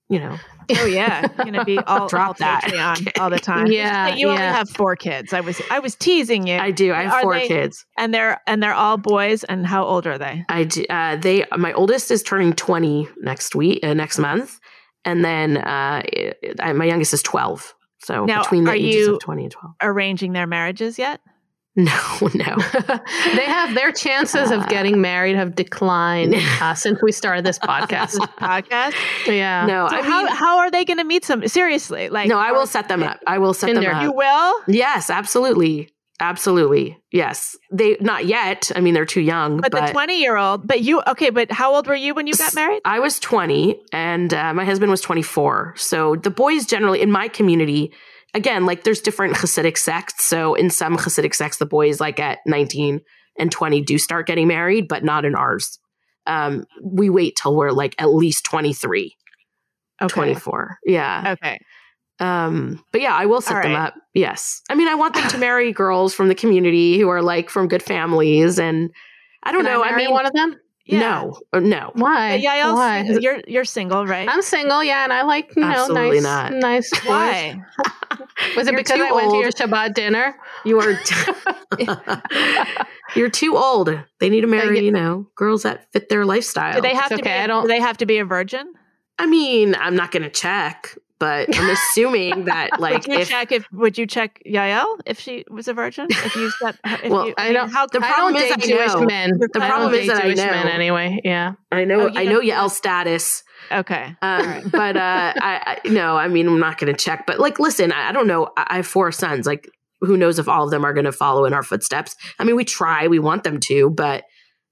you 0.10 0.20
know, 0.20 0.38
Oh 0.78 0.86
yeah, 0.86 1.28
gonna 1.30 1.66
be 1.66 1.78
all, 1.88 2.08
Drop 2.08 2.28
all 2.28 2.34
that. 2.40 2.64
Patreon 2.64 3.12
all 3.20 3.30
the 3.32 3.40
time. 3.40 3.68
Yeah, 3.68 4.14
you 4.16 4.28
only 4.30 4.42
have 4.42 4.70
four 4.70 4.96
kids. 4.96 5.34
I 5.34 5.40
was 5.42 5.60
I 5.72 5.80
was 5.80 5.96
teasing 5.96 6.46
you. 6.46 6.58
I 6.58 6.70
do. 6.72 6.94
I 6.94 7.04
have 7.04 7.14
Are 7.14 7.22
four 7.22 7.34
they- 7.36 7.48
kids. 7.48 7.86
and 7.98 8.14
they're 8.14 8.40
and 8.46 8.62
they're 8.62 8.74
all 8.74 8.98
boys. 8.98 9.44
And 9.44 9.66
how 9.66 9.84
old 9.84 10.06
are 10.06 10.18
they? 10.20 10.46
I 10.50 10.66
do, 10.66 10.86
uh, 10.90 11.16
they 11.16 11.46
my 11.58 11.74
oldest 11.74 12.12
is 12.12 12.22
turning 12.22 12.54
20 12.54 13.08
next 13.22 13.56
week 13.56 13.80
uh, 13.84 13.94
next 13.96 14.20
month 14.20 14.60
and 15.06 15.24
then 15.26 15.58
uh, 15.58 16.04
I, 16.60 16.74
my 16.74 16.86
youngest 16.86 17.14
is 17.14 17.24
12 17.24 17.74
so 18.02 18.26
Now, 18.26 18.42
between 18.44 18.66
the 18.66 18.72
are 18.72 18.76
ages 18.76 19.08
you- 19.08 19.14
of 19.16 19.20
20 19.22 19.44
and 19.44 19.52
12 19.52 19.76
Arranging 19.82 20.34
their 20.34 20.48
marriages 20.48 21.00
yet? 21.00 21.20
No, 21.76 21.92
no. 22.34 22.56
they 23.36 23.46
have 23.46 23.74
their 23.76 23.92
chances 23.92 24.52
of 24.52 24.68
getting 24.68 25.00
married 25.02 25.36
have 25.36 25.56
declined 25.56 26.36
uh, 26.36 26.74
since 26.76 27.02
we 27.02 27.12
started 27.12 27.46
this 27.46 27.60
podcast. 27.60 28.16
Podcast. 28.38 28.94
yeah. 29.28 29.66
No, 29.66 29.88
So 29.90 29.96
I 29.98 30.02
how 30.02 30.24
mean, 30.24 30.36
how 30.36 30.58
are 30.60 30.72
they 30.72 30.84
going 30.84 30.98
to 30.98 31.04
meet 31.06 31.24
some? 31.24 31.48
Seriously, 31.48 32.10
like 32.10 32.28
no, 32.28 32.38
I 32.38 32.52
will 32.52 32.66
set 32.68 32.90
them 32.90 33.04
up. 33.04 33.20
I 33.28 33.38
will 33.38 33.54
set 33.54 33.68
Tinder. 33.68 33.82
them 33.82 33.96
up. 33.96 34.04
You 34.04 34.12
will. 34.12 34.56
Yes, 34.68 35.10
absolutely. 35.10 35.90
Absolutely. 36.22 36.98
Yes. 37.14 37.56
They 37.72 37.96
not 38.02 38.26
yet. 38.26 38.72
I 38.76 38.82
mean, 38.82 38.94
they're 38.94 39.06
too 39.06 39.22
young, 39.22 39.62
But, 39.62 39.72
but, 39.72 39.86
the 39.86 39.92
twenty 39.94 40.20
year 40.20 40.36
old. 40.36 40.68
But 40.68 40.82
you 40.82 41.02
okay? 41.08 41.30
But 41.30 41.50
how 41.50 41.74
old 41.74 41.88
were 41.88 41.96
you 41.96 42.14
when 42.14 42.28
you 42.28 42.34
got 42.34 42.54
married? 42.56 42.82
I 42.84 43.00
was 43.00 43.20
20 43.20 43.80
and 43.94 44.34
uh, 44.34 44.54
my 44.54 44.66
husband 44.66 44.92
was 44.92 45.00
24. 45.00 45.76
So 45.78 46.16
the 46.18 46.30
boys 46.30 46.66
generally 46.66 47.02
in 47.02 47.10
my 47.10 47.30
community, 47.30 47.94
again, 48.34 48.66
like 48.66 48.84
there's 48.84 49.02
different 49.02 49.36
Hasidic 49.36 49.78
sects. 49.78 50.26
So 50.26 50.56
in 50.56 50.70
some 50.70 50.98
Hasidic 50.98 51.34
sects, 51.34 51.58
the 51.58 51.66
boys 51.66 52.00
like 52.00 52.20
at 52.20 52.40
19 52.46 53.02
and 53.38 53.52
20 53.52 53.82
do 53.82 53.98
start 53.98 54.28
getting 54.28 54.48
married, 54.48 54.88
but 54.88 55.04
not 55.04 55.26
in 55.26 55.36
ours. 55.36 55.80
Um, 56.28 56.66
we 56.84 57.10
wait 57.10 57.38
till 57.42 57.56
we're 57.56 57.72
like 57.72 57.96
at 57.98 58.10
least 58.10 58.46
23, 58.46 59.16
Okay. 60.02 60.14
24. 60.14 60.78
Yeah. 60.86 61.36
Okay. 61.42 61.60
Um, 62.20 62.84
but 62.92 63.02
yeah, 63.02 63.16
I 63.16 63.26
will 63.26 63.42
set 63.42 63.64
them 63.64 63.76
up. 63.76 63.96
Yes. 64.14 64.62
I 64.70 64.76
mean, 64.76 64.88
I 64.90 64.96
want 64.96 65.16
them 65.16 65.28
to 65.30 65.38
marry 65.40 65.72
girls 65.72 66.14
from 66.14 66.28
the 66.28 66.36
community 66.36 67.00
who 67.00 67.10
are 67.10 67.22
like 67.22 67.50
from 67.50 67.68
good 67.68 67.82
families. 67.82 68.60
And 68.60 68.92
I 69.44 69.52
don't 69.52 69.64
Can 69.64 69.74
know. 69.74 69.84
I, 69.84 69.90
I, 69.90 69.98
mean, 69.98 70.12
one 70.12 70.26
of 70.26 70.34
them. 70.34 70.60
Yeah. 70.92 71.00
no, 71.00 71.40
uh, 71.54 71.60
no. 71.60 71.92
Why? 71.94 72.38
But 72.38 72.46
Yael, 72.46 72.74
Why? 72.76 73.02
you're 73.22 73.42
you're 73.48 73.64
single, 73.66 74.08
right? 74.08 74.28
I'm 74.28 74.42
single, 74.42 74.84
yeah, 74.84 75.04
and 75.04 75.14
I 75.14 75.22
like 75.22 75.56
you 75.56 75.62
know 75.62 75.68
Absolutely 75.70 76.22
nice, 76.22 76.24
not. 76.24 76.54
nice. 76.54 76.90
boys. 77.02 77.06
Why? 77.08 77.62
Was 78.56 78.68
it 78.68 78.72
You're 78.72 78.80
because 78.80 78.98
too 78.98 79.04
I 79.08 79.12
went 79.12 79.32
to 79.32 79.38
your. 79.38 79.52
Shabbat 79.52 79.94
dinner? 79.94 80.36
You 80.66 80.80
are. 80.80 80.98
You're 83.16 83.30
too 83.30 83.58
old. 83.58 83.90
They 84.20 84.30
need 84.30 84.42
to 84.42 84.48
marry, 84.48 84.76
get- 84.76 84.84
you 84.84 84.92
know, 84.92 85.28
girls 85.36 85.64
that 85.64 85.92
fit 85.92 86.10
their 86.10 86.26
lifestyle. 86.26 86.76
Do 86.76 86.82
they 86.82 86.94
have 86.96 87.12
It's 87.12 87.22
to? 87.22 87.28
okay, 87.28 87.38
Be, 87.40 87.44
I 87.44 87.48
don't- 87.48 87.64
Do 87.64 87.68
they 87.68 87.80
have 87.82 87.98
to 87.98 88.06
be 88.06 88.18
a 88.20 88.26
virgin? 88.26 88.72
I 89.18 89.26
mean, 89.26 89.76
I'm 89.76 89.96
not 89.96 90.12
going 90.12 90.24
to 90.24 90.30
check, 90.30 90.96
but 91.20 91.56
I'm 91.56 91.70
assuming 91.70 92.46
that, 92.52 92.80
like, 92.80 93.06
would 93.06 93.08
you 93.08 93.20
if 93.20 93.30
check 93.30 93.52
if 93.52 93.66
would 93.72 93.98
you 93.98 94.08
check 94.08 94.42
Yael 94.48 95.00
if 95.06 95.20
she 95.20 95.46
was 95.50 95.68
a 95.68 95.74
virgin? 95.74 96.08
If 96.10 96.36
you 96.36 96.50
set, 96.52 96.76
her- 96.84 97.00
if 97.04 97.12
Well, 97.12 97.28
you, 97.28 97.34
I 97.38 97.46
mean, 97.46 97.54
don't. 97.56 97.70
how 97.70 97.88
the 97.88 98.00
problem 98.00 98.36
is 98.36 98.44
date 98.44 98.52
I 98.52 98.68
Jewish 98.68 98.94
know. 98.94 99.02
men. 99.06 99.32
The 99.40 99.50
problem 99.60 99.94
is 99.94 100.00
date 100.02 100.08
that 100.08 100.18
I 100.18 100.22
Jewish 100.28 100.38
men 100.38 100.66
know. 100.66 100.72
anyway. 100.72 101.20
Yeah. 101.24 101.54
I 101.72 101.84
know, 101.86 102.02
Oh, 102.08 102.12
I 102.16 102.26
know 102.26 102.40
Yael's 102.42 102.76
status, 102.76 103.44
okay. 103.72 104.16
um, 104.22 104.46
right. 104.46 104.64
but 104.72 104.98
uh, 104.98 105.34
I, 105.38 105.80
I 105.86 105.90
no, 105.90 106.16
I 106.18 106.28
mean, 106.28 106.48
I'm 106.48 106.60
not 106.60 106.78
going 106.78 106.92
to 106.94 106.98
check. 106.98 107.26
But 107.28 107.40
like, 107.40 107.60
listen, 107.60 107.92
I, 107.92 108.10
I 108.10 108.12
don't 108.12 108.28
know. 108.28 108.50
I, 108.58 108.66
I 108.70 108.76
have 108.78 108.88
four 108.88 109.12
sons. 109.12 109.46
Like, 109.46 109.70
who 110.02 110.16
knows 110.16 110.40
if 110.40 110.48
all 110.48 110.64
of 110.64 110.72
them 110.72 110.86
are 110.86 110.94
going 110.94 111.06
to 111.06 111.12
follow 111.12 111.44
in 111.46 111.54
our 111.54 111.64
footsteps? 111.64 112.16
I 112.40 112.46
mean, 112.46 112.56
we 112.56 112.64
try, 112.64 113.08
we 113.08 113.20
want 113.20 113.44
them 113.44 113.60
to, 113.68 113.90
but 113.90 114.24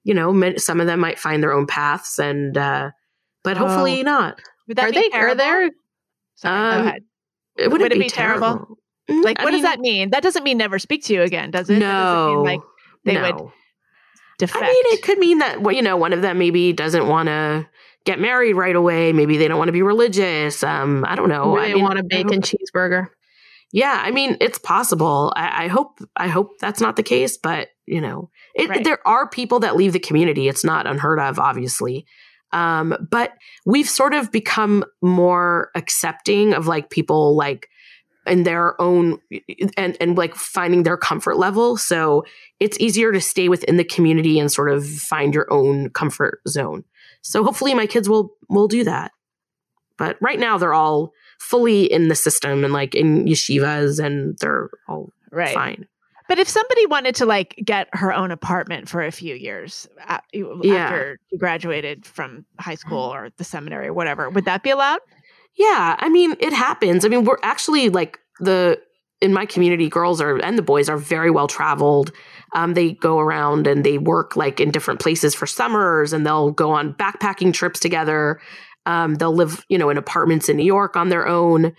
you 0.03 0.13
know, 0.13 0.31
some 0.55 0.79
of 0.79 0.87
them 0.87 1.01
might 1.01 1.19
find 1.19 1.43
their 1.43 1.51
own 1.53 1.67
paths, 1.67 2.17
and 2.17 2.57
uh, 2.57 2.91
but 3.43 3.57
Oh. 3.57 3.67
hopefully 3.67 4.03
not. 4.03 4.39
Would 4.69 4.77
that 4.77 4.85
Are 4.85 4.91
be 4.91 5.01
they? 5.01 5.09
terrible? 5.09 5.31
Are 5.33 5.35
there? 5.35 5.69
Sorry, 6.37 6.71
go 6.73 6.79
Um, 6.79 6.87
ahead. 6.87 7.03
It 7.57 7.71
Would 7.71 7.81
it 7.81 7.91
be, 7.93 7.99
be 7.99 8.09
terrible? 8.09 8.47
terrible. 8.47 8.77
Mm, 9.09 9.23
Like, 9.23 9.39
I 9.39 9.43
what 9.43 9.51
does 9.51 9.61
that 9.63 9.79
mean? 9.79 10.09
That 10.11 10.23
doesn't 10.23 10.43
mean 10.43 10.57
never 10.57 10.79
speak 10.79 11.03
to 11.05 11.13
you 11.13 11.21
again, 11.21 11.51
does 11.51 11.69
it? 11.69 11.77
No, 11.79 12.35
mean, 12.37 12.43
like 12.45 12.61
they 13.05 13.13
no. 13.15 13.21
would 13.23 13.51
defect. 14.39 14.63
I 14.63 14.67
mean, 14.67 14.83
it 14.87 15.01
could 15.03 15.17
mean 15.17 15.39
that 15.39 15.61
well, 15.61 15.73
you 15.75 15.81
know, 15.81 15.97
one 15.97 16.13
of 16.13 16.21
them 16.21 16.37
maybe 16.39 16.73
doesn't 16.73 17.07
want 17.07 17.27
to 17.27 17.67
get 18.05 18.19
married 18.19 18.53
right 18.53 18.75
away. 18.75 19.11
Maybe 19.13 19.37
they 19.37 19.47
don't 19.47 19.57
want 19.57 19.69
to 19.69 19.73
be 19.73 19.81
religious. 19.81 20.63
Um, 20.63 21.05
I 21.07 21.15
don't 21.15 21.29
know. 21.29 21.43
Or 21.51 21.59
I 21.59 21.73
mean, 21.73 21.83
want 21.83 21.99
a 21.99 22.03
bacon 22.03 22.41
cheeseburger. 22.41 23.07
yeah, 23.73 23.99
I 24.03 24.11
mean, 24.11 24.37
it's 24.39 24.59
possible. 24.59 25.33
I, 25.35 25.65
I 25.65 25.67
hope. 25.67 25.99
I 26.15 26.27
hope 26.27 26.59
that's 26.59 26.79
not 26.81 26.95
the 26.95 27.03
case. 27.03 27.37
But 27.37 27.69
you 27.85 28.01
know, 28.01 28.29
it, 28.55 28.69
Right. 28.69 28.83
there 28.83 29.05
are 29.07 29.27
people 29.29 29.59
that 29.61 29.75
leave 29.77 29.93
the 29.93 29.99
community. 29.99 30.47
It's 30.49 30.63
not 30.65 30.85
unheard 30.85 31.19
of, 31.19 31.39
obviously. 31.39 32.05
Um, 32.53 33.07
but 33.09 33.33
we've 33.65 33.89
sort 33.89 34.13
of 34.13 34.31
become 34.31 34.85
more 35.01 35.71
accepting 35.75 36.53
of 36.53 36.67
like 36.67 36.89
people 36.89 37.35
like 37.35 37.69
in 38.25 38.43
their 38.43 38.79
own 38.81 39.19
and 39.77 39.97
and 39.99 40.17
like 40.17 40.35
finding 40.35 40.83
their 40.83 40.97
comfort 40.97 41.37
level. 41.37 41.77
So 41.77 42.25
it's 42.59 42.79
easier 42.79 43.11
to 43.11 43.21
stay 43.21 43.49
within 43.49 43.77
the 43.77 43.83
community 43.83 44.39
and 44.39 44.51
sort 44.51 44.69
of 44.69 44.87
find 44.87 45.33
your 45.33 45.51
own 45.51 45.89
comfort 45.89 46.41
zone. 46.47 46.83
So 47.21 47.43
hopefully 47.43 47.73
my 47.73 47.87
kids 47.87 48.07
will 48.09 48.31
will 48.49 48.67
do 48.67 48.83
that. 48.83 49.11
But 49.97 50.17
right 50.21 50.39
now 50.39 50.57
they're 50.57 50.73
all 50.73 51.13
fully 51.39 51.91
in 51.91 52.07
the 52.07 52.15
system 52.15 52.63
and 52.63 52.73
like 52.73 52.95
in 52.95 53.25
yeshivas 53.25 54.03
and 54.03 54.37
they're 54.39 54.69
all 54.87 55.11
right. 55.31 55.53
fine. 55.53 55.87
But 56.27 56.39
if 56.39 56.47
somebody 56.49 56.85
wanted 56.87 57.15
to 57.15 57.25
like 57.25 57.55
get 57.63 57.87
her 57.93 58.13
own 58.13 58.31
apartment 58.31 58.89
for 58.89 59.01
a 59.03 59.11
few 59.11 59.35
years 59.35 59.87
Yeah. 60.33 60.75
after 60.75 61.19
she 61.29 61.37
graduated 61.37 62.05
from 62.05 62.45
high 62.59 62.75
school 62.75 63.13
or 63.13 63.29
the 63.37 63.43
seminary 63.43 63.87
or 63.87 63.93
whatever, 63.93 64.29
would 64.29 64.45
that 64.45 64.63
be 64.63 64.69
allowed? 64.69 64.99
Yeah, 65.55 65.95
I 65.99 66.09
mean, 66.09 66.35
it 66.39 66.53
happens. 66.53 67.03
I 67.03 67.07
mean, 67.07 67.23
we're 67.23 67.39
actually 67.43 67.89
like 67.89 68.19
the 68.39 68.79
in 69.19 69.33
my 69.33 69.47
community, 69.47 69.89
girls 69.89 70.21
are 70.21 70.37
and 70.37 70.57
the 70.57 70.61
boys 70.61 70.89
are 70.89 70.97
very 70.97 71.31
well 71.31 71.47
traveled. 71.47 72.11
Um, 72.53 72.75
they 72.75 72.93
go 72.93 73.17
around 73.19 73.65
and 73.65 73.83
they 73.83 73.97
work 73.97 74.35
like 74.35 74.59
in 74.59 74.69
different 74.69 74.99
places 74.99 75.33
for 75.33 75.47
summers, 75.47 76.13
and 76.13 76.25
they'll 76.25 76.51
go 76.51 76.71
on 76.71 76.93
backpacking 76.93 77.53
trips 77.53 77.79
together. 77.79 78.39
Um, 78.85 79.15
they'll 79.15 79.33
live, 79.33 79.65
you 79.69 79.77
know, 79.77 79.89
in 79.89 79.97
apartments 79.97 80.47
in 80.49 80.57
New 80.57 80.63
York 80.65 80.95
on 80.95 81.09
their 81.09 81.27
own. 81.27 81.73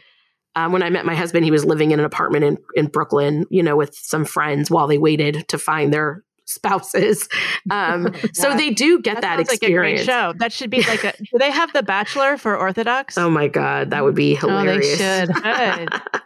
Um, 0.58 0.72
when 0.72 0.82
I 0.82 0.90
met 0.90 1.04
my 1.06 1.14
husband, 1.14 1.44
he 1.44 1.50
was 1.52 1.64
living 1.64 1.92
in 1.92 2.00
an 2.00 2.04
apartment 2.04 2.44
in 2.44 2.58
in 2.74 2.86
Brooklyn, 2.86 3.46
you 3.50 3.62
know, 3.62 3.76
with 3.76 3.94
some 3.94 4.24
friends 4.24 4.70
while 4.70 4.86
they 4.88 4.98
waited 4.98 5.46
to 5.48 5.58
find 5.58 5.92
their 5.92 6.24
spouses. 6.46 7.28
Um, 7.70 8.14
so 8.32 8.56
they 8.56 8.70
do 8.70 8.98
get 9.02 9.20
that, 9.20 9.36
sounds 9.36 9.52
experience. 9.52 9.52
like 9.52 9.70
a 9.70 9.74
great 9.76 10.06
show. 10.06 10.32
That 10.38 10.52
should 10.54 10.70
be 10.70 10.80
like 10.82 11.04
a. 11.04 11.12
do 11.18 11.38
they 11.38 11.50
have 11.50 11.70
The 11.74 11.82
Bachelor 11.82 12.38
for 12.38 12.56
Orthodox? 12.56 13.18
Oh 13.18 13.28
my 13.28 13.46
god, 13.46 13.90
that 13.90 14.04
would 14.04 14.14
be 14.14 14.38
Oh, 14.42 14.46
they 14.64 14.80
hilarious. 14.80 14.98
should. 14.98 15.30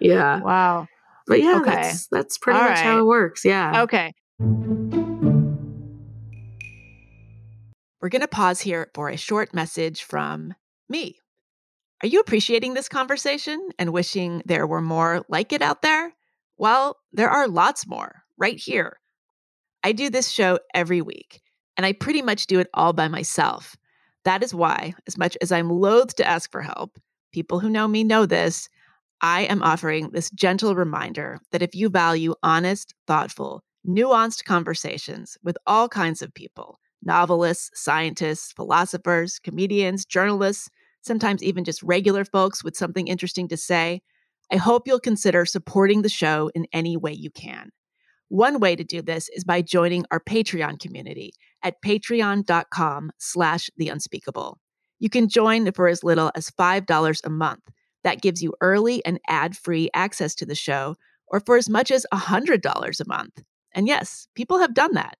Yeah. 0.00 0.40
Wow. 0.40 0.86
But 1.26 1.40
yeah, 1.42 1.58
Okay. 1.60 1.70
that's 1.70 2.06
that's 2.08 2.38
pretty 2.38 2.58
All 2.58 2.68
much 2.68 2.78
how 2.78 2.98
it 3.00 3.04
works. 3.04 3.44
Yeah. 3.44 3.82
Okay. 3.82 4.12
We're 8.00 8.08
going 8.10 8.20
to 8.22 8.28
pause 8.28 8.60
here 8.60 8.90
for 8.94 9.08
a 9.08 9.16
short 9.16 9.52
message 9.54 10.02
from 10.04 10.54
me. 10.88 11.16
Are 12.02 12.08
you 12.08 12.20
appreciating 12.20 12.74
this 12.74 12.88
conversation 12.88 13.70
and 13.78 13.92
wishing 13.92 14.42
there 14.44 14.66
were 14.66 14.82
more 14.82 15.24
like 15.28 15.52
it 15.52 15.62
out 15.62 15.80
there? 15.80 16.12
Well, 16.58 16.98
there 17.12 17.30
are 17.30 17.48
lots 17.48 17.86
more 17.86 18.22
right 18.36 18.58
here. 18.58 18.98
I 19.82 19.92
do 19.92 20.10
this 20.10 20.30
show 20.30 20.58
every 20.74 21.00
week, 21.00 21.40
and 21.76 21.86
I 21.86 21.92
pretty 21.92 22.20
much 22.20 22.48
do 22.48 22.58
it 22.58 22.68
all 22.74 22.92
by 22.92 23.08
myself. 23.08 23.76
That 24.24 24.42
is 24.42 24.54
why, 24.54 24.94
as 25.06 25.16
much 25.16 25.38
as 25.40 25.52
I'm 25.52 25.70
loath 25.70 26.16
to 26.16 26.26
ask 26.26 26.50
for 26.50 26.60
help, 26.60 26.98
people 27.32 27.60
who 27.60 27.70
know 27.70 27.88
me 27.88 28.04
know 28.04 28.26
this, 28.26 28.68
I 29.22 29.42
am 29.42 29.62
offering 29.62 30.10
this 30.10 30.30
gentle 30.30 30.74
reminder 30.74 31.38
that 31.52 31.62
if 31.62 31.74
you 31.74 31.88
value 31.88 32.34
honest, 32.42 32.94
thoughtful, 33.06 33.62
nuanced 33.86 34.44
conversations 34.44 35.38
with 35.42 35.56
all 35.66 35.88
kinds 35.88 36.20
of 36.20 36.34
people 36.34 36.78
novelists, 37.02 37.70
scientists, 37.74 38.52
philosophers, 38.52 39.38
comedians, 39.38 40.04
journalists, 40.04 40.68
sometimes 41.06 41.42
even 41.42 41.64
just 41.64 41.82
regular 41.82 42.24
folks 42.24 42.62
with 42.62 42.76
something 42.76 43.08
interesting 43.08 43.48
to 43.48 43.56
say 43.56 44.00
I 44.50 44.56
hope 44.56 44.86
you'll 44.86 45.00
consider 45.00 45.44
supporting 45.44 46.02
the 46.02 46.08
show 46.08 46.50
in 46.54 46.66
any 46.72 46.96
way 46.96 47.12
you 47.12 47.30
can. 47.30 47.70
One 48.28 48.60
way 48.60 48.76
to 48.76 48.84
do 48.84 49.02
this 49.02 49.28
is 49.30 49.44
by 49.44 49.62
joining 49.62 50.04
our 50.10 50.20
Patreon 50.20 50.78
community 50.78 51.32
at 51.62 51.82
patreon.com 51.84 53.10
slash 53.18 53.70
the 53.76 53.88
unspeakable. 53.88 54.58
You 54.98 55.10
can 55.10 55.28
join 55.28 55.70
for 55.72 55.88
as 55.88 56.04
little 56.04 56.30
as 56.34 56.50
$5 56.50 57.20
a 57.24 57.30
month. 57.30 57.62
That 58.04 58.22
gives 58.22 58.42
you 58.42 58.54
early 58.60 59.04
and 59.04 59.18
ad-free 59.28 59.90
access 59.94 60.34
to 60.36 60.46
the 60.46 60.54
show, 60.54 60.96
or 61.26 61.40
for 61.40 61.56
as 61.56 61.68
much 61.68 61.90
as 61.90 62.06
$100 62.12 63.00
a 63.00 63.08
month. 63.08 63.42
And 63.72 63.88
yes, 63.88 64.28
people 64.34 64.58
have 64.58 64.74
done 64.74 64.94
that. 64.94 65.16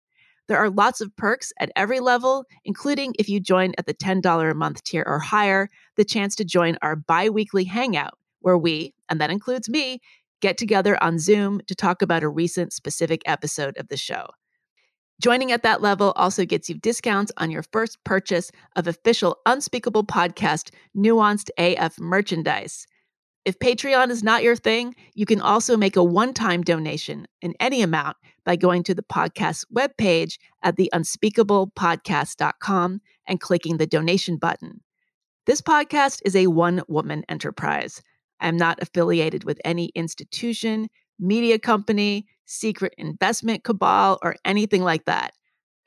There 0.48 0.58
are 0.58 0.70
lots 0.70 1.00
of 1.00 1.14
perks 1.16 1.52
at 1.58 1.72
every 1.74 2.00
level, 2.00 2.44
including 2.64 3.14
if 3.18 3.28
you 3.28 3.40
join 3.40 3.72
at 3.78 3.86
the 3.86 3.94
$10 3.94 4.50
a 4.50 4.54
month 4.54 4.84
tier 4.84 5.04
or 5.06 5.18
higher, 5.18 5.68
the 5.96 6.04
chance 6.04 6.36
to 6.36 6.44
join 6.44 6.78
our 6.82 6.94
bi 6.94 7.28
weekly 7.28 7.64
hangout, 7.64 8.14
where 8.40 8.58
we, 8.58 8.94
and 9.08 9.20
that 9.20 9.30
includes 9.30 9.68
me, 9.68 10.00
get 10.40 10.56
together 10.56 11.02
on 11.02 11.18
Zoom 11.18 11.60
to 11.66 11.74
talk 11.74 12.02
about 12.02 12.22
a 12.22 12.28
recent 12.28 12.72
specific 12.72 13.22
episode 13.26 13.76
of 13.78 13.88
the 13.88 13.96
show. 13.96 14.26
Joining 15.20 15.50
at 15.50 15.62
that 15.62 15.80
level 15.80 16.12
also 16.14 16.44
gets 16.44 16.68
you 16.68 16.76
discounts 16.76 17.32
on 17.38 17.50
your 17.50 17.64
first 17.72 18.04
purchase 18.04 18.50
of 18.76 18.86
official 18.86 19.38
Unspeakable 19.46 20.04
Podcast 20.04 20.70
Nuanced 20.94 21.48
AF 21.58 21.98
merchandise. 21.98 22.86
If 23.46 23.58
Patreon 23.60 24.10
is 24.10 24.24
not 24.24 24.42
your 24.42 24.56
thing, 24.56 24.96
you 25.14 25.24
can 25.24 25.40
also 25.40 25.76
make 25.76 25.94
a 25.94 26.02
one 26.02 26.34
time 26.34 26.62
donation 26.62 27.28
in 27.40 27.54
any 27.60 27.80
amount 27.80 28.16
by 28.44 28.56
going 28.56 28.82
to 28.82 28.92
the 28.92 29.04
podcast's 29.04 29.64
webpage 29.72 30.38
at 30.64 30.76
theunspeakablepodcast.com 30.76 33.00
and 33.28 33.40
clicking 33.40 33.76
the 33.76 33.86
donation 33.86 34.36
button. 34.36 34.80
This 35.46 35.62
podcast 35.62 36.22
is 36.24 36.34
a 36.34 36.48
one 36.48 36.82
woman 36.88 37.22
enterprise. 37.28 38.02
I'm 38.40 38.56
not 38.56 38.82
affiliated 38.82 39.44
with 39.44 39.60
any 39.64 39.92
institution, 39.94 40.88
media 41.20 41.60
company, 41.60 42.26
secret 42.46 42.96
investment 42.98 43.62
cabal, 43.62 44.18
or 44.24 44.34
anything 44.44 44.82
like 44.82 45.04
that. 45.04 45.34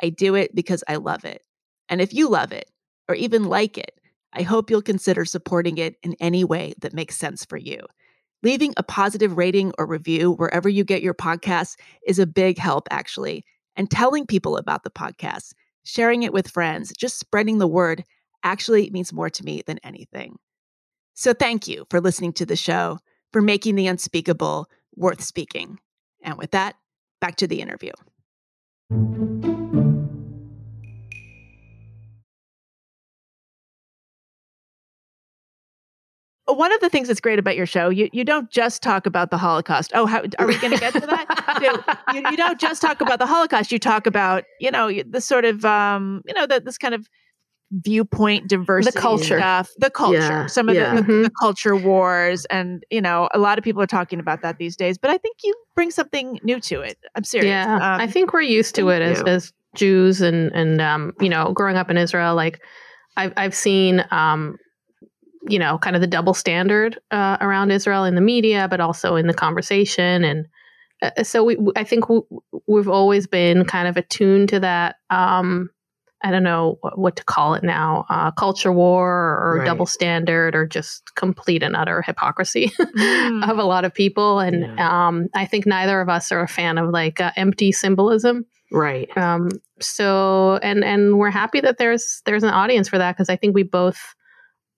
I 0.02 0.08
do 0.08 0.36
it 0.36 0.56
because 0.56 0.82
I 0.88 0.96
love 0.96 1.26
it. 1.26 1.42
And 1.90 2.00
if 2.00 2.14
you 2.14 2.30
love 2.30 2.54
it 2.54 2.72
or 3.10 3.16
even 3.16 3.44
like 3.44 3.78
it, 3.78 3.99
I 4.34 4.44
hope 4.44 4.70
you'll 4.70 4.82
consider 4.82 5.26
supporting 5.26 5.78
it 5.78 5.96
in 6.04 6.16
any 6.20 6.44
way 6.44 6.74
that 6.82 6.94
makes 6.94 7.18
sense 7.18 7.46
for 7.46 7.58
you. 7.58 7.80
Leaving 8.44 8.74
a 8.78 8.84
positive 8.84 9.38
rating 9.38 9.74
or 9.78 9.86
review 9.86 10.32
wherever 10.32 10.70
you 10.70 10.84
get 10.84 11.02
your 11.02 11.14
podcasts 11.14 11.76
is 12.06 12.20
a 12.20 12.28
big 12.28 12.58
help, 12.58 12.88
actually. 12.92 13.44
And 13.76 13.90
telling 13.90 14.26
people 14.26 14.58
about 14.58 14.84
the 14.84 14.92
podcast, 14.92 15.54
sharing 15.84 16.24
it 16.24 16.34
with 16.34 16.50
friends, 16.50 16.94
just 16.98 17.20
spreading 17.20 17.58
the 17.58 17.68
word 17.68 18.04
actually 18.44 18.90
means 18.92 19.12
more 19.12 19.30
to 19.30 19.44
me 19.44 19.64
than 19.66 19.80
anything. 19.84 20.38
So 21.16 21.34
thank 21.34 21.68
you 21.68 21.86
for 21.90 22.00
listening 22.00 22.34
to 22.34 22.46
the 22.46 22.56
show, 22.56 23.00
for 23.34 23.42
making 23.42 23.76
the 23.76 23.88
unspeakable 23.88 24.68
worth 24.96 25.22
speaking. 25.22 25.80
And 26.24 26.38
with 26.38 26.52
that, 26.52 26.76
back 27.20 27.36
to 27.38 27.48
the 27.48 27.62
interview. 27.62 27.92
One 36.54 36.72
of 36.72 36.80
the 36.82 36.90
things 36.90 37.08
that's 37.08 37.20
great 37.20 37.40
about 37.40 37.56
your 37.56 37.66
show, 37.66 37.90
you, 37.90 38.10
you 38.12 38.24
don't 38.24 38.50
just 38.50 38.82
talk 38.82 39.06
about 39.06 39.32
the 39.32 39.38
Holocaust. 39.38 39.92
Oh, 39.94 40.06
how 40.06 40.22
are 40.40 40.48
we 40.48 40.58
going 40.58 40.74
to 40.74 40.80
get 40.80 40.94
to 40.94 41.02
that? 41.02 42.00
you, 42.14 42.30
you, 42.32 42.38
don't 42.38 42.60
just 42.60 42.82
talk 42.82 43.02
about 43.02 43.20
the 43.20 43.26
Holocaust. 43.26 43.72
You 43.72 43.80
talk 43.80 44.08
about, 44.08 44.44
you 44.60 44.72
know, 44.72 44.92
the 45.04 45.22
sort 45.22 45.46
of, 45.46 45.66
um, 45.66 46.22
you 46.26 46.34
know, 46.34 46.46
the, 46.46 46.60
this 46.60 46.78
kind 46.78 46.94
of 46.94 47.08
viewpoint 47.72 48.48
diversity 48.48 48.96
the 48.96 49.00
culture 49.00 49.38
stuff 49.38 49.70
the 49.78 49.92
culture 49.92 50.18
yeah, 50.18 50.48
some 50.48 50.70
of 50.70 50.76
yeah. 50.76 50.96
the, 50.96 51.02
the, 51.02 51.08
mm-hmm. 51.08 51.22
the, 51.22 51.30
culture 51.40 51.76
wars 51.76 52.46
and 52.46 52.84
you 52.90 53.00
know 53.00 53.30
a 53.32 53.38
lot 53.38 53.60
of 53.60 53.64
people 53.64 53.80
are 53.80 53.88
talking 53.88 54.20
about 54.20 54.42
that 54.42 54.58
these 54.58 54.76
days 54.76 54.98
but 54.98 55.12
i 55.12 55.20
think 55.20 55.38
you 55.44 55.54
bring 55.76 55.92
something 55.92 56.40
new 56.42 56.60
to 56.60 56.82
it 56.82 56.98
i'm 57.16 57.24
serious 57.24 57.48
yeah 57.48 57.76
um, 57.76 58.02
i 58.02 58.08
think 58.08 58.34
we're 58.34 58.42
used 58.42 58.74
to 58.74 58.90
it 58.90 59.04
as, 59.04 59.22
as 59.22 59.54
jews 59.76 60.20
and 60.20 60.52
and 60.54 60.82
um, 60.82 61.14
you 61.22 61.30
know 61.30 61.54
growing 61.54 61.76
up 61.76 61.92
in 61.92 61.98
israel 61.98 62.34
like 62.34 62.60
i've, 63.18 63.34
I've 63.38 63.54
seen 63.54 64.04
um, 64.10 64.58
you 65.50 65.60
know, 65.60 65.78
kind 65.78 65.96
of 65.96 66.02
the 66.02 66.08
double 66.08 66.34
standard 66.34 67.00
uh, 67.12 67.38
around 67.42 67.72
Israel 67.72 68.04
in 68.04 68.16
the 68.16 68.22
media, 68.22 68.68
but 68.70 68.80
also 68.80 69.16
in 69.16 69.28
the 69.28 69.34
conversation. 69.34 70.24
And 70.24 70.48
uh, 71.02 71.24
so 71.24 71.44
we, 71.44 71.58
I 71.76 71.84
think 71.84 72.06
we've 72.68 72.90
always 72.90 73.28
been 73.28 73.66
kind 73.66 73.88
of 73.88 73.98
attuned 73.98 74.50
to 74.50 74.60
that. 74.62 74.98
Um, 75.10 75.70
I 76.22 76.32
don't 76.32 76.44
know 76.44 76.78
what 76.96 77.16
to 77.16 77.24
call 77.24 77.54
it 77.54 77.64
now, 77.64 78.06
uh, 78.10 78.32
culture 78.32 78.74
war 78.74 79.40
or 79.42 79.58
right. 79.60 79.66
double 79.66 79.86
standard 79.86 80.54
or 80.54 80.66
just 80.68 81.16
complete 81.16 81.64
and 81.64 81.78
utter 81.78 82.02
hypocrisy 82.02 82.68
mm. 82.80 83.50
of 83.50 83.58
a 83.58 83.64
lot 83.64 83.86
of 83.86 83.94
people. 83.94 84.40
And 84.40 84.64
yeah. 84.78 85.08
um, 85.08 85.28
I 85.34 85.46
think 85.46 85.66
neither 85.66 86.02
of 86.02 86.10
us 86.10 86.32
are 86.32 86.42
a 86.42 86.48
fan 86.48 86.78
of 86.78 86.90
like 86.90 87.22
uh, 87.22 87.32
empty 87.38 87.72
symbolism. 87.72 88.46
Right. 88.72 89.16
Um, 89.18 89.50
so, 89.80 90.60
and, 90.62 90.84
and 90.84 91.18
we're 91.18 91.32
happy 91.32 91.62
that 91.62 91.78
there's, 91.78 92.22
there's 92.26 92.44
an 92.44 92.50
audience 92.50 92.90
for 92.90 92.98
that. 92.98 93.16
Cause 93.16 93.30
I 93.30 93.38
think 93.38 93.56
we 93.56 93.64
both, 93.64 94.00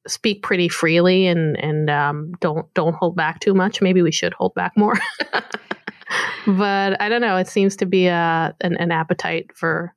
speak 0.08 0.42
pretty 0.42 0.68
freely 0.68 1.28
and 1.28 1.58
and 1.58 1.90
um, 1.90 2.34
don't 2.40 2.72
don't 2.74 2.96
hold 2.96 3.16
back 3.16 3.40
too 3.40 3.54
much. 3.54 3.82
Maybe 3.82 4.02
we 4.02 4.12
should 4.12 4.34
hold 4.34 4.54
back 4.54 4.74
more. 4.76 4.98
but 6.48 7.02
I 7.02 7.10
don't 7.10 7.22
know. 7.22 7.38
It 7.38 7.48
seems 7.48 7.76
to 7.78 7.86
be 7.86 8.08
a 8.08 8.56
an, 8.62 8.78
an 8.78 8.92
appetite 8.92 9.52
for 9.56 9.94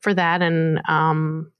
for 0.00 0.14
that, 0.14 0.42
and 0.42 0.80
um, 0.88 1.52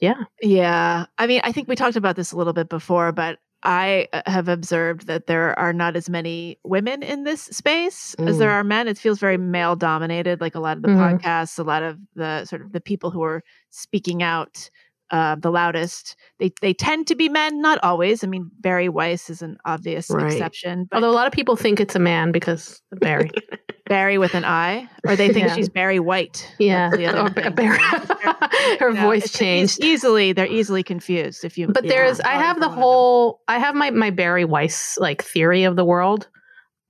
yeah, 0.00 0.24
yeah. 0.42 1.06
I 1.18 1.26
mean, 1.26 1.40
I 1.44 1.52
think 1.52 1.68
we 1.68 1.76
talked 1.76 1.96
about 1.96 2.16
this 2.16 2.32
a 2.32 2.36
little 2.36 2.52
bit 2.52 2.68
before, 2.68 3.12
but 3.12 3.38
I 3.64 4.08
uh, 4.12 4.22
have 4.26 4.48
observed 4.48 5.06
that 5.06 5.26
there 5.26 5.58
are 5.58 5.72
not 5.72 5.96
as 5.96 6.10
many 6.10 6.58
women 6.64 7.02
in 7.02 7.24
this 7.24 7.42
space 7.42 8.14
mm. 8.18 8.28
as 8.28 8.38
there 8.38 8.50
mm. 8.50 8.54
are 8.54 8.64
men. 8.64 8.88
It 8.88 8.98
feels 8.98 9.18
very 9.18 9.38
male 9.38 9.74
dominated. 9.74 10.40
Like 10.40 10.54
a 10.54 10.60
lot 10.60 10.76
of 10.76 10.82
the 10.82 10.88
mm-hmm. 10.88 11.16
podcasts, 11.16 11.58
a 11.58 11.62
lot 11.62 11.82
of 11.82 11.98
the 12.14 12.44
sort 12.44 12.62
of 12.62 12.72
the 12.72 12.80
people 12.80 13.10
who 13.10 13.22
are 13.22 13.42
speaking 13.70 14.22
out 14.22 14.68
uh, 15.10 15.36
the 15.36 15.50
loudest. 15.50 16.16
They 16.38 16.52
they 16.60 16.74
tend 16.74 17.06
to 17.08 17.14
be 17.14 17.28
men, 17.28 17.60
not 17.60 17.78
always. 17.82 18.24
I 18.24 18.26
mean, 18.26 18.50
Bari 18.60 18.88
Weiss 18.88 19.30
is 19.30 19.42
an 19.42 19.58
obvious 19.64 20.10
right. 20.10 20.32
exception. 20.32 20.88
Although 20.92 21.10
a 21.10 21.12
lot 21.12 21.26
of 21.26 21.32
people 21.32 21.56
think 21.56 21.80
it's 21.80 21.94
a 21.94 22.00
man 22.00 22.32
because 22.32 22.80
Barry. 22.92 23.30
Bari 23.86 24.16
with 24.16 24.34
an 24.34 24.46
I, 24.46 24.88
or 25.06 25.14
they 25.14 25.28
think 25.32 25.48
yeah. 25.48 25.54
she's 25.54 25.68
Barry 25.68 26.00
White. 26.00 26.50
Yeah, 26.58 26.90
or 26.90 27.28
Barry. 27.28 27.78
Her 28.80 28.92
voice 28.92 29.30
changed 29.30 29.84
easily. 29.84 30.32
They're 30.32 30.46
easily 30.46 30.82
confused 30.82 31.44
if 31.44 31.58
you. 31.58 31.68
But 31.68 31.86
there's, 31.86 32.18
I 32.20 32.32
have 32.32 32.60
the 32.60 32.68
whole, 32.68 33.40
I 33.46 33.58
have 33.58 33.74
my 33.74 33.90
my 33.90 34.10
Bari 34.10 34.46
Weiss 34.46 34.96
like 34.98 35.22
theory 35.22 35.64
of 35.64 35.76
the 35.76 35.84
world. 35.84 36.28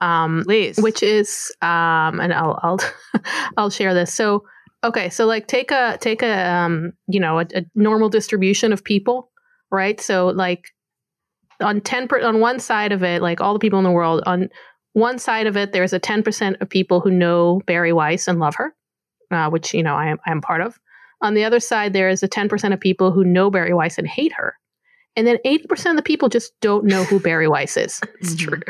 Um, 0.01 0.43
Please, 0.45 0.77
which 0.79 1.03
is, 1.03 1.53
um, 1.63 2.21
and 2.21 2.33
I'll 2.33 2.61
I'll 2.63 2.81
I'll 3.57 3.71
share 3.71 3.95
this. 3.95 4.15
So 4.15 4.45
Okay, 4.85 5.09
so 5.09 5.25
like 5.25 5.47
take 5.47 5.71
a 5.71 5.97
take 6.01 6.23
a 6.23 6.47
um, 6.47 6.93
you 7.09 7.19
know 7.19 7.39
a, 7.39 7.47
a 7.55 7.65
normal 7.75 8.11
distribution 8.11 8.71
of 8.71 8.85
people, 8.85 9.31
right? 9.71 9.99
So 9.99 10.29
like 10.29 10.75
on 11.61 11.81
ten 11.81 12.07
per, 12.07 12.21
on 12.21 12.39
one 12.39 12.61
side 12.61 12.93
of 12.93 13.03
it, 13.03 13.23
like 13.23 13.41
all 13.41 13.55
the 13.55 13.59
people 13.59 13.79
in 13.79 13.85
the 13.85 13.91
world, 13.91 14.23
on 14.27 14.51
one 14.93 15.19
side 15.19 15.47
of 15.47 15.57
it, 15.57 15.73
there's 15.73 15.95
a 15.95 15.99
ten 15.99 16.23
percent 16.23 16.59
of 16.61 16.69
people 16.69 17.01
who 17.01 17.11
know 17.11 17.63
Bari 17.67 17.95
Weiss 17.95 18.29
and 18.29 18.39
love 18.39 18.57
her, 18.57 18.75
uh, 19.31 19.49
which 19.49 19.73
you 19.73 19.83
know 19.83 19.95
I 19.95 20.09
am 20.09 20.19
I 20.27 20.31
am 20.31 20.43
part 20.43 20.61
of. 20.61 20.79
On 21.23 21.33
the 21.33 21.45
other 21.45 21.61
side, 21.61 21.95
there 21.95 22.11
is 22.11 22.23
a 22.23 22.29
ten 22.29 22.51
percent 22.51 22.75
of 22.75 22.81
people 22.81 23.11
who 23.11 23.25
know 23.25 23.51
Bari 23.51 23.73
Weiss 23.73 23.97
and 23.97 24.07
hate 24.07 24.35
her, 24.35 24.55
and 25.17 25.27
then 25.27 25.39
eighty 25.47 25.67
percent 25.67 25.99
of 25.99 26.05
the 26.05 26.07
people 26.07 26.29
just 26.29 26.53
don't 26.61 26.85
know 26.85 27.05
who 27.05 27.19
Bari 27.19 27.49
Weiss 27.49 27.79
is. 27.79 28.03
it's 28.21 28.37
true. 28.37 28.61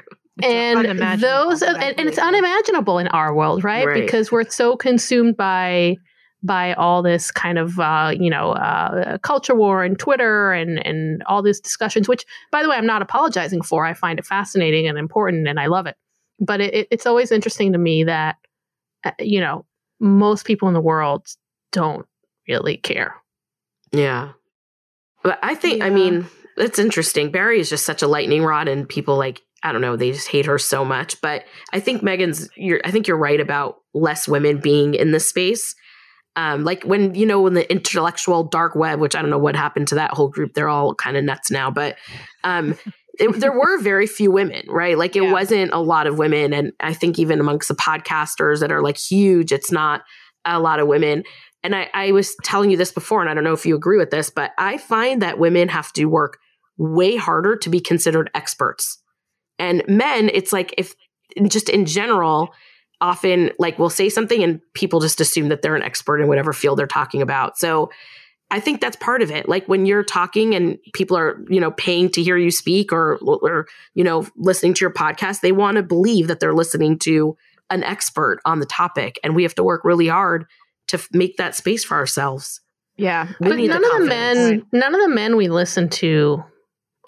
And 0.43 0.99
those 1.21 1.63
and, 1.63 1.77
and, 1.81 2.09
it's 2.09 2.19
unimaginable 2.19 2.99
in 2.99 3.07
our 3.09 3.33
world 3.35 3.63
right? 3.63 3.87
right? 3.87 4.03
because 4.03 4.33
we're 4.33 4.49
so 4.51 4.77
consumed 4.77 5.37
by 5.37 5.97
by 6.45 6.75
all 6.75 7.03
this 7.03 7.31
kind 7.31 7.59
of 7.59 7.81
uh, 7.81 8.13
you 8.19 8.31
know 8.31 8.53
uh, 8.53 9.19
culture 9.19 9.55
war 9.55 9.83
and 9.83 9.99
Twitter 9.99 10.53
and 10.53 10.85
and 10.85 11.23
all 11.25 11.43
these 11.43 11.61
discussions. 11.61 12.09
Which, 12.09 12.25
by 12.53 12.63
the 12.63 12.69
way, 12.69 12.77
I'm 12.77 12.87
not 12.87 13.03
apologizing 13.03 13.63
for. 13.63 13.85
I 13.87 13.95
find 13.95 14.19
it 14.19 14.27
fascinating 14.27 14.87
and 14.87 14.99
important, 14.99 15.49
and 15.49 15.59
I 15.59 15.67
love 15.67 15.87
it. 15.87 15.97
But 16.39 16.61
it, 16.61 16.89
it's 16.91 17.07
always 17.07 17.33
interesting 17.33 17.73
to 17.73 17.79
me 17.79 18.05
that 18.05 18.37
uh, 19.05 19.13
you 19.19 19.41
know 19.41 19.65
most 20.01 20.45
people 20.45 20.69
in 20.69 20.75
the 20.75 20.81
world 20.81 21.27
don't 21.73 22.07
really 22.47 22.77
care. 22.77 23.17
Yeah, 23.93 24.33
but 25.23 25.39
I 25.43 25.55
think 25.55 25.79
yeah. 25.79 25.87
I 25.87 25.91
mean 25.91 26.27
it's 26.57 26.79
interesting. 26.79 27.31
Bari 27.31 27.59
is 27.59 27.71
just 27.71 27.85
such 27.85 28.03
a 28.03 28.07
lightning 28.07 28.45
rod, 28.45 28.69
and 28.69 28.89
people 28.89 29.17
like 29.17 29.41
I 29.65 29.73
don't 29.73 29.81
know, 29.81 29.97
they 29.97 30.13
just 30.13 30.29
hate 30.29 30.47
her 30.47 30.59
so 30.59 30.85
much. 30.85 31.21
But 31.21 31.45
I 31.73 31.81
think 31.81 32.03
Meghan's, 32.03 32.49
you're, 32.57 32.81
I 32.85 32.91
think 32.91 33.09
you're 33.09 33.17
right 33.17 33.41
about 33.41 33.79
less 33.95 34.29
women 34.29 34.59
being 34.59 34.95
in 34.95 35.11
this 35.11 35.29
space 35.29 35.75
um, 36.37 36.65
like 36.65 36.83
when 36.85 37.15
you 37.15 37.27
know 37.27 37.41
when 37.41 37.55
the 37.55 37.71
intellectual 37.71 38.45
dark 38.45 38.75
web, 38.75 38.99
which 38.99 39.15
I 39.15 39.23
don't 39.23 39.31
know 39.31 39.39
what 39.39 39.55
happened 39.55 39.89
to 39.89 39.95
that 39.97 40.13
whole 40.13 40.29
group, 40.29 40.55
they're 40.55 40.69
all 40.69 40.95
kind 40.95 41.17
of 41.17 41.25
nuts 41.25 41.51
now. 41.51 41.71
But 41.71 41.97
um, 42.43 42.77
it, 43.19 43.29
there 43.39 43.53
were 43.53 43.81
very 43.81 44.07
few 44.07 44.31
women, 44.33 44.65
right? 44.69 44.99
Like 44.99 45.15
it 45.15 45.23
yeah. 45.23 45.33
wasn't 45.33 45.73
a 45.73 45.79
lot 45.79 46.07
of 46.07 46.19
women, 46.19 46.53
and 46.53 46.73
I 46.81 46.93
think 46.93 47.19
even 47.19 47.39
amongst 47.39 47.69
the 47.69 47.75
podcasters 47.75 48.61
that 48.61 48.73
are 48.73 48.83
like 48.83 48.99
huge, 48.99 49.53
it's 49.53 49.71
not 49.71 50.03
a 50.45 50.59
lot 50.59 50.81
of 50.81 50.89
women. 50.89 51.23
And 51.63 51.75
I, 51.75 51.89
I 51.95 52.13
was 52.13 52.35
telling 52.43 52.71
you 52.71 52.77
this 52.77 52.93
before, 52.93 53.23
and 53.23 53.31
I 53.31 53.35
don't 53.35 53.45
know 53.45 53.55
if 53.55 53.65
you 53.65 53.75
agree 53.75 53.97
with 53.97 54.11
this, 54.11 54.29
but 54.29 54.51
I 54.59 54.77
find 54.77 55.23
that 55.23 55.39
women 55.39 55.69
have 55.69 55.93
to 55.95 56.05
work 56.07 56.39
way 56.77 57.17
harder 57.17 57.57
to 57.57 57.71
be 57.71 57.81
considered 57.81 58.29
experts, 58.35 58.99
and 59.59 59.83
men, 59.89 60.31
it's 60.33 60.53
like 60.53 60.75
if 60.79 60.95
just 61.49 61.69
in 61.69 61.87
general 61.87 62.53
often 63.01 63.51
like 63.59 63.79
will 63.79 63.91
say 63.91 64.09
something 64.09 64.43
and 64.43 64.61
people 64.73 65.01
just 65.01 65.21
assume 65.21 65.49
that 65.49 65.63
they're 65.63 65.77
an 65.77 65.83
expert 65.83 66.21
in 66.21 66.29
whatever 66.29 66.53
field 66.53 66.79
they're 66.79 66.87
talking 66.87 67.23
about. 67.23 67.59
So 67.59 67.91
I 68.51 68.61
think 68.61 68.81
that's 68.81 68.97
part 68.97 69.21
of 69.21 69.31
it. 69.31 69.49
Like 69.49 69.67
when 69.67 69.85
you're 69.85 70.05
talking 70.05 70.55
and 70.55 70.79
people 70.93 71.17
are, 71.17 71.43
you 71.49 71.61
know, 71.61 71.73
paying 71.73 72.09
to 72.11 72.23
hear 72.23 72.37
you 72.37 72.51
speak 72.51 72.93
or 72.93 73.19
or 73.23 73.67
you 73.95 74.05
know, 74.05 74.27
listening 74.37 74.75
to 74.75 74.81
your 74.81 74.93
podcast, 74.93 75.41
they 75.41 75.53
want 75.53 75.77
to 75.77 75.83
believe 75.83 76.29
that 76.29 76.41
they're 76.41 76.55
listening 76.55 76.99
to 77.01 77.37
an 77.71 77.83
expert 77.83 78.41
on 78.45 78.61
the 78.61 78.67
topic 78.67 79.19
and 79.25 79.35
we 79.35 79.43
have 79.43 79.55
to 79.57 79.65
work 79.65 79.85
really 79.85 80.09
hard 80.09 80.47
to 80.89 80.99
f- 80.99 81.09
make 81.13 81.37
that 81.39 81.55
space 81.55 81.85
for 81.85 81.97
ourselves. 81.97 82.61
Yeah. 82.97 83.29
We 83.41 83.49
but 83.49 83.59
none 83.59 83.83
the 83.83 83.93
of 83.95 84.01
the 84.01 84.07
men 84.07 84.67
none 84.73 84.95
of 84.95 85.01
the 85.01 85.09
men 85.09 85.37
we 85.37 85.49
listen 85.49 85.89
to 85.91 86.45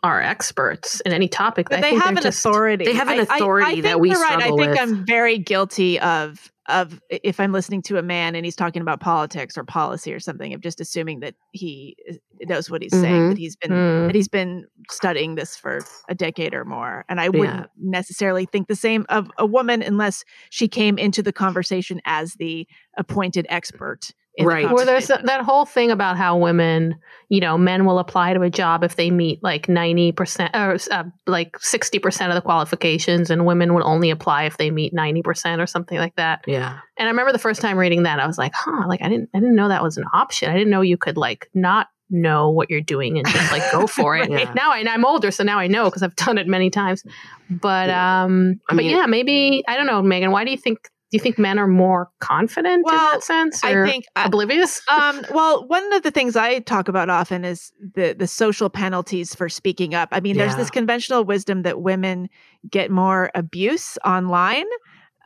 are 0.03 0.21
experts 0.21 1.01
in 1.01 1.13
any 1.13 1.29
topic. 1.29 1.69
But 1.69 1.81
they 1.81 1.95
have 1.95 2.17
an 2.17 2.23
just, 2.23 2.45
authority. 2.45 2.85
They 2.85 2.95
have 2.95 3.09
an 3.09 3.21
authority 3.21 3.67
I, 3.67 3.79
I, 3.79 3.81
that 3.83 4.01
we 4.01 4.13
right. 4.13 4.39
I 4.39 4.49
think 4.49 4.59
with. 4.59 4.81
I'm 4.81 5.05
very 5.07 5.39
guilty 5.39 5.99
of 6.01 6.51
of 6.69 7.01
if 7.11 7.39
I'm 7.39 7.53
listening 7.53 7.83
to 7.83 7.97
a 7.97 8.03
man 8.03 8.35
and 8.35 8.45
he's 8.45 8.57
talking 8.57 8.83
about 8.83 9.01
politics 9.01 9.57
or 9.57 9.65
policy 9.65 10.13
or 10.13 10.19
something, 10.19 10.53
of 10.53 10.61
just 10.61 10.81
assuming 10.81 11.21
that 11.21 11.35
he 11.53 11.97
knows 12.43 12.71
what 12.71 12.83
he's 12.83 12.93
mm-hmm. 12.93 13.03
saying, 13.03 13.29
that 13.31 13.39
he's 13.39 13.57
been 13.57 13.71
mm. 13.71 14.07
that 14.07 14.15
he's 14.15 14.29
been 14.29 14.67
studying 14.91 15.37
this 15.37 15.57
for 15.57 15.81
a 16.09 16.15
decade 16.15 16.55
or 16.55 16.65
more. 16.65 17.05
And 17.09 17.21
I 17.21 17.29
wouldn't 17.29 17.61
yeah. 17.61 17.67
necessarily 17.79 18.47
think 18.47 18.69
the 18.69 18.77
same 18.77 19.07
of 19.09 19.31
a 19.39 19.47
woman 19.47 19.83
unless 19.83 20.25
she 20.51 20.69
came 20.69 20.99
into 20.99 21.23
the 21.23 21.33
conversation 21.33 22.01
as 22.05 22.35
the 22.35 22.67
appointed 22.97 23.47
expert 23.49 24.11
Right. 24.39 24.65
Well, 24.67 24.85
there's 24.85 25.07
conversation. 25.07 25.27
that 25.27 25.41
whole 25.43 25.65
thing 25.65 25.91
about 25.91 26.17
how 26.17 26.37
women, 26.37 26.97
you 27.29 27.41
know, 27.41 27.57
men 27.57 27.87
will 27.87 27.99
apply 27.99 28.35
to 28.35 28.43
a 28.43 28.51
job 28.51 28.85
if 28.85 28.97
they 28.97 29.11
meet 29.11 29.43
like 29.43 29.67
90% 29.67 30.55
or 30.55 30.77
uh, 30.95 31.05
like 31.27 31.59
60% 31.59 32.29
of 32.29 32.35
the 32.35 32.43
qualifications, 32.43 33.31
and 33.31 33.47
women 33.47 33.73
would 33.75 33.83
only 33.85 34.11
apply 34.11 34.45
if 34.45 34.59
they 34.59 34.71
meet 34.71 34.95
90% 34.95 35.63
or 35.63 35.67
something 35.67 35.99
like 35.99 36.17
that. 36.17 36.45
Yeah. 36.47 36.79
And 36.99 37.09
I 37.09 37.11
remember 37.11 37.33
the 37.33 37.39
first 37.39 37.61
time 37.61 37.79
reading 37.79 38.03
that, 38.03 38.21
I 38.21 38.27
was 38.27 38.37
like, 38.39 38.53
huh, 38.55 38.87
like 38.89 39.01
I 39.03 39.09
didn't, 39.09 39.31
I 39.35 39.41
didn't 39.41 39.55
know 39.57 39.69
that 39.69 39.83
was 39.83 39.97
an 39.97 40.05
option. 40.13 40.51
I 40.51 40.55
didn't 40.55 40.71
know 40.71 40.83
you 40.83 40.99
could 40.99 41.17
like 41.17 41.49
not 41.55 41.89
know 42.11 42.51
what 42.51 42.71
you're 42.71 42.81
doing 42.81 43.19
and 43.19 43.27
just 43.27 43.51
like 43.51 43.63
go 43.73 43.87
for 43.87 44.17
it. 44.17 44.31
Yeah. 44.37 44.53
Now 44.55 44.73
I, 44.73 44.85
I'm 44.89 45.05
older, 45.05 45.31
so 45.31 45.45
now 45.45 45.59
I 45.59 45.67
know 45.67 45.85
because 45.87 46.03
I've 46.03 46.17
done 46.17 46.37
it 46.37 46.47
many 46.47 46.69
times. 46.69 47.05
But 47.49 47.91
um, 47.91 48.61
I 48.69 48.75
but 48.75 48.77
mean- 48.85 48.91
yeah, 48.91 49.07
maybe 49.07 49.65
I 49.67 49.77
don't 49.77 49.87
know, 49.87 50.03
Meghan. 50.03 50.31
Why 50.31 50.45
do 50.45 50.51
you 50.51 50.57
think? 50.57 50.91
Do 51.11 51.17
you 51.17 51.21
think 51.23 51.39
men 51.39 51.59
are 51.59 51.69
more 51.69 52.11
confident 52.19 52.85
in 52.89 52.95
that 52.95 53.23
sense, 53.23 53.63
I 53.63 53.73
or 53.73 53.87
think 53.87 54.07
I- 54.17 54.27
oblivious? 54.27 54.81
um, 54.91 55.25
well, 55.31 55.67
one 55.69 55.93
of 55.93 56.03
the 56.03 56.11
things 56.11 56.35
I 56.35 56.59
talk 56.59 56.89
about 56.89 57.09
often 57.11 57.45
is 57.45 57.73
the 57.95 58.15
the 58.19 58.27
social 58.27 58.69
penalties 58.69 59.33
for 59.35 59.49
speaking 59.49 59.95
up. 59.95 60.09
I 60.11 60.19
mean, 60.21 60.37
there's 60.37 60.57
this 60.57 60.71
conventional 60.71 61.25
wisdom 61.25 61.63
that 61.63 61.81
women 61.81 62.29
get 62.69 62.91
more 62.91 63.31
abuse 63.37 63.99
online. 64.05 64.67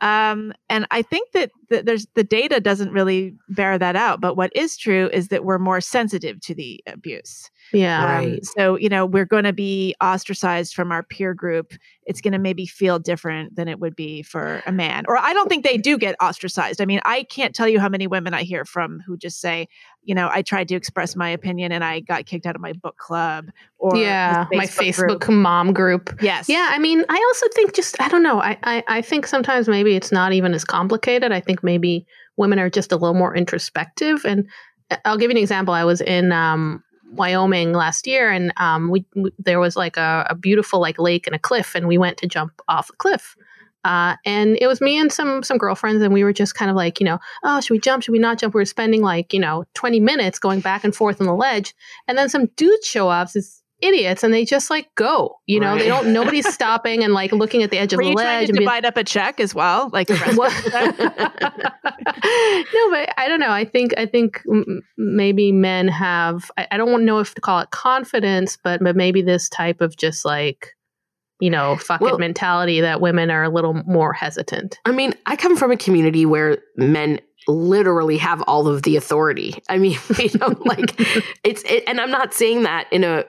Um, 0.01 0.51
and 0.67 0.87
I 0.89 1.03
think 1.03 1.31
that, 1.33 1.51
that 1.69 1.85
there's 1.85 2.07
the 2.15 2.23
data 2.23 2.59
doesn't 2.59 2.91
really 2.91 3.35
bear 3.49 3.77
that 3.77 3.95
out. 3.95 4.19
But 4.19 4.35
what 4.35 4.51
is 4.55 4.75
true 4.75 5.09
is 5.13 5.27
that 5.27 5.45
we're 5.45 5.59
more 5.59 5.79
sensitive 5.79 6.41
to 6.41 6.55
the 6.55 6.83
abuse. 6.87 7.49
Yeah. 7.73 8.19
Um, 8.19 8.39
so, 8.43 8.75
you 8.77 8.89
know, 8.89 9.05
we're 9.05 9.25
going 9.25 9.45
to 9.45 9.53
be 9.53 9.95
ostracized 10.01 10.73
from 10.73 10.91
our 10.91 11.03
peer 11.03 11.33
group. 11.33 11.73
It's 12.05 12.21
going 12.21 12.33
to 12.33 12.39
maybe 12.39 12.65
feel 12.65 12.99
different 12.99 13.55
than 13.55 13.67
it 13.67 13.79
would 13.79 13.95
be 13.95 14.23
for 14.23 14.61
a 14.65 14.71
man. 14.71 15.05
Or 15.07 15.17
I 15.17 15.33
don't 15.33 15.47
think 15.47 15.63
they 15.63 15.77
do 15.77 15.97
get 15.97 16.15
ostracized. 16.21 16.81
I 16.81 16.85
mean, 16.85 16.99
I 17.05 17.23
can't 17.23 17.55
tell 17.55 17.67
you 17.67 17.79
how 17.79 17.89
many 17.89 18.07
women 18.07 18.33
I 18.33 18.43
hear 18.43 18.65
from 18.65 18.99
who 19.05 19.17
just 19.17 19.39
say, 19.39 19.67
you 20.03 20.15
know, 20.15 20.29
I 20.31 20.41
tried 20.41 20.67
to 20.69 20.75
express 20.75 21.15
my 21.15 21.29
opinion 21.29 21.71
and 21.71 21.83
I 21.83 21.99
got 21.99 22.25
kicked 22.25 22.45
out 22.45 22.55
of 22.55 22.61
my 22.61 22.73
book 22.73 22.97
club 22.97 23.51
or 23.77 23.95
yeah, 23.95 24.47
this 24.51 24.57
my 24.57 24.65
Facebook 24.65 25.05
Facebook 25.05 25.19
group. 25.21 25.29
mom 25.29 25.73
group. 25.73 26.17
Yes. 26.21 26.49
Yeah, 26.49 26.69
I 26.71 26.79
mean, 26.79 27.05
I 27.07 27.25
also 27.29 27.45
think 27.53 27.73
just 27.73 28.01
I 28.01 28.09
don't 28.09 28.23
know. 28.23 28.41
I, 28.41 28.57
I 28.63 28.83
I 28.87 29.01
think 29.01 29.27
sometimes 29.27 29.67
maybe 29.67 29.95
it's 29.95 30.11
not 30.11 30.33
even 30.33 30.53
as 30.53 30.65
complicated. 30.65 31.31
I 31.31 31.39
think 31.39 31.63
maybe 31.63 32.05
women 32.37 32.59
are 32.59 32.69
just 32.69 32.91
a 32.91 32.95
little 32.95 33.13
more 33.13 33.35
introspective. 33.35 34.25
And 34.25 34.49
uh, 34.89 34.97
I'll 35.05 35.17
give 35.17 35.29
you 35.29 35.37
an 35.37 35.41
example. 35.41 35.73
I 35.73 35.83
was 35.83 36.01
in 36.01 36.31
um, 36.31 36.83
Wyoming 37.11 37.73
last 37.73 38.07
year, 38.07 38.31
and 38.31 38.53
um, 38.57 38.89
we, 38.89 39.05
we 39.15 39.31
there 39.37 39.59
was 39.59 39.75
like 39.75 39.97
a, 39.97 40.25
a 40.29 40.35
beautiful 40.35 40.79
like 40.79 40.97
lake 40.99 41.27
and 41.27 41.35
a 41.35 41.39
cliff, 41.39 41.75
and 41.75 41.87
we 41.87 41.97
went 41.97 42.17
to 42.17 42.27
jump 42.27 42.61
off 42.67 42.87
the 42.87 42.93
cliff. 42.93 43.35
Uh, 43.83 44.15
and 44.25 44.57
it 44.61 44.67
was 44.67 44.79
me 44.79 44.99
and 44.99 45.11
some 45.11 45.43
some 45.43 45.57
girlfriends, 45.57 46.03
and 46.03 46.13
we 46.13 46.23
were 46.23 46.33
just 46.33 46.55
kind 46.55 46.69
of 46.69 46.77
like, 46.77 46.99
you 46.99 47.05
know, 47.05 47.19
oh, 47.43 47.59
should 47.59 47.73
we 47.73 47.79
jump? 47.79 48.03
Should 48.03 48.11
we 48.11 48.19
not 48.19 48.37
jump? 48.37 48.53
We 48.53 48.61
were 48.61 48.65
spending 48.65 49.01
like, 49.01 49.33
you 49.33 49.39
know, 49.39 49.65
twenty 49.73 49.99
minutes 49.99 50.39
going 50.39 50.59
back 50.59 50.83
and 50.83 50.95
forth 50.95 51.19
on 51.19 51.27
the 51.27 51.33
ledge, 51.33 51.73
and 52.07 52.17
then 52.17 52.29
some 52.29 52.45
dudes 52.57 52.85
show 52.85 53.09
up, 53.09 53.29
idiots, 53.81 54.23
and 54.23 54.33
they 54.33 54.45
just 54.45 54.69
like 54.69 54.93
go. 54.95 55.37
You 55.45 55.59
know, 55.59 55.77
they 55.77 55.87
don't. 55.87 56.13
Nobody's 56.13 56.51
stopping 56.51 57.03
and 57.03 57.13
like 57.13 57.31
looking 57.31 57.63
at 57.63 57.71
the 57.71 57.77
edge 57.77 57.93
of 57.93 57.99
the 57.99 58.05
you 58.05 58.13
trying 58.13 58.25
ledge. 58.25 58.47
to 58.47 58.51
and 58.51 58.59
divide 58.59 58.85
up 58.85 58.97
a 58.97 59.03
check 59.03 59.39
as 59.39 59.53
well? 59.55 59.89
Like 59.91 60.07
the 60.07 60.15
rest 60.15 60.37
What? 60.37 60.51
no, 62.73 62.89
but 62.89 63.13
I 63.17 63.25
don't 63.27 63.39
know. 63.39 63.51
I 63.51 63.65
think 63.65 63.93
I 63.97 64.05
think 64.05 64.41
maybe 64.97 65.51
men 65.51 65.87
have. 65.87 66.49
I, 66.57 66.67
I 66.71 66.77
don't 66.77 67.05
know 67.05 67.19
if 67.19 67.33
to 67.35 67.41
call 67.41 67.59
it 67.59 67.71
confidence, 67.71 68.57
but 68.63 68.83
but 68.83 68.95
maybe 68.95 69.21
this 69.21 69.49
type 69.49 69.81
of 69.81 69.97
just 69.97 70.25
like 70.25 70.75
you 71.39 71.49
know 71.49 71.75
fuck 71.77 72.01
Well- 72.01 72.15
it 72.15 72.19
mentality 72.19 72.81
that 72.81 73.01
women 73.01 73.31
are 73.31 73.43
a 73.43 73.49
little 73.49 73.73
more 73.73 74.13
hesitant. 74.13 74.79
I 74.85 74.91
mean, 74.91 75.13
I 75.25 75.35
come 75.35 75.57
from 75.57 75.71
a 75.71 75.77
community 75.77 76.25
where 76.25 76.59
men 76.77 77.19
literally 77.47 78.17
have 78.17 78.41
all 78.43 78.67
of 78.67 78.83
the 78.83 78.95
authority. 78.95 79.55
I 79.69 79.77
mean, 79.77 79.97
you 80.19 80.29
know, 80.39 80.55
like 80.65 80.93
it's, 81.43 81.63
it, 81.63 81.83
and 81.87 81.99
I'm 81.99 82.11
not 82.11 82.33
saying 82.33 82.63
that 82.63 82.87
in 82.91 83.03
a 83.03 83.25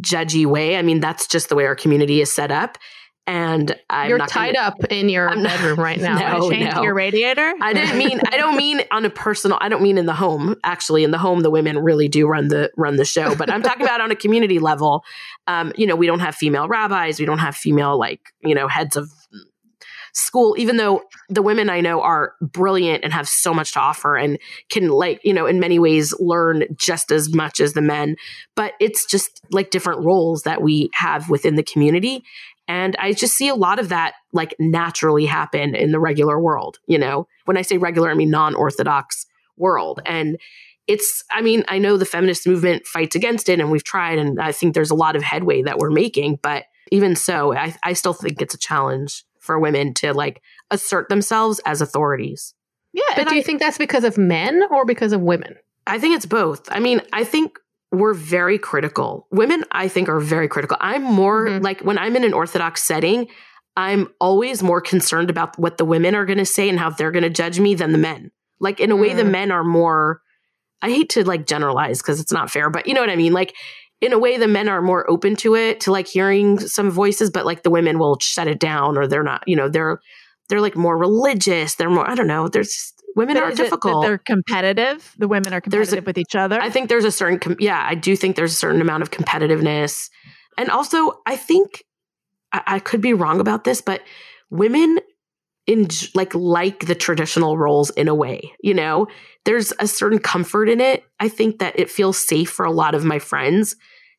judgy 0.00 0.46
way. 0.46 0.76
I 0.76 0.82
mean, 0.82 1.00
that's 1.00 1.26
just 1.26 1.48
the 1.48 1.54
way 1.54 1.66
our 1.66 1.76
community 1.76 2.20
is 2.20 2.32
set 2.32 2.50
up. 2.50 2.78
And 3.26 3.74
I'm 3.88 4.10
You're 4.10 4.18
not 4.18 4.30
gonna- 4.30 4.52
tied 4.52 4.56
up 4.56 4.74
in 4.90 5.08
your 5.08 5.30
I'm 5.30 5.42
not- 5.42 5.52
bedroom 5.56 5.80
right 5.80 5.98
now. 6.00 6.18
No. 6.38 6.50
No. 6.50 6.82
your 6.82 6.92
radiator? 6.92 7.54
I 7.62 7.72
didn't 7.72 7.96
mean 7.96 8.20
I 8.30 8.36
don't 8.36 8.54
mean 8.54 8.82
on 8.90 9.06
a 9.06 9.10
personal 9.10 9.56
I 9.62 9.70
don't 9.70 9.82
mean 9.82 9.96
in 9.96 10.04
the 10.04 10.12
home. 10.12 10.56
Actually, 10.62 11.04
in 11.04 11.10
the 11.10 11.16
home 11.16 11.40
the 11.40 11.48
women 11.50 11.78
really 11.78 12.06
do 12.06 12.26
run 12.26 12.48
the 12.48 12.70
run 12.76 12.96
the 12.96 13.06
show, 13.06 13.34
but 13.34 13.48
I'm 13.50 13.62
talking 13.62 13.86
about 13.86 14.02
on 14.02 14.10
a 14.10 14.14
community 14.16 14.58
level. 14.58 15.04
Um, 15.46 15.72
you 15.74 15.86
know, 15.86 15.96
we 15.96 16.06
don't 16.06 16.20
have 16.20 16.34
female 16.34 16.68
rabbis, 16.68 17.18
we 17.18 17.24
don't 17.24 17.38
have 17.38 17.56
female 17.56 17.98
like, 17.98 18.20
you 18.42 18.54
know, 18.54 18.68
heads 18.68 18.94
of 18.94 19.10
school 20.14 20.54
even 20.58 20.76
though 20.76 21.02
the 21.28 21.42
women 21.42 21.68
I 21.68 21.80
know 21.80 22.00
are 22.00 22.34
brilliant 22.40 23.04
and 23.04 23.12
have 23.12 23.28
so 23.28 23.52
much 23.52 23.72
to 23.72 23.80
offer 23.80 24.16
and 24.16 24.38
can 24.70 24.88
like, 24.88 25.20
you 25.24 25.34
know, 25.34 25.46
in 25.46 25.58
many 25.58 25.78
ways 25.78 26.14
learn 26.20 26.64
just 26.76 27.10
as 27.10 27.34
much 27.34 27.60
as 27.60 27.72
the 27.72 27.82
men, 27.82 28.16
but 28.54 28.74
it's 28.80 29.04
just 29.06 29.40
like 29.50 29.70
different 29.70 30.04
roles 30.04 30.42
that 30.42 30.62
we 30.62 30.90
have 30.94 31.28
within 31.28 31.56
the 31.56 31.62
community 31.62 32.22
and 32.66 32.96
I 32.96 33.12
just 33.12 33.36
see 33.36 33.48
a 33.48 33.54
lot 33.54 33.78
of 33.78 33.90
that 33.90 34.14
like 34.32 34.54
naturally 34.58 35.26
happen 35.26 35.74
in 35.74 35.92
the 35.92 36.00
regular 36.00 36.40
world, 36.40 36.78
you 36.86 36.98
know. 36.98 37.28
When 37.44 37.56
I 37.56 37.62
say 37.62 37.76
regular, 37.76 38.10
I 38.10 38.14
mean 38.14 38.30
non-orthodox 38.30 39.26
world. 39.56 40.00
And 40.06 40.38
it's 40.86 41.24
I 41.30 41.42
mean, 41.42 41.64
I 41.68 41.78
know 41.78 41.96
the 41.96 42.06
feminist 42.06 42.46
movement 42.46 42.86
fights 42.86 43.16
against 43.16 43.48
it 43.48 43.60
and 43.60 43.70
we've 43.70 43.84
tried 43.84 44.18
and 44.18 44.40
I 44.40 44.52
think 44.52 44.74
there's 44.74 44.90
a 44.90 44.94
lot 44.94 45.16
of 45.16 45.22
headway 45.22 45.62
that 45.62 45.78
we're 45.78 45.90
making, 45.90 46.38
but 46.42 46.64
even 46.90 47.16
so, 47.16 47.54
I, 47.54 47.74
I 47.82 47.94
still 47.94 48.12
think 48.12 48.40
it's 48.40 48.54
a 48.54 48.58
challenge 48.58 49.24
for 49.44 49.58
women 49.58 49.94
to 49.94 50.12
like 50.12 50.42
assert 50.70 51.08
themselves 51.08 51.60
as 51.66 51.80
authorities. 51.80 52.54
yeah. 52.92 53.02
But 53.16 53.28
do 53.28 53.34
I- 53.34 53.38
you 53.38 53.42
think 53.42 53.60
that's 53.60 53.78
because 53.78 54.04
of 54.04 54.16
men 54.18 54.62
or 54.70 54.84
because 54.84 55.12
of 55.12 55.20
women? 55.20 55.54
I 55.86 55.98
think 55.98 56.16
it's 56.16 56.26
both. 56.26 56.66
I 56.70 56.80
mean, 56.80 57.00
I 57.12 57.24
think 57.24 57.58
we're 57.92 58.14
very 58.14 58.58
critical. 58.58 59.26
Women, 59.30 59.64
I 59.70 59.86
think, 59.88 60.08
are 60.08 60.18
very 60.20 60.48
critical. 60.48 60.76
I'm 60.80 61.02
more 61.02 61.46
Mhm. 61.46 61.62
like 61.62 61.80
when 61.82 61.98
I'm 61.98 62.16
in 62.16 62.24
an 62.24 62.32
Orthodox 62.32 62.82
setting, 62.82 63.28
I'm 63.76 64.08
always 64.20 64.62
more 64.62 64.80
concerned 64.80 65.30
about 65.30 65.58
what 65.58 65.76
the 65.78 65.84
women 65.84 66.14
are 66.14 66.24
going 66.24 66.38
to 66.38 66.46
say 66.46 66.68
and 66.68 66.78
how 66.78 66.90
they're 66.90 67.10
going 67.12 67.22
to 67.24 67.30
judge 67.30 67.60
me 67.60 67.74
than 67.74 67.92
the 67.92 67.98
men. 67.98 68.30
Like, 68.60 68.80
in 68.80 68.90
a 68.90 68.96
way, 68.96 69.12
the 69.12 69.22
Mm. 69.24 69.30
men 69.30 69.50
are 69.52 69.64
more, 69.64 70.22
I 70.80 70.90
hate 70.90 71.08
to 71.10 71.24
like 71.24 71.46
generalize 71.46 72.00
because 72.00 72.20
it's 72.20 72.32
not 72.32 72.50
fair, 72.50 72.70
but 72.70 72.86
you 72.86 72.94
know 72.94 73.00
what 73.00 73.10
I 73.10 73.16
mean? 73.16 73.32
Like, 73.32 73.54
in 74.04 74.12
a 74.12 74.18
way, 74.18 74.36
the 74.36 74.48
men 74.48 74.68
are 74.68 74.82
more 74.82 75.08
open 75.10 75.36
to 75.36 75.54
it, 75.54 75.80
to 75.80 75.92
like 75.92 76.06
hearing 76.06 76.58
some 76.58 76.90
voices, 76.90 77.30
but 77.30 77.46
like 77.46 77.62
the 77.62 77.70
women 77.70 77.98
will 77.98 78.18
shut 78.20 78.46
it 78.48 78.60
down 78.60 78.96
or 78.98 79.06
they're 79.06 79.22
not, 79.22 79.42
you 79.46 79.56
know, 79.56 79.68
they're, 79.68 80.00
they're 80.48 80.60
like 80.60 80.76
more 80.76 80.96
religious. 80.98 81.76
They're 81.76 81.90
more, 81.90 82.08
I 82.08 82.14
don't 82.14 82.26
know. 82.26 82.48
There's 82.48 82.92
women 83.16 83.34
but 83.34 83.42
are 83.44 83.50
it 83.50 83.56
difficult. 83.56 84.02
they're 84.04 84.18
competitive. 84.18 85.14
The 85.18 85.28
women 85.28 85.54
are 85.54 85.62
There's 85.64 85.92
a- 85.92 85.96
competitive 85.96 86.06
with 86.06 86.18
each 86.18 86.34
other. 86.34 86.60
I 86.60 86.70
think 86.70 86.88
there's 86.88 87.04
a 87.04 87.10
certain, 87.10 87.38
com- 87.38 87.56
yeah, 87.58 87.84
I 87.88 87.94
do 87.94 88.14
think 88.16 88.36
there's 88.36 88.52
a 88.52 88.56
certain 88.56 88.80
amount 88.80 89.02
of 89.02 89.10
competitiveness. 89.10 90.10
And 90.58 90.68
also, 90.70 91.20
I 91.26 91.36
think 91.36 91.84
I, 92.52 92.62
I 92.66 92.78
could 92.78 93.00
be 93.00 93.14
wrong 93.14 93.40
about 93.40 93.64
this, 93.64 93.80
but 93.80 94.02
women 94.50 94.98
in 95.66 95.88
like 96.14 96.34
like 96.34 96.80
the 96.86 96.94
traditional 96.94 97.56
roles 97.56 97.88
in 97.90 98.06
a 98.08 98.14
way, 98.14 98.52
you 98.62 98.74
know, 98.74 99.06
there's 99.46 99.72
a 99.78 99.86
certain 99.88 100.18
comfort 100.18 100.68
in 100.68 100.80
it. 100.80 101.04
I 101.20 101.28
think 101.28 101.58
that 101.60 101.78
it 101.78 101.90
feels 101.90 102.18
safe 102.18 102.50
for 102.50 102.66
a 102.66 102.70
lot 102.70 102.94
of 102.94 103.04
my 103.04 103.18
friends. 103.18 103.74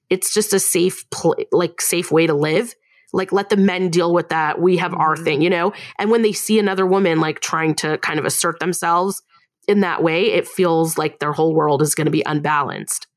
It's 0.09 0.33
just 0.33 0.53
a 0.53 0.59
safe, 0.59 1.09
pl- 1.09 1.35
like 1.51 1.81
safe 1.81 2.11
way 2.11 2.27
to 2.27 2.33
live. 2.33 2.73
Like 3.13 3.31
let 3.31 3.49
the 3.49 3.57
men 3.57 3.89
deal 3.89 4.13
with 4.13 4.29
that. 4.29 4.59
We 4.61 4.77
have 4.77 4.93
our 4.93 5.15
Mhm. 5.15 5.23
thing, 5.23 5.41
you 5.41 5.49
know. 5.49 5.73
And 5.97 6.11
when 6.11 6.21
they 6.21 6.31
see 6.33 6.59
another 6.59 6.85
woman 6.85 7.19
like 7.19 7.39
trying 7.39 7.75
to 7.75 7.97
kind 7.99 8.19
of 8.19 8.25
assert 8.25 8.59
themselves 8.59 9.21
in 9.67 9.79
that 9.81 10.03
way, 10.03 10.31
it 10.33 10.47
feels 10.47 10.97
like 10.97 11.19
their 11.19 11.31
whole 11.33 11.55
world 11.55 11.81
is 11.81 11.95
going 11.95 12.05
to 12.05 12.11
be 12.11 12.23
unbalanced. 12.25 13.07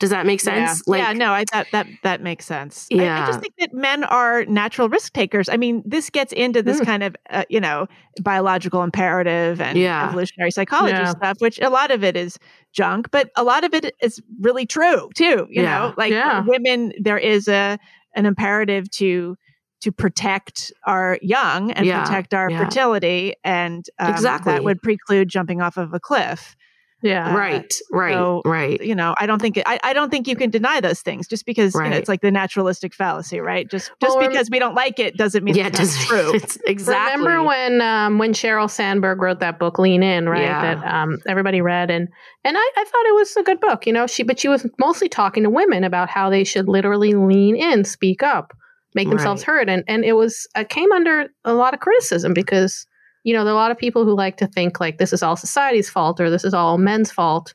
Does 0.00 0.10
that 0.10 0.26
make 0.26 0.40
sense? 0.40 0.82
Yeah, 0.86 0.90
Like, 0.90 1.02
yeah 1.02 1.12
no, 1.12 1.32
I 1.32 1.44
that 1.52 1.68
that 1.72 1.86
that 2.02 2.20
makes 2.22 2.46
sense. 2.46 2.88
I- 2.92 2.96
I, 2.96 3.26
just 3.26 3.38
think 3.40 3.54
that 3.60 3.72
men 3.74 4.02
are 4.04 4.44
natural 4.46 4.88
risk 4.88 5.12
takers. 5.12 5.48
I 5.48 5.56
mean, 5.56 5.82
this 5.86 6.10
gets 6.10 6.32
into 6.32 6.62
this 6.62 6.80
Mm. 6.80 6.84
kind 6.86 7.02
of 7.04 7.16
uh, 7.28 7.44
you 7.48 7.60
know 7.60 7.86
biological 8.22 8.82
imperative 8.82 9.60
and 9.60 9.78
Yeah. 9.78 10.08
evolutionary 10.08 10.50
psychology 10.50 10.96
Yeah. 10.96 11.10
stuff, 11.10 11.36
which 11.40 11.60
a 11.60 11.68
lot 11.70 11.90
of 11.90 12.02
it 12.02 12.16
is 12.16 12.38
junk, 12.72 13.10
but 13.12 13.30
a 13.36 13.44
lot 13.44 13.62
of 13.62 13.74
it 13.74 13.94
is 14.02 14.20
really 14.40 14.66
true 14.66 15.10
too. 15.14 15.46
You 15.50 15.62
Yeah. 15.62 15.78
know, 15.78 15.94
like 15.96 16.12
Yeah. 16.12 16.44
women, 16.46 16.92
there 16.98 17.18
is 17.18 17.46
a 17.46 17.78
an 18.16 18.26
imperative 18.26 18.90
to 18.92 19.36
to 19.82 19.90
protect 19.92 20.70
our 20.84 21.18
young 21.22 21.70
and 21.72 21.86
Yeah, 21.86 22.02
protect 22.04 22.34
our 22.34 22.50
yeah. 22.50 22.58
fertility, 22.64 23.32
and 23.44 23.86
um, 23.98 24.10
Exactly. 24.10 24.52
that 24.52 24.62
would 24.64 24.82
preclude 24.82 25.28
jumping 25.28 25.62
off 25.62 25.78
of 25.78 25.94
a 25.94 26.00
cliff 26.00 26.54
Yeah. 27.02 27.34
right, 27.34 27.72
right, 27.90 28.14
so- 28.14 28.42
right. 28.44 28.80
you 28.82 28.94
know 28.94 29.14
i 29.18 29.26
don't 29.26 29.40
think 29.40 29.56
it, 29.56 29.64
I, 29.66 29.80
I 29.82 29.92
don't 29.92 30.10
think 30.10 30.28
you 30.28 30.36
can 30.36 30.50
deny 30.50 30.80
those 30.80 31.00
things 31.00 31.26
just 31.26 31.46
because 31.46 31.74
you 31.74 31.80
know 31.88 31.96
it's 31.96 32.08
like 32.08 32.20
the 32.20 32.30
naturalistic 32.30 32.94
fallacy 32.94 33.40
right 33.40 33.68
just 33.70 33.90
just 34.02 34.18
Well, 34.18 34.28
because 34.28 34.48
we 34.50 34.58
don't 34.58 34.74
like 34.74 34.98
it 34.98 35.16
doesn't 35.16 35.42
mean 35.42 35.54
Yeah, 35.54 35.66
it 35.66 35.68
it's 35.70 35.78
does 35.78 35.96
not 35.96 36.06
true 36.06 36.34
It's 36.34 36.56
exactly. 36.66 37.22
Remember 37.24 37.46
when 37.46 37.80
um, 37.80 38.18
when 38.18 38.32
Sheryl 38.32 38.70
Sandberg 38.70 39.20
wrote 39.22 39.40
that 39.40 39.58
book 39.58 39.78
Lean 39.78 40.02
In, 40.02 40.28
right? 40.28 40.42
Yeah. 40.42 40.74
That 40.74 40.94
um, 40.94 41.18
everybody 41.26 41.60
read 41.60 41.90
and 41.90 42.08
and 42.44 42.56
I, 42.56 42.70
I 42.76 42.84
thought 42.84 43.06
it 43.06 43.14
was 43.14 43.36
a 43.36 43.42
good 43.42 43.60
book, 43.60 43.86
you 43.86 43.92
know. 43.92 44.06
She 44.06 44.22
but 44.22 44.38
she 44.38 44.48
was 44.48 44.66
mostly 44.78 45.08
talking 45.08 45.42
to 45.44 45.50
women 45.50 45.84
about 45.84 46.08
how 46.08 46.30
they 46.30 46.44
should 46.44 46.68
literally 46.68 47.14
lean 47.14 47.56
in, 47.56 47.84
speak 47.84 48.22
up, 48.22 48.52
make 48.94 49.08
themselves 49.08 49.42
Right. 49.46 49.54
heard, 49.54 49.68
and 49.68 49.84
and 49.88 50.04
it 50.04 50.14
was 50.14 50.46
it 50.56 50.68
came 50.68 50.92
under 50.92 51.28
a 51.44 51.54
lot 51.54 51.74
of 51.74 51.80
criticism 51.80 52.32
because 52.34 52.86
you 53.24 53.34
know, 53.34 53.44
there 53.44 53.52
are 53.52 53.56
a 53.56 53.60
lot 53.60 53.70
of 53.70 53.78
people 53.78 54.04
who 54.04 54.14
like 54.14 54.36
to 54.38 54.46
think 54.46 54.80
like 54.80 54.98
this 54.98 55.12
is 55.12 55.22
all 55.22 55.36
society's 55.36 55.90
fault 55.90 56.20
or 56.20 56.30
this 56.30 56.44
is 56.44 56.54
all 56.54 56.78
men's 56.78 57.10
fault. 57.10 57.52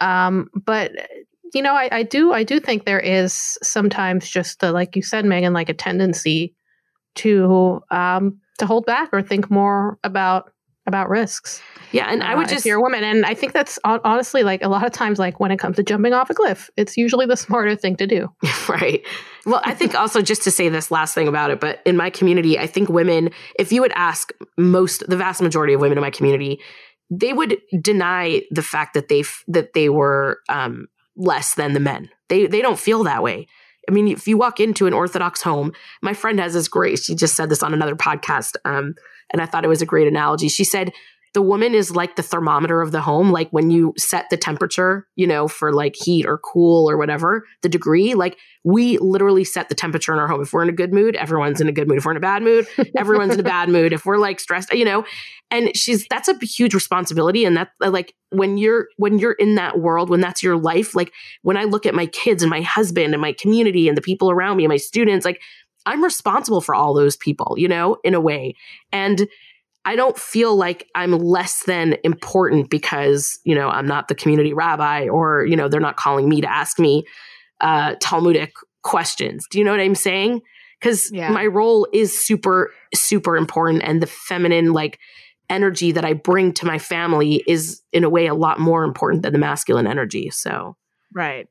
Um, 0.00 0.48
but 0.54 0.92
you 1.54 1.62
know, 1.62 1.74
I, 1.74 1.88
I 1.92 2.02
do 2.02 2.32
I 2.32 2.42
do 2.42 2.60
think 2.60 2.84
there 2.84 3.00
is 3.00 3.56
sometimes 3.62 4.28
just 4.28 4.60
the, 4.60 4.72
like 4.72 4.96
you 4.96 5.02
said, 5.02 5.24
Meghan, 5.24 5.54
like 5.54 5.68
a 5.68 5.74
tendency 5.74 6.54
to 7.16 7.80
um, 7.90 8.38
to 8.58 8.66
hold 8.66 8.86
back 8.86 9.10
or 9.12 9.22
think 9.22 9.50
more 9.50 9.98
about 10.04 10.52
about 10.86 11.08
risks. 11.08 11.62
Yeah, 11.92 12.06
and 12.10 12.22
uh, 12.22 12.26
I 12.26 12.34
would 12.34 12.48
just 12.48 12.60
if 12.60 12.66
you're 12.66 12.78
a 12.78 12.82
woman, 12.82 13.04
and 13.04 13.24
I 13.24 13.34
think 13.34 13.52
that's 13.52 13.78
honestly 13.84 14.42
like 14.42 14.62
a 14.62 14.68
lot 14.68 14.84
of 14.84 14.92
times, 14.92 15.18
like 15.18 15.40
when 15.40 15.50
it 15.50 15.58
comes 15.58 15.76
to 15.76 15.82
jumping 15.82 16.12
off 16.12 16.30
a 16.30 16.34
cliff, 16.34 16.70
it's 16.76 16.96
usually 16.96 17.26
the 17.26 17.36
smarter 17.36 17.76
thing 17.76 17.96
to 17.96 18.06
do. 18.06 18.28
right. 18.68 19.02
Well, 19.44 19.60
I 19.64 19.74
think 19.74 19.94
also 19.94 20.22
just 20.22 20.42
to 20.42 20.50
say 20.50 20.68
this 20.68 20.90
last 20.90 21.14
thing 21.14 21.28
about 21.28 21.50
it, 21.50 21.60
but 21.60 21.80
in 21.84 21.96
my 21.96 22.10
community, 22.10 22.58
I 22.58 22.66
think 22.66 22.88
women, 22.88 23.30
if 23.58 23.72
you 23.72 23.80
would 23.82 23.92
ask 23.94 24.32
most, 24.58 25.04
the 25.08 25.16
vast 25.16 25.40
majority 25.40 25.74
of 25.74 25.80
women 25.80 25.98
in 25.98 26.02
my 26.02 26.10
community, 26.10 26.60
they 27.10 27.32
would 27.32 27.58
deny 27.80 28.42
the 28.50 28.62
fact 28.62 28.94
that 28.94 29.08
they 29.08 29.24
that 29.48 29.72
they 29.74 29.88
were 29.88 30.40
um, 30.48 30.88
less 31.16 31.54
than 31.54 31.72
the 31.72 31.80
men. 31.80 32.10
They 32.28 32.46
they 32.46 32.62
don't 32.62 32.78
feel 32.78 33.04
that 33.04 33.22
way. 33.22 33.46
I 33.88 33.92
mean, 33.92 34.08
if 34.08 34.26
you 34.26 34.36
walk 34.36 34.58
into 34.58 34.86
an 34.86 34.92
Orthodox 34.92 35.42
home, 35.42 35.72
my 36.02 36.12
friend 36.12 36.40
has 36.40 36.54
this 36.54 36.68
great. 36.68 36.98
She 36.98 37.14
just 37.14 37.36
said 37.36 37.48
this 37.48 37.62
on 37.62 37.72
another 37.72 37.94
podcast, 37.94 38.56
um, 38.64 38.94
and 39.32 39.42
I 39.42 39.46
thought 39.46 39.64
it 39.64 39.68
was 39.68 39.82
a 39.82 39.86
great 39.86 40.08
analogy. 40.08 40.48
She 40.48 40.64
said 40.64 40.92
the 41.36 41.42
woman 41.42 41.74
is 41.74 41.94
like 41.94 42.16
the 42.16 42.22
thermometer 42.22 42.80
of 42.80 42.92
the 42.92 43.02
home. 43.02 43.30
Like 43.30 43.50
when 43.50 43.70
you 43.70 43.92
set 43.98 44.30
the 44.30 44.38
temperature, 44.38 45.06
you 45.16 45.26
know, 45.26 45.48
for 45.48 45.70
like 45.70 45.94
heat 45.94 46.24
or 46.24 46.38
cool 46.38 46.88
or 46.88 46.96
whatever, 46.96 47.44
the 47.60 47.68
degree, 47.68 48.14
like 48.14 48.38
we 48.64 48.96
literally 48.96 49.44
set 49.44 49.68
the 49.68 49.74
temperature 49.74 50.14
in 50.14 50.18
our 50.18 50.28
home. 50.28 50.40
If 50.40 50.54
we're 50.54 50.62
in 50.62 50.70
a 50.70 50.72
good 50.72 50.94
mood, 50.94 51.14
everyone's 51.14 51.60
in 51.60 51.68
a 51.68 51.72
good 51.72 51.88
mood. 51.88 51.98
If 51.98 52.06
we're 52.06 52.12
in 52.12 52.16
a 52.16 52.20
bad 52.20 52.42
mood, 52.42 52.66
everyone's 52.96 53.34
in 53.34 53.40
a 53.40 53.42
bad 53.42 53.68
mood. 53.68 53.92
If 53.92 54.06
we're 54.06 54.16
like 54.16 54.40
stressed, 54.40 54.72
you 54.72 54.86
know, 54.86 55.04
and 55.50 55.76
she's, 55.76 56.06
that's 56.08 56.28
a 56.28 56.38
huge 56.40 56.72
responsibility. 56.72 57.44
And 57.44 57.54
that 57.58 57.68
uh, 57.84 57.90
like 57.90 58.14
when 58.30 58.56
you're, 58.56 58.88
when 58.96 59.18
you're 59.18 59.32
in 59.32 59.56
that 59.56 59.78
world, 59.78 60.08
when 60.08 60.22
that's 60.22 60.42
your 60.42 60.56
life, 60.56 60.94
like 60.94 61.12
when 61.42 61.58
I 61.58 61.64
look 61.64 61.84
at 61.84 61.94
my 61.94 62.06
kids 62.06 62.42
and 62.42 62.48
my 62.48 62.62
husband 62.62 63.12
and 63.12 63.20
my 63.20 63.34
community 63.34 63.88
and 63.88 63.96
the 63.96 64.02
people 64.02 64.30
around 64.30 64.56
me 64.56 64.64
and 64.64 64.70
my 64.70 64.78
students, 64.78 65.26
like 65.26 65.42
I'm 65.86 66.04
responsible 66.04 66.60
for 66.60 66.74
all 66.74 66.92
those 66.92 67.16
people, 67.16 67.54
you 67.56 67.68
know, 67.68 67.96
in 68.04 68.12
a 68.12 68.20
way. 68.20 68.54
And, 68.92 69.26
I 69.88 69.94
don't 69.94 70.18
feel 70.18 70.56
like 70.56 70.88
I'm 70.96 71.12
less 71.12 71.62
than 71.62 71.96
important 72.02 72.70
because, 72.70 73.38
you 73.44 73.54
know, 73.54 73.68
I'm 73.68 73.86
not 73.86 74.08
the 74.08 74.16
community 74.16 74.52
rabbi 74.52 75.06
or, 75.06 75.46
you 75.46 75.54
know, 75.54 75.68
they're 75.68 75.78
not 75.78 75.96
calling 75.96 76.28
me 76.28 76.40
to 76.40 76.52
ask 76.52 76.80
me 76.80 77.04
uh, 77.60 77.94
Talmudic 78.00 78.52
questions. 78.82 79.46
Do 79.48 79.60
you 79.60 79.64
know 79.64 79.70
what 79.70 79.78
I'm 79.78 79.94
saying? 79.94 80.40
Because 80.80 81.08
yeah. 81.12 81.30
my 81.30 81.46
role 81.46 81.86
is 81.92 82.18
super, 82.18 82.72
super 82.96 83.36
important. 83.36 83.84
And 83.84 84.02
the 84.02 84.08
feminine, 84.08 84.72
like, 84.72 84.98
energy 85.48 85.92
that 85.92 86.04
I 86.04 86.14
bring 86.14 86.52
to 86.54 86.66
my 86.66 86.78
family 86.78 87.44
is, 87.46 87.80
in 87.92 88.02
a 88.02 88.10
way, 88.10 88.26
a 88.26 88.34
lot 88.34 88.58
more 88.58 88.82
important 88.82 89.22
than 89.22 89.32
the 89.32 89.38
masculine 89.38 89.86
energy. 89.86 90.30
So, 90.30 90.76
right. 91.14 91.46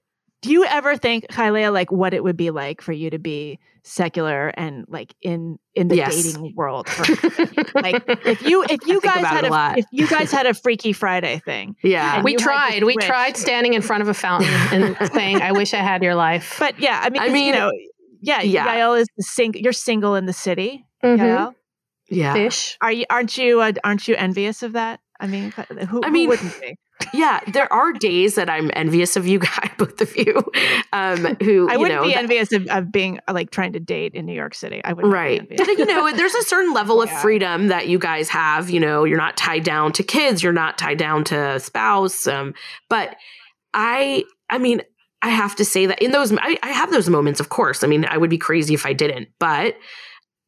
Do 0.46 0.52
you 0.52 0.64
ever 0.64 0.96
think, 0.96 1.26
ChayaLeah, 1.32 1.74
like 1.74 1.92
what 1.92 2.14
it 2.14 2.24
would 2.24 2.38
be 2.38 2.52
like 2.52 2.80
for 2.80 2.92
you 2.92 3.10
to 3.10 3.18
be 3.18 3.58
secular 3.82 4.50
and 4.50 4.86
like 4.88 5.16
in 5.20 5.58
in 5.74 5.88
the 5.88 5.96
yes. 5.96 6.16
dating 6.16 6.54
world? 6.56 6.88
For, 6.88 7.02
like 7.82 8.04
if 8.08 8.44
you 8.44 8.64
if 8.64 8.86
you 8.86 9.02
guys 9.02 9.26
had 9.26 9.46
a, 9.46 9.52
a 9.52 9.74
if 9.78 9.86
you 9.92 10.08
guys 10.08 10.32
had 10.38 10.46
a 10.46 10.54
Freaky 10.54 10.94
Friday 10.94 11.42
thing, 11.44 11.76
yeah, 11.82 12.22
we 12.22 12.36
tried. 12.36 12.84
We 12.84 12.96
tried 12.98 13.38
standing 13.38 13.74
in 13.74 13.82
front 13.82 14.04
of 14.04 14.08
a 14.08 14.14
fountain 14.14 14.54
and 14.72 14.96
saying, 15.14 15.42
"I 15.42 15.52
wish 15.52 15.74
I 15.74 15.78
had 15.78 16.04
your 16.04 16.14
life." 16.14 16.58
But 16.60 16.80
yeah, 16.80 17.02
I 17.04 17.10
mean, 17.10 17.22
I 17.24 17.30
mean, 17.30 17.48
you 17.48 17.54
know, 17.54 17.72
yeah, 18.22 18.44
yeah. 18.44 18.68
Yael 18.68 19.02
is 19.02 19.08
sing- 19.20 19.56
You're 19.56 19.74
single 19.74 20.14
in 20.14 20.28
the 20.28 20.34
city, 20.34 20.86
mm-hmm. 21.04 21.54
Yeah, 22.10 22.34
fish. 22.34 22.78
Are 22.82 22.92
you? 22.92 23.06
Aren't 23.10 23.36
you? 23.36 23.62
Uh, 23.62 23.72
aren't 23.84 24.08
you 24.08 24.16
envious 24.16 24.62
of 24.62 24.74
that? 24.74 25.00
I 25.20 25.26
mean, 25.26 25.52
who, 25.90 26.02
I 26.04 26.12
mean, 26.12 26.26
who 26.26 26.30
wouldn't 26.30 26.62
be? 26.62 26.78
Yeah, 27.14 27.40
there 27.48 27.72
are 27.72 27.94
days 27.94 28.36
that 28.36 28.50
I'm 28.50 28.72
envious 28.74 29.16
of 29.16 29.28
you 29.28 29.40
guys, 29.40 29.70
both 29.78 30.02
of 30.02 30.16
you. 30.16 30.44
Um, 30.94 31.36
who 31.42 31.70
I 31.70 31.78
wouldn't 31.78 32.00
know, 32.00 32.08
be 32.08 32.14
that, 32.14 32.20
envious 32.20 32.52
of, 32.52 32.68
of, 32.68 32.92
being 32.92 33.20
like 33.30 33.52
trying 33.52 33.74
to 33.74 33.80
date 33.80 34.14
in 34.14 34.26
New 34.26 34.34
York 34.34 34.56
City. 34.56 34.82
I 34.84 34.94
would 34.94 35.06
right. 35.06 35.48
But 35.48 35.68
you 35.68 35.86
know, 35.86 36.12
there's 36.16 36.36
a 36.36 36.44
certain 36.44 36.74
level 36.74 37.02
of 37.02 37.10
yeah. 37.10 37.22
freedom 37.22 37.68
that 37.68 37.88
you 37.88 38.00
guys 38.00 38.30
have. 38.30 38.70
You 38.70 38.80
know, 38.80 39.04
you're 39.04 39.18
not 39.18 39.38
tied 39.38 39.64
down 39.64 39.94
to 39.94 40.04
kids, 40.04 40.44
you're 40.44 40.54
not 40.54 40.78
tied 40.78 40.98
down 40.98 41.24
to 41.26 41.60
spouse. 41.60 42.28
Um, 42.28 42.54
but 42.90 43.16
I, 43.74 44.24
I 44.50 44.58
mean, 44.58 44.82
I 45.22 45.30
have 45.30 45.56
to 45.58 45.66
say 45.66 45.88
that 45.88 46.02
in 46.02 46.12
those, 46.12 46.32
I, 46.32 46.58
I 46.62 46.72
have 46.72 46.92
those 46.92 47.10
moments. 47.10 47.40
Of 47.40 47.50
course, 47.50 47.84
I 47.84 47.88
mean, 47.88 48.06
I 48.06 48.18
would 48.18 48.30
be 48.30 48.38
crazy 48.38 48.74
if 48.74 48.86
I 48.86 48.94
didn't, 48.94 49.30
but 49.40 49.76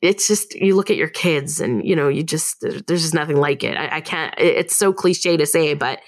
it's 0.02 0.28
just 0.28 0.54
you 0.56 0.76
look 0.76 0.90
at 0.90 0.98
your 0.98 1.08
kids 1.08 1.60
and 1.60 1.84
you 1.86 1.96
know 1.96 2.08
you 2.08 2.24
just 2.24 2.62
there's 2.62 3.02
just 3.02 3.14
nothing 3.14 3.38
like 3.38 3.64
it 3.64 3.76
I, 3.78 3.98
I, 3.98 4.02
can't 4.02 4.34
it's 4.38 4.76
so 4.76 4.94
cliche 4.94 5.38
to 5.38 5.46
say 5.46 5.74
but 5.74 6.02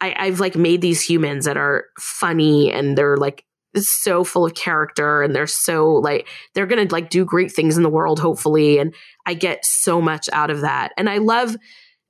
I, 0.00 0.14
I've 0.16 0.40
like 0.40 0.56
made 0.56 0.80
these 0.80 1.02
humans 1.02 1.44
that 1.44 1.56
are 1.56 1.86
funny 1.98 2.72
and 2.72 2.96
they're 2.96 3.16
like 3.16 3.44
so 3.76 4.24
full 4.24 4.46
of 4.46 4.54
character 4.54 5.22
and 5.22 5.34
they're 5.34 5.46
so 5.46 5.94
like 5.94 6.26
they're 6.54 6.66
gonna 6.66 6.86
like 6.90 7.10
do 7.10 7.24
great 7.24 7.52
things 7.52 7.76
in 7.76 7.82
the 7.82 7.88
world 7.88 8.18
hopefully 8.18 8.78
and 8.78 8.94
i 9.26 9.34
get 9.34 9.64
so 9.64 10.00
much 10.00 10.28
out 10.32 10.50
of 10.50 10.62
that 10.62 10.92
and 10.96 11.08
i 11.08 11.18
love 11.18 11.54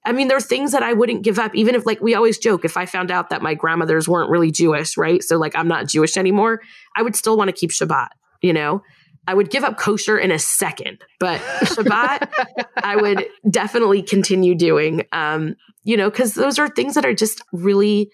i 0.06 0.12
mean 0.12 0.28
there 0.28 0.36
are 0.36 0.40
things 0.40 0.72
that 0.72 0.82
i 0.82 0.92
wouldn't 0.92 1.24
give 1.24 1.38
up 1.38 1.54
even 1.54 1.74
if 1.74 1.84
like 1.84 2.00
we 2.00 2.14
always 2.14 2.38
joke 2.38 2.64
if 2.64 2.76
i 2.76 2.86
found 2.86 3.10
out 3.10 3.28
that 3.28 3.42
my 3.42 3.54
grandmothers 3.54 4.08
weren't 4.08 4.30
really 4.30 4.52
jewish 4.52 4.96
right 4.96 5.22
so 5.22 5.36
like 5.36 5.54
i'm 5.56 5.68
not 5.68 5.88
jewish 5.88 6.16
anymore 6.16 6.60
i 6.96 7.02
would 7.02 7.16
still 7.16 7.36
want 7.36 7.48
to 7.48 7.52
keep 7.52 7.70
shabbat 7.70 8.08
you 8.40 8.52
know 8.52 8.80
I 9.26 9.34
would 9.34 9.50
give 9.50 9.62
up 9.62 9.76
kosher 9.76 10.16
in 10.16 10.30
a 10.30 10.38
second, 10.38 11.04
but 11.20 11.38
Shabbat, 11.64 12.32
I 12.82 12.96
would 12.96 13.26
definitely 13.50 14.02
continue 14.02 14.54
doing. 14.54 15.04
Um, 15.12 15.54
you 15.84 15.96
know, 15.96 16.10
because 16.10 16.34
those 16.34 16.58
are 16.58 16.68
things 16.68 16.94
that 16.94 17.04
are 17.04 17.14
just 17.14 17.42
really, 17.52 18.10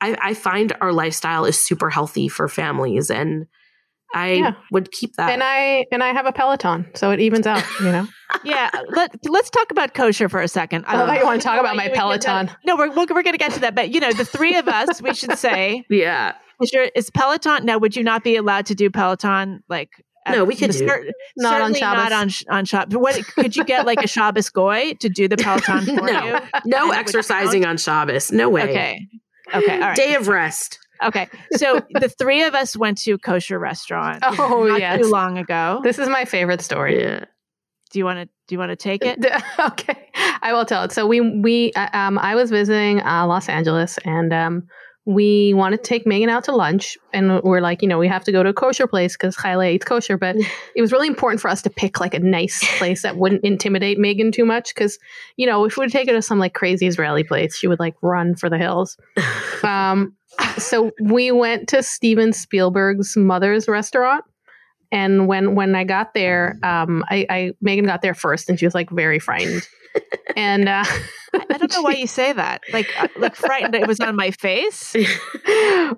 I, 0.00 0.16
I, 0.20 0.34
find 0.34 0.72
our 0.80 0.92
lifestyle 0.92 1.44
is 1.44 1.60
super 1.60 1.90
healthy 1.90 2.28
for 2.28 2.48
families, 2.48 3.10
and 3.10 3.46
I 4.14 4.32
yeah. 4.32 4.52
would 4.70 4.90
keep 4.90 5.14
that. 5.16 5.30
And 5.30 5.42
I 5.42 5.86
and 5.92 6.02
I 6.02 6.12
have 6.12 6.26
a 6.26 6.32
Peloton, 6.32 6.90
so 6.94 7.10
it 7.10 7.20
evens 7.20 7.46
out. 7.46 7.64
You 7.80 7.92
know. 7.92 8.08
yeah. 8.44 8.70
Let 8.88 9.16
Let's 9.28 9.50
talk 9.50 9.70
about 9.70 9.94
kosher 9.94 10.28
for 10.28 10.40
a 10.40 10.48
second. 10.48 10.84
I 10.86 10.92
thought 10.92 11.18
you 11.18 11.24
want 11.24 11.40
to 11.40 11.46
talk 11.46 11.60
about 11.60 11.76
my 11.76 11.88
Peloton. 11.88 12.50
No, 12.64 12.76
we're 12.76 12.88
we're, 12.90 13.06
we're 13.10 13.22
going 13.22 13.32
to 13.32 13.38
get 13.38 13.52
to 13.52 13.60
that, 13.60 13.74
but 13.74 13.90
you 13.90 14.00
know, 14.00 14.12
the 14.12 14.24
three 14.24 14.56
of 14.56 14.68
us, 14.68 15.02
we 15.02 15.14
should 15.14 15.36
say, 15.38 15.84
yeah. 15.90 16.34
Is, 16.60 16.72
your, 16.72 16.84
is 16.96 17.08
Peloton? 17.10 17.64
Now, 17.64 17.78
would 17.78 17.94
you 17.94 18.02
not 18.02 18.24
be 18.24 18.34
allowed 18.34 18.66
to 18.66 18.74
do 18.74 18.90
Peloton 18.90 19.62
like 19.68 19.90
no, 20.30 20.44
we 20.44 20.54
could 20.54 20.70
do. 20.70 20.78
Cer- 20.78 21.06
not 21.36 21.60
on 21.60 21.74
Shabbos. 21.74 22.10
Not 22.10 22.12
on 22.12 22.30
on 22.50 22.64
Shabbos. 22.64 22.96
What 22.96 23.26
could 23.26 23.56
you 23.56 23.64
get 23.64 23.86
like 23.86 24.02
a 24.02 24.06
Shabbos 24.06 24.50
goy 24.50 24.94
to 25.00 25.08
do 25.08 25.28
the 25.28 25.36
Peloton 25.36 25.84
for 25.96 26.06
no, 26.06 26.24
you? 26.24 26.38
No 26.64 26.90
exercising 26.90 27.64
on 27.64 27.76
Shabbos. 27.76 28.32
No 28.32 28.48
way. 28.48 28.62
Okay. 28.62 29.08
Okay. 29.54 29.74
All 29.74 29.80
right. 29.80 29.96
Day 29.96 30.14
of 30.14 30.28
rest. 30.28 30.78
Okay. 31.02 31.28
So 31.52 31.80
the 31.90 32.08
three 32.08 32.42
of 32.42 32.54
us 32.54 32.76
went 32.76 32.98
to 32.98 33.12
a 33.12 33.18
kosher 33.18 33.58
restaurant. 33.58 34.22
Oh 34.40 34.76
yeah, 34.76 34.96
too 34.96 35.10
long 35.10 35.38
ago. 35.38 35.80
This 35.82 35.98
is 35.98 36.08
my 36.08 36.24
favorite 36.24 36.60
story. 36.60 37.00
Yeah. 37.00 37.24
Do 37.90 37.98
you 37.98 38.04
want 38.04 38.18
to 38.18 38.26
do 38.46 38.54
you 38.54 38.58
want 38.58 38.70
to 38.70 38.76
take 38.76 39.04
it? 39.04 39.24
okay. 39.58 40.10
I 40.42 40.52
will 40.52 40.64
tell 40.64 40.84
it. 40.84 40.92
So 40.92 41.06
we 41.06 41.20
we 41.20 41.72
uh, 41.74 41.88
um 41.92 42.18
I 42.18 42.34
was 42.34 42.50
visiting 42.50 43.00
uh, 43.00 43.26
Los 43.26 43.48
Angeles 43.48 43.98
and 44.04 44.32
um 44.32 44.68
we 45.08 45.54
wanted 45.54 45.78
to 45.78 45.84
take 45.84 46.04
Meghan 46.04 46.28
out 46.28 46.44
to 46.44 46.54
lunch, 46.54 46.98
and 47.14 47.40
we're 47.42 47.62
like, 47.62 47.80
you 47.80 47.88
know, 47.88 47.98
we 47.98 48.06
have 48.08 48.24
to 48.24 48.32
go 48.32 48.42
to 48.42 48.50
a 48.50 48.52
kosher 48.52 48.86
place 48.86 49.16
because 49.16 49.34
ChayaLeah 49.36 49.72
eats 49.72 49.86
kosher. 49.86 50.18
But 50.18 50.36
it 50.76 50.82
was 50.82 50.92
really 50.92 51.06
important 51.06 51.40
for 51.40 51.48
us 51.48 51.62
to 51.62 51.70
pick 51.70 51.98
like 51.98 52.12
a 52.12 52.18
nice 52.18 52.62
place 52.76 53.00
that 53.02 53.16
wouldn't 53.16 53.42
intimidate 53.42 53.98
Meghan 53.98 54.34
too 54.34 54.44
much, 54.44 54.74
because 54.74 54.98
you 55.36 55.46
know, 55.46 55.64
if 55.64 55.78
we 55.78 55.84
would 55.84 55.90
take 55.90 56.08
her 56.08 56.14
to 56.14 56.20
some 56.20 56.38
like 56.38 56.52
crazy 56.52 56.86
Israeli 56.86 57.24
place, 57.24 57.56
she 57.56 57.66
would 57.66 57.80
like 57.80 57.94
run 58.02 58.34
for 58.34 58.50
the 58.50 58.58
hills. 58.58 58.98
um, 59.62 60.14
so 60.58 60.90
we 61.00 61.32
went 61.32 61.70
to 61.70 61.82
Steven 61.82 62.34
Spielberg's 62.34 63.16
mother's 63.16 63.66
restaurant, 63.66 64.26
and 64.92 65.26
when 65.26 65.54
when 65.54 65.74
I 65.74 65.84
got 65.84 66.12
there, 66.12 66.58
um, 66.62 67.02
I, 67.08 67.24
I 67.30 67.52
Meghan 67.64 67.86
got 67.86 68.02
there 68.02 68.12
first, 68.12 68.50
and 68.50 68.58
she 68.58 68.66
was 68.66 68.74
like 68.74 68.90
very 68.90 69.20
frightened 69.20 69.66
and 70.36 70.68
uh, 70.68 70.84
I 71.34 71.58
don't 71.58 71.72
know 71.72 71.82
why 71.82 71.92
you 71.92 72.06
say 72.06 72.32
that. 72.32 72.62
Like, 72.72 72.88
uh, 73.00 73.08
like 73.16 73.34
frightened. 73.34 73.74
It 73.74 73.86
was 73.86 74.00
on 74.00 74.16
my 74.16 74.30
face. 74.30 74.94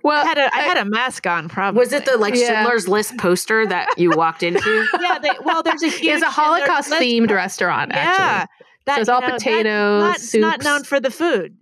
well, 0.02 0.24
I 0.24 0.26
had 0.26 0.38
a 0.38 0.54
I 0.54 0.62
had 0.62 0.78
a 0.78 0.84
mask 0.84 1.26
on. 1.26 1.48
Probably 1.48 1.78
was 1.78 1.92
it 1.92 2.04
the 2.04 2.16
like 2.16 2.34
yeah. 2.34 2.62
Schindler's 2.62 2.88
List 2.88 3.16
poster 3.18 3.66
that 3.66 3.88
you 3.96 4.10
walked 4.10 4.42
into? 4.42 4.86
yeah. 5.00 5.18
They, 5.18 5.30
well, 5.44 5.62
there's 5.62 5.82
a 5.82 5.88
huge. 5.90 6.14
It's 6.14 6.22
a 6.22 6.30
Holocaust 6.30 6.90
themed 6.90 7.30
restaurant. 7.30 7.92
Actually. 7.92 8.24
Yeah, 8.24 8.46
that, 8.86 8.94
so 8.96 9.00
it's 9.00 9.08
all 9.08 9.20
know, 9.20 9.30
potatoes. 9.30 10.02
That, 10.02 10.20
soups. 10.20 10.40
not 10.40 10.64
known 10.64 10.84
for 10.84 11.00
the 11.00 11.10
food. 11.10 11.56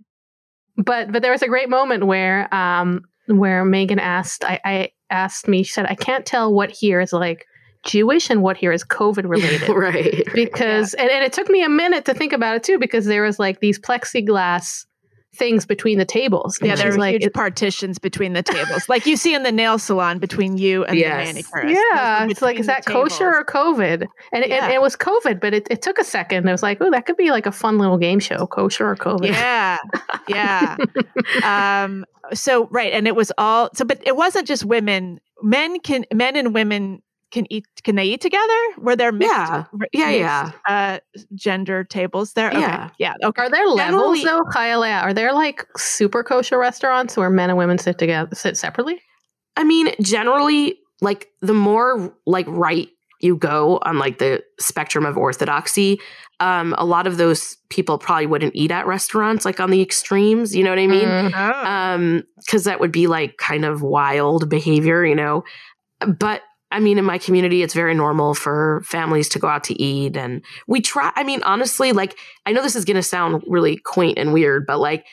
But 0.77 1.11
but 1.11 1.21
there 1.21 1.31
was 1.31 1.41
a 1.41 1.47
great 1.47 1.69
moment 1.69 2.05
where 2.05 2.53
um 2.53 3.01
where 3.27 3.63
Meghan 3.65 3.99
asked 3.99 4.43
I, 4.43 4.59
I 4.63 4.89
asked 5.09 5.47
me 5.47 5.63
she 5.63 5.73
said 5.73 5.85
I 5.87 5.95
can't 5.95 6.25
tell 6.25 6.53
what 6.53 6.71
here 6.71 7.01
is 7.01 7.13
like 7.13 7.45
Jewish 7.85 8.29
and 8.29 8.41
what 8.41 8.57
here 8.57 8.71
is 8.71 8.83
COVID 8.83 9.23
related. 9.29 9.69
right. 9.69 10.23
Because, 10.33 10.93
yeah. 10.97 11.03
and, 11.03 11.11
and 11.11 11.23
it 11.23 11.33
took 11.33 11.49
me 11.49 11.63
a 11.63 11.69
minute 11.69 12.05
to 12.05 12.13
think 12.13 12.33
about 12.33 12.55
it 12.55 12.63
too, 12.63 12.77
because 12.77 13.05
there 13.05 13.23
was 13.23 13.39
like 13.39 13.59
these 13.59 13.79
plexiglass 13.79 14.85
things 15.35 15.65
between 15.65 15.97
the 15.99 16.05
tables. 16.05 16.57
Yeah, 16.61 16.71
And 16.71 16.79
there 16.79 16.87
she's 16.87 16.95
are 16.95 16.99
like, 16.99 17.13
huge 17.13 17.25
it- 17.27 17.33
partitions 17.33 17.99
between 17.99 18.33
the 18.33 18.43
tables, 18.43 18.89
like 18.89 19.05
you 19.05 19.15
see 19.15 19.33
in 19.33 19.43
the 19.43 19.51
nail 19.51 19.77
salon 19.77 20.17
between 20.19 20.57
you 20.57 20.83
and 20.85 20.97
Yes. 20.97 21.27
the 21.27 21.33
manicurist. 21.33 21.79
Yeah, 21.93 22.27
it's 22.29 22.41
like, 22.41 22.59
is 22.59 22.65
the 22.65 22.73
that 22.73 22.85
kosher 22.85 23.29
or 23.29 23.45
COVID? 23.45 24.05
And, 24.33 24.43
it, 24.43 24.49
Yeah. 24.49 24.65
and 24.65 24.73
it 24.73 24.81
was 24.81 24.97
COVID, 24.97 25.39
but 25.39 25.53
it, 25.53 25.67
it 25.69 25.81
took 25.81 25.99
a 25.99 26.03
second. 26.03 26.47
It 26.47 26.51
was 26.51 26.63
like, 26.63 26.79
oh, 26.81 26.89
that 26.91 27.05
could 27.05 27.15
be 27.15 27.29
like 27.31 27.45
a 27.45 27.51
fun 27.51 27.77
little 27.77 27.97
game 27.97 28.19
show, 28.19 28.47
kosher 28.47 28.89
or 28.89 28.95
COVID. 28.97 29.27
Yeah, 29.27 29.77
yeah. 30.27 30.75
um. 31.43 32.05
So 32.33 32.67
right, 32.67 32.93
and 32.93 33.07
it 33.07 33.15
was 33.15 33.31
all 33.37 33.69
so, 33.73 33.85
but 33.85 34.05
it 34.05 34.15
wasn't 34.15 34.47
just 34.47 34.63
women. 34.65 35.19
Men 35.41 35.79
can, 35.79 36.05
men 36.13 36.35
and 36.35 36.53
women 36.53 37.01
can 37.31 37.45
eat. 37.51 37.65
Can 37.83 37.95
they 37.95 38.05
eat 38.05 38.21
together? 38.21 38.57
Were 38.77 38.95
there 38.95 39.11
mixed, 39.11 39.33
Yeah. 39.33 39.63
Yeah, 39.93 40.05
mixed, 40.07 40.19
yeah. 40.19 40.51
Uh, 40.67 40.99
gender 41.35 41.83
tables 41.83 42.33
there. 42.33 42.49
Okay. 42.49 42.59
Yeah. 42.59 42.89
yeah. 42.97 43.13
Okay. 43.23 43.43
Are 43.43 43.49
there 43.49 43.67
levels 43.67 44.19
Generally- 44.19 44.23
though, 44.23 44.41
Kyle? 44.51 44.83
Are 44.83 45.13
there 45.13 45.33
like 45.33 45.65
super 45.77 46.23
kosher 46.23 46.57
restaurants 46.57 47.15
where 47.17 47.29
men 47.29 47.49
and 47.49 47.57
women 47.57 47.77
sit 47.77 47.97
together, 47.97 48.33
sit 48.35 48.57
separately? 48.57 49.01
I 49.57 49.63
mean, 49.63 49.93
generally, 50.01 50.79
like 51.01 51.29
the 51.41 51.53
more 51.53 52.13
like 52.25 52.45
right 52.47 52.87
you 53.21 53.35
go 53.35 53.79
on 53.83 53.97
like 53.99 54.17
the 54.19 54.41
spectrum 54.59 55.05
of 55.05 55.17
orthodoxy, 55.17 55.99
um, 56.39 56.73
a 56.77 56.85
lot 56.85 57.05
of 57.05 57.17
those 57.17 57.57
people 57.69 57.97
probably 57.97 58.25
wouldn't 58.25 58.55
eat 58.55 58.71
at 58.71 58.87
restaurants 58.87 59.43
like 59.43 59.59
on 59.59 59.71
the 59.71 59.81
extremes. 59.81 60.55
You 60.55 60.63
know 60.63 60.69
what 60.69 60.79
I 60.79 60.87
mean? 60.87 61.05
Mm. 61.07 61.31
Oh. 61.35 61.65
um 61.69 62.23
because 62.37 62.63
that 62.63 62.79
would 62.79 62.91
be 62.93 63.07
like 63.07 63.37
kind 63.37 63.65
of 63.65 63.81
wild 63.81 64.49
behavior 64.49 65.05
you 65.05 65.15
know 65.15 65.43
but 66.17 66.41
i 66.71 66.79
mean 66.79 66.97
in 66.97 67.05
my 67.05 67.17
community 67.17 67.61
it's 67.61 67.73
very 67.73 67.93
normal 67.93 68.33
for 68.33 68.81
families 68.85 69.29
to 69.29 69.39
go 69.39 69.47
out 69.47 69.63
to 69.63 69.79
eat 69.81 70.15
and 70.15 70.43
we 70.67 70.81
try 70.81 71.11
i 71.15 71.23
mean 71.23 71.41
honestly 71.43 71.91
like 71.91 72.17
i 72.45 72.51
know 72.51 72.61
this 72.61 72.75
is 72.75 72.85
going 72.85 72.95
to 72.95 73.03
sound 73.03 73.43
really 73.47 73.77
quaint 73.77 74.17
and 74.17 74.33
weird 74.33 74.65
but 74.65 74.79
like 74.79 75.05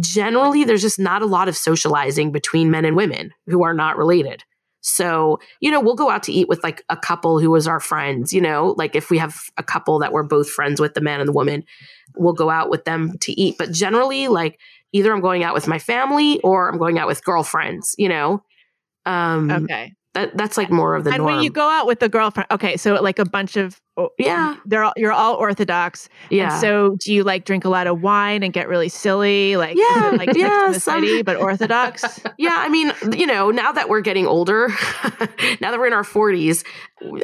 generally 0.00 0.64
there's 0.64 0.82
just 0.82 0.98
not 0.98 1.22
a 1.22 1.26
lot 1.26 1.48
of 1.48 1.56
socializing 1.56 2.32
between 2.32 2.70
men 2.70 2.84
and 2.84 2.96
women 2.96 3.30
who 3.46 3.62
are 3.62 3.74
not 3.74 3.96
related 3.96 4.42
so 4.80 5.38
you 5.60 5.70
know 5.70 5.80
we'll 5.80 5.94
go 5.94 6.10
out 6.10 6.22
to 6.22 6.32
eat 6.32 6.48
with 6.48 6.62
like 6.64 6.82
a 6.88 6.96
couple 6.96 7.38
who 7.38 7.50
was 7.50 7.68
our 7.68 7.80
friends 7.80 8.32
you 8.32 8.40
know 8.40 8.74
like 8.78 8.96
if 8.96 9.10
we 9.10 9.18
have 9.18 9.36
a 9.58 9.62
couple 9.62 9.98
that 9.98 10.12
we're 10.12 10.22
both 10.22 10.48
friends 10.48 10.80
with 10.80 10.94
the 10.94 11.00
man 11.00 11.20
and 11.20 11.28
the 11.28 11.32
woman 11.32 11.62
we'll 12.16 12.32
go 12.32 12.50
out 12.50 12.70
with 12.70 12.84
them 12.84 13.16
to 13.18 13.38
eat 13.40 13.56
but 13.58 13.70
generally 13.70 14.28
like 14.28 14.58
either 14.92 15.12
I'm 15.12 15.20
going 15.20 15.42
out 15.42 15.54
with 15.54 15.66
my 15.66 15.78
family 15.78 16.40
or 16.40 16.70
I'm 16.70 16.78
going 16.78 16.98
out 16.98 17.08
with 17.08 17.24
girlfriends, 17.24 17.94
you 17.98 18.08
know? 18.08 18.44
Um, 19.04 19.50
okay. 19.50 19.94
That, 20.14 20.36
that's 20.36 20.56
like 20.56 20.70
more 20.70 20.94
of 20.94 21.04
the 21.04 21.10
and 21.10 21.18
norm. 21.18 21.34
when 21.34 21.44
you 21.44 21.50
go 21.50 21.68
out 21.68 21.86
with 21.86 22.00
the 22.00 22.08
girlfriend, 22.08 22.46
okay, 22.50 22.76
so 22.76 22.94
like 22.94 23.18
a 23.18 23.24
bunch 23.24 23.56
of 23.56 23.80
oh, 23.96 24.10
Yeah. 24.18 24.56
they're 24.66 24.84
all 24.84 24.92
you're 24.96 25.12
all 25.12 25.34
Orthodox. 25.34 26.08
yeah. 26.30 26.52
And 26.52 26.60
so 26.60 26.96
do 27.00 27.12
you 27.12 27.24
like 27.24 27.44
drink 27.44 27.64
a 27.64 27.68
lot 27.68 27.86
of 27.86 28.00
wine 28.02 28.42
and 28.42 28.52
get 28.52 28.68
really 28.68 28.88
silly? 28.88 29.56
Like, 29.56 29.76
Yeah, 29.78 30.12
like 30.16 30.34
yeah, 30.34 30.72
some- 30.72 31.02
city, 31.02 31.22
but 31.22 31.36
Orthodox? 31.36 32.20
yeah. 32.38 32.54
I 32.58 32.68
mean, 32.68 32.92
you 33.16 33.26
know, 33.26 33.50
now 33.50 33.72
that 33.72 33.88
we're 33.88 34.00
getting 34.00 34.26
older, 34.26 34.68
now 35.60 35.70
that 35.70 35.78
we're 35.78 35.86
in 35.86 35.92
our 35.92 36.02
40s, 36.04 36.64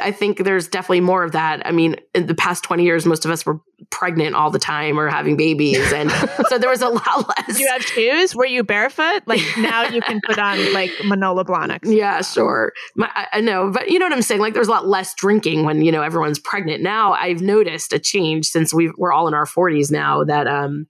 I 0.03 0.11
think 0.11 0.39
there's 0.45 0.67
definitely 0.69 1.01
more 1.03 1.23
of 1.23 1.33
that. 1.33 1.65
I 1.67 1.71
mean, 1.71 1.97
in 2.15 2.27
the 2.27 2.35
past 2.35 2.65
20 2.65 2.83
years, 2.85 3.07
most 3.07 3.25
of 3.25 3.31
us 3.31 3.47
were 3.47 3.61
pregnant 3.91 4.35
all 4.35 4.51
the 4.51 4.59
time 4.59 4.99
or 4.99 5.09
having 5.09 5.37
babies. 5.37 5.93
And 5.93 6.11
so 6.49 6.59
there 6.59 6.69
was 6.69 6.83
a 6.83 6.89
lot 6.89 7.29
less. 7.29 7.61
You 7.61 7.69
have 7.69 7.83
shoes? 7.83 8.35
Were 8.35 8.45
you 8.45 8.65
barefoot? 8.65 9.23
Like 9.27 9.41
now 9.57 9.85
you 9.85 10.01
can 10.01 10.21
put 10.27 10.37
on 10.37 10.73
like 10.73 10.91
Manolo 11.05 11.45
Blahniks. 11.45 11.81
Yeah, 11.85 12.23
sure. 12.23 12.73
My, 12.97 13.09
I, 13.15 13.27
I 13.35 13.41
know, 13.41 13.71
but 13.71 13.89
you 13.89 14.01
know 14.01 14.07
what 14.07 14.13
I'm 14.13 14.21
saying. 14.23 14.41
Like, 14.41 14.53
there's 14.55 14.67
a 14.67 14.73
lot 14.73 14.89
less 14.89 15.15
drinking 15.15 15.63
when 15.65 15.83
you 15.83 15.93
know 15.93 16.03
everyone's 16.03 16.41
pregnant. 16.41 16.58
Now, 16.67 17.13
I've 17.13 17.41
noticed 17.41 17.93
a 17.93 17.99
change 17.99 18.47
since 18.47 18.73
we 18.73 18.93
we're 18.97 19.13
all 19.13 19.29
in 19.29 19.35
our 19.35 19.47
40s 19.47 19.91
now. 19.91 20.25
That 20.25 20.47
um, 20.47 20.87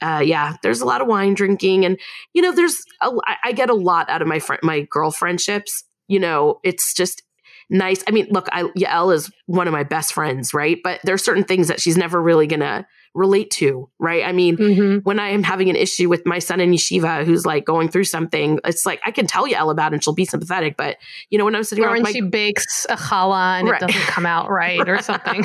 uh, 0.00 0.22
yeah, 0.24 0.56
there's 0.62 0.80
a 0.80 0.86
lot 0.86 1.00
of 1.00 1.06
wine 1.06 1.34
drinking, 1.34 1.84
and 1.84 1.98
you 2.34 2.42
know, 2.42 2.52
there's 2.52 2.76
a, 3.02 3.10
I, 3.26 3.36
I 3.44 3.52
get 3.52 3.70
a 3.70 3.74
lot 3.74 4.08
out 4.10 4.22
of 4.22 4.28
my 4.28 4.38
friend 4.38 4.60
my 4.62 4.86
girl 4.90 5.10
friendships. 5.10 5.84
You 6.08 6.20
know, 6.20 6.60
it's 6.62 6.94
just 6.94 7.22
nice. 7.70 8.02
I 8.06 8.10
mean, 8.10 8.28
look, 8.30 8.48
I 8.52 8.64
Yael 8.78 9.14
is 9.14 9.30
one 9.46 9.66
of 9.66 9.72
my 9.72 9.84
best 9.84 10.12
friends, 10.12 10.54
right? 10.54 10.78
But 10.82 11.00
there's 11.04 11.24
certain 11.24 11.44
things 11.44 11.68
that 11.68 11.80
she's 11.80 11.96
never 11.96 12.20
really 12.20 12.46
gonna 12.46 12.86
relate 13.16 13.50
to, 13.50 13.88
right? 13.98 14.24
I 14.24 14.32
mean, 14.32 14.56
Mhm. 14.58 15.02
when 15.04 15.18
I 15.18 15.30
am 15.30 15.42
having 15.42 15.70
an 15.70 15.74
issue 15.76 16.08
with 16.08 16.26
my 16.26 16.38
son 16.38 16.60
in 16.60 16.70
yeshiva 16.70 17.24
who's 17.24 17.44
like 17.46 17.64
going 17.64 17.88
through 17.88 18.04
something, 18.04 18.60
it's 18.64 18.84
like 18.86 19.00
I 19.06 19.10
can 19.10 19.26
tell 19.26 19.48
Yael 19.48 19.70
about 19.72 19.92
it 19.92 19.94
and 19.96 20.04
she'll 20.04 20.14
be 20.14 20.26
sympathetic. 20.26 20.76
But 20.76 20.98
you 21.30 21.38
know, 21.38 21.44
when 21.46 21.56
I'm 21.56 21.64
sitting 21.64 21.82
Or 21.82 21.88
around 21.88 21.94
when 21.96 22.02
my 22.04 22.12
she 22.12 22.20
bakes 22.20 22.86
a 22.90 22.96
challah 22.96 23.58
and 23.58 23.68
Right. 23.68 23.82
it 23.82 23.86
doesn't 23.88 24.02
come 24.06 24.26
out 24.26 24.50
right 24.50 24.86
or 24.88 25.00
something. 25.02 25.42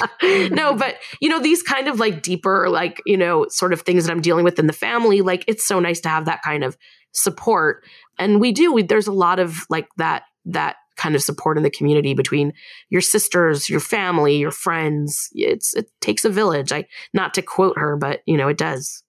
no, 0.51 0.75
but 0.75 0.97
you 1.21 1.29
know, 1.29 1.39
these 1.39 1.63
kind 1.63 1.87
of 1.87 1.99
like 1.99 2.21
deeper, 2.21 2.69
like, 2.69 3.01
you 3.05 3.17
know, 3.17 3.45
sort 3.49 3.73
of 3.73 3.81
things 3.81 4.05
that 4.05 4.11
I'm 4.11 4.21
dealing 4.21 4.43
with 4.43 4.59
in 4.59 4.67
the 4.67 4.73
family, 4.73 5.21
like 5.21 5.45
it's 5.47 5.65
so 5.65 5.79
nice 5.79 6.01
to 6.01 6.09
have 6.09 6.25
that 6.25 6.41
kind 6.43 6.63
of 6.63 6.77
support. 7.13 7.83
And 8.19 8.39
we 8.41 8.51
do, 8.51 8.73
we, 8.73 8.83
there's 8.83 9.07
a 9.07 9.11
lot 9.13 9.39
of 9.39 9.55
like 9.69 9.87
that, 9.97 10.23
that 10.45 10.75
kind 11.01 11.15
of 11.15 11.21
support 11.21 11.57
in 11.57 11.63
the 11.63 11.69
community 11.69 12.13
between 12.13 12.53
your 12.89 13.01
sisters, 13.01 13.69
your 13.69 13.79
family, 13.79 14.37
your 14.37 14.51
friends. 14.51 15.29
It's, 15.33 15.73
it 15.75 15.89
takes 15.99 16.25
a 16.25 16.29
village. 16.29 16.71
I, 16.71 16.85
not 17.13 17.33
to 17.35 17.41
quote 17.41 17.77
her, 17.77 17.95
but 17.97 18.21
you 18.25 18.37
know, 18.37 18.47
it 18.47 18.57
does. 18.57 19.03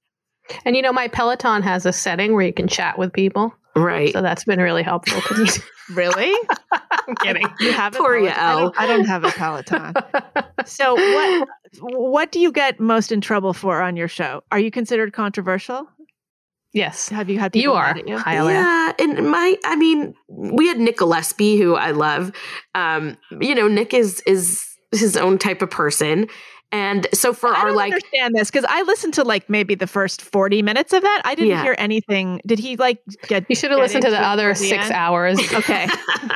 And 0.65 0.75
you 0.77 0.83
know, 0.83 0.93
my 0.93 1.09
Peloton 1.09 1.63
has 1.63 1.87
a 1.87 1.93
setting 1.93 2.33
where 2.35 2.47
you 2.47 2.53
can 2.53 2.69
chat 2.69 2.99
with 2.99 3.13
people. 3.13 3.55
Right. 3.75 4.13
So 4.13 4.21
that's 4.23 4.45
been 4.45 4.61
really 4.61 4.83
helpful. 4.83 5.21
you- 5.37 5.47
Really? 5.95 6.33
I'm 6.73 7.15
kidding. 7.17 7.47
You 7.61 7.73
have 7.73 7.95
a 7.95 7.99
Poor 7.99 8.15
Peloton? 8.19 8.39
I 8.39 8.61
don't, 8.61 8.81
I 8.81 8.87
don't 8.87 9.05
have 9.07 9.25
a 9.25 9.31
Peloton. 9.31 9.95
So 10.65 10.95
what 10.95 11.49
what 11.81 12.33
do 12.33 12.39
you 12.39 12.53
get 12.53 12.79
most 12.79 13.11
in 13.11 13.21
trouble 13.21 13.53
for 13.53 13.83
on 13.83 13.97
your 13.97 14.07
show? 14.07 14.43
Are 14.53 14.61
you 14.61 14.71
considered 14.71 15.13
controversial? 15.13 15.89
Yes. 16.73 17.09
Have 17.09 17.31
you 17.31 17.39
had 17.39 17.53
people 17.53 17.63
You 17.63 17.73
are, 17.73 17.95
mad 17.95 17.99
at 17.99 18.09
you? 18.09 18.19
Kyle. 18.19 18.51
Yeah, 18.51 18.93
and 18.99 19.31
my, 19.31 19.57
I 19.65 19.77
mean, 19.77 20.15
we 20.29 20.69
had 20.69 20.79
Nick 20.79 20.99
Gillespie, 20.99 21.57
who 21.59 21.75
I 21.75 21.91
love. 21.91 22.33
Um, 22.75 23.17
you 23.41 23.55
know, 23.55 23.69
Nick 23.69 23.95
is 23.95 24.21
is 24.27 24.67
his 24.93 25.17
own 25.17 25.39
type 25.39 25.63
of 25.63 25.71
person, 25.71 26.27
and 26.73 27.07
so 27.15 27.33
for 27.33 27.51
I 27.51 27.61
our 27.61 27.67
don't 27.69 27.77
like, 27.77 27.93
understand 27.93 28.35
this 28.35 28.51
because 28.51 28.65
I 28.69 28.83
listened 28.83 29.15
to 29.15 29.23
like 29.25 29.49
maybe 29.49 29.75
the 29.75 29.87
first 29.87 30.23
forty 30.23 30.63
minutes 30.63 30.93
of 30.93 31.03
that. 31.03 31.23
I 31.25 31.35
didn't 31.35 31.51
Yeah. 31.51 31.63
hear 31.63 31.75
anything. 31.79 32.41
Did 32.47 32.59
he 32.59 32.77
like 32.77 32.99
get? 33.29 33.45
You 33.49 33.55
should 33.55 33.71
have 33.71 33.79
listened 33.81 34.05
to 34.05 34.11
the 34.11 34.21
other 34.21 34.49
the 34.49 34.55
six 34.57 34.85
end? 34.87 34.93
hours. 34.93 35.39
Okay. 35.53 35.87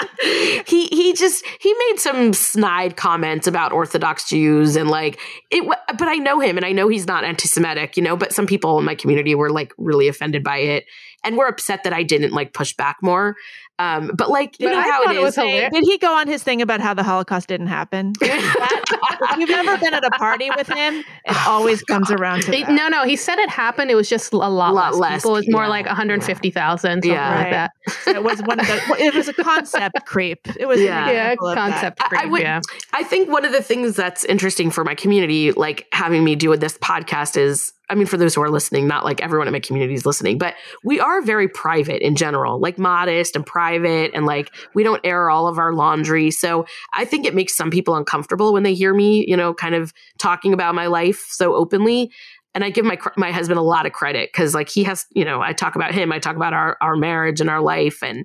he 0.66 0.86
he 0.86 1.12
just 1.14 1.44
he 1.60 1.74
made 1.88 1.98
some 1.98 2.32
snide 2.32 2.96
comments 2.96 3.46
about 3.46 3.72
Orthodox 3.72 4.28
Jews 4.28 4.76
and 4.76 4.88
like 4.90 5.18
it. 5.50 5.64
But 5.66 6.08
I 6.08 6.16
know 6.16 6.40
him, 6.40 6.56
and 6.56 6.64
I 6.66 6.72
know 6.72 6.88
he's 6.88 7.06
not 7.06 7.24
anti-Semitic, 7.24 7.96
you 7.96 8.02
know. 8.02 8.16
But 8.16 8.32
some 8.32 8.46
people 8.46 8.78
in 8.78 8.84
my 8.84 8.94
community 8.94 9.34
were 9.34 9.50
like 9.50 9.72
really 9.78 10.08
offended 10.08 10.44
by 10.44 10.58
it, 10.58 10.84
and 11.24 11.36
were 11.36 11.46
upset 11.46 11.84
that 11.84 11.92
I 11.92 12.02
didn't 12.02 12.32
like 12.32 12.52
push 12.52 12.72
back 12.74 12.96
more. 13.02 13.36
Um, 13.78 14.12
but 14.14 14.30
like 14.30 14.58
you 14.58 14.68
But 14.68 14.72
know 14.72 14.78
I 14.80 14.82
how 14.84 15.04
thought 15.04 15.14
it 15.14 15.18
it 15.18 15.22
was 15.22 15.34
is. 15.34 15.42
hilarious. 15.44 15.70
Did 15.72 15.84
he 15.84 15.98
go 15.98 16.14
on 16.16 16.26
his 16.28 16.42
thing 16.42 16.62
about 16.62 16.80
how 16.80 16.94
the 16.94 17.02
Holocaust 17.02 17.46
didn't 17.48 17.66
happen? 17.66 18.14
That- 18.20 18.82
if 19.32 19.38
you've 19.38 19.50
ever 19.50 19.76
been 19.78 19.92
at 19.92 20.04
a 20.04 20.10
party 20.12 20.48
with 20.56 20.66
him, 20.68 21.04
it 21.26 21.46
always 21.46 21.82
comes 21.82 22.10
around 22.10 22.42
to 22.44 22.50
that. 22.52 22.70
no, 22.70 22.88
no, 22.88 23.04
he 23.04 23.16
said 23.16 23.38
it 23.38 23.50
happened. 23.50 23.90
It 23.90 23.94
was 23.94 24.08
just 24.08 24.32
a 24.32 24.36
lot, 24.36 24.50
Lot 24.72 24.94
less. 24.94 24.94
less, 24.96 25.22
People. 25.22 25.36
It 25.36 25.40
was 25.40 25.48
more 25.50 25.62
yeah, 25.64 25.68
like 25.68 25.86
150,000, 25.86 26.90
something 27.02 27.10
Yeah. 27.10 27.28
like 27.34 27.44
Right. 27.44 27.50
that. 28.06 28.16
it 28.16 28.22
was 28.22 28.40
one 28.42 28.60
of 28.60 28.66
the. 28.66 28.96
It 28.98 29.14
was 29.14 29.28
a 29.28 29.34
concept 29.34 30.06
creep. 30.06 30.40
It 30.58 30.66
was 30.66 30.80
an 30.80 30.86
Yeah. 30.86 31.10
Yeah, 31.10 31.22
example 31.32 31.48
of 31.48 31.54
that. 31.56 31.70
concept. 31.70 32.00
I- 32.02 32.04
I 32.04 32.08
creep, 32.20 32.30
would- 32.32 32.40
yeah. 32.42 32.60
I 32.94 33.02
think 33.02 33.28
one 33.28 33.44
of 33.44 33.52
the 33.52 33.62
things 33.62 33.94
that's 33.96 34.24
interesting 34.24 34.70
for 34.70 34.84
my 34.84 34.94
community, 34.94 35.52
like 35.52 35.86
having 35.92 36.24
me 36.24 36.34
do 36.34 36.56
this 36.56 36.78
podcast, 36.78 37.36
is 37.36 37.72
I 37.88 37.94
mean, 37.94 38.06
for 38.06 38.16
those 38.16 38.34
who 38.34 38.42
are 38.42 38.50
listening, 38.50 38.86
not 38.88 39.04
like 39.04 39.22
everyone 39.22 39.46
in 39.46 39.52
my 39.52 39.60
community 39.60 39.94
is 39.94 40.04
listening, 40.04 40.38
but 40.38 40.54
we 40.82 40.98
are 40.98 41.22
very 41.22 41.48
private 41.48 42.02
in 42.02 42.16
general, 42.16 42.58
like 42.58 42.78
modest 42.78 43.36
and 43.36 43.46
private, 43.46 44.10
and 44.12 44.26
like 44.26 44.52
we 44.74 44.82
don't 44.82 45.00
air 45.04 45.30
all 45.30 45.46
of 45.46 45.58
our 45.58 45.72
laundry. 45.72 46.30
So 46.30 46.66
I 46.94 47.04
think 47.04 47.26
it 47.26 47.34
makes 47.34 47.56
some 47.56 47.70
people 47.70 47.94
uncomfortable 47.94 48.52
when 48.52 48.64
they 48.64 48.74
hear 48.74 48.92
me, 48.92 49.24
you 49.28 49.36
know, 49.36 49.54
kind 49.54 49.74
of 49.74 49.92
talking 50.18 50.52
about 50.52 50.74
my 50.74 50.86
life 50.86 51.24
so 51.28 51.54
openly. 51.54 52.10
And 52.54 52.64
I 52.64 52.70
give 52.70 52.86
my 52.86 52.98
my 53.16 53.30
husband 53.32 53.58
a 53.58 53.62
lot 53.62 53.84
of 53.84 53.92
credit 53.92 54.30
because, 54.32 54.54
like, 54.54 54.70
he 54.70 54.82
has, 54.84 55.04
you 55.14 55.26
know, 55.26 55.42
I 55.42 55.52
talk 55.52 55.76
about 55.76 55.92
him, 55.92 56.10
I 56.10 56.18
talk 56.18 56.36
about 56.36 56.54
our 56.54 56.78
our 56.80 56.96
marriage 56.96 57.40
and 57.40 57.50
our 57.50 57.60
life, 57.60 58.02
and 58.02 58.24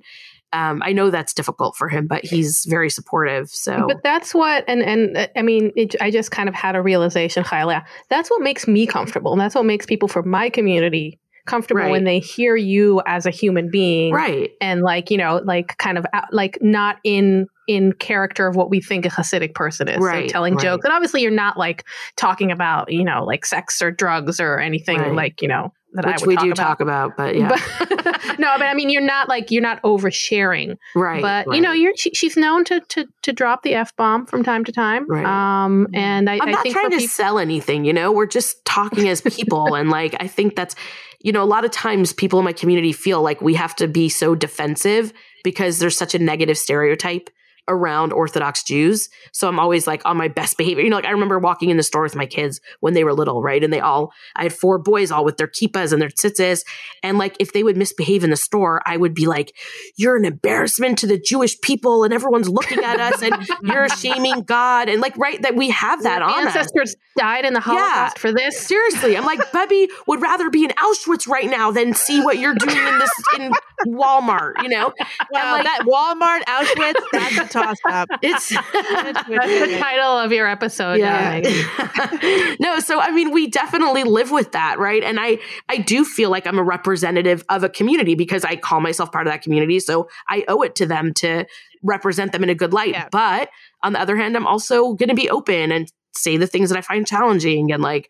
um, 0.52 0.82
I 0.84 0.92
know 0.92 1.10
that's 1.10 1.32
difficult 1.32 1.76
for 1.76 1.88
him, 1.88 2.06
but 2.06 2.24
he's 2.24 2.66
very 2.68 2.90
supportive. 2.90 3.48
So 3.50 3.86
But 3.88 4.02
that's 4.02 4.34
what, 4.34 4.64
and 4.68 4.82
and 4.82 5.16
uh, 5.16 5.26
I 5.36 5.42
mean, 5.42 5.72
it, 5.76 5.94
I 6.00 6.10
just 6.10 6.30
kind 6.30 6.48
of 6.48 6.54
had 6.54 6.76
a 6.76 6.82
realization, 6.82 7.42
ChayaLeah. 7.44 7.84
That's 8.10 8.30
what 8.30 8.42
makes 8.42 8.68
me 8.68 8.86
comfortable, 8.86 9.32
and 9.32 9.40
that's 9.40 9.54
what 9.54 9.64
makes 9.64 9.86
people 9.86 10.08
from 10.08 10.28
my 10.28 10.50
community 10.50 11.18
comfortable 11.44 11.80
Right. 11.82 11.90
when 11.90 12.04
they 12.04 12.20
hear 12.20 12.54
you 12.54 13.02
as 13.04 13.26
a 13.26 13.30
human 13.30 13.68
being, 13.70 14.12
right. 14.14 14.50
and 14.60 14.82
like 14.82 15.10
you 15.10 15.16
know, 15.18 15.40
like 15.44 15.76
kind 15.78 15.98
of 15.98 16.06
out, 16.12 16.32
like 16.32 16.58
not 16.60 16.96
in 17.04 17.46
in 17.68 17.92
character 17.92 18.46
of 18.46 18.56
what 18.56 18.70
we 18.70 18.80
think 18.80 19.06
a 19.06 19.08
Hasidic 19.08 19.54
person 19.54 19.88
is, 19.88 19.98
Right, 20.00 20.28
so 20.28 20.32
telling 20.32 20.54
right. 20.54 20.62
jokes. 20.62 20.84
And 20.84 20.92
obviously, 20.92 21.22
you're 21.22 21.30
not 21.30 21.56
like 21.56 21.84
talking 22.16 22.50
about 22.52 22.92
you 22.92 23.04
know 23.04 23.24
like 23.24 23.44
sex 23.46 23.80
or 23.82 23.90
drugs 23.90 24.38
or 24.38 24.58
anything 24.58 24.98
Right. 24.98 25.14
like 25.14 25.42
you 25.42 25.48
know 25.48 25.72
Which 25.94 26.26
we 26.26 26.36
do 26.36 26.52
about. 26.52 26.56
talk 26.56 26.80
about, 26.80 27.16
but 27.16 27.36
yeah. 27.36 27.48
But, 27.48 28.38
no, 28.38 28.54
but 28.56 28.62
I 28.62 28.74
mean, 28.74 28.88
you're 28.88 29.02
not 29.02 29.28
like 29.28 29.50
you're 29.50 29.62
not 29.62 29.82
oversharing. 29.82 30.78
right. 30.94 31.20
but 31.20 31.46
right. 31.46 31.54
you 31.54 31.60
know, 31.60 31.72
you're 31.72 31.94
she, 31.96 32.10
she's 32.10 32.36
known 32.36 32.64
to 32.64 32.80
to 32.80 33.06
to 33.22 33.32
drop 33.32 33.62
the 33.62 33.74
f 33.74 33.94
bomb 33.96 34.26
from 34.26 34.42
time 34.42 34.64
to 34.64 34.72
time. 34.72 35.06
Right. 35.08 35.24
Um, 35.26 35.88
and 35.92 36.30
I, 36.30 36.34
I'm 36.34 36.48
I 36.48 36.50
not 36.52 36.62
think 36.62 36.74
trying 36.74 36.90
to 36.90 36.96
people, 36.96 37.08
sell 37.08 37.38
anything, 37.38 37.84
you 37.84 37.92
know, 37.92 38.10
we're 38.10 38.26
just 38.26 38.64
talking 38.64 39.08
as 39.08 39.20
people. 39.20 39.74
and 39.74 39.90
like, 39.90 40.16
I 40.20 40.26
think 40.26 40.56
that's, 40.56 40.74
you 41.20 41.32
know, 41.32 41.42
a 41.42 41.44
lot 41.44 41.64
of 41.64 41.70
times 41.70 42.12
people 42.12 42.38
in 42.38 42.44
my 42.44 42.52
community 42.52 42.92
feel 42.92 43.22
like 43.22 43.40
we 43.40 43.54
have 43.54 43.76
to 43.76 43.88
be 43.88 44.08
so 44.08 44.34
defensive 44.34 45.12
because 45.44 45.78
there's 45.78 45.96
such 45.96 46.14
a 46.14 46.18
negative 46.18 46.58
stereotype 46.58 47.30
around 47.68 48.12
Orthodox 48.12 48.62
Jews. 48.64 49.08
So 49.32 49.48
I'm 49.48 49.58
always 49.58 49.86
like 49.86 50.02
on 50.04 50.16
my 50.16 50.28
best 50.28 50.56
behavior. 50.58 50.82
You 50.82 50.90
know, 50.90 50.96
like 50.96 51.04
I 51.04 51.10
remember 51.10 51.38
walking 51.38 51.70
in 51.70 51.76
the 51.76 51.82
store 51.82 52.02
with 52.02 52.16
my 52.16 52.26
kids 52.26 52.60
when 52.80 52.94
they 52.94 53.04
were 53.04 53.14
little, 53.14 53.40
right? 53.42 53.62
And 53.62 53.72
they 53.72 53.80
all, 53.80 54.12
I 54.34 54.42
had 54.44 54.52
four 54.52 54.78
boys 54.78 55.10
all 55.10 55.24
with 55.24 55.36
their 55.36 55.46
kippas 55.46 55.92
and 55.92 56.02
their 56.02 56.08
tzitzis. 56.08 56.64
And 57.02 57.18
like 57.18 57.36
if 57.38 57.52
they 57.52 57.62
would 57.62 57.76
misbehave 57.76 58.24
in 58.24 58.30
the 58.30 58.36
store, 58.36 58.82
I 58.84 58.96
would 58.96 59.14
be 59.14 59.26
like, 59.26 59.54
you're 59.96 60.16
an 60.16 60.24
embarrassment 60.24 60.98
to 60.98 61.06
the 61.06 61.18
Jewish 61.18 61.60
people 61.60 62.02
and 62.04 62.12
everyone's 62.12 62.48
looking 62.48 62.82
at 62.82 62.98
us 63.00 63.22
and 63.22 63.34
you're 63.62 63.88
shaming 63.88 64.42
God. 64.42 64.88
And 64.88 65.00
like, 65.00 65.16
right, 65.16 65.40
that 65.42 65.54
we 65.54 65.70
have 65.70 66.02
that 66.02 66.18
your 66.18 66.28
on 66.28 66.46
us. 66.48 66.56
ancestors 66.56 66.96
died 67.16 67.44
in 67.44 67.54
the 67.54 67.60
Holocaust 67.60 68.18
for 68.18 68.32
this. 68.32 68.58
Seriously, 68.58 69.16
I'm 69.16 69.24
like, 69.24 69.52
Bubby 69.52 69.88
would 70.06 70.20
rather 70.20 70.50
be 70.50 70.64
in 70.64 70.70
Auschwitz 70.70 71.28
right 71.28 71.48
now 71.48 71.70
than 71.70 71.94
see 71.94 72.20
what 72.22 72.38
you're 72.38 72.54
doing 72.54 72.76
in 72.76 72.98
this 72.98 73.10
in 73.38 73.52
Walmart, 73.86 74.62
you 74.62 74.68
know? 74.68 74.92
Well, 75.30 75.52
like- 75.58 75.64
that 75.64 75.82
Walmart, 75.86 76.42
Auschwitz, 76.44 77.02
that's 77.12 77.51
toss 77.52 77.76
up. 77.88 78.08
It's 78.22 78.48
That's 78.72 79.26
the 79.28 79.76
title 79.78 80.18
of 80.18 80.32
your 80.32 80.48
episode. 80.48 80.98
yeah. 80.98 81.40
No, 82.60 82.78
so 82.80 83.00
I 83.00 83.10
mean 83.10 83.32
we 83.32 83.48
definitely 83.48 84.04
live 84.04 84.30
with 84.30 84.52
that, 84.52 84.78
right? 84.78 85.02
And 85.02 85.18
I 85.20 85.38
I 85.68 85.78
do 85.78 86.04
feel 86.04 86.30
like 86.30 86.46
I'm 86.46 86.58
a 86.58 86.62
representative 86.62 87.44
of 87.48 87.64
a 87.64 87.68
community 87.68 88.14
because 88.14 88.44
I 88.44 88.56
call 88.56 88.80
myself 88.80 89.12
part 89.12 89.26
of 89.26 89.32
that 89.32 89.42
community, 89.42 89.80
so 89.80 90.08
I 90.28 90.44
owe 90.48 90.62
it 90.62 90.74
to 90.76 90.86
them 90.86 91.12
to 91.14 91.46
represent 91.82 92.32
them 92.32 92.42
in 92.42 92.48
a 92.48 92.54
good 92.54 92.72
light. 92.72 92.90
Yeah. 92.90 93.08
But 93.10 93.50
on 93.82 93.92
the 93.92 94.00
other 94.00 94.16
hand, 94.16 94.36
I'm 94.36 94.46
also 94.46 94.94
going 94.94 95.08
to 95.08 95.14
be 95.14 95.28
open 95.28 95.72
and 95.72 95.90
say 96.14 96.36
the 96.36 96.46
things 96.46 96.70
that 96.70 96.78
I 96.78 96.82
find 96.82 97.06
challenging 97.06 97.72
and 97.72 97.82
like 97.82 98.08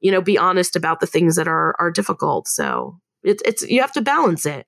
you 0.00 0.10
know 0.10 0.20
be 0.20 0.38
honest 0.38 0.76
about 0.76 1.00
the 1.00 1.06
things 1.06 1.36
that 1.36 1.48
are 1.48 1.76
are 1.78 1.90
difficult. 1.90 2.48
So 2.48 2.98
it's 3.22 3.42
it's 3.46 3.62
you 3.62 3.80
have 3.80 3.92
to 3.92 4.02
balance 4.02 4.46
it. 4.46 4.66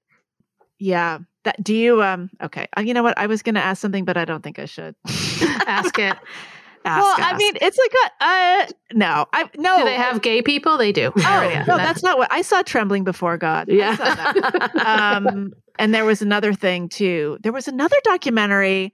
Yeah. 0.79 1.19
That 1.45 1.63
do 1.63 1.75
you 1.75 2.03
um 2.03 2.31
okay. 2.43 2.67
Uh, 2.77 2.81
you 2.81 2.95
know 2.95 3.03
what? 3.03 3.17
I 3.19 3.27
was 3.27 3.43
gonna 3.43 3.61
ask 3.61 3.81
something, 3.81 4.05
but 4.05 4.17
I 4.17 4.25
don't 4.25 4.43
think 4.43 4.59
I 4.59 4.65
should. 4.65 4.95
Ask 5.67 5.99
it. 5.99 6.17
Ask, 6.87 7.03
well, 7.03 7.17
I 7.19 7.35
mean, 7.39 7.55
it's 7.63 7.79
like 7.79 7.93
a 7.95 8.25
uh 8.25 8.67
no. 8.93 9.27
I 9.33 9.49
no 9.57 9.79
Do 9.79 9.85
they 9.85 9.95
have 9.95 10.21
gay 10.21 10.43
people? 10.43 10.77
They 10.77 10.93
do. 10.93 11.13
Oh, 11.17 11.21
yeah. 11.21 11.65
no, 11.67 11.79
that's 11.79 12.03
not 12.03 12.19
what 12.19 12.31
I 12.31 12.43
saw 12.43 12.63
trembling 12.63 13.05
before 13.05 13.39
God. 13.39 13.71
I 13.71 13.95
saw 13.97 14.15
that. 14.15 14.71
yeah. 14.75 15.17
um, 15.17 15.53
and 15.79 15.95
there 15.95 16.05
was 16.05 16.21
another 16.21 16.53
thing 16.53 16.89
too. 16.89 17.39
There 17.43 17.53
was 17.53 17.69
another 17.69 17.97
documentary 18.05 18.93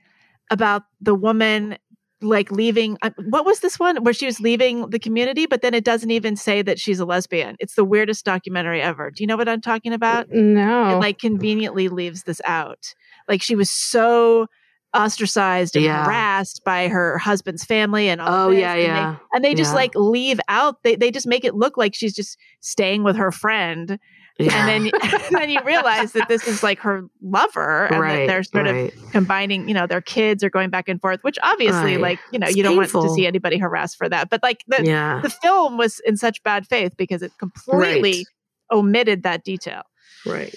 about 0.50 0.84
the 1.00 1.14
woman 1.14 1.78
like 2.22 2.50
leaving. 2.50 2.98
Uh, 3.02 3.10
what 3.28 3.44
was 3.46 3.60
this 3.60 3.78
one 3.78 4.02
where 4.04 4.12
she 4.14 4.26
was 4.26 4.40
leaving 4.40 4.90
the 4.90 4.98
community, 4.98 5.46
but 5.46 5.62
then 5.62 5.74
it 5.74 5.84
doesn't 5.84 6.10
even 6.10 6.36
say 6.36 6.62
that 6.62 6.78
she's 6.78 7.00
a 7.00 7.04
lesbian. 7.04 7.56
It's 7.60 7.74
the 7.74 7.84
weirdest 7.84 8.24
documentary 8.24 8.82
ever. 8.82 9.10
Do 9.10 9.22
you 9.22 9.26
know 9.26 9.36
what 9.36 9.48
I'm 9.48 9.60
talking 9.60 9.92
about? 9.92 10.28
no. 10.30 10.96
It 10.96 11.00
like 11.00 11.18
conveniently 11.18 11.88
leaves 11.88 12.24
this 12.24 12.40
out. 12.44 12.94
Like 13.28 13.42
she 13.42 13.54
was 13.56 13.70
so 13.70 14.46
ostracized 14.92 15.76
and 15.76 15.84
Yeah. 15.84 16.04
harassed 16.04 16.62
by 16.64 16.88
her 16.88 17.16
husband's 17.18 17.64
family 17.64 18.08
and 18.08 18.20
all 18.20 18.48
oh 18.48 18.50
this, 18.50 18.58
yeah, 18.60 18.72
and 18.72 18.80
they- 18.80 18.86
yeah. 18.86 19.16
and 19.32 19.44
they 19.44 19.54
just 19.54 19.70
Yeah. 19.70 19.76
like 19.76 19.94
leave 19.94 20.40
out 20.48 20.82
they, 20.82 20.96
they 20.96 21.12
just 21.12 21.28
make 21.28 21.44
it 21.44 21.54
look 21.54 21.76
like 21.76 21.94
she's 21.94 22.12
just 22.14 22.36
staying 22.60 23.04
with 23.04 23.14
her 23.16 23.30
friend 23.30 23.98
yeah. 24.38 24.68
and 24.68 24.68
then 24.86 24.92
and 25.02 25.36
then 25.36 25.50
you 25.50 25.60
realize 25.64 26.12
that 26.12 26.28
this 26.28 26.46
is 26.46 26.62
like 26.62 26.78
her 26.80 27.04
lover 27.22 27.86
and 27.86 28.00
right, 28.00 28.18
that 28.20 28.26
they're 28.26 28.42
sort 28.42 28.66
of 28.66 28.90
combining 29.12 29.68
you 29.68 29.74
know 29.74 29.86
their 29.86 30.00
kids 30.00 30.42
are 30.44 30.50
going 30.50 30.70
back 30.70 30.88
and 30.88 31.00
forth 31.00 31.22
which 31.22 31.38
obviously 31.42 31.92
Right. 31.92 32.00
like 32.00 32.18
you 32.32 32.38
know 32.38 32.46
It's 32.46 32.56
you 32.56 32.62
don't 32.62 32.76
want 32.76 32.90
to 32.90 33.08
see 33.10 33.26
anybody 33.26 33.58
harassed 33.58 33.96
for 33.96 34.08
that 34.08 34.30
but 34.30 34.42
like 34.42 34.64
the 34.68 34.84
yeah. 34.84 35.20
the 35.22 35.30
film 35.30 35.76
was 35.76 36.00
in 36.00 36.16
such 36.16 36.42
bad 36.42 36.66
faith 36.66 36.96
because 36.96 37.22
it 37.22 37.32
completely 37.38 38.26
omitted 38.72 39.22
that 39.24 39.44
detail 39.44 39.82
Right. 40.26 40.54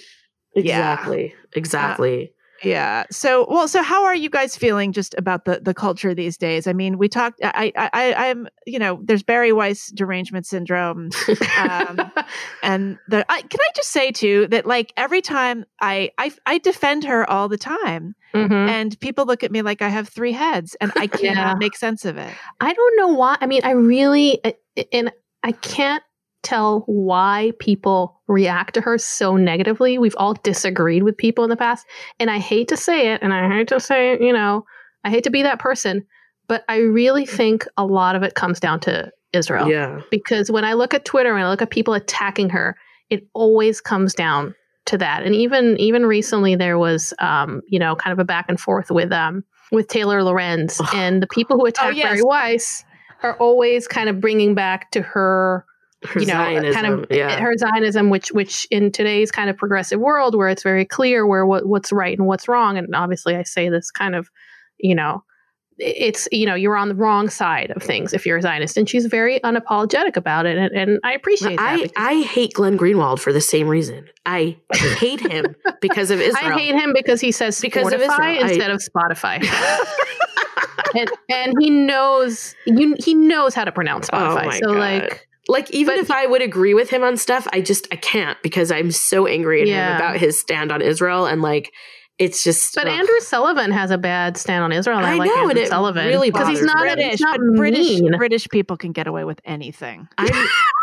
Yeah. 0.54 1.32
Exactly. 1.54 2.28
Uh, 2.28 2.32
Yeah 2.64 3.04
so 3.10 3.46
well 3.48 3.68
so 3.68 3.82
how 3.82 4.04
are 4.04 4.14
you 4.14 4.30
guys 4.30 4.56
feeling 4.56 4.92
just 4.92 5.14
about 5.18 5.44
the 5.44 5.60
the 5.60 5.74
culture 5.74 6.14
these 6.14 6.36
days 6.36 6.66
i 6.66 6.72
mean 6.72 6.98
we 6.98 7.08
talked 7.08 7.40
i 7.42 7.72
i, 7.76 8.14
i'm 8.14 8.48
you 8.66 8.78
know 8.78 9.00
there's 9.04 9.22
Bari 9.22 9.52
Weiss 9.52 9.90
derangement 9.92 10.46
syndrome 10.46 11.10
um, 11.58 12.10
and 12.62 12.98
the 13.08 13.24
I, 13.30 13.42
can 13.42 13.60
I 13.60 13.68
just 13.76 13.90
say 13.90 14.10
too 14.10 14.46
that 14.48 14.66
like 14.66 14.92
every 14.96 15.20
time 15.20 15.64
I 15.80 16.10
I, 16.18 16.32
I 16.46 16.58
defend 16.58 17.04
her 17.04 17.28
all 17.30 17.48
the 17.48 17.58
time, 17.58 18.14
Mhm. 18.34 18.68
and 18.68 18.98
people 19.00 19.26
look 19.26 19.44
at 19.44 19.52
me 19.52 19.62
like 19.62 19.80
I 19.82 19.88
have 19.88 20.08
three 20.08 20.32
heads, 20.32 20.76
and 20.80 20.92
I 20.98 21.06
cannot 21.18 21.36
Yeah. 21.36 21.54
make 21.58 21.76
sense 21.76 22.04
of 22.04 22.16
it. 22.18 22.34
I 22.60 22.72
don't 22.72 22.96
know 22.96 23.08
why. 23.08 23.36
I 23.40 23.46
mean, 23.46 23.60
I 23.64 23.70
really, 23.72 24.40
and 24.92 25.12
I 25.42 25.52
can't 25.52 26.02
tell 26.44 26.84
why 26.86 27.52
people 27.58 28.20
react 28.28 28.74
to 28.74 28.80
her 28.80 28.98
so 28.98 29.36
negatively. 29.36 29.98
We've 29.98 30.16
all 30.16 30.34
disagreed 30.34 31.02
with 31.02 31.16
people 31.16 31.44
in 31.44 31.50
the 31.50 31.56
past. 31.56 31.86
And 32.20 32.30
I 32.30 32.38
hate 32.38 32.68
to 32.68 32.76
say 32.76 33.12
it, 33.12 33.22
and 33.22 33.32
I 33.32 33.48
hate 33.48 33.68
to 33.68 33.80
say, 33.80 34.18
you 34.20 34.32
know, 34.32 34.64
I 35.04 35.10
hate 35.10 35.24
to 35.24 35.30
be 35.30 35.42
that 35.42 35.58
person, 35.58 36.06
but 36.48 36.64
I 36.68 36.76
really 36.76 37.26
think 37.26 37.66
a 37.76 37.84
lot 37.84 38.16
of 38.16 38.22
it 38.22 38.34
comes 38.34 38.60
down 38.60 38.80
to 38.80 39.10
Israel. 39.32 39.68
yeah. 39.68 40.00
Because 40.10 40.50
when 40.50 40.64
I 40.64 40.74
look 40.74 40.94
at 40.94 41.04
Twitter 41.04 41.34
and 41.34 41.44
I 41.44 41.50
look 41.50 41.62
at 41.62 41.70
people 41.70 41.94
attacking 41.94 42.50
her, 42.50 42.76
it 43.10 43.26
always 43.34 43.80
comes 43.80 44.14
down 44.14 44.54
to 44.86 44.98
that. 44.98 45.22
And 45.24 45.34
even 45.34 45.76
even 45.78 46.06
recently 46.06 46.56
there 46.56 46.78
was 46.78 47.14
um, 47.18 47.62
you 47.68 47.78
know, 47.78 47.96
kind 47.96 48.12
of 48.12 48.18
a 48.18 48.24
back 48.24 48.46
and 48.48 48.60
forth 48.60 48.90
with 48.90 49.12
um 49.12 49.44
with 49.72 49.88
Taylor 49.88 50.22
Lorenz 50.22 50.80
and 50.94 51.22
the 51.22 51.26
people 51.26 51.58
who 51.58 51.66
attack 51.66 51.96
yes. 51.96 52.04
Bari 52.04 52.22
Weiss 52.22 52.84
are 53.22 53.36
always 53.38 53.88
kind 53.88 54.08
of 54.08 54.20
bringing 54.20 54.54
back 54.54 54.90
to 54.92 55.02
her 55.02 55.64
Her 56.04 56.20
you 56.20 56.26
know 56.26 56.34
uh, 56.34 56.44
Zionism, 56.46 56.82
kind 56.82 56.86
of 56.86 57.06
yeah. 57.10 57.38
her 57.40 57.56
Zionism 57.56 58.10
which 58.10 58.30
which 58.32 58.66
in 58.70 58.92
today's 58.92 59.30
kind 59.30 59.48
of 59.50 59.56
progressive 59.56 60.00
world 60.00 60.34
where 60.34 60.48
it's 60.48 60.62
very 60.62 60.84
clear 60.84 61.26
where 61.26 61.46
what, 61.46 61.66
what's 61.66 61.92
right 61.92 62.16
and 62.18 62.26
what's 62.26 62.46
wrong 62.48 62.76
and 62.78 62.94
obviously 62.94 63.36
I 63.36 63.42
say 63.42 63.68
this 63.68 63.90
kind 63.90 64.14
of 64.14 64.28
you 64.78 64.94
know 64.94 65.24
it's 65.78 66.28
you 66.30 66.46
know 66.46 66.54
you're 66.54 66.76
on 66.76 66.88
the 66.88 66.94
wrong 66.94 67.28
side 67.28 67.72
of 67.74 67.82
things 67.82 68.12
if 68.12 68.24
you're 68.26 68.38
a 68.38 68.42
Zionist 68.42 68.76
and 68.76 68.88
she's 68.88 69.06
very 69.06 69.40
unapologetic 69.40 70.16
about 70.16 70.46
it 70.46 70.56
and, 70.56 70.72
and 70.72 71.00
I 71.02 71.14
appreciate 71.14 71.56
that 71.56 71.90
I, 71.96 72.10
I 72.10 72.22
hate 72.22 72.52
Glenn 72.54 72.78
Greenwald 72.78 73.18
for 73.18 73.32
the 73.32 73.40
same 73.40 73.66
reason. 73.66 74.06
I 74.24 74.56
hate 74.72 75.20
him 75.20 75.56
because 75.80 76.10
of 76.10 76.20
Israel. 76.28 76.52
I 76.52 76.58
hate 76.58 76.74
him 76.74 76.92
because 76.92 77.20
he 77.20 77.32
says 77.32 77.60
Because 77.60 77.92
of 77.92 78.00
Spotify 78.00 78.36
Israel. 78.36 78.44
I- 78.44 78.48
instead 78.50 78.70
of 78.70 78.80
Spotify. 78.80 79.44
and, 80.94 81.10
and 81.30 81.54
he 81.58 81.70
knows 81.70 82.54
you, 82.66 82.94
he 82.98 83.14
knows 83.14 83.54
how 83.54 83.64
to 83.64 83.72
pronounce 83.72 84.08
Oh 84.12 84.16
Spotify. 84.16 84.46
my 84.46 84.58
so 84.60 84.66
God. 84.68 84.78
like 84.78 85.28
like 85.48 85.70
even 85.70 85.96
But 85.96 86.02
if 86.02 86.10
I 86.10 86.26
would 86.26 86.42
agree 86.42 86.74
with 86.74 86.90
him 86.90 87.02
on 87.02 87.16
stuff, 87.16 87.46
I 87.52 87.60
just 87.60 87.86
I 87.92 87.96
can't 87.96 88.38
because 88.42 88.70
I'm 88.70 88.90
so 88.90 89.26
angry 89.26 89.62
at 89.62 89.68
Yeah. 89.68 89.90
him 89.90 89.96
about 89.96 90.16
his 90.16 90.40
stand 90.40 90.72
on 90.72 90.80
Israel 90.82 91.26
and 91.26 91.42
like 91.42 91.72
it's 92.18 92.44
just 92.44 92.74
but 92.76 92.86
ugh. 92.86 92.92
Andrew 92.92 93.18
Sullivan 93.20 93.72
has 93.72 93.90
a 93.90 93.98
bad 93.98 94.36
stand 94.36 94.62
on 94.62 94.70
Israel 94.72 94.98
and 94.98 95.06
I, 95.06 95.14
I 95.14 95.16
like 95.16 95.28
know, 95.28 95.34
Andrew 95.42 95.50
and 95.50 95.58
it 95.58 95.68
Sullivan 95.68 96.06
really 96.06 96.30
because 96.30 96.48
he's 96.48 96.62
not. 96.62 96.78
British, 96.78 97.10
he's 97.10 97.20
not 97.20 97.38
but 97.40 97.56
British. 97.56 98.00
British 98.16 98.48
people 98.48 98.76
can 98.76 98.92
get 98.92 99.06
away 99.06 99.24
with 99.24 99.40
anything. 99.44 100.08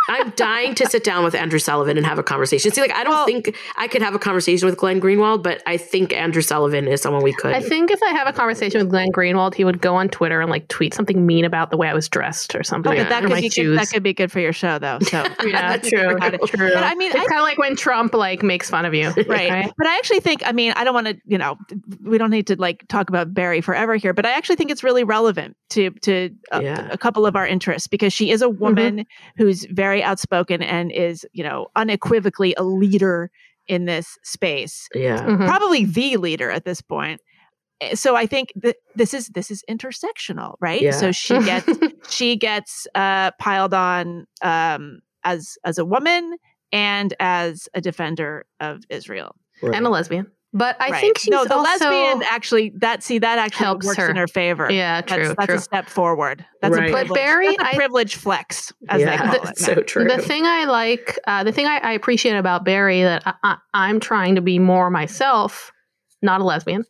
I'm 0.09 0.21
I'm 0.21 0.29
dying 0.35 0.75
to 0.75 0.85
sit 0.87 1.03
down 1.03 1.23
with 1.23 1.33
Andrew 1.33 1.57
Sullivan 1.57 1.97
and 1.97 2.05
have 2.05 2.19
a 2.19 2.23
conversation. 2.23 2.71
See, 2.71 2.79
like 2.81 2.91
I 2.91 3.03
don't 3.03 3.13
Well- 3.13 3.25
think 3.25 3.55
I 3.75 3.87
could 3.87 4.01
have 4.01 4.13
a 4.13 4.19
conversation 4.19 4.67
with 4.67 4.77
Glenn 4.77 5.01
Greenwald, 5.01 5.41
but 5.41 5.63
I 5.65 5.77
think 5.77 6.13
Andrew 6.13 6.41
Sullivan 6.43 6.87
is 6.87 7.01
someone 7.01 7.23
we 7.23 7.33
could. 7.33 7.53
I 7.53 7.59
think 7.61 7.89
if 7.89 8.01
I 8.03 8.11
have 8.11 8.27
a 8.27 8.33
conversation 8.33 8.79
with 8.81 8.89
Glenn 8.89 9.11
Greenwald, 9.11 9.55
he 9.55 9.63
would 9.63 9.81
go 9.81 9.95
on 9.95 10.09
Twitter 10.09 10.39
and 10.41 10.49
like 10.51 10.67
tweet 10.67 10.93
something 10.93 11.25
mean 11.25 11.43
about 11.43 11.71
the 11.71 11.77
way 11.77 11.87
I 11.87 11.93
was 11.93 12.07
dressed 12.07 12.53
or 12.55 12.63
something. 12.63 12.91
Oh, 12.91 12.95
Yeah. 12.95 13.03
but 13.03 13.09
that 13.09 13.23
or 13.23 13.27
could 13.27 13.33
my 13.35 13.41
be 13.41 13.49
shoes. 13.49 13.67
good, 13.69 13.79
that 13.79 13.89
could 13.91 14.03
be 14.03 14.13
good 14.13 14.31
for 14.31 14.39
your 14.39 14.53
show 14.53 14.77
though. 14.79 14.99
So 15.01 15.23
yeah, 15.45 15.77
true, 15.83 16.15
Got 16.17 16.39
true. 16.47 16.71
But 16.73 16.83
I 16.83 16.93
mean, 16.95 17.11
it's 17.11 17.27
kind 17.27 17.39
of 17.39 17.43
like 17.43 17.57
when 17.57 17.75
Trump 17.75 18.13
like 18.13 18.43
makes 18.43 18.69
fun 18.69 18.85
of 18.85 18.93
you, 18.93 19.09
right. 19.27 19.71
But 19.77 19.87
I 19.87 19.97
actually 19.97 20.19
think, 20.19 20.43
I 20.45 20.51
mean, 20.51 20.73
I 20.75 20.83
don't 20.83 20.93
want 20.93 21.07
to, 21.07 21.17
you 21.25 21.37
know, 21.39 21.57
we 22.03 22.17
don't 22.17 22.29
need 22.31 22.47
to 22.47 22.55
like 22.59 22.87
talk 22.87 23.09
about 23.09 23.33
Bari 23.33 23.61
forever 23.61 23.95
here, 23.95 24.13
but 24.13 24.25
I 24.25 24.31
actually 24.33 24.55
think 24.57 24.71
it's 24.71 24.83
really 24.83 25.03
relevant 25.03 25.55
to 25.71 25.89
to 26.01 26.29
a, 26.51 26.61
Yeah. 26.61 26.87
a 26.91 26.97
couple 26.97 27.25
of 27.25 27.35
our 27.35 27.47
interests 27.47 27.87
because 27.87 28.13
she 28.13 28.29
is 28.31 28.41
a 28.41 28.49
woman 28.49 28.99
mm-hmm. 28.99 29.43
who's 29.43 29.65
very 29.65 29.90
outspoken 29.99 30.61
and 30.61 30.91
is, 30.91 31.25
you 31.33 31.43
know, 31.43 31.67
unequivocally 31.75 32.53
a 32.57 32.63
leader 32.63 33.29
in 33.67 33.85
this 33.85 34.17
space. 34.23 34.87
yeah. 34.95 35.21
Mhm. 35.21 35.45
Probably 35.47 35.85
the 35.85 36.17
leader 36.17 36.49
at 36.49 36.65
this 36.65 36.81
point. 36.81 37.19
Eh, 37.81 37.95
So 37.95 38.15
I 38.15 38.25
think 38.25 38.51
that 38.55 38.77
this 38.95 39.13
is 39.13 39.27
this 39.29 39.51
is 39.51 39.63
intersectional, 39.69 40.55
right? 40.61 40.81
Yeah. 40.81 40.91
So 40.91 41.11
she 41.11 41.37
gets 41.39 41.67
she 42.09 42.35
gets 42.35 42.87
uh, 42.95 43.31
piled 43.39 43.73
on 43.73 44.25
um, 44.41 44.99
as 45.23 45.57
as 45.63 45.77
a 45.77 45.85
woman 45.85 46.37
and 46.71 47.13
as 47.19 47.67
a 47.73 47.81
defender 47.81 48.45
of 48.59 48.83
Israel 48.89 49.35
Right. 49.61 49.75
and 49.75 49.85
a 49.85 49.89
lesbian. 49.89 50.27
But 50.53 50.75
I 50.81 50.89
Right. 50.89 50.99
think 51.01 51.17
she's 51.17 51.29
no, 51.31 51.45
the 51.45 51.55
also 51.55 51.85
lesbian 51.85 52.23
actually 52.29 52.73
that 52.79 53.03
see 53.03 53.19
that 53.19 53.39
actually 53.39 53.65
Helps 53.65 53.85
works 53.85 53.97
her. 53.99 54.09
in 54.09 54.17
her 54.17 54.27
favor. 54.27 54.69
Yeah, 54.69 54.99
that's, 55.01 55.13
true, 55.13 55.27
that's 55.37 55.45
true. 55.45 55.55
a 55.55 55.59
step 55.59 55.87
forward. 55.89 56.45
That's 56.61 56.75
Right. 56.75 56.89
a 56.89 56.91
But 56.91 56.97
privilege. 57.07 57.19
Bari, 57.21 57.47
that's 57.47 57.63
a 57.63 57.67
I- 57.67 57.75
privilege 57.75 58.15
flex, 58.15 58.73
as 58.89 59.01
they 59.01 59.05
yeah, 59.07 59.17
call 59.25 59.35
it. 59.35 59.43
that's 59.43 59.65
so 59.65 59.75
true. 59.75 60.03
The 60.05 60.17
thing 60.17 60.45
I 60.45 60.65
like, 60.65 61.17
uh, 61.25 61.45
the 61.45 61.53
thing 61.53 61.67
I, 61.67 61.77
I 61.77 61.91
appreciate 61.93 62.35
about 62.35 62.65
Bari 62.65 63.01
that 63.03 63.23
I, 63.25 63.33
I, 63.43 63.57
I'm 63.73 64.01
trying 64.01 64.35
to 64.35 64.41
be 64.41 64.59
more 64.59 64.89
myself, 64.89 65.71
not 66.21 66.41
a 66.41 66.43
lesbian, 66.43 66.83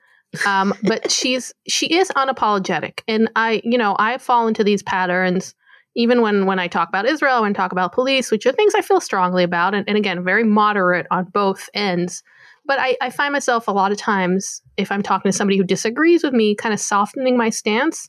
um, 0.47 0.73
but 0.83 1.11
she's 1.11 1.53
she 1.67 1.85
is 1.93 2.09
unapologetic, 2.17 3.01
and 3.07 3.29
I, 3.35 3.61
you 3.63 3.77
know, 3.77 3.95
I 3.99 4.17
fall 4.17 4.47
into 4.47 4.63
these 4.63 4.81
patterns 4.81 5.53
even 5.93 6.21
when 6.21 6.45
when 6.47 6.57
I 6.57 6.67
talk 6.67 6.88
about 6.89 7.05
Israel 7.05 7.43
and 7.43 7.53
talk 7.55 7.71
about 7.73 7.93
police, 7.93 8.31
which 8.31 8.45
are 8.47 8.51
things 8.53 8.73
I 8.75 8.81
feel 8.81 9.01
strongly 9.01 9.43
about, 9.43 9.75
and, 9.75 9.88
and 9.88 9.97
again, 9.97 10.23
very 10.23 10.43
moderate 10.45 11.05
on 11.11 11.25
both 11.25 11.69
ends. 11.75 12.23
But 12.72 12.80
I, 12.80 12.95
I 13.02 13.10
find 13.10 13.34
myself 13.34 13.68
a 13.68 13.73
lot 13.73 13.91
of 13.91 13.98
times, 13.98 14.61
if 14.77 14.93
I'm 14.93 15.03
talking 15.03 15.30
to 15.30 15.38
somebody 15.38 15.57
who 15.57 15.64
disagrees 15.65 16.23
with 16.23 16.31
me, 16.31 16.56
kind 16.56 16.73
of 16.73 16.80
softening 16.80 17.35
my 17.35 17.49
stance 17.49 18.07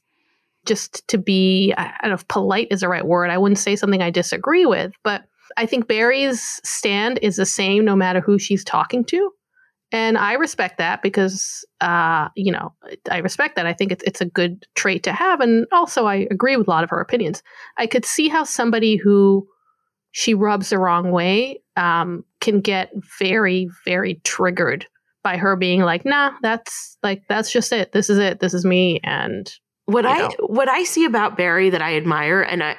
just 0.66 1.02
to 1.08 1.18
be, 1.18 1.74
I 1.76 1.92
don't 2.00 2.10
know 2.10 2.14
if 2.14 2.28
polite 2.28 2.68
is 2.70 2.82
the 2.82 2.88
right 2.88 3.04
word. 3.04 3.28
I 3.28 3.38
wouldn't 3.38 3.58
say 3.58 3.74
something 3.74 4.00
I 4.00 4.10
disagree 4.10 4.64
with, 4.64 4.92
but 5.02 5.24
I 5.56 5.66
think 5.66 5.88
Bari's 5.88 6.60
stand 6.62 7.18
is 7.22 7.34
the 7.34 7.44
same 7.44 7.84
no 7.84 7.96
matter 7.96 8.20
who 8.20 8.38
she's 8.38 8.62
talking 8.62 9.02
to. 9.06 9.32
And 9.90 10.16
I 10.16 10.34
respect 10.34 10.78
that 10.78 11.02
because, 11.02 11.64
uh, 11.80 12.28
you 12.36 12.52
know, 12.52 12.72
I 13.10 13.18
respect 13.18 13.56
that. 13.56 13.66
I 13.66 13.72
think 13.72 13.90
it's, 13.90 14.04
it's 14.04 14.20
a 14.20 14.26
good 14.26 14.64
trait 14.76 15.02
to 15.02 15.12
have. 15.12 15.40
And 15.40 15.66
also, 15.72 16.06
I 16.06 16.28
agree 16.30 16.56
with 16.56 16.68
a 16.68 16.70
lot 16.70 16.84
of 16.84 16.90
her 16.90 17.00
opinions. 17.00 17.42
I 17.78 17.88
could 17.88 18.04
see 18.04 18.28
how 18.28 18.44
somebody 18.44 18.94
who 18.94 19.48
she 20.12 20.34
rubs 20.34 20.70
the 20.70 20.78
wrong 20.78 21.10
way 21.10 21.62
um, 21.76 22.24
can 22.42 22.60
get 22.60 22.90
very, 23.18 23.68
very 23.86 24.20
triggered 24.24 24.86
by 25.24 25.38
her 25.38 25.56
being 25.56 25.80
like, 25.80 26.04
nah, 26.04 26.32
that's 26.42 26.98
like, 27.02 27.22
that's 27.28 27.50
just 27.50 27.72
it. 27.72 27.92
This 27.92 28.10
is 28.10 28.18
it. 28.18 28.40
This 28.40 28.52
is 28.52 28.66
me. 28.66 29.00
And 29.02 29.50
what 29.86 30.04
I 30.04 30.18
know. 30.18 30.30
what 30.40 30.68
I 30.68 30.84
see 30.84 31.06
about 31.06 31.38
Bari 31.38 31.70
that 31.70 31.80
I 31.80 31.96
admire, 31.96 32.42
and 32.42 32.62
I 32.62 32.76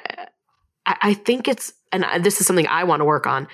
I, 0.86 1.14
think 1.14 1.48
it's 1.48 1.72
and 1.92 2.04
I, 2.04 2.18
this 2.18 2.40
is 2.40 2.46
something 2.46 2.66
I 2.66 2.84
want 2.84 3.00
to 3.00 3.04
work 3.04 3.26
on, 3.26 3.48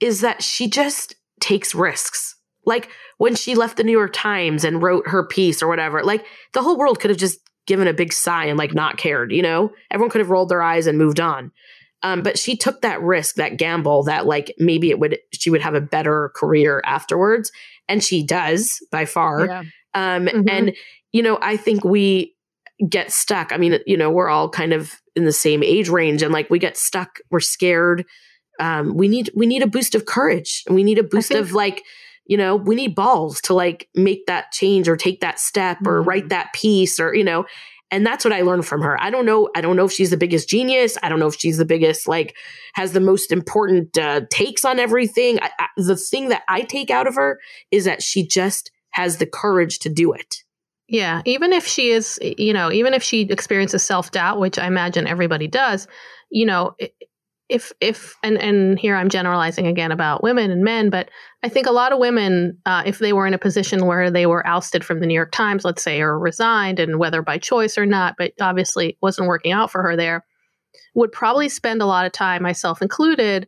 is 0.00 0.20
that 0.20 0.42
she 0.42 0.68
just 0.68 1.14
takes 1.40 1.74
risks. 1.74 2.36
Like 2.64 2.90
when 3.18 3.34
she 3.34 3.54
left 3.54 3.76
the 3.76 3.84
New 3.84 3.92
York 3.92 4.12
Times 4.12 4.64
and 4.64 4.82
wrote 4.82 5.08
her 5.08 5.26
piece 5.26 5.62
or 5.62 5.68
whatever, 5.68 6.02
like 6.02 6.24
the 6.52 6.62
whole 6.62 6.78
world 6.78 7.00
could 7.00 7.10
have 7.10 7.18
just 7.18 7.38
given 7.66 7.88
a 7.88 7.92
big 7.92 8.12
sigh 8.12 8.46
and 8.46 8.58
like 8.58 8.74
not 8.74 8.98
cared. 8.98 9.32
You 9.32 9.42
know, 9.42 9.72
everyone 9.90 10.10
could 10.10 10.20
have 10.20 10.30
rolled 10.30 10.48
their 10.48 10.62
eyes 10.62 10.86
and 10.86 10.98
moved 10.98 11.20
on. 11.20 11.52
Um, 12.02 12.22
but 12.22 12.38
she 12.38 12.56
took 12.56 12.80
that 12.82 13.00
risk, 13.00 13.36
that 13.36 13.56
gamble, 13.56 14.02
that 14.04 14.26
like 14.26 14.54
maybe 14.58 14.90
it 14.90 14.98
would 14.98 15.18
she 15.32 15.50
would 15.50 15.60
have 15.62 15.74
a 15.74 15.80
better 15.80 16.32
career 16.34 16.82
afterwards, 16.84 17.52
and 17.88 18.02
she 18.02 18.24
does 18.24 18.84
by 18.90 19.04
far. 19.04 19.46
Yeah. 19.46 19.62
Um, 19.94 20.26
Mhm. 20.26 20.50
And, 20.50 20.72
you 21.12 21.22
know, 21.22 21.38
I 21.42 21.56
think 21.56 21.84
we 21.84 22.34
get 22.88 23.12
stuck. 23.12 23.52
I 23.52 23.56
mean, 23.58 23.78
you 23.86 23.96
know, 23.96 24.10
we're 24.10 24.28
all 24.30 24.48
kind 24.48 24.72
of 24.72 25.00
in 25.14 25.24
the 25.24 25.32
same 25.32 25.62
age 25.62 25.88
range 25.88 26.22
and 26.22 26.32
like 26.32 26.48
we 26.50 26.58
get 26.58 26.76
stuck, 26.76 27.18
we're 27.30 27.38
scared. 27.40 28.04
Um, 28.58 28.96
we 28.96 29.06
need 29.08 29.30
we 29.36 29.46
need 29.46 29.62
a 29.62 29.66
boost 29.66 29.94
of 29.94 30.06
courage 30.06 30.62
and 30.66 30.74
we 30.74 30.82
need 30.82 30.98
a 30.98 31.02
boost 31.02 31.28
think- 31.28 31.40
of 31.40 31.52
like, 31.52 31.84
you 32.26 32.36
know, 32.36 32.56
we 32.56 32.74
need 32.74 32.94
balls 32.94 33.40
to 33.42 33.54
like 33.54 33.88
make 33.94 34.26
that 34.26 34.50
change 34.52 34.88
or 34.88 34.96
take 34.96 35.20
that 35.20 35.38
step 35.38 35.78
or 35.86 36.02
Mhm. 36.02 36.06
write 36.06 36.28
that 36.30 36.52
piece 36.54 36.98
or, 36.98 37.14
you 37.14 37.24
know, 37.24 37.44
and 37.92 38.04
that's 38.04 38.24
what 38.24 38.32
I 38.32 38.40
learned 38.40 38.66
from 38.66 38.80
her. 38.82 39.00
I 39.00 39.10
don't 39.10 39.26
know. 39.26 39.50
I 39.54 39.60
don't 39.60 39.76
know 39.76 39.84
if 39.84 39.92
she's 39.92 40.10
the 40.10 40.16
biggest 40.16 40.48
genius. 40.48 40.96
I 41.02 41.08
don't 41.08 41.20
know 41.20 41.28
if 41.28 41.36
she's 41.38 41.58
the 41.58 41.64
biggest, 41.66 42.08
like, 42.08 42.34
has 42.74 42.92
the 42.92 43.00
most 43.00 43.30
important 43.30 43.96
uh, 43.98 44.22
takes 44.30 44.64
on 44.64 44.80
everything. 44.80 45.38
I, 45.40 45.50
I, 45.58 45.66
the 45.76 45.96
thing 45.96 46.30
that 46.30 46.42
I 46.48 46.62
take 46.62 46.90
out 46.90 47.06
of 47.06 47.14
her 47.14 47.38
is 47.70 47.84
that 47.84 48.02
she 48.02 48.26
just 48.26 48.72
has 48.92 49.18
the 49.18 49.26
courage 49.26 49.78
to 49.80 49.88
do 49.90 50.12
it. 50.12 50.38
Yeah, 50.88 51.22
even 51.26 51.52
if 51.52 51.66
she 51.66 51.90
is, 51.90 52.18
you 52.22 52.52
know, 52.52 52.72
even 52.72 52.92
if 52.94 53.02
she 53.02 53.22
experiences 53.22 53.82
self 53.82 54.10
doubt, 54.10 54.40
which 54.40 54.58
I 54.58 54.66
imagine 54.66 55.06
everybody 55.06 55.46
does, 55.46 55.86
you 56.30 56.44
know, 56.44 56.74
i- 56.80 56.90
if 57.52 57.70
if 57.80 58.16
and 58.22 58.38
and 58.38 58.78
here 58.78 58.96
I'm 58.96 59.10
generalizing 59.10 59.66
again 59.66 59.92
about 59.92 60.22
women 60.22 60.50
and 60.50 60.64
men, 60.64 60.88
but 60.88 61.10
I 61.42 61.50
think 61.50 61.66
a 61.66 61.72
lot 61.72 61.92
of 61.92 61.98
women, 61.98 62.58
uh, 62.64 62.82
if 62.86 62.98
they 62.98 63.12
were 63.12 63.26
in 63.26 63.34
a 63.34 63.38
position 63.38 63.84
where 63.86 64.10
they 64.10 64.24
were 64.24 64.46
ousted 64.46 64.84
from 64.84 65.00
the 65.00 65.06
New 65.06 65.14
York 65.14 65.32
Times, 65.32 65.64
let's 65.64 65.82
say, 65.82 66.00
or 66.00 66.18
resigned, 66.18 66.80
and 66.80 66.98
whether 66.98 67.20
by 67.20 67.36
choice 67.36 67.76
or 67.76 67.84
not, 67.84 68.14
but 68.16 68.32
obviously 68.40 68.90
it 68.90 68.96
wasn't 69.02 69.28
working 69.28 69.52
out 69.52 69.70
for 69.70 69.82
her 69.82 69.96
there, 69.96 70.24
would 70.94 71.12
probably 71.12 71.50
spend 71.50 71.82
a 71.82 71.86
lot 71.86 72.06
of 72.06 72.12
time, 72.12 72.42
myself 72.42 72.80
included, 72.80 73.46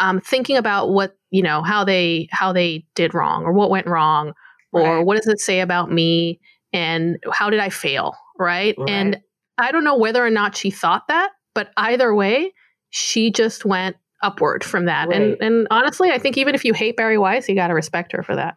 um, 0.00 0.20
thinking 0.20 0.56
about 0.56 0.90
what 0.90 1.16
you 1.30 1.42
know 1.42 1.62
how 1.62 1.84
they 1.84 2.28
how 2.32 2.52
they 2.52 2.84
did 2.96 3.14
wrong 3.14 3.44
or 3.44 3.52
what 3.52 3.70
went 3.70 3.86
wrong 3.86 4.32
or 4.72 4.96
Right. 4.96 5.06
what 5.06 5.16
does 5.16 5.28
it 5.28 5.38
say 5.38 5.60
about 5.60 5.92
me 5.92 6.40
and 6.72 7.18
how 7.32 7.50
did 7.50 7.60
I 7.60 7.70
fail, 7.70 8.16
right? 8.38 8.74
Right. 8.76 8.90
And 8.90 9.20
I 9.58 9.70
don't 9.70 9.84
know 9.84 9.96
whether 9.96 10.24
or 10.26 10.30
not 10.30 10.56
she 10.56 10.72
thought 10.72 11.06
that, 11.06 11.30
but 11.54 11.70
either 11.76 12.12
way, 12.12 12.52
she 12.96 13.28
just 13.32 13.64
went 13.64 13.96
upward 14.22 14.62
from 14.62 14.84
that. 14.84 15.08
Right. 15.08 15.20
And 15.20 15.36
and 15.42 15.66
honestly, 15.70 16.10
I 16.12 16.18
think 16.18 16.38
even 16.38 16.54
if 16.54 16.64
you 16.64 16.72
hate 16.72 16.96
Bari 16.96 17.18
Weiss, 17.18 17.48
you 17.48 17.56
got 17.56 17.66
to 17.68 17.74
respect 17.74 18.12
her 18.12 18.22
for 18.22 18.36
that. 18.36 18.56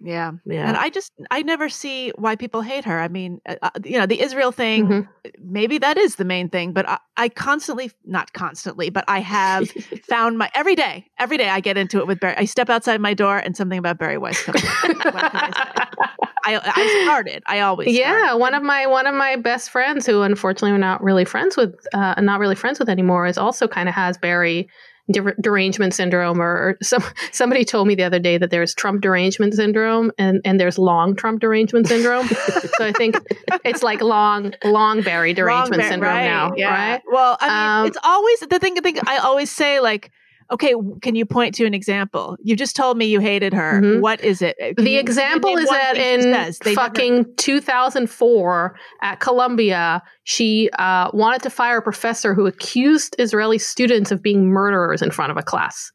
Yeah. 0.00 0.32
Yeah. 0.44 0.66
And 0.68 0.76
I 0.76 0.88
just, 0.90 1.12
I 1.30 1.42
never 1.42 1.68
see 1.68 2.10
why 2.16 2.34
people 2.36 2.62
hate 2.62 2.84
her. 2.84 2.98
I 3.00 3.08
mean, 3.08 3.40
uh, 3.48 3.56
uh, 3.62 3.70
you 3.84 3.98
know, 3.98 4.06
the 4.06 4.20
Israel 4.20 4.52
thing, 4.52 4.86
Mhm. 4.86 5.08
maybe 5.38 5.78
that 5.78 5.96
is 5.96 6.16
the 6.16 6.24
main 6.24 6.48
thing, 6.48 6.72
but 6.72 6.86
I, 6.88 6.98
I 7.16 7.28
constantly, 7.28 7.90
not 8.04 8.32
constantly, 8.32 8.90
but 8.90 9.04
I 9.06 9.20
have 9.20 9.70
found 10.08 10.36
my, 10.36 10.50
every 10.54 10.74
day, 10.74 11.06
every 11.18 11.36
day 11.36 11.48
I 11.48 11.60
get 11.60 11.78
into 11.78 11.98
it 12.00 12.06
with 12.06 12.20
Bari. 12.20 12.34
I 12.36 12.44
step 12.44 12.68
outside 12.70 13.00
my 13.00 13.14
door 13.14 13.38
and 13.38 13.56
something 13.56 13.78
about 13.78 13.98
Bari 13.98 14.18
Weiss 14.18 14.42
comes 14.42 14.62
up. 14.64 15.94
I? 16.44 16.56
I, 16.56 16.72
I 16.74 17.02
started. 17.04 17.42
I 17.46 17.60
always 17.60 17.88
yeah, 17.96 18.18
started. 18.18 18.36
one 18.38 18.54
of 18.54 18.62
my 18.62 18.86
one 18.86 19.06
of 19.06 19.14
my 19.14 19.36
best 19.36 19.70
friends, 19.70 20.06
who 20.06 20.22
unfortunately 20.22 20.72
we're 20.72 20.78
not 20.78 21.02
really 21.02 21.24
friends 21.24 21.56
with, 21.56 21.74
uh, 21.92 22.20
not 22.20 22.40
really 22.40 22.54
friends 22.56 22.78
with 22.78 22.88
anymore, 22.88 23.26
is 23.26 23.38
also 23.38 23.66
kind 23.68 23.88
of 23.88 23.94
has 23.94 24.18
Bari 24.18 24.68
der- 25.10 25.34
derangement 25.40 25.94
syndrome, 25.94 26.40
or, 26.40 26.46
or 26.50 26.78
some 26.82 27.02
somebody 27.32 27.64
told 27.64 27.86
me 27.88 27.94
the 27.94 28.02
other 28.04 28.18
day 28.18 28.38
that 28.38 28.50
there's 28.50 28.74
Trump 28.74 29.00
derangement 29.02 29.54
syndrome 29.54 30.10
and 30.18 30.40
and 30.44 30.58
there's 30.60 30.78
long 30.78 31.14
Trump 31.16 31.40
derangement 31.40 31.86
syndrome. 31.88 32.26
so 32.28 32.86
I 32.86 32.92
think 32.92 33.16
it's 33.64 33.82
like 33.82 34.00
long 34.00 34.54
long 34.64 35.02
Bari 35.02 35.34
derangement 35.34 35.82
Wrong, 35.82 35.90
syndrome 35.90 36.12
right, 36.14 36.24
now, 36.24 36.52
yeah. 36.56 36.92
right? 36.92 37.02
Well, 37.10 37.36
I 37.40 37.48
mean, 37.48 37.80
Um, 37.82 37.86
it's 37.88 37.98
always 38.02 38.40
the 38.40 38.58
thing. 38.58 38.76
thing 38.76 38.98
I 39.06 39.18
always 39.18 39.50
say, 39.50 39.80
like, 39.80 40.10
okay, 40.50 40.74
can 41.02 41.14
you 41.14 41.24
point 41.26 41.54
to 41.56 41.64
an 41.64 41.74
example? 41.74 42.36
You 42.42 42.56
just 42.56 42.76
told 42.76 42.96
me 42.98 43.06
you 43.06 43.20
hated 43.20 43.52
her. 43.52 43.80
Mhm. 43.82 44.00
What 44.00 44.20
is 44.22 44.42
it? 44.42 44.56
Uh, 44.62 44.74
Can 44.74 44.84
The 44.84 44.96
example 44.96 45.56
is 45.56 45.68
that 45.68 45.96
in? 45.96 46.20
They 46.30 46.30
never- 46.30 46.74
fucking 46.74 47.34
2004 47.36 48.76
at 49.02 49.20
Columbia, 49.20 50.02
she 50.24 50.70
uh, 50.78 51.10
wanted 51.12 51.42
to 51.42 51.50
fire 51.50 51.78
a 51.78 51.82
professor 51.82 52.34
who 52.34 52.46
accused 52.46 53.16
Israeli 53.18 53.58
students 53.58 54.10
of 54.10 54.22
being 54.22 54.46
murderers 54.48 55.02
in 55.02 55.10
front 55.10 55.30
of 55.30 55.36
a 55.36 55.42
class, 55.42 55.90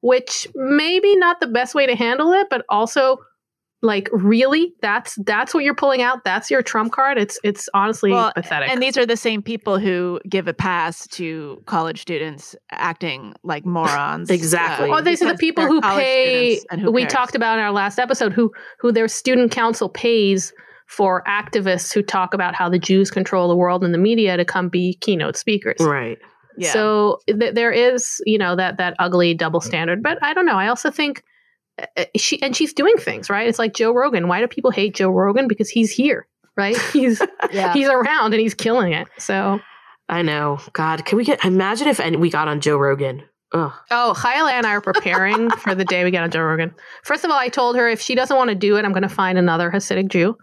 which 0.00 0.46
maybe 0.54 1.16
not 1.16 1.40
the 1.40 1.46
best 1.46 1.74
way 1.74 1.86
to 1.86 1.94
handle 1.94 2.32
it, 2.32 2.48
but 2.50 2.64
also 2.68 3.18
like 3.84 4.08
really 4.12 4.72
that's 4.80 5.14
that's 5.26 5.52
what 5.54 5.62
you're 5.62 5.74
pulling 5.74 6.00
out 6.02 6.24
that's 6.24 6.50
your 6.50 6.62
trump 6.62 6.90
card 6.92 7.18
it's 7.18 7.38
it's 7.44 7.68
honestly 7.74 8.10
Well, 8.10 8.32
pathetic 8.34 8.70
And 8.70 8.82
these 8.82 8.96
are 8.96 9.04
the 9.06 9.16
same 9.16 9.42
people 9.42 9.78
who 9.78 10.18
give 10.28 10.48
a 10.48 10.54
pass 10.54 11.06
to 11.08 11.62
college 11.66 12.00
students 12.00 12.56
acting 12.72 13.34
like 13.44 13.64
morons. 13.66 14.30
Exactly. 14.30 14.90
Oh, 14.90 15.00
these 15.02 15.20
are 15.22 15.30
the 15.30 15.38
people 15.38 15.66
who 15.66 15.80
pay. 15.82 16.60
and 16.70 16.80
who 16.80 16.90
We 16.90 17.02
cares? 17.02 17.12
talked 17.12 17.34
about 17.36 17.58
in 17.58 17.64
our 17.64 17.72
last 17.72 17.98
episode 17.98 18.32
who 18.32 18.50
who 18.80 18.90
their 18.90 19.06
student 19.06 19.52
council 19.52 19.88
pays 19.90 20.52
for 20.86 21.22
activists 21.28 21.92
who 21.92 22.02
talk 22.02 22.34
about 22.34 22.54
how 22.54 22.68
the 22.68 22.78
Jews 22.78 23.10
control 23.10 23.48
the 23.48 23.56
world 23.56 23.84
and 23.84 23.92
the 23.94 23.98
media 23.98 24.36
to 24.36 24.44
come 24.44 24.68
be 24.68 24.96
keynote 25.02 25.36
speakers. 25.36 25.76
right. 25.80 26.18
Yeah. 26.56 26.72
So 26.72 27.18
th- 27.26 27.52
there 27.54 27.72
is, 27.72 28.20
you 28.26 28.38
know, 28.38 28.54
that 28.56 28.76
that 28.78 28.94
ugly 28.98 29.34
double 29.34 29.60
standard. 29.60 30.02
But 30.02 30.18
I 30.22 30.32
don't 30.34 30.46
know. 30.46 30.56
I 30.56 30.68
also 30.68 30.90
think 30.90 31.18
uh, 31.18 31.22
Uh, 31.80 31.86
uh, 31.96 32.04
she 32.16 32.40
and 32.42 32.56
she's 32.56 32.72
doing 32.72 32.96
things 32.96 33.30
right. 33.30 33.48
It's 33.48 33.58
like 33.58 33.74
Joe 33.74 33.92
Rogan. 33.92 34.28
Why 34.28 34.40
do 34.40 34.48
people 34.48 34.70
hate 34.70 34.94
Joe 34.94 35.10
Rogan? 35.10 35.48
Because 35.48 35.68
he's 35.68 35.90
here, 35.90 36.26
right? 36.56 36.76
He's 36.92 37.20
yeah. 37.52 37.72
he's 37.72 37.88
around 37.88 38.32
and 38.32 38.40
he's 38.40 38.54
killing 38.54 38.92
it. 38.92 39.08
So 39.18 39.60
I 40.08 40.22
know. 40.22 40.58
God, 40.72 41.04
can 41.04 41.18
we 41.18 41.24
get 41.24 41.44
imagine 41.44 41.88
if 41.88 42.00
and 42.00 42.20
we 42.20 42.30
got 42.30 42.48
on 42.48 42.60
Joe 42.60 42.76
Rogan? 42.76 43.22
Ugh. 43.54 43.72
Oh, 43.92 44.14
ChayaLeah 44.16 44.52
and 44.52 44.66
I 44.66 44.72
are 44.72 44.80
preparing 44.80 45.48
for 45.62 45.74
the 45.74 45.84
day 45.84 46.02
we 46.04 46.10
get 46.10 46.22
on 46.22 46.30
Joe 46.30 46.42
Rogan. 46.42 46.74
First 47.04 47.24
of 47.24 47.30
all, 47.30 47.38
I 47.38 47.48
told 47.48 47.76
her 47.76 47.88
if 47.88 48.00
she 48.00 48.14
doesn't 48.14 48.36
want 48.36 48.48
to 48.50 48.54
do 48.56 48.76
it, 48.76 48.84
I'm 48.84 48.90
going 48.92 49.02
to 49.04 49.08
find 49.08 49.38
another 49.38 49.70
Hasidic 49.70 50.08
Jew, 50.08 50.36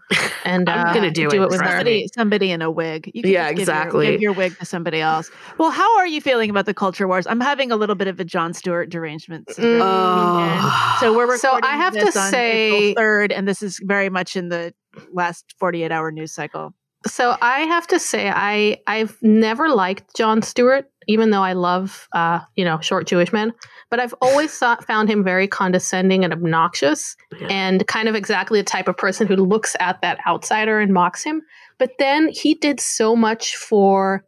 and 0.45 0.69
I'm 0.69 0.87
uh, 0.87 0.93
gonna 0.93 1.11
do 1.11 1.29
it, 1.29 1.37
with 1.39 1.49
trust 1.49 1.61
her. 1.61 1.67
somebody, 1.69 2.07
somebody 2.15 2.51
in 2.51 2.61
a 2.61 2.71
wig. 2.71 3.11
You 3.13 3.21
can 3.23 3.31
Yeah, 3.31 3.49
just 3.49 3.49
give 3.49 3.67
your- 3.67 3.75
exactly. 3.75 4.07
give 4.11 4.21
your 4.21 4.33
wig 4.33 4.57
to 4.59 4.65
somebody 4.65 5.01
else. 5.01 5.29
Well, 5.57 5.71
how 5.71 5.97
are 5.97 6.07
you 6.07 6.21
feeling 6.21 6.49
about 6.49 6.65
the 6.65 6.73
culture 6.73 7.07
wars? 7.07 7.27
I'm 7.27 7.41
having 7.41 7.71
a 7.71 7.75
little 7.75 7.95
bit 7.95 8.07
of 8.07 8.19
a 8.19 8.23
Jon 8.23 8.53
Stewart 8.53 8.89
derangement. 8.89 9.49
Oh. 9.59 10.97
So 10.99 11.15
we're 11.15 11.37
So 11.37 11.59
I 11.61 11.75
have 11.77 11.93
to 11.93 12.11
say- 12.11 12.93
third, 12.93 13.31
and 13.31 13.47
this 13.47 13.61
is 13.61 13.79
very 13.83 14.09
much 14.09 14.35
in 14.35 14.49
the 14.49 14.73
last 15.13 15.53
48 15.59 15.91
hour 15.91 16.11
news 16.11 16.31
cycle. 16.33 16.73
So 17.07 17.35
I 17.41 17.61
have 17.61 17.87
to 17.87 17.99
say, 17.99 18.29
I 18.29 18.77
I've 18.85 19.17
never 19.23 19.69
liked 19.69 20.15
Jon 20.15 20.41
Stewart, 20.43 20.85
even 21.11 21.29
though 21.29 21.43
I 21.43 21.53
love, 21.53 22.07
uh, 22.13 22.39
you 22.55 22.65
know, 22.65 22.79
short 22.79 23.05
Jewish 23.05 23.31
men. 23.33 23.53
But 23.89 23.99
I've 23.99 24.15
always 24.21 24.57
thought, 24.57 24.85
found 24.85 25.09
him 25.09 25.23
very 25.23 25.47
condescending 25.47 26.23
and 26.23 26.31
obnoxious, 26.33 27.15
Yeah. 27.39 27.47
and 27.49 27.85
kind 27.87 28.07
of 28.07 28.15
exactly 28.15 28.59
the 28.59 28.65
type 28.65 28.87
of 28.87 28.97
person 28.97 29.27
who 29.27 29.35
looks 29.35 29.75
at 29.79 30.01
that 30.01 30.19
outsider 30.25 30.79
and 30.79 30.93
mocks 30.93 31.23
him. 31.23 31.41
But 31.77 31.91
then 31.99 32.29
he 32.29 32.53
did 32.55 32.79
so 32.79 33.15
much 33.15 33.55
for 33.55 34.23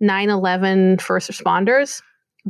9 0.00 0.30
11 0.30 0.98
first 0.98 1.30
responders 1.30 2.00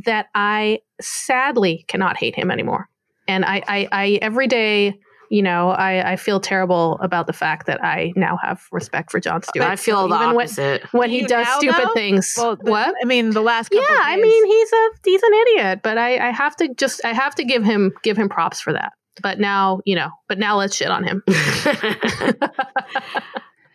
that 0.05 0.27
I 0.35 0.79
sadly 1.01 1.83
cannot 1.87 2.17
hate 2.17 2.35
him 2.35 2.51
anymore. 2.51 2.87
And 3.27 3.43
I, 3.43 3.63
I, 3.67 3.87
I 3.91 4.19
every 4.21 4.47
day, 4.47 4.99
you 5.29 5.41
know, 5.41 5.69
I, 5.69 6.13
I 6.13 6.15
feel 6.15 6.39
terrible 6.39 6.97
about 7.01 7.27
the 7.27 7.33
fact 7.33 7.67
that 7.67 7.83
I 7.83 8.11
now 8.15 8.37
have 8.41 8.61
respect 8.71 9.11
for 9.11 9.19
Jon 9.19 9.41
Stewart. 9.43 9.67
I 9.69 9.75
feel 9.75 10.07
the 10.07 10.15
Even 10.15 10.27
when- 10.35 10.45
opposite. 10.47 10.83
when 10.91 11.09
he 11.09 11.21
does 11.21 11.45
now, 11.45 11.57
stupid 11.59 11.87
though? 11.89 11.93
things. 11.93 12.33
Well, 12.37 12.55
the- 12.55 12.71
what? 12.71 12.95
I 13.01 13.05
mean, 13.05 13.31
the 13.31 13.41
last 13.41 13.69
Yeah, 13.71 13.81
couple 13.81 13.95
of 13.95 14.01
I 14.03 14.15
mean 14.17 14.45
he's 14.45 14.71
a 14.73 14.89
he's 15.05 15.23
an 15.23 15.33
idiot, 15.33 15.79
but 15.83 15.97
I, 15.97 16.27
I 16.27 16.31
have 16.31 16.55
to 16.57 16.73
just 16.73 17.03
I 17.05 17.13
have 17.13 17.35
to 17.35 17.43
give 17.43 17.63
him 17.63 17.91
give 18.03 18.17
him 18.17 18.27
props 18.29 18.59
for 18.59 18.73
that. 18.73 18.93
But 19.21 19.39
now 19.39 19.81
you 19.85 19.95
know, 19.95 20.09
but 20.27 20.39
now 20.39 20.57
let's 20.57 20.75
shit 20.75 20.89
on 20.89 21.03
him. 21.03 21.23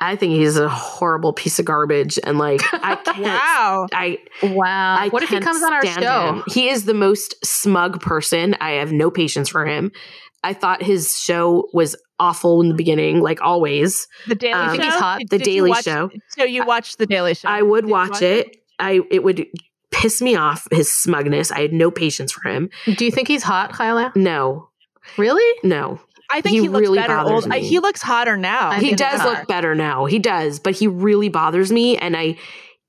I 0.01 0.17
think 0.17 0.33
he's 0.35 0.57
a 0.59 0.69
horrible 0.69 1.33
piece 1.33 1.59
of 1.61 1.65
garbage, 1.65 2.19
and 2.25 2.37
like 2.37 2.61
I 2.73 2.97
can't. 2.97 3.19
wow. 3.23 3.87
I 3.93 4.19
Wow, 4.43 4.97
I 4.99 5.09
what 5.09 5.23
if 5.23 5.29
he 5.31 5.39
comes 5.41 5.63
on 5.63 5.73
our 5.73 5.83
stand 5.83 6.03
show? 6.03 6.33
him. 6.35 6.43
He 6.49 6.69
is 6.69 6.85
the 6.85 6.95
most 6.95 7.35
smug 7.47 8.01
person. 8.03 8.55
I 8.61 8.73
have 8.73 8.93
no 8.93 9.11
patience 9.11 9.49
for 9.49 9.65
him. 9.65 9.93
I 10.45 10.53
thought 10.53 10.83
his 10.83 11.17
show 11.19 11.69
was 11.73 11.97
awful 12.21 12.61
in 12.61 12.69
the 12.69 12.75
beginning, 12.75 13.21
like 13.21 13.41
always. 13.43 14.07
The 14.29 14.35
Daily 14.37 14.55
Um, 14.55 14.67
Show. 14.69 14.73
Think 14.73 14.85
he's 14.85 14.95
hot? 14.95 15.19
Did- 15.21 15.29
The 15.31 15.39
did 15.39 15.47
you 15.49 15.53
Daily 15.55 15.71
watch- 15.71 15.85
Show. 15.85 16.11
So 16.29 16.45
you 16.45 16.65
watched 16.65 16.99
the 16.99 17.07
Daily 17.07 17.35
Show? 17.35 17.49
I 17.49 17.63
would 17.63 17.83
Did 17.83 17.89
you 17.89 17.93
watch 17.95 18.23
it. 18.23 18.57
I 18.79 19.01
it 19.11 19.25
would 19.25 19.47
piss 19.91 20.21
me 20.23 20.37
off 20.37 20.67
his 20.71 20.93
smugness. 20.93 21.51
I 21.53 21.61
had 21.61 21.73
no 21.73 21.91
patience 21.91 22.33
for 22.33 22.49
him. 22.49 22.69
Do 22.85 23.05
you 23.05 23.11
think 23.11 23.27
he's 23.29 23.43
hot, 23.43 23.73
ChayaLeah? 23.73 24.15
No, 24.17 24.69
Really? 25.17 25.59
no. 25.63 26.01
I 26.31 26.41
think 26.41 26.55
he 26.57 26.63
he, 26.63 26.69
looks 26.69 26.81
really 26.81 26.99
better. 26.99 27.17
bothers 27.17 27.45
Old. 27.45 27.49
Me. 27.49 27.61
he 27.61 27.79
looks 27.79 28.01
hotter 28.03 28.37
now. 28.37 28.71
I 28.71 28.81
he 28.81 28.95
does 28.95 29.23
look 29.25 29.47
better 29.47 29.75
now. 29.75 30.07
He 30.07 30.19
does, 30.19 30.59
but 30.59 30.75
he 30.75 30.87
really 30.89 31.29
bothers 31.29 31.71
me. 31.71 31.97
And 31.99 32.17
I, 32.17 32.37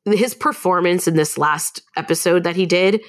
his 0.05 0.33
performance 0.33 1.07
in 1.07 1.15
this 1.15 1.37
last 1.37 1.81
episode 1.97 2.43
that 2.45 2.55
he 2.55 2.65
did, 2.65 3.01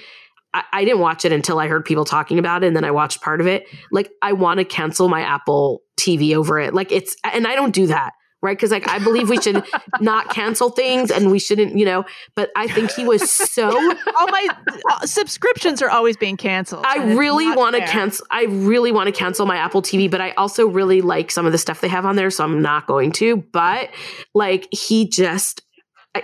I, 0.57 0.65
I 0.73 0.85
didn't 0.85 1.01
watch 1.01 1.24
it 1.24 1.33
until 1.33 1.59
I 1.59 1.69
heard 1.69 1.85
people 1.85 2.05
talking 2.05 2.39
about 2.39 2.65
it, 2.65 2.69
and 2.69 2.77
then 2.77 2.85
I 2.85 2.91
watched 2.91 3.20
part 3.20 3.41
of 3.41 3.47
it. 3.47 3.66
Like, 3.93 4.11
I 4.23 4.33
want 4.33 4.59
to 4.59 4.65
cancel 4.65 5.09
my 5.09 5.20
Apple 5.20 5.83
TV 6.01 6.35
over 6.35 6.59
it. 6.59 6.73
Like, 6.73 6.91
it's, 6.93 7.15
and 7.24 7.47
I 7.47 7.55
don't 7.55 7.74
do 7.74 7.89
that. 7.89 8.12
Right. 8.43 8.57
Cause 8.57 8.70
like 8.70 8.87
I 8.87 8.99
believe 8.99 9.31
we 9.31 9.41
should 9.41 9.65
not 10.01 10.28
cancel 10.28 10.70
things 10.70 11.11
and 11.11 11.33
we 11.33 11.39
shouldn't, 11.39 11.77
you 11.77 11.87
know, 11.87 12.05
but 12.37 12.51
I 12.55 12.69
think 12.69 12.93
he 12.93 13.05
was 13.05 13.28
so 13.33 13.66
All 14.20 14.28
my 14.28 14.49
uh, 14.91 15.07
subscriptions 15.07 15.81
are 15.81 15.89
always 15.89 16.19
being 16.19 16.37
canceled. 16.37 16.85
I 16.87 17.15
really 17.15 17.51
want 17.57 17.74
to 17.77 17.85
cancel. 17.87 18.24
I 18.31 18.45
really 18.45 18.93
want 18.93 19.09
to 19.09 19.12
cancel 19.12 19.47
my 19.47 19.57
Apple 19.57 19.83
TV, 19.83 20.09
but 20.09 20.20
I 20.20 20.31
also 20.33 20.66
really 20.66 21.01
like 21.01 21.31
some 21.31 21.47
of 21.47 21.53
the 21.53 21.59
stuff 21.59 21.81
they 21.81 21.89
have 21.89 22.05
on 22.05 22.15
there, 22.15 22.31
so 22.31 22.45
I'm 22.45 22.61
not 22.61 22.87
going 22.87 23.11
to. 23.12 23.39
But 23.39 23.89
like, 24.35 24.69
he 24.70 25.09
just 25.09 25.62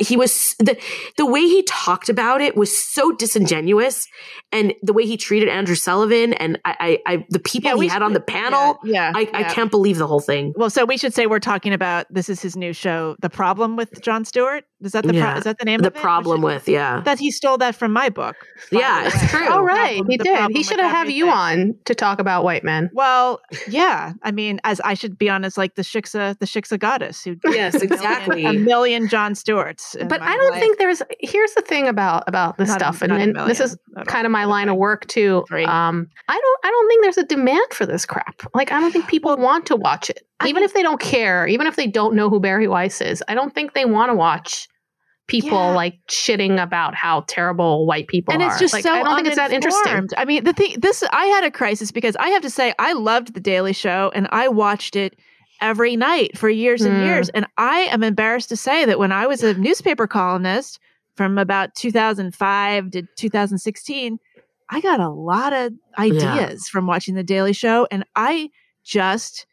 he 0.00 0.16
was 0.16 0.54
the 0.58 0.76
the 1.16 1.26
way 1.26 1.40
he 1.42 1.62
talked 1.64 2.08
about 2.08 2.40
it 2.40 2.56
was 2.56 2.76
so 2.76 3.12
disingenuous, 3.12 4.06
and 4.52 4.74
the 4.82 4.92
way 4.92 5.06
he 5.06 5.16
treated 5.16 5.48
Andrew 5.48 5.74
Sullivan 5.74 6.32
and 6.34 6.58
I, 6.64 6.98
I, 7.06 7.12
I 7.14 7.26
the 7.30 7.38
people 7.40 7.70
Yeah, 7.70 7.74
he 7.74 7.80
we 7.80 7.88
had 7.88 7.94
should- 7.96 8.02
on 8.02 8.12
the 8.12 8.20
panel. 8.20 8.78
Yeah, 8.84 9.12
I, 9.14 9.20
yeah. 9.20 9.28
I 9.34 9.42
can't 9.44 9.70
believe 9.70 9.98
the 9.98 10.06
whole 10.06 10.20
thing. 10.20 10.52
Well, 10.56 10.70
so 10.70 10.84
we 10.84 10.96
should 10.96 11.14
say 11.14 11.26
we're 11.26 11.38
talking 11.38 11.72
about 11.72 12.06
this 12.10 12.28
is 12.28 12.40
his 12.40 12.56
new 12.56 12.72
show, 12.72 13.16
The 13.20 13.30
Problem 13.30 13.76
with 13.76 14.00
Jon 14.02 14.24
Stewart. 14.24 14.64
Is 14.80 14.92
that 14.92 15.04
the 15.06 15.14
Yeah. 15.14 15.30
pro- 15.32 15.38
is 15.38 15.44
that 15.44 15.58
the 15.58 15.64
name 15.64 15.80
The 15.80 15.88
of 15.88 15.96
it? 15.96 16.00
problem 16.02 16.42
Which- 16.42 16.54
with 16.54 16.68
yeah, 16.68 17.02
that 17.04 17.18
he 17.20 17.30
stole 17.30 17.56
that 17.58 17.74
from 17.76 17.92
my 17.92 18.08
book. 18.08 18.34
Yeah, 18.72 19.06
it's 19.06 19.30
true. 19.30 19.46
Oh, 19.48 19.56
The 19.58 19.62
right. 19.62 19.96
problem- 19.98 20.10
He 20.10 20.16
did. 20.16 20.50
He 20.50 20.62
should 20.64 20.80
have 20.80 21.08
you 21.08 21.28
on 21.28 21.74
to 21.84 21.94
talk 21.94 22.18
about 22.18 22.42
white 22.44 22.64
men. 22.64 22.90
Well, 22.92 23.40
yeah. 23.68 24.12
I 24.22 24.32
mean, 24.32 24.60
as 24.64 24.80
I 24.80 24.94
should 24.94 25.16
be 25.18 25.28
honest, 25.28 25.56
like 25.56 25.76
the 25.76 25.82
Shiksa, 25.82 26.36
the 26.40 26.46
Shiksa 26.46 26.78
goddess 26.78 27.22
who 27.22 27.36
Yes, 27.46 27.74
a 27.76 27.78
million- 27.78 27.92
exactly. 27.92 28.44
a 28.44 28.52
million 28.52 29.08
Jon 29.08 29.34
Stewarts. 29.36 29.81
But 30.08 30.22
I 30.22 30.36
don't 30.36 30.52
life. 30.52 30.60
think 30.60 30.78
there's. 30.78 31.02
Here's 31.20 31.52
the 31.54 31.62
thing 31.62 31.88
about 31.88 32.24
about 32.26 32.58
this 32.58 32.68
Not 32.68 32.78
stuff, 32.80 33.02
and, 33.02 33.12
a 33.12 33.16
and 33.16 33.36
this 33.48 33.60
is 33.60 33.76
kind 34.06 34.26
of 34.26 34.30
my 34.32 34.44
line 34.44 34.68
of 34.68 34.76
work 34.76 35.06
too. 35.06 35.44
Um, 35.50 36.06
I 36.28 36.40
don't. 36.40 36.60
I 36.64 36.70
don't 36.70 36.88
think 36.88 37.02
there's 37.04 37.18
a 37.18 37.24
demand 37.24 37.72
for 37.72 37.86
this 37.86 38.06
crap. 38.06 38.42
Like 38.54 38.72
I 38.72 38.80
don't 38.80 38.92
think 38.92 39.08
people 39.16 39.36
want 39.36 39.66
to 39.66 39.76
watch 39.76 40.10
it, 40.10 40.20
I 40.40 40.46
even 40.48 40.56
mean- 40.60 40.64
if 40.64 40.74
they 40.74 40.82
don't 40.82 41.00
care, 41.00 41.46
even 41.46 41.66
if 41.66 41.76
they 41.76 41.86
don't 41.86 42.14
know 42.14 42.28
who 42.30 42.40
Bari 42.40 42.68
Weiss 42.68 43.00
is. 43.00 43.22
I 43.28 43.34
don't 43.34 43.54
think 43.54 43.74
they 43.74 43.84
want 43.84 44.10
to 44.10 44.14
watch 44.14 44.66
people 45.28 45.50
Yeah. 45.52 45.74
like 45.74 45.94
shitting 46.10 46.60
about 46.60 46.94
how 46.94 47.24
terrible 47.28 47.86
white 47.86 48.08
people 48.08 48.34
and 48.34 48.42
are. 48.42 48.50
it's 48.50 48.58
just 48.58 48.74
like, 48.74 48.82
so 48.82 48.92
I 48.92 49.02
don't 49.04 49.14
think 49.14 49.28
it's 49.28 49.36
that 49.36 49.52
interesting. 49.52 50.08
I 50.16 50.24
mean, 50.24 50.42
the 50.44 50.52
thing 50.52 50.74
this 50.80 51.02
I 51.12 51.26
had 51.26 51.44
a 51.44 51.50
crisis 51.50 51.92
because 51.92 52.16
I 52.16 52.28
have 52.30 52.42
to 52.42 52.50
say 52.50 52.74
I 52.78 52.92
loved 52.92 53.32
the 53.34 53.40
Daily 53.40 53.72
Show 53.72 54.10
and 54.14 54.26
I 54.30 54.48
watched 54.48 54.96
it 54.96 55.16
every 55.62 55.96
night 55.96 56.36
for 56.36 56.50
years 56.50 56.82
and 56.82 56.96
Mm. 56.96 57.04
years. 57.04 57.28
And 57.30 57.46
I 57.56 57.80
am 57.90 58.02
embarrassed 58.02 58.50
to 58.50 58.56
say 58.56 58.84
that 58.84 58.98
when 58.98 59.12
I 59.12 59.26
was 59.26 59.42
a 59.42 59.54
newspaper 59.54 60.06
columnist 60.06 60.78
from 61.16 61.38
about 61.38 61.74
2005 61.74 62.90
to 62.90 63.02
2016, 63.16 64.18
I 64.70 64.80
got 64.80 65.00
a 65.00 65.08
lot 65.08 65.52
of 65.52 65.72
ideas 65.98 66.68
from 66.68 66.86
watching 66.86 67.14
the 67.14 67.22
Daily 67.22 67.52
Show, 67.52 67.86
and 67.90 68.04
I 68.16 68.50
just. 68.84 69.46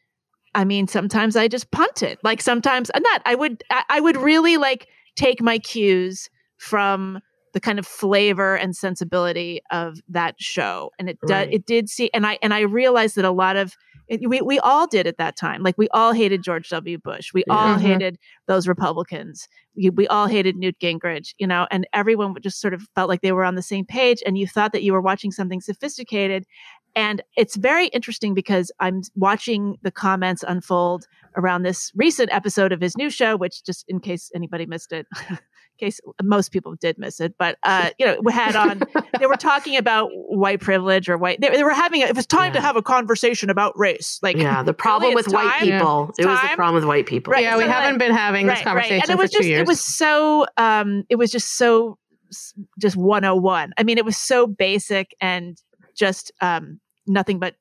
I 0.56 0.65
mean, 0.65 0.88
sometimes 0.88 1.36
I 1.36 1.48
just 1.48 1.69
punt 1.69 2.02
it. 2.02 2.18
Like 2.23 2.41
sometimes 2.41 2.90
not. 2.99 3.22
I 3.23 3.36
would. 3.36 3.64
I, 3.69 3.84
I 3.90 3.99
would 3.99 4.18
really 4.18 4.57
like 4.57 4.88
take 5.15 5.44
my 5.44 5.60
cues 5.60 6.27
from 6.57 7.19
the 7.54 7.60
kind 7.60 7.80
of 7.80 7.88
flavor 7.88 8.56
and 8.56 8.76
sensibility 8.76 9.62
of 9.72 10.00
that 10.08 10.36
show 10.40 10.92
and 11.00 11.10
it 11.10 11.18
did 11.26 11.34
Right. 11.34 11.54
it 11.54 11.66
did 11.66 11.90
see 11.90 12.10
and 12.14 12.26
i 12.28 12.38
and 12.42 12.54
i 12.54 12.62
realized 12.62 13.16
that 13.16 13.26
a 13.26 13.32
lot 13.32 13.56
of 13.56 13.76
it, 14.08 14.28
we, 14.28 14.42
we 14.42 14.58
all 14.60 14.88
did 14.88 15.06
at 15.06 15.18
that 15.18 15.36
time 15.38 15.62
like 15.64 15.78
we 15.78 15.88
all 15.90 16.14
hated 16.14 16.44
george 16.44 16.70
w 16.70 16.98
bush 16.98 17.32
we 17.34 17.44
all 17.50 17.68
Yeah. 17.70 17.78
Mhm. 17.78 17.82
hated 17.82 18.20
those 18.48 18.68
republicans 18.68 19.48
we, 19.76 19.90
we 19.92 20.08
all 20.08 20.28
hated 20.28 20.56
newt 20.56 20.80
gingrich 20.80 21.34
you 21.38 21.48
know 21.48 21.68
and 21.72 21.88
everyone 21.94 22.36
just 22.42 22.60
sort 22.62 22.74
of 22.74 22.82
felt 22.96 23.10
like 23.10 23.22
they 23.22 23.32
were 23.32 23.44
on 23.46 23.56
the 23.56 23.62
same 23.62 23.86
page 23.86 24.22
and 24.26 24.38
you 24.38 24.48
thought 24.48 24.72
that 24.74 24.84
you 24.84 24.94
were 24.94 25.02
watching 25.02 25.32
something 25.32 25.62
sophisticated 25.62 26.46
and 26.96 27.22
it's 27.38 27.56
very 27.56 27.88
interesting 27.88 28.34
because 28.34 28.72
i'm 28.80 29.02
watching 29.16 29.78
the 29.84 29.92
comments 29.92 30.44
unfold 30.48 31.06
around 31.38 31.62
this 31.64 31.92
recent 31.96 32.32
episode 32.34 32.72
of 32.72 32.82
his 32.82 32.98
new 32.98 33.10
show 33.12 33.38
which 33.38 33.64
just 33.64 33.86
in 33.88 34.00
case 34.00 34.32
anybody 34.34 34.66
missed 34.66 34.92
it 34.92 35.06
in 35.30 35.38
case 35.80 36.00
most 36.22 36.52
people 36.52 36.76
did 36.76 36.98
miss 36.98 37.20
it 37.20 37.34
but 37.38 37.58
uh 37.64 37.90
you 38.00 38.06
know 38.06 38.18
we 38.22 38.32
had 38.34 38.56
on 38.56 38.82
they 39.20 39.26
were 39.26 39.36
talking 39.36 39.78
about 39.78 40.10
white 40.14 40.60
privilege 40.60 41.10
or 41.10 41.18
white 41.18 41.40
they, 41.42 41.50
they 41.50 41.64
were 41.64 41.74
having 41.74 42.02
a, 42.04 42.06
it 42.08 42.16
was 42.16 42.26
time 42.28 42.54
to 42.54 42.62
have 42.62 42.76
a 42.76 42.82
conversation 42.82 43.50
about 43.50 43.78
race 43.78 44.20
like 44.22 44.38
yeah, 44.38 44.62
the 44.64 44.74
problem 44.74 45.12
it's 45.18 45.28
with 45.28 45.34
white 45.34 45.50
time. 45.60 45.62
people. 45.68 46.10
It's 46.10 46.20
It 46.20 46.26
was 46.26 46.40
the 46.42 46.48
problem 46.56 46.76
with 46.76 46.86
white 46.86 47.06
people. 47.06 47.32
Right. 47.32 47.44
yeah, 47.44 47.58
we 47.58 47.64
so, 47.64 47.70
haven't 47.70 47.92
like- 47.94 48.00
been 48.00 48.12
having 48.16 48.48
this 48.48 48.62
conversation 48.62 49.02
and 49.02 49.10
it 49.10 49.14
for 49.14 49.18
was 49.22 49.32
two 49.32 49.38
just 49.40 49.48
years. 49.50 49.62
it 49.62 49.68
was 49.68 49.80
so 49.80 50.46
um 50.58 51.04
it 51.10 51.16
was 51.16 51.32
just 51.32 51.58
so 51.58 51.98
just 52.80 52.96
101 52.96 53.74
i 53.78 53.84
mean 53.84 53.98
it 53.98 54.06
was 54.06 54.16
so 54.18 54.46
basic 54.46 55.16
and 55.20 55.62
just 55.96 56.32
um 56.42 56.80
nothing 57.08 57.40
but 57.40 57.56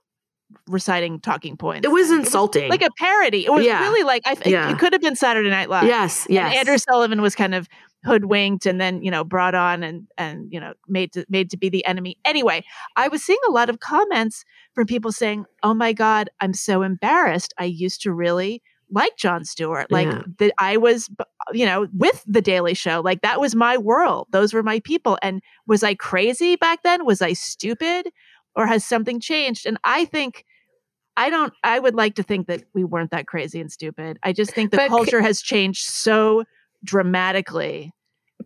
reciting 0.66 1.20
talking 1.20 1.56
points 1.56 1.86
It 1.86 1.90
was 1.90 2.10
And 2.10 2.20
insulting. 2.20 2.68
like 2.70 2.82
a 2.82 2.90
parody 2.98 3.44
it 3.44 3.52
was 3.52 3.64
Yeah. 3.64 3.80
really 3.80 4.02
like 4.02 4.22
i 4.26 4.34
think 4.34 4.52
Yeah. 4.52 4.70
it 4.70 4.78
could 4.78 4.92
have 4.92 5.02
been 5.02 5.16
saturday 5.16 5.50
night 5.50 5.68
live 5.70 5.84
yes, 5.84 6.26
yes. 6.28 6.46
and 6.50 6.54
Andrew 6.60 6.78
Sullivan 6.78 7.20
was 7.22 7.34
kind 7.34 7.54
of 7.54 7.68
hoodwinked 8.04 8.64
and 8.66 8.80
then 8.80 9.02
you 9.02 9.10
know 9.10 9.24
brought 9.24 9.54
on 9.54 9.82
and 9.82 10.06
and 10.16 10.52
you 10.52 10.60
know 10.60 10.72
made 10.88 11.12
to 11.12 11.24
made 11.28 11.50
to 11.50 11.56
be 11.56 11.68
the 11.68 11.84
enemy. 11.84 12.16
Anyway, 12.24 12.64
I 12.96 13.08
was 13.08 13.24
seeing 13.24 13.38
a 13.48 13.52
lot 13.52 13.68
of 13.70 13.80
comments 13.80 14.44
from 14.74 14.86
people 14.86 15.12
saying, 15.12 15.44
"Oh 15.62 15.74
my 15.74 15.92
God, 15.92 16.30
I'm 16.40 16.54
so 16.54 16.82
embarrassed. 16.82 17.54
I 17.58 17.64
used 17.64 18.02
to 18.02 18.12
really." 18.12 18.62
Like 18.90 19.18
Jon 19.18 19.44
Stewart, 19.44 19.92
like 19.92 20.06
Yeah. 20.06 20.22
that, 20.38 20.54
I 20.58 20.78
was, 20.78 21.10
you 21.52 21.66
know, 21.66 21.88
with 21.92 22.24
the 22.26 22.40
Daily 22.40 22.72
Show. 22.72 23.02
Like 23.04 23.20
that 23.20 23.38
was 23.38 23.54
my 23.54 23.76
world. 23.76 24.28
Those 24.30 24.54
were 24.54 24.62
my 24.62 24.80
people. 24.80 25.18
And 25.20 25.42
was 25.66 25.82
I 25.82 25.94
crazy 25.94 26.56
back 26.56 26.82
then? 26.84 27.04
Was 27.04 27.20
I 27.20 27.34
stupid, 27.34 28.08
or 28.56 28.66
has 28.66 28.86
something 28.86 29.20
changed? 29.20 29.66
And 29.66 29.76
I 29.84 30.06
think 30.06 30.46
I 31.18 31.28
don't. 31.28 31.52
I 31.62 31.78
would 31.80 31.96
like 31.96 32.14
to 32.14 32.22
think 32.22 32.46
that 32.46 32.62
we 32.74 32.82
weren't 32.82 33.10
that 33.10 33.26
crazy 33.26 33.60
and 33.60 33.70
stupid. 33.70 34.18
I 34.22 34.32
just 34.32 34.52
think 34.52 34.70
the 34.70 34.78
But 34.78 34.88
culture 34.88 35.20
has 35.20 35.42
changed 35.42 35.84
so 35.84 36.44
dramatically. 36.84 37.92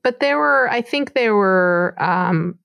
but 0.02 0.20
there 0.20 0.38
were 0.38 0.68
i 0.70 0.80
think 0.82 1.14
there 1.14 1.34
were 1.34 1.94
um 1.98 2.58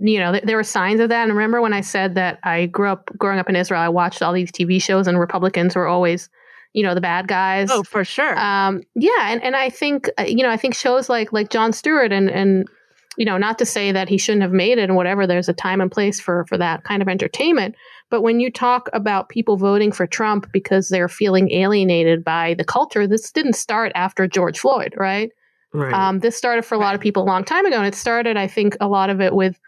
you 0.00 0.18
know 0.18 0.32
th- 0.32 0.44
there 0.44 0.56
were 0.56 0.62
signs 0.64 1.00
of 1.00 1.08
that 1.08 1.24
and 1.24 1.32
remember 1.32 1.60
when 1.60 1.72
i 1.72 1.80
said 1.80 2.14
that 2.14 2.38
i 2.42 2.66
grew 2.66 2.88
up 2.88 3.10
growing 3.18 3.38
up 3.38 3.48
in 3.48 3.56
israel 3.56 3.80
i 3.80 3.88
watched 3.88 4.22
all 4.22 4.32
these 4.32 4.50
tv 4.52 4.80
shows 4.82 5.06
and 5.06 5.18
republicans 5.18 5.74
were 5.76 5.86
always 5.86 6.28
you 6.72 6.82
know 6.82 6.94
the 6.94 7.00
bad 7.00 7.26
guys 7.28 7.68
Oh, 7.70 7.82
for 7.82 8.04
sure. 8.04 8.38
um 8.38 8.82
yeah 8.94 9.30
and, 9.32 9.42
and 9.42 9.56
i 9.56 9.70
think 9.70 10.08
uh, 10.18 10.24
you 10.24 10.42
know 10.42 10.50
i 10.50 10.56
think 10.56 10.74
shows 10.74 11.08
like 11.08 11.32
like 11.32 11.50
jon 11.50 11.72
stewart 11.72 12.12
and 12.12 12.28
and 12.30 12.66
you 13.16 13.24
know 13.24 13.38
not 13.38 13.58
to 13.58 13.64
say 13.66 13.92
that 13.92 14.08
he 14.08 14.18
shouldn't 14.18 14.42
have 14.42 14.52
made 14.52 14.78
it 14.78 14.82
and 14.84 14.96
whatever 14.96 15.26
there's 15.26 15.48
a 15.48 15.54
time 15.54 15.80
and 15.80 15.90
place 15.90 16.20
for 16.20 16.44
for 16.48 16.58
that 16.58 16.84
kind 16.84 17.00
of 17.02 17.08
entertainment 17.08 17.74
but 18.10 18.22
when 18.22 18.40
you 18.40 18.50
talk 18.50 18.88
about 18.92 19.28
people 19.28 19.56
voting 19.56 19.92
for 19.92 20.06
trump 20.06 20.50
because 20.52 20.88
they're 20.88 21.08
feeling 21.08 21.50
alienated 21.52 22.24
by 22.24 22.54
the 22.54 22.64
culture 22.64 23.06
this 23.06 23.30
didn't 23.30 23.54
start 23.54 23.92
after 23.94 24.26
george 24.26 24.58
floyd 24.58 24.94
right 24.96 25.30
Right. 25.76 25.92
Um, 25.92 26.20
this 26.20 26.36
started 26.36 26.64
for 26.64 26.74
a 26.74 26.78
lot 26.78 26.94
of 26.94 27.00
people 27.00 27.22
a 27.22 27.26
long 27.26 27.44
time 27.44 27.66
ago, 27.66 27.76
and 27.76 27.86
it 27.86 27.94
started, 27.94 28.36
I 28.36 28.46
think, 28.46 28.76
a 28.80 28.88
lot 28.88 29.10
of 29.10 29.20
it 29.20 29.34
with 29.34 29.58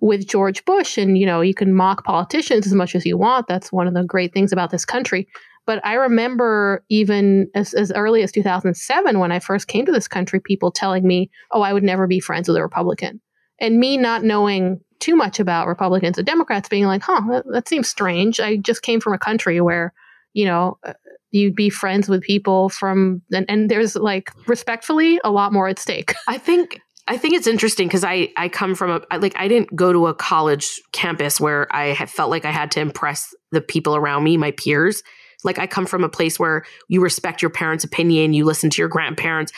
with 0.00 0.26
George 0.26 0.64
Bush. 0.64 0.98
And 0.98 1.16
you 1.16 1.24
know, 1.24 1.40
you 1.40 1.54
can 1.54 1.72
mock 1.72 2.04
politicians 2.04 2.66
as 2.66 2.74
much 2.74 2.94
as 2.94 3.06
you 3.06 3.16
want. 3.16 3.46
That's 3.46 3.72
one 3.72 3.86
of 3.86 3.94
the 3.94 4.04
great 4.04 4.32
things 4.32 4.52
about 4.52 4.70
this 4.70 4.84
country. 4.84 5.26
But 5.66 5.84
I 5.84 5.94
remember 5.94 6.84
even 6.90 7.48
as, 7.54 7.72
as 7.72 7.90
early 7.92 8.22
as 8.22 8.30
2007, 8.30 9.18
when 9.18 9.32
I 9.32 9.38
first 9.38 9.66
came 9.66 9.86
to 9.86 9.92
this 9.92 10.06
country, 10.06 10.38
people 10.38 10.70
telling 10.70 11.06
me, 11.06 11.30
"Oh, 11.52 11.62
I 11.62 11.72
would 11.72 11.84
never 11.84 12.06
be 12.06 12.20
friends 12.20 12.48
with 12.48 12.58
a 12.58 12.62
Republican," 12.62 13.20
and 13.58 13.78
me 13.78 13.96
not 13.96 14.24
knowing 14.24 14.80
too 15.00 15.16
much 15.16 15.40
about 15.40 15.66
Republicans 15.66 16.18
and 16.18 16.26
Democrats, 16.26 16.68
being 16.68 16.86
like, 16.86 17.02
"Huh, 17.02 17.22
that, 17.30 17.44
that 17.52 17.68
seems 17.68 17.88
strange." 17.88 18.40
I 18.40 18.56
just 18.56 18.82
came 18.82 19.00
from 19.00 19.12
a 19.12 19.18
country 19.18 19.60
where, 19.60 19.92
you 20.32 20.44
know, 20.44 20.78
uh, 20.84 20.94
you'd 21.30 21.56
be 21.56 21.68
friends 21.68 22.08
with 22.08 22.22
people 22.22 22.68
from 22.68 23.20
and, 23.32 23.44
and 23.48 23.70
there's 23.70 23.96
like 23.96 24.30
respectfully 24.46 25.20
a 25.24 25.30
lot 25.30 25.52
more 25.52 25.66
at 25.66 25.80
stake 25.80 26.14
I 26.28 26.38
think 26.38 26.80
I 27.06 27.18
think 27.18 27.34
it's 27.34 27.46
interesting 27.46 27.86
because 27.86 28.04
I 28.04 28.32
I 28.36 28.48
come 28.48 28.74
from 28.74 29.02
a 29.10 29.18
like 29.18 29.34
I 29.36 29.48
didn't 29.48 29.74
go 29.76 29.92
to 29.92 30.06
a 30.06 30.14
college 30.14 30.80
campus 30.92 31.40
where 31.40 31.66
I 31.74 31.94
felt 32.06 32.30
like 32.30 32.44
I 32.44 32.50
had 32.50 32.70
to 32.72 32.80
impress 32.80 33.34
the 33.52 33.60
people 33.60 33.94
around 33.94 34.24
me, 34.24 34.36
my 34.36 34.52
peers. 34.52 35.02
Like 35.42 35.58
I 35.58 35.66
come 35.66 35.84
from 35.84 36.02
a 36.02 36.08
place 36.08 36.38
where 36.38 36.64
you 36.88 37.02
respect 37.02 37.42
your 37.42 37.50
parents' 37.50 37.84
opinion, 37.84 38.32
you 38.32 38.46
listen 38.46 38.70
to 38.70 38.80
your 38.80 38.88
grandparents. 38.88 39.52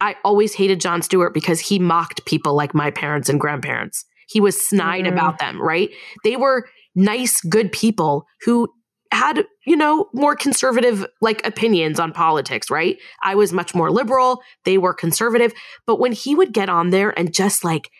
I 0.00 0.16
always 0.24 0.54
hated 0.54 0.80
Jon 0.80 1.02
Stewart 1.02 1.34
because 1.34 1.60
he 1.60 1.78
mocked 1.78 2.24
people 2.26 2.54
like 2.54 2.74
my 2.74 2.90
parents 2.90 3.28
and 3.28 3.40
grandparents. 3.40 4.04
He 4.28 4.40
was 4.40 4.60
snide 4.60 5.04
Mhm. 5.04 5.12
about 5.12 5.38
them, 5.38 5.60
right? 5.60 5.90
They 6.24 6.36
were 6.36 6.68
nice, 6.94 7.40
good 7.42 7.72
people 7.72 8.26
who 8.44 8.68
had, 9.12 9.44
you 9.66 9.76
know, 9.76 10.08
more 10.14 10.36
conservative 10.36 11.04
like 11.20 11.44
opinions 11.46 11.98
on 11.98 12.12
politics, 12.12 12.70
right? 12.70 12.96
I 13.24 13.34
was 13.34 13.52
much 13.52 13.74
more 13.74 13.90
liberal, 13.90 14.40
they 14.64 14.78
were 14.78 14.94
conservative, 14.94 15.52
but 15.86 15.98
when 15.98 16.12
he 16.12 16.34
would 16.36 16.52
get 16.52 16.68
on 16.68 16.90
there 16.90 17.10
and 17.18 17.34
just 17.34 17.64
like 17.64 17.90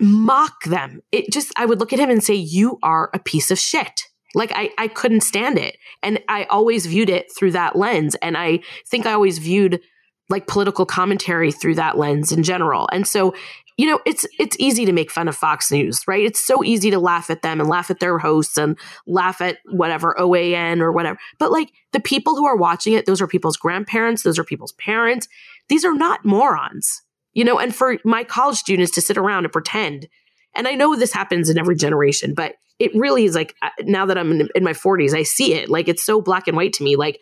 mock 0.00 0.64
them, 0.64 1.00
it 1.12 1.30
just 1.30 1.52
I 1.56 1.66
would 1.66 1.78
look 1.80 1.92
at 1.92 1.98
him 1.98 2.10
and 2.10 2.22
say 2.24 2.34
you 2.34 2.78
are 2.82 3.10
a 3.14 3.18
piece 3.18 3.50
of 3.50 3.58
shit. 3.58 4.02
Like 4.34 4.50
I 4.54 4.70
I 4.78 4.88
couldn't 4.88 5.20
stand 5.20 5.58
it. 5.58 5.76
And 6.02 6.18
I 6.28 6.44
always 6.44 6.86
viewed 6.86 7.10
it 7.10 7.26
through 7.36 7.52
that 7.52 7.76
lens 7.76 8.14
and 8.16 8.36
I 8.36 8.60
think 8.88 9.04
I 9.06 9.12
always 9.12 9.38
viewed 9.38 9.80
like 10.28 10.46
political 10.46 10.86
commentary 10.86 11.52
through 11.52 11.74
that 11.74 11.98
lens 11.98 12.32
in 12.32 12.42
general. 12.42 12.88
And 12.92 13.06
so 13.06 13.34
you 13.78 13.86
know, 13.86 14.00
it's 14.04 14.26
it's 14.38 14.56
easy 14.58 14.84
to 14.84 14.92
make 14.92 15.10
fun 15.10 15.28
of 15.28 15.36
Fox 15.36 15.70
News, 15.72 16.02
right? 16.06 16.24
It's 16.24 16.40
so 16.40 16.62
easy 16.62 16.90
to 16.90 16.98
laugh 16.98 17.30
at 17.30 17.42
them 17.42 17.58
and 17.58 17.68
laugh 17.68 17.90
at 17.90 18.00
their 18.00 18.18
hosts 18.18 18.58
and 18.58 18.78
laugh 19.06 19.40
at 19.40 19.58
whatever 19.66 20.14
OAN 20.18 20.80
or 20.80 20.92
whatever. 20.92 21.18
But 21.38 21.52
like 21.52 21.72
the 21.92 22.00
people 22.00 22.36
who 22.36 22.44
are 22.44 22.56
watching 22.56 22.92
it, 22.92 23.06
those 23.06 23.20
are 23.20 23.26
people's 23.26 23.56
grandparents, 23.56 24.22
those 24.22 24.38
are 24.38 24.44
people's 24.44 24.72
parents. 24.72 25.26
These 25.68 25.84
are 25.84 25.94
not 25.94 26.24
morons, 26.24 27.02
you 27.32 27.44
know. 27.44 27.58
And 27.58 27.74
for 27.74 27.96
my 28.04 28.24
college 28.24 28.58
students 28.58 28.92
to 28.92 29.00
sit 29.00 29.16
around 29.16 29.44
and 29.44 29.52
pretend, 29.52 30.06
and 30.54 30.68
I 30.68 30.74
know 30.74 30.94
this 30.94 31.12
happens 31.12 31.48
in 31.48 31.58
every 31.58 31.76
generation, 31.76 32.34
but 32.34 32.56
it 32.78 32.94
really 32.94 33.24
is 33.24 33.34
like 33.34 33.54
uh, 33.62 33.70
now 33.84 34.04
that 34.06 34.18
I'm 34.18 34.42
in, 34.54 34.64
my 34.64 34.72
40s, 34.72 35.14
I 35.14 35.22
see 35.22 35.54
it. 35.54 35.68
Like 35.68 35.88
it's 35.88 36.04
so 36.04 36.20
black 36.20 36.46
and 36.46 36.56
white 36.56 36.74
to 36.74 36.84
me. 36.84 36.96
Like 36.96 37.20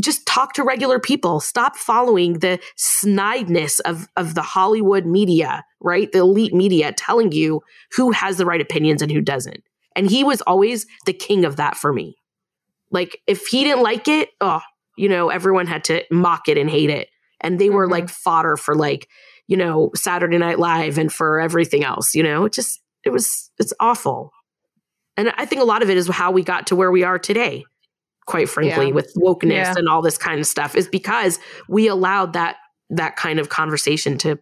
just 0.00 0.26
talk 0.26 0.52
to 0.54 0.62
regular 0.62 0.98
people. 0.98 1.40
Stop 1.40 1.76
following 1.76 2.40
the 2.40 2.58
snideness 2.76 3.80
of 3.80 4.08
of 4.16 4.34
the 4.34 4.42
Hollywood 4.42 5.06
media, 5.06 5.64
right? 5.80 6.10
The 6.12 6.18
elite 6.18 6.54
media 6.54 6.92
telling 6.92 7.32
you 7.32 7.62
who 7.92 8.10
has 8.12 8.36
the 8.36 8.46
right 8.46 8.60
opinions 8.60 9.02
and 9.02 9.10
who 9.10 9.20
doesn't. 9.20 9.62
And 9.96 10.10
he 10.10 10.24
was 10.24 10.40
always 10.42 10.86
the 11.06 11.12
king 11.12 11.44
of 11.44 11.56
that 11.56 11.76
for 11.76 11.92
me. 11.92 12.16
Like 12.90 13.20
if 13.26 13.46
he 13.46 13.64
didn't 13.64 13.82
like 13.82 14.08
it, 14.08 14.30
oh, 14.40 14.60
you 14.96 15.08
know, 15.08 15.30
everyone 15.30 15.66
had 15.66 15.84
to 15.84 16.04
mock 16.10 16.48
it 16.48 16.58
and 16.58 16.68
hate 16.68 16.90
it. 16.90 17.08
And 17.40 17.58
they 17.58 17.70
were 17.70 17.86
Mhm. 17.86 17.92
like 17.92 18.08
fodder 18.08 18.56
for 18.56 18.74
like, 18.74 19.08
you 19.46 19.56
know, 19.56 19.90
Saturday 19.94 20.38
Night 20.38 20.58
Live 20.58 20.98
and 20.98 21.12
for 21.12 21.40
everything 21.40 21.84
else, 21.84 22.14
you 22.14 22.22
know? 22.22 22.44
It 22.44 22.52
just 22.52 22.80
it 23.04 23.10
was 23.10 23.50
it's 23.58 23.72
awful. 23.80 24.32
And 25.16 25.32
I 25.36 25.46
think 25.46 25.62
a 25.62 25.64
lot 25.64 25.82
of 25.82 25.90
it 25.90 25.96
is 25.96 26.08
how 26.08 26.30
we 26.32 26.42
got 26.42 26.66
to 26.68 26.76
where 26.76 26.90
we 26.90 27.02
are 27.04 27.18
today 27.18 27.64
quite 28.26 28.48
frankly, 28.48 28.88
Yeah. 28.88 28.92
with 28.94 29.12
wokeness 29.16 29.50
Yeah. 29.50 29.74
and 29.76 29.88
all 29.88 30.02
this 30.02 30.16
kind 30.18 30.40
of 30.40 30.46
stuff, 30.46 30.74
is 30.74 30.88
because 30.88 31.38
we 31.68 31.88
allowed 31.88 32.32
that 32.32 32.56
that 32.90 33.16
kind 33.16 33.38
of 33.38 33.48
conversation 33.48 34.16
to 34.18 34.38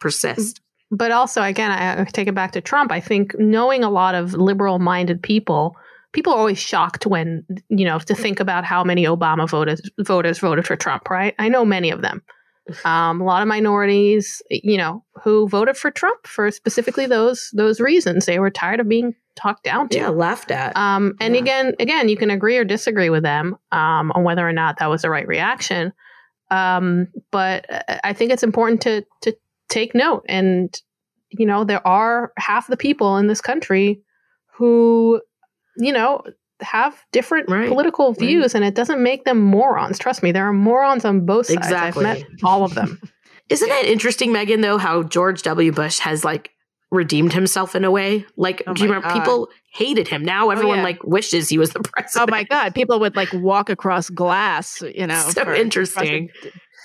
persist. 0.00 0.60
but 0.90 1.10
also 1.10 1.42
again 1.42 1.70
I, 1.70 2.00
I 2.00 2.04
take 2.04 2.28
it 2.28 2.34
back 2.34 2.52
to 2.52 2.60
trump 2.60 2.92
i 2.92 3.00
think 3.00 3.34
knowing 3.38 3.82
a 3.84 3.90
lot 3.90 4.14
of 4.14 4.34
liberal 4.34 4.78
minded 4.78 5.22
people 5.22 5.74
people 6.12 6.32
are 6.32 6.38
always 6.38 6.58
shocked 6.58 7.04
when 7.06 7.44
you 7.68 7.84
know 7.84 7.98
to 7.98 8.14
think 8.14 8.40
about 8.40 8.64
how 8.64 8.84
many 8.84 9.04
obama 9.04 9.48
voters 9.48 9.80
voters 10.00 10.38
voted 10.38 10.66
for 10.66 10.76
trump 10.76 11.10
right 11.10 11.34
i 11.38 11.48
know 11.48 11.64
many 11.64 11.90
of 11.90 12.00
them 12.02 12.22
um, 12.84 13.20
a 13.20 13.24
lot 13.24 13.42
of 13.42 13.48
minorities 13.48 14.42
you 14.50 14.76
know 14.76 15.04
who 15.22 15.48
voted 15.48 15.76
for 15.76 15.90
trump 15.90 16.26
for 16.26 16.50
specifically 16.50 17.06
those 17.06 17.50
those 17.54 17.80
reasons 17.80 18.26
they 18.26 18.38
were 18.38 18.50
tired 18.50 18.80
of 18.80 18.88
being 18.88 19.14
talked 19.36 19.62
down 19.62 19.88
to 19.88 19.98
Yeah, 19.98 20.08
laughed 20.08 20.50
at. 20.50 20.76
um, 20.76 21.14
and 21.20 21.34
Yeah. 21.34 21.40
again, 21.42 21.74
again, 21.78 22.08
you 22.08 22.16
can 22.16 22.28
agree 22.30 22.56
or 22.56 22.64
disagree 22.64 23.08
with 23.08 23.22
them 23.22 23.56
um, 23.70 24.10
on 24.12 24.24
whether 24.24 24.46
or 24.46 24.52
not 24.52 24.78
that 24.78 24.90
was 24.90 25.02
the 25.02 25.10
right 25.10 25.28
reaction. 25.28 25.92
Um, 26.50 27.06
but 27.30 27.64
uh, 27.70 27.98
I 28.02 28.12
think 28.14 28.32
it's 28.32 28.42
important 28.42 28.80
to 28.82 29.04
to 29.22 29.36
take 29.68 29.94
note. 29.94 30.24
And 30.28 30.74
you 31.30 31.46
know, 31.46 31.62
there 31.62 31.86
are 31.86 32.32
half 32.36 32.66
the 32.66 32.76
people 32.76 33.16
in 33.18 33.28
this 33.28 33.40
country 33.40 34.00
who, 34.56 35.20
you 35.76 35.92
know, 35.92 36.22
have 36.60 36.94
different 37.12 37.48
Right. 37.48 37.68
political 37.68 38.08
Right. 38.08 38.18
views, 38.18 38.54
and 38.54 38.64
it 38.64 38.74
doesn't 38.74 39.02
make 39.02 39.24
them 39.24 39.40
morons. 39.40 39.98
Trust 39.98 40.22
me, 40.22 40.32
there 40.32 40.46
are 40.48 40.52
morons 40.52 41.04
on 41.04 41.24
both 41.24 41.46
sides. 41.46 41.58
Exactly. 41.58 42.04
I've 42.06 42.18
met 42.18 42.26
all 42.44 42.64
of 42.64 42.74
them. 42.74 43.00
Isn't 43.48 43.70
it 43.70 43.86
interesting, 43.86 44.30
Meghan, 44.32 44.60
though, 44.62 44.76
how 44.78 45.02
George 45.02 45.42
W. 45.42 45.72
Bush 45.72 45.98
has 46.00 46.24
like 46.24 46.50
redeemed 46.90 47.32
himself 47.32 47.74
in 47.74 47.84
a 47.84 47.90
way? 47.90 48.26
Like, 48.36 48.62
Oh 48.66 48.74
do 48.74 48.82
you 48.82 48.88
remember 48.88 49.08
God. 49.08 49.20
people 49.20 49.48
hated 49.72 50.08
him? 50.08 50.22
Now 50.24 50.48
oh, 50.48 50.50
everyone 50.50 50.78
yeah. 50.78 50.84
like 50.84 51.02
wishes 51.04 51.48
he 51.48 51.58
was 51.58 51.70
the 51.70 51.80
president. 51.80 52.28
Oh 52.28 52.30
my 52.30 52.44
God. 52.44 52.74
People 52.74 53.00
would 53.00 53.16
like 53.16 53.32
walk 53.32 53.70
across 53.70 54.10
glass, 54.10 54.82
you 54.94 55.06
know. 55.06 55.20
So 55.30 55.44
for- 55.44 55.54
interesting. 55.54 56.28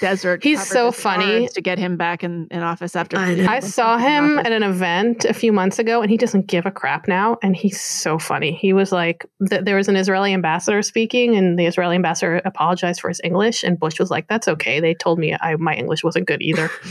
Across 0.03 0.21
the 0.21 0.27
d- 0.27 0.31
Desert. 0.31 0.43
He's 0.43 0.67
so 0.67 0.91
funny. 0.91 1.47
To 1.49 1.61
get 1.61 1.77
him 1.77 1.97
back 1.97 2.23
in, 2.23 2.47
in 2.51 2.59
office 2.61 2.95
after. 2.95 3.17
I. 3.17 3.45
I 3.47 3.59
saw 3.59 3.97
him 3.97 4.37
Office. 4.37 4.45
at 4.47 4.51
an 4.51 4.63
event 4.63 5.25
a 5.25 5.33
few 5.33 5.51
months 5.51 5.79
ago, 5.79 6.01
and 6.01 6.09
he 6.09 6.17
doesn't 6.17 6.47
give 6.47 6.65
a 6.65 6.71
crap 6.71 7.07
now. 7.07 7.37
And 7.41 7.55
he's 7.55 7.81
so 7.81 8.19
funny. 8.19 8.53
He 8.53 8.73
was 8.73 8.91
like, 8.91 9.25
th- 9.49 9.63
there 9.63 9.75
was 9.75 9.87
an 9.87 9.95
Israeli 9.95 10.33
ambassador 10.33 10.81
speaking, 10.81 11.35
and 11.35 11.57
the 11.57 11.65
Israeli 11.65 11.95
ambassador 11.95 12.41
apologized 12.45 13.01
for 13.01 13.09
his 13.09 13.21
English, 13.23 13.63
and 13.63 13.79
Bush 13.79 13.99
was 13.99 14.11
like, 14.11 14.27
"That's 14.27 14.47
okay. 14.47 14.79
They 14.79 14.93
told 14.93 15.19
me 15.19 15.35
I, 15.39 15.55
my 15.55 15.73
English 15.73 16.03
wasn't 16.03 16.27
good 16.27 16.41
either." 16.41 16.69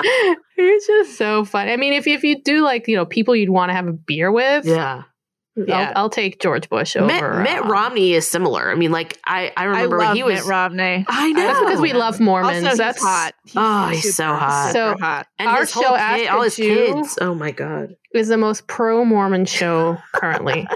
It's 0.62 0.86
just 0.86 1.16
so 1.18 1.44
funny. 1.44 1.72
I 1.72 1.76
mean, 1.76 1.92
if 1.94 2.06
if 2.06 2.22
you 2.22 2.42
do 2.42 2.62
like 2.62 2.86
you 2.88 2.96
know 2.96 3.06
people 3.06 3.34
you'd 3.34 3.50
want 3.50 3.70
to 3.70 3.74
have 3.74 3.86
a 3.86 3.92
beer 3.92 4.30
with, 4.30 4.66
yeah. 4.66 5.02
I'll, 5.70 5.92
I'll 5.96 6.10
take 6.10 6.40
George 6.40 6.68
Bush 6.68 6.96
over. 6.96 7.06
Mitt, 7.06 7.50
Mitt 7.50 7.64
uh, 7.64 7.68
Romney 7.68 8.12
is 8.12 8.26
similar. 8.26 8.70
I 8.70 8.74
mean, 8.76 8.92
like 8.92 9.18
I, 9.26 9.52
I 9.56 9.62
I 9.62 9.64
remember 9.64 9.98
love 9.98 10.08
when 10.08 10.16
he 10.16 10.22
was. 10.22 10.36
Mitt 10.40 10.44
Romney. 10.46 11.04
I 11.08 11.32
know. 11.32 11.40
That's 11.42 11.60
because 11.60 11.80
we 11.80 11.92
love 11.92 12.20
Mormons. 12.20 12.64
Also, 12.64 12.76
That's 12.76 12.98
he's 12.98 13.04
hot. 13.06 13.32
Oh, 13.56 13.88
he's 13.88 14.02
super, 14.02 14.12
so 14.14 14.24
hot. 14.34 14.72
So- 14.72 14.96
hot. 14.98 15.26
and 15.38 15.48
Our 15.48 15.60
his 15.60 15.72
whole 15.72 15.82
show 15.82 15.90
kid, 15.90 15.98
Ask 15.98 16.32
all 16.32 16.42
his 16.42 16.56
Jew- 16.56 16.64
kids. 16.94 17.18
Oh 17.20 17.34
my 17.34 17.50
god. 17.50 17.94
is 18.14 18.28
the 18.28 18.36
most 18.38 18.66
pro 18.68 19.04
Mormon 19.04 19.44
show 19.46 19.98
currently. 20.14 20.66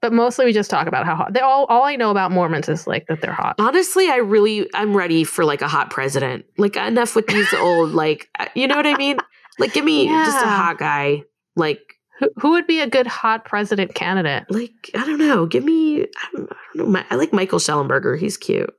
but 0.00 0.12
mostly 0.12 0.44
we 0.44 0.52
just 0.52 0.70
talk 0.70 0.86
about 0.86 1.04
how 1.06 1.16
hot. 1.16 1.32
They 1.34 1.40
all 1.40 1.64
all 1.66 1.82
I 1.82 1.96
know 1.96 2.10
about 2.10 2.30
Mormons 2.30 2.68
is 2.68 2.86
like 2.86 3.06
that 3.08 3.20
they're 3.20 3.32
hot. 3.32 3.56
Honestly, 3.58 4.08
I 4.08 4.16
really 4.18 4.68
I'm 4.74 4.96
ready 4.96 5.24
for 5.24 5.44
like 5.44 5.60
a 5.60 5.68
hot 5.68 5.90
president. 5.90 6.44
Like 6.56 6.76
enough 6.76 7.16
with 7.16 7.26
these 7.26 7.52
old 7.54 7.90
like 7.92 8.28
uh, 8.38 8.46
you 8.54 8.68
know 8.68 8.76
what 8.76 8.86
I 8.86 8.96
mean? 8.96 9.18
Like 9.58 9.72
give 9.72 9.84
me 9.84 10.06
just 10.06 10.44
a 10.44 10.48
hot 10.48 10.78
guy. 10.78 11.22
Like 11.56 11.80
Who, 12.20 12.28
who 12.40 12.50
would 12.52 12.66
be 12.66 12.80
a 12.80 12.86
good 12.88 13.06
hot 13.06 13.44
president 13.44 13.94
candidate? 13.94 14.44
like 14.50 14.90
I 14.94 15.04
don't 15.04 15.18
know. 15.18 15.46
Give 15.46 15.64
me 15.64 16.02
I 16.02 16.06
don't, 16.32 16.52
I 16.52 16.56
don't 16.76 16.86
know. 16.86 16.92
My, 16.92 17.04
I 17.10 17.16
like 17.16 17.32
Michael 17.32 17.58
Shellenberger. 17.58 18.18
He's 18.18 18.36
cute. 18.36 18.72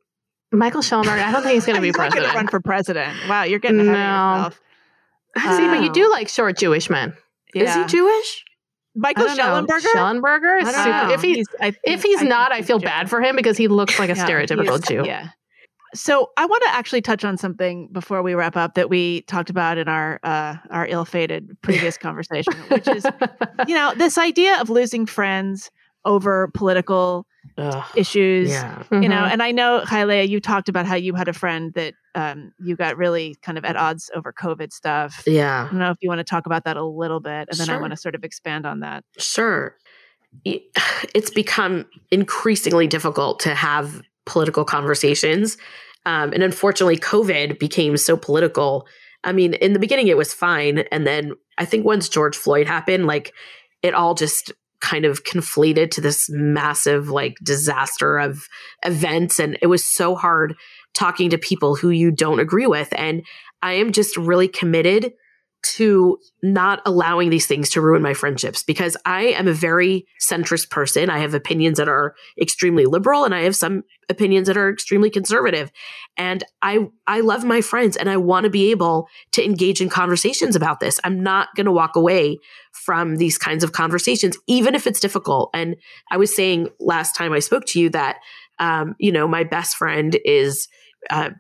Michael 0.51 0.81
Shellenberger. 0.81 1.21
I 1.21 1.31
don't 1.31 1.41
think 1.43 1.55
he's 1.55 1.65
going 1.65 1.75
to 1.75 1.81
be 1.81 1.87
He's 1.87 1.97
not 1.97 2.11
president. 2.11 2.35
run 2.35 2.47
for 2.47 2.59
president. 2.61 3.13
Wow, 3.27 3.43
you're 3.43 3.59
getting 3.59 3.81
ahead 3.81 3.91
No. 3.93 4.45
of 4.47 4.59
yourself. 5.35 5.57
See, 5.57 5.67
but 5.67 5.83
you 5.83 5.91
do 5.91 6.05
um, 6.05 6.11
like 6.11 6.29
short 6.29 6.57
Jewish 6.57 6.89
men. 6.89 7.13
Is 7.53 7.73
he 7.73 7.83
Jewish? 7.85 8.45
Michael 8.95 9.27
I 9.27 9.35
know. 9.35 9.43
Shellenberger? 9.43 9.91
Shellenberger 9.93 10.61
is 10.61 10.67
I 10.69 10.85
don't 10.85 11.01
super. 11.09 11.13
If 11.15 11.21
he 11.21 11.33
He's- 11.33 11.45
I 11.59 11.71
think- 11.71 11.81
if 11.83 12.03
he's 12.03 12.21
I 12.21 12.25
not, 12.25 12.53
I 12.53 12.61
feel 12.61 12.79
Jewish. 12.79 12.89
bad 12.89 13.09
for 13.09 13.21
him 13.21 13.35
because 13.35 13.57
he 13.57 13.67
looks 13.67 13.99
like 13.99 14.09
a 14.09 14.15
Yeah, 14.15 14.25
stereotypical 14.25 14.87
Jew. 14.87 15.03
Yeah. 15.05 15.29
So 15.95 16.29
I 16.37 16.45
want 16.45 16.61
to 16.63 16.69
actually 16.69 17.01
touch 17.01 17.23
on 17.25 17.37
something 17.37 17.87
before 17.91 18.21
we 18.21 18.35
wrap 18.35 18.55
up 18.55 18.75
that 18.75 18.89
we 18.89 19.21
talked 19.23 19.49
about 19.49 19.77
in 19.77 19.87
our 19.87 20.19
uh, 20.23 20.55
our 20.69 20.85
ill-fated 20.87 21.57
previous 21.61 21.97
conversation, 21.97 22.53
which 22.69 22.87
is 22.87 23.05
you 23.67 23.73
know 23.75 23.93
this 23.97 24.17
idea 24.17 24.59
of 24.61 24.69
losing 24.69 25.05
friends 25.05 25.71
over 26.03 26.49
political 26.53 27.25
Ugh. 27.57 27.83
issues. 27.95 28.49
Yeah. 28.49 28.83
You 28.91 29.07
know, 29.09 29.15
Mhm. 29.23 29.31
and 29.31 29.41
I 29.43 29.51
know, 29.51 29.81
ChayaLeah, 29.87 30.27
you 30.29 30.39
talked 30.39 30.69
about 30.69 30.85
how 30.85 30.95
you 30.95 31.15
had 31.15 31.27
a 31.27 31.33
friend 31.33 31.73
that 31.73 31.93
um, 32.13 32.51
you 32.59 32.75
got 32.75 32.95
really 32.97 33.35
kind 33.41 33.57
of 33.57 33.65
at 33.65 33.75
odds 33.75 34.11
over 34.15 34.31
COVID 34.31 34.71
stuff. 34.71 35.23
Yeah. 35.25 35.63
I 35.65 35.69
don't 35.69 35.79
know 35.79 35.89
if 35.91 35.97
you 36.01 36.09
want 36.09 36.19
to 36.19 36.23
talk 36.23 36.45
about 36.45 36.63
that 36.65 36.77
a 36.77 36.83
little 36.83 37.19
bit, 37.19 37.47
and 37.49 37.57
then 37.57 37.69
I 37.71 37.77
want 37.77 37.91
to 37.91 37.97
sort 37.97 38.13
of 38.15 38.23
expand 38.23 38.65
on 38.67 38.81
that. 38.81 39.03
Sure. 39.17 39.75
It- 40.43 40.63
It's 41.15 41.29
become 41.31 41.85
increasingly 42.11 42.87
difficult 42.87 43.39
to 43.41 43.55
have 43.55 44.01
political 44.25 44.65
conversations 44.65 45.55
Um, 46.05 46.33
and 46.33 46.43
unfortunately, 46.43 46.97
COVID 46.97 47.59
became 47.59 47.97
so 47.97 48.15
political. 48.15 48.87
I 49.23 49.31
mean, 49.31 49.55
in 49.55 49.73
the 49.73 49.79
beginning, 49.79 50.07
it 50.07 50.17
was 50.17 50.33
fine. 50.33 50.79
And 50.91 51.05
then 51.05 51.33
I 51.57 51.65
think 51.65 51.85
once 51.85 52.09
George 52.09 52.35
Floyd 52.35 52.67
happened, 52.67 53.07
like 53.07 53.33
it 53.81 53.93
all 53.93 54.13
just 54.13 54.51
kind 54.81 55.05
of 55.05 55.23
conflated 55.23 55.89
to 55.89 56.01
this 56.01 56.29
massive 56.29 57.09
like 57.09 57.35
disaster 57.41 58.17
of 58.17 58.47
events. 58.83 59.39
And 59.39 59.57
it 59.61 59.67
was 59.67 59.83
so 59.83 60.15
hard 60.15 60.55
talking 60.93 61.29
to 61.31 61.37
people 61.37 61.75
who 61.75 61.89
you 61.89 62.11
don't 62.11 62.39
agree 62.39 62.67
with. 62.67 62.89
And 62.95 63.25
I 63.63 63.73
am 63.73 63.91
just 63.91 64.15
really 64.15 64.47
committed 64.47 65.13
to 65.65 66.17
not 66.43 66.81
allowing 66.85 67.29
these 67.29 67.47
things 67.47 67.69
to 67.71 67.81
ruin 67.81 68.01
my 68.01 68.13
friendships 68.13 68.63
because 68.63 68.95
I 69.05 69.23
am 69.23 69.47
a 69.47 69.53
very 69.53 70.05
centrist 70.21 70.69
person. 70.69 71.09
I 71.09 71.19
have 71.19 71.33
opinions 71.33 71.77
that 71.77 71.89
are 71.89 72.15
extremely 72.39 72.85
liberal 72.85 73.23
and 73.23 73.33
I 73.33 73.41
have 73.41 73.55
some 73.55 73.83
opinions 74.09 74.47
that 74.47 74.57
are 74.57 74.69
extremely 74.69 75.09
conservative. 75.09 75.71
And 76.17 76.43
I 76.61 76.87
I 77.07 77.21
love 77.21 77.43
my 77.43 77.61
friends 77.61 77.97
and 77.97 78.09
I 78.09 78.17
want 78.17 78.43
to 78.43 78.49
be 78.49 78.69
able 78.71 79.07
to 79.31 79.43
engage 79.43 79.81
in 79.81 79.89
conversations 79.89 80.55
about 80.55 80.79
this. 80.79 80.99
I'm 81.03 81.23
not 81.23 81.49
going 81.55 81.65
to 81.65 81.71
walk 81.71 81.95
away 81.95 82.37
from 82.71 83.15
these 83.15 83.37
kinds 83.37 83.63
of 83.63 83.71
conversations 83.71 84.37
even 84.47 84.75
if 84.75 84.85
it's 84.85 84.99
difficult. 84.99 85.49
And 85.53 85.75
I 86.11 86.17
was 86.17 86.35
saying 86.35 86.69
last 86.79 87.15
time 87.15 87.33
I 87.33 87.39
spoke 87.39 87.65
to 87.67 87.79
you 87.79 87.89
that 87.89 88.17
um, 88.59 88.95
you 88.99 89.11
know, 89.11 89.27
my 89.27 89.43
best 89.43 89.75
friend 89.75 90.17
is 90.23 90.67
uh, 91.09 91.31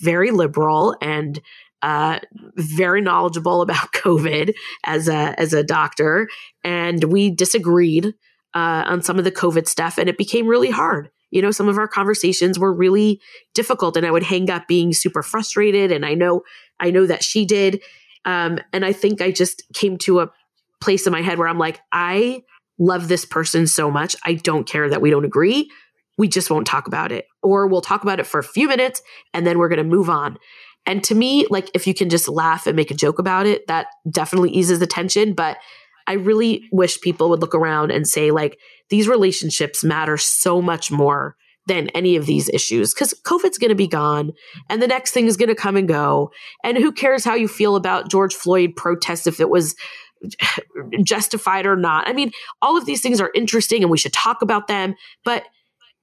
very 0.00 0.30
liberal 0.30 0.96
and 1.00 1.40
uh, 1.82 2.20
very 2.56 3.00
knowledgeable 3.00 3.62
about 3.62 3.92
COVID 3.94 4.54
as 4.84 5.08
a 5.08 5.38
as 5.38 5.52
a 5.52 5.64
doctor, 5.64 6.28
and 6.64 7.04
we 7.04 7.30
disagreed 7.30 8.06
uh, 8.54 8.84
on 8.86 9.02
some 9.02 9.18
of 9.18 9.24
the 9.24 9.32
COVID 9.32 9.66
stuff, 9.66 9.98
and 9.98 10.08
it 10.08 10.18
became 10.18 10.46
really 10.46 10.70
hard. 10.70 11.10
You 11.30 11.40
know, 11.40 11.50
some 11.50 11.68
of 11.68 11.78
our 11.78 11.88
conversations 11.88 12.58
were 12.58 12.72
really 12.72 13.20
difficult, 13.54 13.96
and 13.96 14.06
I 14.06 14.10
would 14.10 14.22
hang 14.22 14.50
up 14.50 14.68
being 14.68 14.92
super 14.92 15.22
frustrated. 15.22 15.90
And 15.90 16.04
I 16.04 16.14
know, 16.14 16.42
I 16.78 16.90
know 16.90 17.06
that 17.06 17.24
she 17.24 17.46
did, 17.46 17.82
um, 18.24 18.58
and 18.72 18.84
I 18.84 18.92
think 18.92 19.20
I 19.20 19.30
just 19.32 19.62
came 19.74 19.96
to 19.98 20.20
a 20.20 20.30
place 20.80 21.06
in 21.06 21.12
my 21.12 21.22
head 21.22 21.38
where 21.38 21.48
I'm 21.48 21.58
like, 21.58 21.80
I 21.90 22.42
love 22.78 23.08
this 23.08 23.24
person 23.24 23.66
so 23.66 23.90
much. 23.90 24.16
I 24.24 24.34
don't 24.34 24.66
care 24.66 24.88
that 24.88 25.00
we 25.00 25.10
don't 25.10 25.24
agree. 25.24 25.70
We 26.18 26.28
just 26.28 26.50
won't 26.50 26.66
talk 26.66 26.86
about 26.86 27.10
it, 27.10 27.24
or 27.42 27.66
we'll 27.66 27.80
talk 27.80 28.02
about 28.02 28.20
it 28.20 28.26
for 28.26 28.38
a 28.38 28.44
few 28.44 28.68
minutes, 28.68 29.00
and 29.32 29.46
then 29.46 29.58
we're 29.58 29.68
going 29.68 29.78
to 29.78 29.84
move 29.84 30.10
on. 30.10 30.36
And 30.86 31.02
to 31.04 31.14
me, 31.14 31.46
like 31.48 31.70
if 31.74 31.86
you 31.86 31.94
can 31.94 32.10
just 32.10 32.28
laugh 32.28 32.66
and 32.66 32.76
make 32.76 32.90
a 32.90 32.94
joke 32.94 33.18
about 33.18 33.46
it, 33.46 33.66
that 33.68 33.86
definitely 34.10 34.50
eases 34.50 34.78
the 34.78 34.86
tension. 34.86 35.34
But 35.34 35.58
I 36.06 36.14
really 36.14 36.64
wish 36.72 37.00
people 37.00 37.30
would 37.30 37.40
look 37.40 37.54
around 37.54 37.92
and 37.92 38.06
say, 38.06 38.30
like, 38.30 38.58
these 38.90 39.08
relationships 39.08 39.84
matter 39.84 40.16
so 40.16 40.60
much 40.60 40.90
more 40.90 41.36
than 41.66 41.88
any 41.90 42.16
of 42.16 42.26
these 42.26 42.48
issues 42.48 42.92
because 42.92 43.14
COVID's 43.24 43.58
going 43.58 43.68
to 43.68 43.76
be 43.76 43.86
gone 43.86 44.32
and 44.68 44.82
the 44.82 44.88
next 44.88 45.12
thing 45.12 45.26
is 45.26 45.36
going 45.36 45.48
to 45.48 45.54
come 45.54 45.76
and 45.76 45.86
go. 45.86 46.32
And 46.64 46.76
who 46.76 46.90
cares 46.90 47.24
how 47.24 47.34
you 47.34 47.46
feel 47.46 47.76
about 47.76 48.10
George 48.10 48.34
Floyd 48.34 48.72
protests 48.76 49.28
if 49.28 49.38
it 49.38 49.48
was 49.48 49.76
justified 51.04 51.66
or 51.66 51.76
not? 51.76 52.08
I 52.08 52.12
mean, 52.12 52.32
all 52.60 52.76
of 52.76 52.84
these 52.84 53.00
things 53.00 53.20
are 53.20 53.30
interesting 53.34 53.82
and 53.82 53.90
we 53.90 53.98
should 53.98 54.12
talk 54.12 54.42
about 54.42 54.66
them, 54.66 54.96
but 55.24 55.44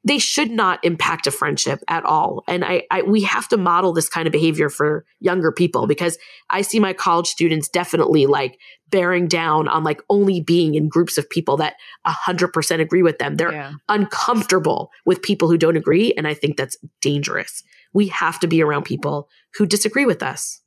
they 0.03 0.17
should 0.17 0.49
not 0.49 0.83
impact 0.83 1.27
a 1.27 1.31
friendship 1.31 1.83
at 1.87 2.05
all. 2.05 2.43
And 2.47 2.63
I, 2.63 2.83
I, 2.89 3.01
we 3.01 3.21
have 3.23 3.47
to 3.49 3.57
model 3.57 3.91
this 3.91 4.07
kind 4.07 4.27
of 4.27 4.31
behavior 4.31 4.69
for 4.69 5.05
younger 5.19 5.51
people 5.51 5.87
because 5.87 6.17
I 6.49 6.61
see 6.61 6.79
my 6.79 6.93
college 6.93 7.27
students 7.27 7.67
definitely 7.67 8.25
like 8.25 8.57
bearing 8.89 9.27
down 9.27 9.67
on 9.67 9.83
like 9.83 10.01
only 10.09 10.39
being 10.41 10.75
in 10.75 10.87
groups 10.87 11.17
of 11.17 11.29
people 11.29 11.57
that 11.57 11.75
a 12.05 12.11
hundred 12.11 12.53
percent 12.53 12.81
agree 12.81 13.03
with 13.03 13.17
them. 13.17 13.35
They're 13.35 13.51
yeah. 13.51 13.73
uncomfortable 13.89 14.91
with 15.05 15.21
people 15.21 15.49
who 15.49 15.57
don't 15.57 15.77
agree. 15.77 16.13
And 16.13 16.27
I 16.27 16.33
think 16.33 16.55
that's 16.55 16.77
dangerous. 17.01 17.61
We 17.93 18.07
have 18.07 18.39
to 18.39 18.47
be 18.47 18.61
around 18.61 18.83
people 18.83 19.27
who 19.55 19.65
disagree 19.65 20.05
with 20.05 20.23
us. 20.23 20.61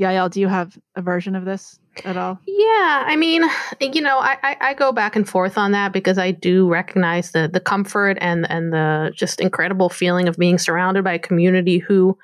Yael, 0.00 0.30
do 0.30 0.40
you 0.40 0.48
have 0.48 0.78
a 0.96 1.02
version 1.02 1.36
of 1.36 1.44
this 1.44 1.78
at 2.04 2.16
all? 2.16 2.38
Yeah, 2.46 3.04
I 3.06 3.16
mean, 3.16 3.44
you 3.80 4.00
know, 4.00 4.18
I, 4.18 4.36
I, 4.42 4.56
I, 4.60 4.74
go 4.74 4.92
back 4.92 5.14
and 5.14 5.28
forth 5.28 5.58
on 5.58 5.72
that 5.72 5.92
because 5.92 6.16
I 6.16 6.30
do 6.30 6.68
recognize 6.68 7.32
the 7.32 7.48
the 7.52 7.60
comfort 7.60 8.16
and 8.20 8.50
and 8.50 8.72
the 8.72 9.12
just 9.14 9.40
incredible 9.40 9.90
feeling 9.90 10.26
of 10.26 10.38
being 10.38 10.56
surrounded 10.56 11.04
by 11.04 11.12
a 11.12 11.18
community 11.18 11.78
who, 11.78 12.16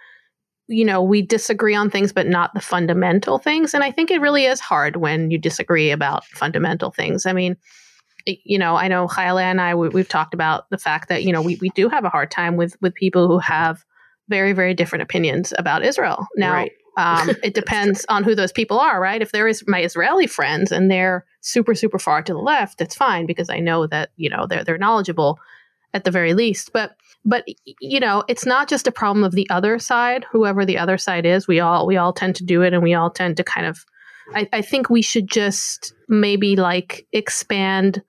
you 0.68 0.86
know, 0.86 1.02
we 1.02 1.20
disagree 1.20 1.74
on 1.74 1.90
things, 1.90 2.14
but 2.14 2.26
not 2.26 2.54
the 2.54 2.60
fundamental 2.60 3.38
things. 3.38 3.74
And 3.74 3.84
I 3.84 3.90
think 3.90 4.10
it 4.10 4.22
really 4.22 4.46
is 4.46 4.60
hard 4.60 4.96
when 4.96 5.30
you 5.30 5.36
disagree 5.36 5.90
about 5.90 6.24
fundamental 6.24 6.90
things. 6.90 7.26
I 7.26 7.34
mean, 7.34 7.58
you 8.24 8.58
know, 8.58 8.76
I 8.76 8.88
know 8.88 9.06
ChayaLeah 9.06 9.42
and 9.42 9.60
I 9.60 9.74
we, 9.74 10.00
have 10.00 10.08
talked 10.08 10.32
about 10.32 10.70
the 10.70 10.78
fact 10.78 11.10
that 11.10 11.24
you 11.24 11.32
know 11.32 11.42
we 11.42 11.56
we 11.60 11.68
do 11.70 11.90
have 11.90 12.06
a 12.06 12.10
hard 12.10 12.30
time 12.30 12.56
with 12.56 12.74
with 12.80 12.94
people 12.94 13.28
who 13.28 13.38
have 13.38 13.84
very 14.30 14.54
very 14.54 14.72
different 14.72 15.02
opinions 15.02 15.52
about 15.58 15.84
Israel. 15.84 16.26
Now. 16.36 16.54
Right 16.54 16.72
um, 16.96 17.30
it 17.42 17.54
depends 17.54 18.04
on 18.08 18.24
who 18.24 18.34
those 18.34 18.52
people 18.52 18.78
are, 18.78 19.00
right? 19.00 19.22
If 19.22 19.32
there 19.32 19.48
is 19.48 19.64
my 19.66 19.82
Israeli 19.82 20.26
friends 20.26 20.72
and 20.72 20.90
they're 20.90 21.24
super, 21.40 21.74
super 21.74 21.98
far 21.98 22.22
to 22.22 22.32
the 22.32 22.38
left, 22.38 22.80
it's 22.80 22.94
fine 22.94 23.26
because 23.26 23.50
I 23.50 23.58
know 23.60 23.86
that 23.86 24.10
you 24.16 24.30
know 24.30 24.46
they're 24.46 24.64
they're 24.64 24.78
knowledgeable 24.78 25.38
at 25.94 26.04
the 26.04 26.10
very 26.10 26.34
least. 26.34 26.72
But 26.72 26.96
but 27.24 27.44
you 27.80 28.00
know, 28.00 28.24
it's 28.28 28.46
not 28.46 28.68
just 28.68 28.86
a 28.86 28.92
problem 28.92 29.24
of 29.24 29.32
the 29.32 29.48
other 29.50 29.78
side. 29.78 30.24
Whoever 30.30 30.64
the 30.64 30.78
other 30.78 30.98
side 30.98 31.26
is, 31.26 31.48
we 31.48 31.60
all 31.60 31.86
we 31.86 31.96
all 31.96 32.12
tend 32.12 32.36
to 32.36 32.44
do 32.44 32.62
it, 32.62 32.72
and 32.72 32.82
we 32.82 32.94
all 32.94 33.10
tend 33.10 33.36
to 33.38 33.44
kind 33.44 33.66
of. 33.66 33.84
I, 34.34 34.48
I 34.52 34.60
think 34.60 34.90
we 34.90 35.02
should 35.02 35.28
just 35.28 35.94
maybe 36.08 36.56
like 36.56 37.06
expand 37.12 38.02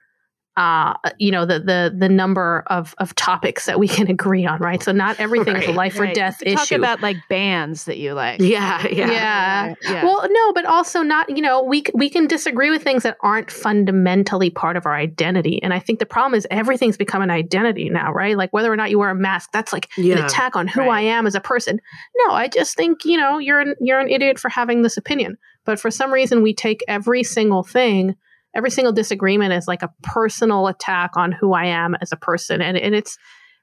uh, 0.58 0.96
you 1.20 1.32
know 1.32 1.46
the 1.46 1.60
the 1.60 1.96
the 1.96 2.10
number 2.10 2.64
of 2.68 2.96
of 2.98 3.14
topics 3.14 3.68
that 3.68 3.80
we 3.80 3.88
can 3.88 4.08
agree 4.10 4.46
on, 4.46 4.60
right? 4.60 4.82
So 4.82 4.92
not 4.92 5.20
everything 5.20 5.54
right, 5.54 5.64
is 5.64 5.70
a 5.70 5.74
life 5.74 6.00
right. 6.00 6.10
or 6.10 6.14
death 6.14 6.40
Talk 6.40 6.48
issue. 6.48 6.56
Talk 6.56 6.72
about 6.72 7.02
like 7.02 7.18
bands 7.30 7.86
that 7.86 7.98
you 7.98 8.14
like. 8.14 8.42
Yeah, 8.42 8.86
yeah, 8.88 9.12
yeah, 9.12 9.76
yeah. 9.84 10.04
Well, 10.04 10.28
no, 10.28 10.54
but 10.54 10.66
also 10.66 11.04
not. 11.04 11.30
You 11.30 11.44
know, 11.44 11.64
we 11.64 11.84
we 11.94 12.10
can 12.10 12.26
disagree 12.26 12.72
with 12.72 12.84
things 12.84 13.04
that 13.04 13.18
aren't 13.22 13.52
fundamentally 13.52 14.50
part 14.50 14.76
of 14.76 14.88
our 14.88 14.96
identity, 14.96 15.62
and 15.62 15.74
I 15.74 15.80
think 15.80 16.00
the 16.00 16.08
problem 16.08 16.36
is 16.36 16.48
everything's 16.50 16.98
become 16.98 17.22
an 17.22 17.30
identity 17.30 17.90
now, 17.90 18.12
right? 18.12 18.36
Like 18.36 18.52
whether 18.52 18.74
or 18.74 18.76
not 18.76 18.90
you 18.90 18.98
wear 18.98 19.12
a 19.12 19.16
mask, 19.16 19.52
that's 19.54 19.72
like 19.72 19.90
yeah, 19.96 20.18
an 20.18 20.26
attack 20.26 20.56
on 20.56 20.68
who 20.68 20.82
right. 20.82 20.90
I 20.90 21.02
am 21.02 21.28
as 21.28 21.36
a 21.36 21.42
person. 21.42 21.80
No, 22.26 22.34
I 22.34 22.48
just 22.48 22.76
think 22.76 23.06
you 23.06 23.18
know 23.18 23.38
you're 23.38 23.60
an, 23.60 23.76
you're 23.80 24.00
an 24.00 24.10
idiot 24.10 24.40
for 24.40 24.50
having 24.50 24.82
this 24.82 24.98
opinion. 24.98 25.38
But 25.66 25.80
for 25.80 25.92
some 25.92 26.12
reason, 26.12 26.42
we 26.42 26.56
take 26.56 26.84
every 26.88 27.24
single 27.24 27.62
thing 27.62 28.16
every 28.58 28.72
single 28.72 28.92
disagreement 28.92 29.54
is 29.54 29.68
like 29.68 29.84
a 29.84 29.94
personal 30.02 30.68
attack 30.68 31.12
on 31.16 31.32
who 31.32 31.54
I 31.54 31.66
am 31.66 31.96
as 32.02 32.12
a 32.12 32.18
person. 32.18 32.60
And, 32.60 32.76
and 32.76 32.96
it's, 32.96 33.18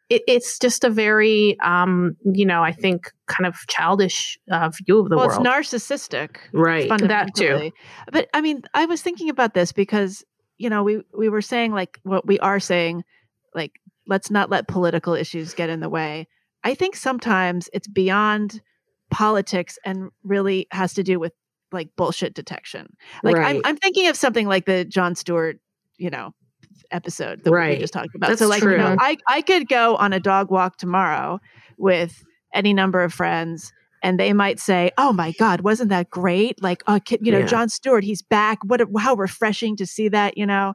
it, 0.09 0.23
it's 0.29 0.59
just 0.59 0.85
a 0.85 0.91
very, 0.91 1.59
um, 1.61 2.17
you 2.25 2.47
know, 2.47 2.63
I 2.63 2.71
think 2.71 3.11
kind 3.27 3.47
of 3.47 3.57
childish 3.67 4.39
uh, 4.51 4.71
view 4.87 5.01
of 5.01 5.09
the 5.09 5.17
world. 5.17 5.31
well, 5.31 5.41
world. 5.43 5.65
It's 5.65 5.73
narcissistic. 5.73 6.37
Right. 6.53 6.89
That 6.89 7.35
too. 7.35 7.73
But 8.13 8.29
I 8.33 8.41
mean, 8.41 8.63
I 8.73 8.87
was 8.87 9.03
thinking 9.03 9.31
about 9.31 9.53
this 9.53 9.73
because, 9.73 10.25
you 10.59 10.71
know, 10.71 10.85
we, 10.85 11.03
we 11.13 11.29
were 11.29 11.43
saying 11.43 11.73
like 11.73 11.99
what 12.05 12.25
we 12.25 12.39
are 12.39 12.61
saying, 12.61 13.03
like, 13.53 13.73
let's 14.07 14.31
not 14.31 14.51
let 14.51 14.69
political 14.69 15.15
issues 15.15 15.55
get 15.55 15.71
in 15.71 15.81
the 15.81 15.89
way. 15.89 16.29
I 16.63 16.75
think 16.75 16.95
sometimes 16.95 17.69
it's 17.73 17.89
beyond 17.89 18.63
politics 19.11 19.79
and 19.85 20.11
really 20.23 20.69
has 20.71 20.95
to 20.95 21.03
do 21.03 21.19
with 21.19 21.33
like 21.75 21.95
bullshit 21.97 22.35
detection. 22.35 22.97
Like 23.23 23.37
right. 23.37 23.57
I'm, 23.57 23.63
I'm 23.65 23.77
thinking 23.77 24.09
of 24.09 24.17
something 24.17 24.47
like 24.47 24.67
the 24.67 24.85
Jon 24.85 25.15
Stewart, 25.15 25.59
you 25.99 26.11
know, 26.11 26.33
episode 26.91 27.45
that 27.45 27.51
right. 27.51 27.77
we 27.77 27.81
just 27.81 27.93
talked 27.93 28.15
about. 28.15 28.29
That's 28.29 28.41
so 28.41 28.49
like, 28.49 28.63
true. 28.63 28.73
you 28.73 28.79
know, 28.79 28.97
I, 28.99 29.17
I 29.29 29.43
could 29.43 29.69
go 29.69 29.97
on 29.97 30.13
a 30.13 30.21
dog 30.21 30.51
walk 30.51 30.79
tomorrow 30.79 31.41
with 31.77 32.25
any 32.55 32.73
number 32.73 33.03
of 33.03 33.13
friends 33.13 33.73
and 34.05 34.21
they 34.21 34.35
might 34.35 34.61
say, 34.61 34.93
"Oh 34.99 35.13
my 35.13 35.33
God, 35.33 35.63
wasn't 35.63 35.89
that 35.89 36.11
great? 36.11 36.63
Like, 36.63 36.83
uh, 36.87 37.01
you 37.23 37.33
know, 37.33 37.39
yeah. 37.39 37.47
Jon 37.47 37.71
Stewart, 37.71 38.05
he's 38.05 38.21
back. 38.21 38.59
What? 38.63 38.83
A, 38.83 38.87
how 38.99 39.15
refreshing 39.15 39.77
to 39.77 39.87
see 39.87 40.09
that, 40.11 40.37
you 40.37 40.47
know." 40.47 40.75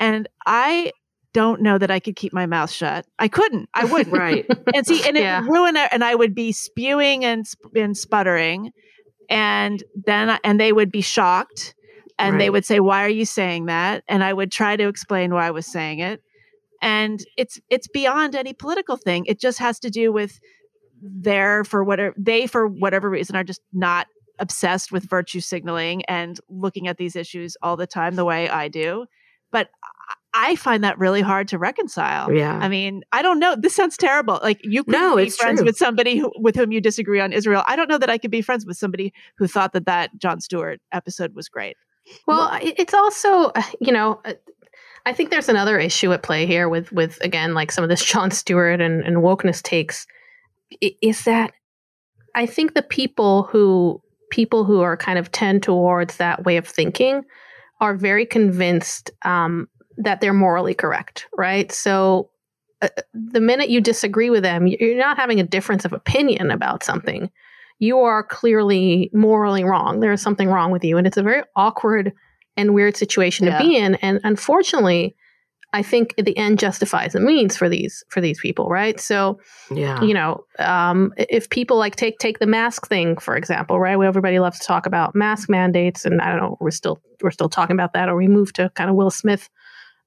And 0.00 0.26
I 0.46 0.90
don't 1.34 1.60
know 1.60 1.78
that 1.78 1.90
I 1.90 2.00
could 2.00 2.16
keep 2.16 2.32
my 2.32 2.46
mouth 2.46 2.70
shut. 2.70 3.06
I 3.18 3.28
couldn't. 3.28 3.68
I 3.74 3.84
wouldn't. 3.92 4.16
right. 4.16 4.46
And 4.74 4.86
see, 4.86 5.06
and 5.06 5.16
it 5.16 5.22
yeah. 5.22 5.42
would 5.42 5.50
ruin 5.50 5.76
it. 5.76 5.88
And 5.92 6.02
I 6.02 6.14
would 6.14 6.34
be 6.34 6.50
spewing 6.50 7.24
and 7.24 7.44
and 7.76 7.96
sputtering 7.96 8.72
and 9.32 9.82
then 9.94 10.38
and 10.44 10.60
they 10.60 10.72
would 10.72 10.92
be 10.92 11.00
shocked 11.00 11.74
and 12.18 12.34
right. 12.34 12.38
they 12.38 12.50
would 12.50 12.66
say 12.66 12.78
why 12.78 13.02
are 13.04 13.08
you 13.08 13.24
saying 13.24 13.66
that? 13.66 14.04
And 14.06 14.22
i 14.22 14.32
would 14.32 14.52
try 14.52 14.76
to 14.76 14.86
explain 14.86 15.32
why 15.32 15.48
i 15.48 15.50
was 15.50 15.66
saying 15.66 15.98
it. 15.98 16.22
And 16.82 17.24
it's 17.36 17.58
it's 17.70 17.88
beyond 17.88 18.36
any 18.36 18.52
political 18.52 18.96
thing. 18.96 19.24
It 19.26 19.40
just 19.40 19.58
has 19.58 19.78
to 19.80 19.90
do 19.90 20.12
with 20.12 20.38
their 21.00 21.64
for 21.64 21.82
whatever 21.82 22.14
they 22.18 22.46
for 22.46 22.68
whatever 22.68 23.08
reason 23.08 23.34
are 23.34 23.44
just 23.44 23.62
not 23.72 24.06
obsessed 24.38 24.92
with 24.92 25.08
virtue 25.08 25.40
signaling 25.40 26.04
and 26.06 26.38
looking 26.48 26.86
at 26.88 26.96
these 26.96 27.16
issues 27.16 27.56
all 27.62 27.76
the 27.76 27.86
time 27.86 28.14
the 28.14 28.24
way 28.24 28.48
i 28.48 28.68
do. 28.68 29.06
But 29.50 29.70
I 30.34 30.56
find 30.56 30.82
that 30.82 30.98
really 30.98 31.20
hard 31.20 31.48
to 31.48 31.58
reconcile. 31.58 32.32
Yeah. 32.32 32.58
I 32.60 32.68
mean, 32.68 33.02
I 33.12 33.20
don't 33.20 33.38
know. 33.38 33.54
This 33.54 33.74
sounds 33.74 33.96
terrible. 33.96 34.40
Like 34.42 34.60
you 34.64 34.82
could 34.82 34.92
no, 34.92 35.16
be 35.16 35.28
friends 35.28 35.60
true. 35.60 35.66
with 35.66 35.76
somebody 35.76 36.18
who, 36.18 36.32
with 36.38 36.56
whom 36.56 36.72
you 36.72 36.80
disagree 36.80 37.20
on 37.20 37.32
Israel. 37.32 37.62
I 37.66 37.76
don't 37.76 37.88
know 37.88 37.98
that 37.98 38.08
I 38.08 38.16
could 38.16 38.30
be 38.30 38.40
friends 38.40 38.64
with 38.64 38.78
somebody 38.78 39.12
who 39.36 39.46
thought 39.46 39.72
that 39.74 39.84
that 39.86 40.10
Jon 40.18 40.40
Stewart 40.40 40.80
episode 40.90 41.34
was 41.34 41.48
great. 41.48 41.76
Well, 42.26 42.58
it's 42.62 42.94
also, 42.94 43.52
you 43.80 43.92
know, 43.92 44.20
uh, 44.24 44.34
I 45.04 45.12
think 45.12 45.30
there's 45.30 45.48
another 45.48 45.78
issue 45.78 46.12
at 46.12 46.22
play 46.22 46.46
here 46.46 46.68
with 46.68 46.92
with 46.92 47.20
again 47.22 47.54
like 47.54 47.72
some 47.72 47.84
of 47.84 47.90
this 47.90 48.04
Jon 48.10 48.30
Stewart 48.30 48.80
and, 48.80 49.02
and 49.04 49.18
wokeness 49.18 49.62
takes 49.62 50.06
is 50.80 51.24
that 51.24 51.52
I 52.34 52.46
think 52.46 52.74
the 52.74 52.82
people 52.82 53.44
who 53.44 54.00
people 54.30 54.64
who 54.64 54.80
are 54.80 54.96
kind 54.96 55.18
of 55.18 55.30
tend 55.30 55.62
towards 55.62 56.16
that 56.16 56.44
way 56.44 56.56
of 56.56 56.66
thinking 56.66 57.22
are 57.80 57.94
very 57.94 58.24
convinced 58.24 59.10
um, 59.24 59.68
that 59.98 60.20
they're 60.20 60.32
morally 60.32 60.74
correct, 60.74 61.26
right? 61.36 61.70
So 61.72 62.30
uh, 62.80 62.88
the 63.12 63.40
minute 63.40 63.70
you 63.70 63.80
disagree 63.80 64.30
with 64.30 64.42
them, 64.42 64.66
you're 64.66 64.96
not 64.96 65.16
having 65.16 65.40
a 65.40 65.44
difference 65.44 65.84
of 65.84 65.92
opinion 65.92 66.50
about 66.50 66.82
something. 66.82 67.30
You 67.78 67.98
are 68.00 68.22
clearly 68.22 69.10
morally 69.12 69.64
wrong. 69.64 70.00
There 70.00 70.12
is 70.12 70.22
something 70.22 70.48
wrong 70.48 70.70
with 70.70 70.84
you, 70.84 70.96
and 70.98 71.06
it's 71.06 71.16
a 71.16 71.22
very 71.22 71.42
awkward 71.56 72.12
and 72.56 72.74
weird 72.74 72.96
situation 72.96 73.46
yeah. 73.46 73.58
to 73.58 73.64
be 73.64 73.76
in. 73.76 73.94
And 73.96 74.20
unfortunately, 74.24 75.16
I 75.74 75.82
think 75.82 76.14
the 76.16 76.36
end 76.36 76.58
justifies 76.58 77.14
the 77.14 77.20
means 77.20 77.56
for 77.56 77.68
these 77.68 78.04
for 78.08 78.20
these 78.20 78.38
people, 78.40 78.68
right? 78.68 79.00
So, 79.00 79.40
yeah, 79.70 80.02
you 80.02 80.12
know, 80.12 80.44
um, 80.58 81.14
if 81.16 81.48
people 81.48 81.78
like 81.78 81.96
take 81.96 82.18
take 82.18 82.40
the 82.40 82.46
mask 82.46 82.88
thing 82.88 83.16
for 83.16 83.36
example, 83.36 83.80
right? 83.80 83.96
Where 83.96 84.08
everybody 84.08 84.38
loves 84.38 84.58
to 84.58 84.66
talk 84.66 84.86
about 84.86 85.14
mask 85.14 85.48
mandates, 85.48 86.04
and 86.04 86.20
I 86.20 86.30
don't 86.30 86.40
know, 86.40 86.56
we're 86.60 86.70
still 86.70 87.00
we're 87.22 87.30
still 87.30 87.48
talking 87.48 87.74
about 87.74 87.94
that, 87.94 88.08
or 88.08 88.16
we 88.16 88.28
move 88.28 88.52
to 88.54 88.70
kind 88.74 88.90
of 88.90 88.96
Will 88.96 89.10
Smith 89.10 89.48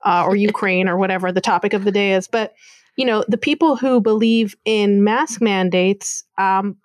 uh, 0.06 0.24
or 0.26 0.36
Ukraine 0.52 0.88
or 0.88 0.98
whatever 0.98 1.32
the 1.32 1.42
topic 1.42 1.74
of 1.74 1.84
the 1.84 1.92
day 1.92 2.14
is. 2.14 2.28
But 2.28 2.54
you 2.96 3.06
know, 3.06 3.26
the 3.28 3.38
people 3.38 3.76
who 3.76 4.00
believe 4.00 4.56
in 4.64 5.04
mask 5.04 5.42
mandates, 5.42 6.24
um, 6.38 6.78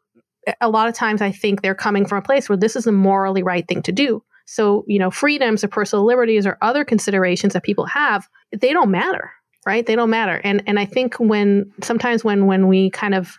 a 0.60 0.68
lot 0.68 0.88
of 0.88 0.94
times 0.94 1.22
I 1.22 1.30
think 1.30 1.62
they're 1.62 1.74
coming 1.74 2.04
from 2.04 2.18
a 2.18 2.22
place 2.22 2.48
where 2.48 2.56
this 2.58 2.74
is 2.74 2.84
the 2.84 2.92
morally 2.92 3.42
right 3.42 3.66
thing 3.66 3.82
to 3.82 3.92
do. 3.92 4.22
So, 4.46 4.84
you 4.88 4.98
know, 4.98 5.12
freedoms 5.12 5.62
or 5.62 5.68
personal 5.68 6.04
liberties 6.04 6.46
or 6.46 6.58
other 6.60 6.84
considerations 6.84 7.52
that 7.52 7.62
people 7.62 7.86
have, 7.86 8.28
they 8.50 8.72
don't 8.72 8.90
matter, 8.90 9.30
right? 9.64 9.86
They 9.86 9.94
don't 9.94 10.10
matter. 10.10 10.40
And 10.42 10.62
and 10.66 10.80
I 10.80 10.86
think 10.86 11.14
when 11.20 11.72
sometimes 11.82 12.24
when 12.24 12.46
when 12.46 12.66
we 12.66 12.90
kind 12.90 13.14
of 13.14 13.38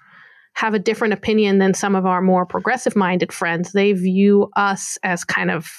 have 0.53 0.73
a 0.73 0.79
different 0.79 1.13
opinion 1.13 1.57
than 1.57 1.73
some 1.73 1.95
of 1.95 2.05
our 2.05 2.21
more 2.21 2.45
progressive 2.45 2.95
minded 2.95 3.33
friends, 3.33 3.73
they 3.73 3.91
view 3.91 4.49
us 4.55 4.97
as 5.03 5.25
kind 5.25 5.51
of 5.51 5.69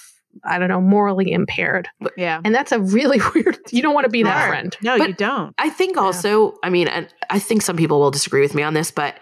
I 0.44 0.58
don't 0.58 0.68
know, 0.68 0.80
morally 0.80 1.32
impaired. 1.32 1.88
Yeah. 2.16 2.40
And 2.44 2.54
that's 2.54 2.72
a 2.72 2.80
really 2.80 3.20
weird, 3.34 3.58
you 3.70 3.82
don't 3.82 3.94
want 3.94 4.04
to 4.04 4.10
be 4.10 4.22
that 4.22 4.48
friend. 4.48 4.76
No, 4.82 4.98
but 4.98 5.08
you 5.08 5.14
don't. 5.14 5.54
I 5.58 5.70
think 5.70 5.96
also, 5.96 6.52
yeah. 6.52 6.58
I 6.62 6.70
mean, 6.70 6.88
I 7.30 7.38
think 7.38 7.62
some 7.62 7.76
people 7.76 8.00
will 8.00 8.10
disagree 8.10 8.40
with 8.40 8.54
me 8.54 8.62
on 8.62 8.74
this, 8.74 8.90
but 8.90 9.18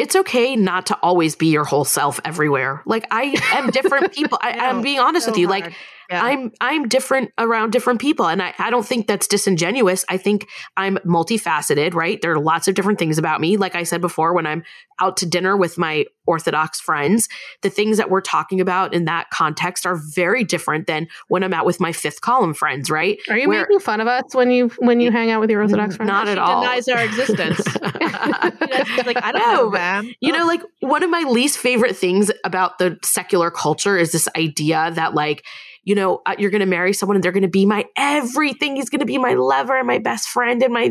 it's 0.00 0.16
okay 0.16 0.56
not 0.56 0.86
to 0.86 0.98
always 1.02 1.36
be 1.36 1.48
your 1.48 1.64
whole 1.64 1.84
self 1.84 2.20
everywhere. 2.24 2.82
Like 2.86 3.06
I 3.10 3.36
am 3.52 3.70
different 3.70 4.12
people. 4.14 4.38
I, 4.40 4.68
am 4.68 4.80
being 4.80 4.98
honest 4.98 5.26
so 5.26 5.32
with 5.32 5.38
you. 5.38 5.46
Hard. 5.48 5.64
Like 5.64 5.74
yeah. 6.10 6.24
I'm 6.24 6.52
I'm 6.60 6.88
different 6.88 7.30
around 7.38 7.70
different 7.70 8.00
people. 8.00 8.26
And 8.26 8.42
I, 8.42 8.52
I 8.58 8.70
don't 8.70 8.84
think 8.84 9.06
that's 9.06 9.28
disingenuous. 9.28 10.04
I 10.08 10.16
think 10.16 10.48
I'm 10.76 10.96
multifaceted, 10.98 11.94
right? 11.94 12.20
There 12.20 12.32
are 12.32 12.40
lots 12.40 12.66
of 12.66 12.74
different 12.74 12.98
things 12.98 13.16
about 13.16 13.40
me. 13.40 13.56
Like 13.56 13.76
I 13.76 13.84
said 13.84 14.00
before, 14.00 14.34
when 14.34 14.44
I'm 14.44 14.64
out 15.00 15.16
to 15.18 15.26
dinner 15.26 15.56
with 15.56 15.78
my 15.78 16.06
Orthodox 16.26 16.80
friends, 16.80 17.28
the 17.62 17.70
things 17.70 17.96
that 17.96 18.10
we're 18.10 18.20
talking 18.20 18.60
about 18.60 18.92
in 18.92 19.04
that 19.04 19.30
context 19.30 19.86
are 19.86 19.96
very 19.96 20.42
different 20.42 20.88
than 20.88 21.06
when 21.28 21.44
I'm 21.44 21.54
out 21.54 21.64
with 21.64 21.78
my 21.78 21.92
fifth 21.92 22.20
column 22.20 22.54
friends, 22.54 22.90
right? 22.90 23.18
Are 23.28 23.38
you 23.38 23.48
Where, 23.48 23.60
making 23.60 23.80
fun 23.80 24.00
of 24.00 24.08
us 24.08 24.34
when 24.34 24.50
you 24.50 24.68
when 24.78 24.98
you 24.98 25.12
hang 25.12 25.30
out 25.30 25.40
with 25.40 25.50
your 25.50 25.62
Orthodox 25.62 25.94
friends? 25.94 26.08
Not 26.08 26.26
at 26.26 26.38
all. 26.38 26.60
Denies 26.60 26.88
our 26.88 27.04
existence. 27.04 27.64
like 27.82 29.22
I 29.22 29.30
don't 29.32 29.54
know, 29.54 29.70
man. 29.70 30.12
You 30.20 30.32
know, 30.32 30.42
oh. 30.42 30.48
like 30.48 30.62
one 30.80 31.04
of 31.04 31.10
my 31.10 31.22
least 31.22 31.58
favorite 31.58 31.96
things 31.96 32.32
about 32.44 32.78
the 32.78 32.98
secular 33.04 33.52
culture 33.52 33.96
is 33.96 34.10
this 34.10 34.28
idea 34.36 34.90
that 34.94 35.14
like 35.14 35.44
you 35.84 35.94
know, 35.94 36.20
uh, 36.26 36.34
you're 36.38 36.50
going 36.50 36.60
to 36.60 36.66
marry 36.66 36.92
someone 36.92 37.16
and 37.16 37.24
they're 37.24 37.32
going 37.32 37.42
to 37.42 37.48
be 37.48 37.66
my 37.66 37.84
everything. 37.96 38.76
He's 38.76 38.90
going 38.90 39.00
to 39.00 39.06
be 39.06 39.18
my 39.18 39.34
lover 39.34 39.76
and 39.76 39.86
my 39.86 39.98
best 39.98 40.28
friend 40.28 40.62
and 40.62 40.72
my, 40.72 40.86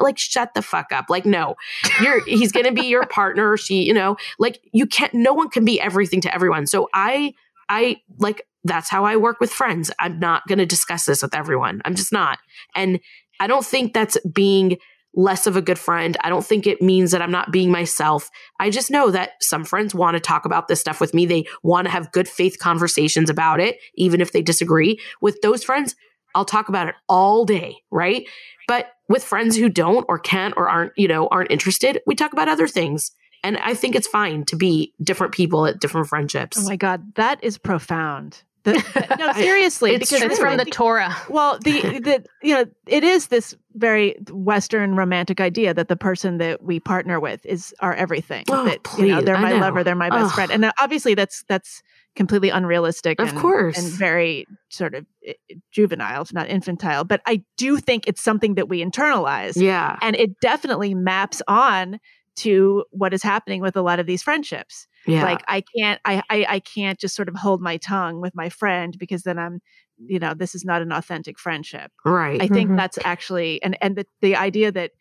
like, 0.00 0.18
shut 0.18 0.54
the 0.54 0.62
fuck 0.62 0.92
up. 0.92 1.06
Like, 1.08 1.26
no, 1.26 1.56
you're, 2.02 2.24
he's 2.26 2.52
going 2.52 2.66
to 2.66 2.72
be 2.72 2.86
your 2.86 3.06
partner. 3.06 3.56
She, 3.56 3.82
you 3.82 3.94
know, 3.94 4.16
like 4.38 4.60
you 4.72 4.86
can't, 4.86 5.12
no 5.14 5.32
one 5.32 5.50
can 5.50 5.64
be 5.64 5.80
everything 5.80 6.20
to 6.22 6.34
everyone. 6.34 6.66
So 6.66 6.88
I, 6.94 7.34
I 7.68 7.96
like, 8.18 8.46
that's 8.64 8.90
how 8.90 9.04
I 9.04 9.16
work 9.16 9.40
with 9.40 9.52
friends. 9.52 9.90
I'm 9.98 10.18
not 10.18 10.46
going 10.46 10.58
to 10.58 10.66
discuss 10.66 11.06
this 11.06 11.22
with 11.22 11.34
everyone. 11.34 11.80
I'm 11.84 11.94
just 11.94 12.12
not. 12.12 12.38
And 12.74 13.00
I 13.38 13.46
don't 13.46 13.64
think 13.64 13.94
that's 13.94 14.18
being 14.20 14.76
less 15.14 15.46
of 15.46 15.56
a 15.56 15.62
good 15.62 15.78
friend. 15.78 16.16
I 16.22 16.28
don't 16.28 16.44
think 16.44 16.66
it 16.66 16.80
means 16.80 17.10
that 17.10 17.22
I'm 17.22 17.30
not 17.30 17.52
being 17.52 17.70
myself. 17.70 18.30
I 18.58 18.70
just 18.70 18.90
know 18.90 19.10
that 19.10 19.32
some 19.40 19.64
friends 19.64 19.94
want 19.94 20.14
to 20.14 20.20
talk 20.20 20.44
about 20.44 20.68
this 20.68 20.80
stuff 20.80 21.00
with 21.00 21.14
me. 21.14 21.26
They 21.26 21.46
want 21.62 21.86
to 21.86 21.90
have 21.90 22.12
good 22.12 22.28
faith 22.28 22.58
conversations 22.58 23.28
about 23.28 23.60
it, 23.60 23.78
even 23.94 24.20
if 24.20 24.32
they 24.32 24.42
disagree. 24.42 25.00
With 25.20 25.40
those 25.42 25.64
friends, 25.64 25.96
I'll 26.34 26.44
talk 26.44 26.68
about 26.68 26.88
it 26.88 26.94
all 27.08 27.44
day, 27.44 27.78
right? 27.90 28.28
But 28.68 28.92
with 29.08 29.24
friends 29.24 29.56
who 29.56 29.68
don't 29.68 30.06
or 30.08 30.18
can't 30.18 30.54
or 30.56 30.68
aren't, 30.68 30.92
you 30.96 31.08
know, 31.08 31.26
aren't 31.28 31.50
interested, 31.50 32.00
we 32.06 32.14
talk 32.14 32.32
about 32.32 32.48
other 32.48 32.68
things. 32.68 33.10
And 33.42 33.56
I 33.58 33.74
think 33.74 33.94
it's 33.94 34.06
fine 34.06 34.44
to 34.44 34.56
be 34.56 34.94
different 35.02 35.32
people 35.32 35.66
at 35.66 35.80
different 35.80 36.08
friendships. 36.08 36.58
Oh 36.58 36.68
my 36.68 36.76
God, 36.76 37.14
that 37.16 37.42
is 37.42 37.58
profound. 37.58 38.42
The, 38.62 39.16
no, 39.18 39.32
seriously, 39.32 39.92
it's 39.94 40.10
because 40.10 40.22
it's 40.22 40.38
from 40.38 40.56
the 40.56 40.64
Torah. 40.70 41.16
Well, 41.28 41.58
the 41.58 41.80
the 42.00 42.24
you 42.42 42.54
know 42.54 42.66
it 42.86 43.04
is 43.04 43.28
this 43.28 43.54
very 43.74 44.16
Western 44.30 44.96
romantic 44.96 45.40
idea 45.40 45.72
that 45.72 45.88
the 45.88 45.96
person 45.96 46.38
that 46.38 46.62
we 46.62 46.80
partner 46.80 47.18
with 47.18 47.44
is 47.46 47.74
our 47.80 47.94
everything. 47.94 48.44
Oh, 48.50 48.64
that 48.64 48.82
please, 48.82 49.08
you 49.08 49.14
know, 49.14 49.22
they're 49.22 49.38
my 49.38 49.52
know. 49.52 49.58
lover, 49.58 49.82
they're 49.82 49.94
my 49.94 50.10
best 50.10 50.34
friend, 50.34 50.50
and 50.50 50.64
uh, 50.64 50.72
obviously 50.78 51.14
that's 51.14 51.44
that's 51.48 51.82
completely 52.16 52.50
unrealistic. 52.50 53.20
Of 53.20 53.30
and, 53.30 53.38
course, 53.38 53.78
and 53.78 53.86
very 53.92 54.46
sort 54.68 54.94
of 54.94 55.06
eh, 55.26 55.32
juvenile, 55.70 56.22
if 56.22 56.32
not 56.32 56.48
infantile. 56.48 57.04
But 57.04 57.22
I 57.26 57.42
do 57.56 57.78
think 57.78 58.06
it's 58.06 58.22
something 58.22 58.56
that 58.56 58.68
we 58.68 58.84
internalize. 58.84 59.56
Yeah, 59.56 59.96
and 60.02 60.16
it 60.16 60.38
definitely 60.40 60.94
maps 60.94 61.40
on 61.48 61.98
to 62.40 62.84
what 62.90 63.14
is 63.14 63.22
happening 63.22 63.60
with 63.60 63.76
a 63.76 63.82
lot 63.82 64.00
of 64.00 64.06
these 64.06 64.22
friendships. 64.22 64.86
Yeah. 65.06 65.22
Like 65.24 65.42
I 65.48 65.62
can't 65.76 66.00
I, 66.04 66.22
I 66.30 66.46
I 66.48 66.60
can't 66.60 66.98
just 66.98 67.14
sort 67.14 67.28
of 67.28 67.36
hold 67.36 67.60
my 67.60 67.76
tongue 67.76 68.20
with 68.20 68.34
my 68.34 68.48
friend 68.48 68.96
because 68.98 69.22
then 69.22 69.38
I'm 69.38 69.60
you 69.98 70.18
know, 70.18 70.32
this 70.32 70.54
is 70.54 70.64
not 70.64 70.80
an 70.80 70.92
authentic 70.92 71.38
friendship. 71.38 71.92
Right. 72.04 72.40
I 72.40 72.48
think 72.48 72.68
mm-hmm. 72.68 72.76
that's 72.76 72.98
actually 73.04 73.62
and 73.62 73.76
and 73.80 73.96
the, 73.96 74.06
the 74.20 74.36
idea 74.36 74.72
that 74.72 74.92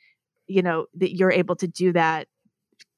you 0.47 0.61
know 0.61 0.87
that 0.95 1.15
you're 1.15 1.31
able 1.31 1.55
to 1.57 1.67
do 1.67 1.93
that 1.93 2.27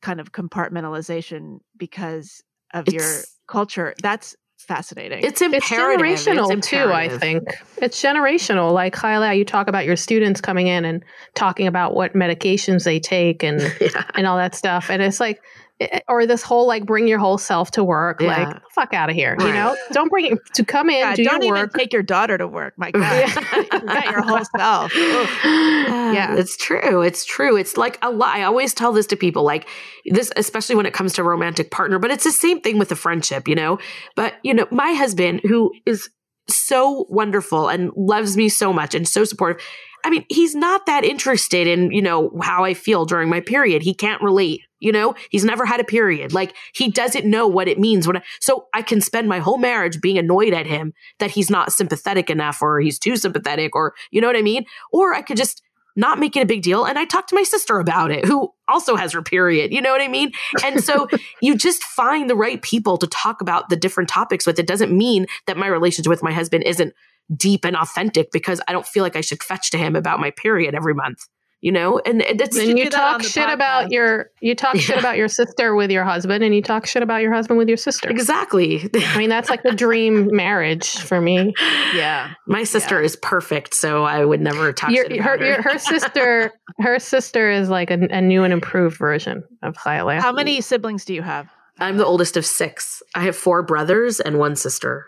kind 0.01 0.19
of 0.19 0.31
compartmentalization 0.31 1.59
because 1.77 2.43
of 2.73 2.87
it's, 2.87 2.93
your 2.93 3.23
culture 3.47 3.93
that's 4.01 4.35
fascinating. 4.61 5.23
It's 5.23 5.41
imperative. 5.41 6.05
It's 6.05 6.25
generational 6.25 6.57
it's 6.57 6.67
too, 6.67 6.91
I 6.91 7.09
think. 7.09 7.43
It's 7.77 8.01
generational. 8.01 8.73
Like 8.73 8.95
ChayaLeah, 8.95 9.37
you 9.37 9.45
talk 9.45 9.67
about 9.67 9.85
your 9.85 9.95
students 9.95 10.41
coming 10.41 10.67
in 10.67 10.85
and 10.85 11.03
talking 11.35 11.67
about 11.67 11.95
what 11.95 12.13
medications 12.13 12.83
they 12.83 12.99
take 12.99 13.43
and 13.43 13.61
yeah. 13.81 14.03
and 14.15 14.27
all 14.27 14.37
that 14.37 14.55
stuff. 14.55 14.89
And 14.89 15.01
it's 15.01 15.19
like 15.19 15.41
Eh, 15.81 15.99
or 16.07 16.27
this 16.27 16.43
whole 16.43 16.67
like 16.67 16.85
bring 16.85 17.07
your 17.07 17.17
whole 17.17 17.37
self 17.37 17.71
to 17.71 17.83
work, 17.83 18.21
yeah. 18.21 18.27
like 18.27 18.61
fuck 18.75 18.93
out 18.93 19.09
of 19.09 19.15
here. 19.15 19.35
Right. 19.39 19.47
You 19.47 19.53
know, 19.53 19.75
don't 19.91 20.09
bring 20.09 20.27
it 20.27 20.39
to 20.53 20.63
come 20.63 20.89
in. 20.89 20.99
Yeah, 20.99 21.15
do 21.15 21.23
don't 21.23 21.41
your 21.41 21.55
even 21.55 21.65
work. 21.67 21.73
take 21.73 21.91
your 21.91 22.03
daughter 22.03 22.37
to 22.37 22.47
work. 22.47 22.75
My 22.77 22.91
God, 22.91 23.29
you 23.73 23.79
got 23.81 24.05
your 24.05 24.21
whole 24.21 24.45
self. 24.57 24.95
yeah, 24.95 26.35
it's 26.37 26.55
true. 26.55 27.01
It's 27.01 27.25
true. 27.25 27.57
It's 27.57 27.77
like 27.77 27.97
a 28.03 28.11
lot. 28.11 28.35
I 28.35 28.43
always 28.43 28.73
tell 28.73 28.93
this 28.93 29.07
to 29.07 29.15
people, 29.15 29.43
like 29.43 29.67
this, 30.05 30.31
especially 30.35 30.75
when 30.75 30.85
it 30.85 30.93
comes 30.93 31.13
to 31.13 31.23
romantic 31.23 31.71
partner. 31.71 31.97
But 31.97 32.11
it's 32.11 32.23
the 32.25 32.31
same 32.31 32.61
thing 32.61 32.77
with 32.77 32.91
a 32.91 32.95
friendship, 32.95 33.47
you 33.47 33.55
know. 33.55 33.79
But 34.15 34.35
you 34.43 34.53
know, 34.53 34.67
my 34.69 34.93
husband, 34.93 35.41
who 35.43 35.71
is 35.87 36.09
so 36.47 37.07
wonderful 37.09 37.69
and 37.69 37.91
loves 37.95 38.37
me 38.37 38.49
so 38.49 38.71
much 38.71 38.93
and 38.93 39.07
so 39.07 39.23
supportive. 39.23 39.63
I 40.03 40.09
mean, 40.09 40.25
he's 40.29 40.55
not 40.55 40.87
that 40.87 41.03
interested 41.03 41.67
in, 41.67 41.91
you 41.91 42.01
know, 42.01 42.31
how 42.41 42.63
I 42.63 42.73
feel 42.73 43.05
during 43.05 43.29
my 43.29 43.39
period. 43.39 43.83
He 43.83 43.93
can't 43.93 44.21
relate 44.21 44.61
you 44.81 44.91
know, 44.91 45.15
he's 45.29 45.45
never 45.45 45.65
had 45.65 45.79
a 45.79 45.85
period. 45.85 46.33
Like 46.33 46.55
he 46.73 46.89
doesn't 46.89 47.25
know 47.25 47.47
what 47.47 47.69
it 47.69 47.79
means 47.79 48.07
when 48.07 48.17
I, 48.17 48.23
so 48.41 48.67
I 48.73 48.81
can 48.81 48.99
spend 48.99 49.29
my 49.29 49.39
whole 49.39 49.57
marriage 49.57 50.01
being 50.01 50.17
annoyed 50.17 50.53
at 50.53 50.65
him 50.65 50.93
that 51.19 51.31
he's 51.31 51.49
not 51.49 51.71
sympathetic 51.71 52.29
enough 52.29 52.61
or 52.61 52.81
he's 52.81 52.99
too 52.99 53.15
sympathetic 53.15 53.75
or 53.75 53.93
you 54.09 54.19
know 54.19 54.27
what 54.27 54.35
I 54.35 54.41
mean? 54.41 54.65
Or 54.91 55.13
I 55.13 55.21
could 55.21 55.37
just 55.37 55.61
not 55.95 56.19
make 56.19 56.35
it 56.35 56.41
a 56.41 56.45
big 56.45 56.63
deal 56.63 56.85
and 56.85 56.97
I 56.97 57.05
talk 57.05 57.27
to 57.27 57.35
my 57.35 57.43
sister 57.43 57.79
about 57.79 58.11
it 58.11 58.25
who 58.25 58.51
also 58.67 58.95
has 58.95 59.13
her 59.13 59.21
period. 59.21 59.71
You 59.71 59.81
know 59.81 59.91
what 59.91 60.01
I 60.01 60.07
mean? 60.07 60.31
And 60.63 60.83
so 60.83 61.07
you 61.41 61.55
just 61.55 61.83
find 61.83 62.29
the 62.29 62.35
right 62.35 62.61
people 62.61 62.97
to 62.97 63.07
talk 63.07 63.41
about 63.41 63.69
the 63.69 63.75
different 63.75 64.09
topics 64.09 64.47
with. 64.47 64.57
It 64.57 64.67
doesn't 64.67 64.91
mean 64.91 65.27
that 65.47 65.57
my 65.57 65.67
relationship 65.67 66.09
with 66.09 66.23
my 66.23 66.31
husband 66.31 66.63
isn't 66.63 66.93
deep 67.35 67.65
and 67.65 67.75
authentic 67.75 68.31
because 68.31 68.61
I 68.67 68.71
don't 68.71 68.85
feel 68.85 69.03
like 69.03 69.15
I 69.15 69.21
should 69.21 69.43
fetch 69.43 69.69
to 69.71 69.77
him 69.77 69.95
about 69.95 70.19
my 70.19 70.31
period 70.31 70.73
every 70.73 70.93
month 70.93 71.27
you 71.61 71.71
know 71.71 71.99
and 72.05 72.21
it's 72.21 72.57
and 72.57 72.77
you 72.77 72.89
talk 72.89 73.21
shit 73.21 73.45
podcast. 73.45 73.53
about 73.53 73.91
your 73.91 74.31
you 74.41 74.55
talk 74.55 74.75
yeah. 74.75 74.81
shit 74.81 74.97
about 74.97 75.15
your 75.15 75.27
sister 75.27 75.75
with 75.75 75.91
your 75.91 76.03
husband 76.03 76.43
and 76.43 76.53
you 76.53 76.61
talk 76.61 76.85
shit 76.85 77.03
about 77.03 77.21
your 77.21 77.31
husband 77.31 77.57
with 77.57 77.67
your 77.67 77.77
sister 77.77 78.09
exactly 78.09 78.89
i 78.95 79.17
mean 79.17 79.29
that's 79.29 79.49
like 79.49 79.63
the 79.63 79.71
dream 79.71 80.27
marriage 80.35 80.97
for 80.97 81.21
me 81.21 81.53
yeah 81.95 82.33
my 82.47 82.63
sister 82.63 82.99
yeah. 82.99 83.05
is 83.05 83.15
perfect 83.15 83.73
so 83.73 84.03
i 84.03 84.25
would 84.25 84.41
never 84.41 84.73
talk 84.73 84.91
your, 84.91 85.05
shit 85.05 85.21
her, 85.21 85.37
her. 85.37 85.45
Your, 85.45 85.61
her 85.61 85.77
sister 85.77 86.51
her 86.79 86.99
sister 86.99 87.49
is 87.49 87.69
like 87.69 87.91
a, 87.91 87.99
a 88.09 88.21
new 88.21 88.43
and 88.43 88.51
improved 88.51 88.97
version 88.97 89.43
of 89.61 89.75
ChayaLeah. 89.75 90.19
how 90.19 90.33
many 90.33 90.61
siblings 90.61 91.05
do 91.05 91.13
you 91.13 91.21
have 91.21 91.47
i'm 91.79 91.97
the 91.97 92.05
oldest 92.05 92.35
of 92.37 92.45
six 92.45 93.03
i 93.15 93.21
have 93.21 93.35
four 93.35 93.63
brothers 93.63 94.19
and 94.19 94.39
one 94.39 94.55
sister 94.55 95.07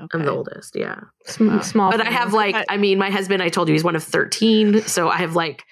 Okay. 0.00 0.18
I'm 0.18 0.24
the 0.24 0.32
oldest, 0.32 0.76
yeah. 0.76 1.00
Small, 1.26 1.90
but 1.90 2.00
I 2.00 2.10
have 2.10 2.32
like, 2.32 2.56
I 2.70 2.78
mean, 2.78 2.96
my 2.98 3.10
husband. 3.10 3.42
I 3.42 3.50
told 3.50 3.68
you 3.68 3.74
he's 3.74 3.84
one 3.84 3.96
of 3.96 4.02
thirteen, 4.02 4.80
so 4.82 5.10
I 5.10 5.18
have 5.18 5.34
like 5.36 5.64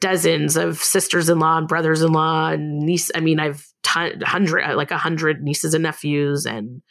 dozens 0.00 0.56
of 0.56 0.78
sisters-in-law 0.78 1.58
and 1.58 1.68
brothers-in-law 1.68 2.50
and 2.50 2.80
niece. 2.80 3.10
I 3.14 3.20
mean, 3.20 3.40
I've 3.40 3.66
ton, 3.82 4.20
hundred 4.20 4.74
like 4.76 4.90
a 4.90 4.98
hundred 4.98 5.42
nieces 5.42 5.74
and 5.74 5.82
nephews, 5.82 6.46
and 6.46 6.82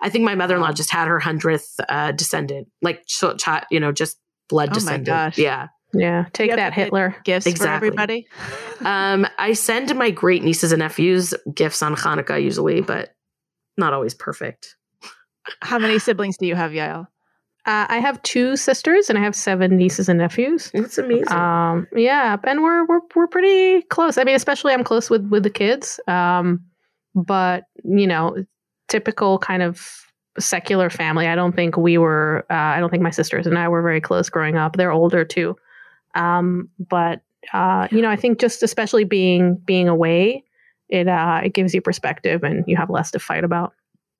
I 0.00 0.08
think 0.10 0.24
my 0.24 0.34
mother-in-law 0.34 0.72
just 0.72 0.90
had 0.90 1.08
her 1.08 1.18
hundredth 1.18 1.74
uh, 1.88 2.12
descendant, 2.12 2.68
like 2.82 3.04
ch- 3.06 3.24
ch- 3.38 3.64
you 3.70 3.80
know, 3.80 3.92
just 3.92 4.18
blood 4.48 4.68
Oh 4.68 4.72
my 4.72 4.74
descendant. 4.74 5.06
gosh. 5.06 5.38
Yeah. 5.38 5.68
Yeah, 5.92 6.26
take 6.32 6.46
You 6.46 6.50
have 6.50 6.58
that, 6.58 6.74
Hitler. 6.74 7.16
Gifts 7.24 7.46
Exactly. 7.46 7.88
for 7.88 7.92
everybody. 8.00 8.26
Um, 8.84 9.26
I 9.38 9.54
send 9.54 9.94
my 9.96 10.10
great 10.10 10.44
nieces 10.44 10.70
and 10.70 10.80
nephews 10.80 11.32
gifts 11.54 11.82
on 11.82 11.94
Hanukkah 11.96 12.42
usually, 12.42 12.82
but 12.82 13.14
not 13.78 13.94
always 13.94 14.12
perfect. 14.12 14.76
How 15.62 15.78
many 15.78 15.98
siblings 15.98 16.36
do 16.36 16.46
you 16.46 16.54
have, 16.54 16.72
Yael? 16.72 17.06
Uh, 17.66 17.84
I 17.88 17.98
have 17.98 18.22
two 18.22 18.56
sisters 18.56 19.10
and 19.10 19.18
I 19.18 19.22
have 19.22 19.34
seven 19.34 19.76
nieces 19.76 20.08
and 20.08 20.18
nephews. 20.20 20.70
That's 20.72 20.98
amazing. 20.98 21.32
Um, 21.32 21.88
yeah, 21.94 22.36
and 22.44 22.62
we're 22.62 22.86
we're 22.86 23.00
we're 23.16 23.26
pretty 23.26 23.82
close. 23.82 24.18
I 24.18 24.24
mean, 24.24 24.36
especially 24.36 24.72
I'm 24.72 24.84
close 24.84 25.10
with 25.10 25.28
with 25.30 25.42
the 25.42 25.50
kids. 25.50 25.98
Um, 26.06 26.64
but 27.16 27.64
you 27.82 28.06
know, 28.06 28.36
typical 28.88 29.38
kind 29.38 29.62
of 29.62 30.06
secular 30.38 30.90
family. 30.90 31.26
I 31.26 31.34
don't 31.34 31.56
think 31.56 31.76
we 31.76 31.98
were. 31.98 32.46
Uh, 32.48 32.54
I 32.54 32.78
don't 32.78 32.90
think 32.90 33.02
my 33.02 33.10
sisters 33.10 33.48
and 33.48 33.58
I 33.58 33.68
were 33.68 33.82
very 33.82 34.00
close 34.00 34.28
growing 34.28 34.56
up. 34.56 34.76
They're 34.76 34.92
older 34.92 35.24
too. 35.24 35.56
Um, 36.14 36.68
but 36.78 37.22
uh, 37.52 37.88
you 37.90 38.00
know, 38.00 38.10
I 38.10 38.16
think 38.16 38.38
just 38.38 38.62
especially 38.62 39.02
being 39.02 39.56
being 39.56 39.88
away, 39.88 40.44
it 40.88 41.08
uh, 41.08 41.40
it 41.42 41.52
gives 41.52 41.74
you 41.74 41.80
perspective 41.80 42.44
and 42.44 42.64
you 42.68 42.76
have 42.76 42.90
less 42.90 43.10
to 43.10 43.18
fight 43.18 43.42
about 43.42 43.72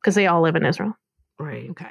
because 0.02 0.16
they 0.16 0.26
all 0.26 0.42
live 0.42 0.56
in 0.56 0.66
Israel. 0.66 0.96
right. 1.38 1.70
Okay. 1.70 1.90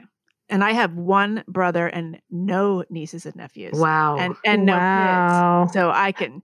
And 0.50 0.64
I 0.64 0.72
have 0.74 0.94
one 0.94 1.44
brother 1.48 1.88
and 1.88 2.20
no 2.30 2.84
nieces 2.90 3.26
and 3.26 3.36
nephews. 3.36 3.74
Wow. 3.78 4.18
And 4.18 4.36
and 4.46 4.66
no 4.66 4.78
Wow. 4.78 5.64
kids. 5.64 5.74
So 5.74 5.90
I 5.92 6.12
can 6.12 6.42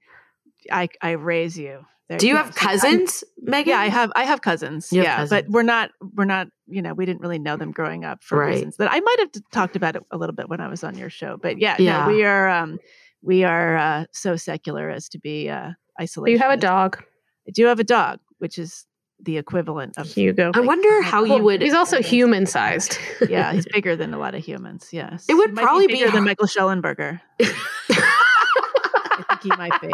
I 0.71 0.89
I 1.01 1.11
raise 1.11 1.57
you. 1.57 1.85
There 2.09 2.17
Do 2.17 2.27
you 2.27 2.33
go. 2.33 2.37
have 2.43 2.53
So 2.53 2.67
I'm- 2.67 2.77
cousins, 2.79 3.23
Meghan? 3.47 3.65
Yeah, 3.67 3.79
I 3.79 3.87
have 3.87 4.11
I 4.15 4.23
have 4.23 4.41
cousins. 4.41 4.91
You 4.91 4.99
have 4.99 5.05
yeah, 5.05 5.15
cousins. 5.17 5.43
but 5.43 5.51
we're 5.51 5.63
not 5.63 5.91
we're 6.15 6.25
not 6.25 6.47
you 6.67 6.81
know 6.81 6.93
we 6.93 7.05
didn't 7.05 7.21
really 7.21 7.39
know 7.39 7.57
them 7.57 7.71
growing 7.71 8.03
up 8.03 8.23
for 8.23 8.37
Right. 8.39 8.55
reasons 8.55 8.77
that 8.77 8.91
I 8.91 8.99
might 8.99 9.15
have 9.19 9.29
talked 9.51 9.75
about 9.75 9.95
it 9.95 10.03
a 10.11 10.17
little 10.17 10.35
bit 10.35 10.49
when 10.49 10.59
I 10.61 10.67
was 10.67 10.83
on 10.83 10.97
your 10.97 11.09
show. 11.09 11.37
But 11.37 11.59
yeah, 11.59 11.75
Yeah. 11.79 12.05
no, 12.05 12.11
we 12.13 12.23
are 12.23 12.49
um 12.49 12.79
we 13.21 13.43
are 13.43 13.77
uh, 13.77 14.05
so 14.11 14.35
secular 14.35 14.89
as 14.89 15.07
to 15.09 15.19
be 15.19 15.47
uh, 15.47 15.69
But 15.95 16.03
isolated. 16.03 16.33
you 16.33 16.39
have 16.39 16.51
a 16.51 16.57
dog, 16.57 17.03
I 17.47 17.51
do 17.51 17.65
have 17.67 17.79
a 17.79 17.83
dog, 17.83 18.19
which 18.39 18.57
is 18.57 18.85
the 19.23 19.37
equivalent 19.37 19.97
of 19.97 20.07
Hugo. 20.07 20.51
I 20.53 20.59
wonder 20.61 21.01
how 21.03 21.23
you 21.23 21.41
would. 21.43 21.61
He's 21.61 21.73
also 21.73 22.01
human 22.01 22.45
sized. 22.45 22.97
yeah, 23.29 23.53
he's 23.53 23.65
bigger 23.71 23.95
than 23.95 24.13
a 24.13 24.17
lot 24.17 24.33
of 24.35 24.43
humans. 24.43 24.89
Yes, 24.91 25.25
It 25.29 25.35
would 25.35 25.51
He 25.51 25.55
probably 25.55 25.87
be 25.87 25.93
bigger 25.93 26.11
than 26.11 26.23
Michael 26.25 26.47
Shellenberger. 26.47 27.21
I 27.41 29.25
think 29.29 29.43
he 29.43 29.49
might 29.57 29.79
be. 29.81 29.93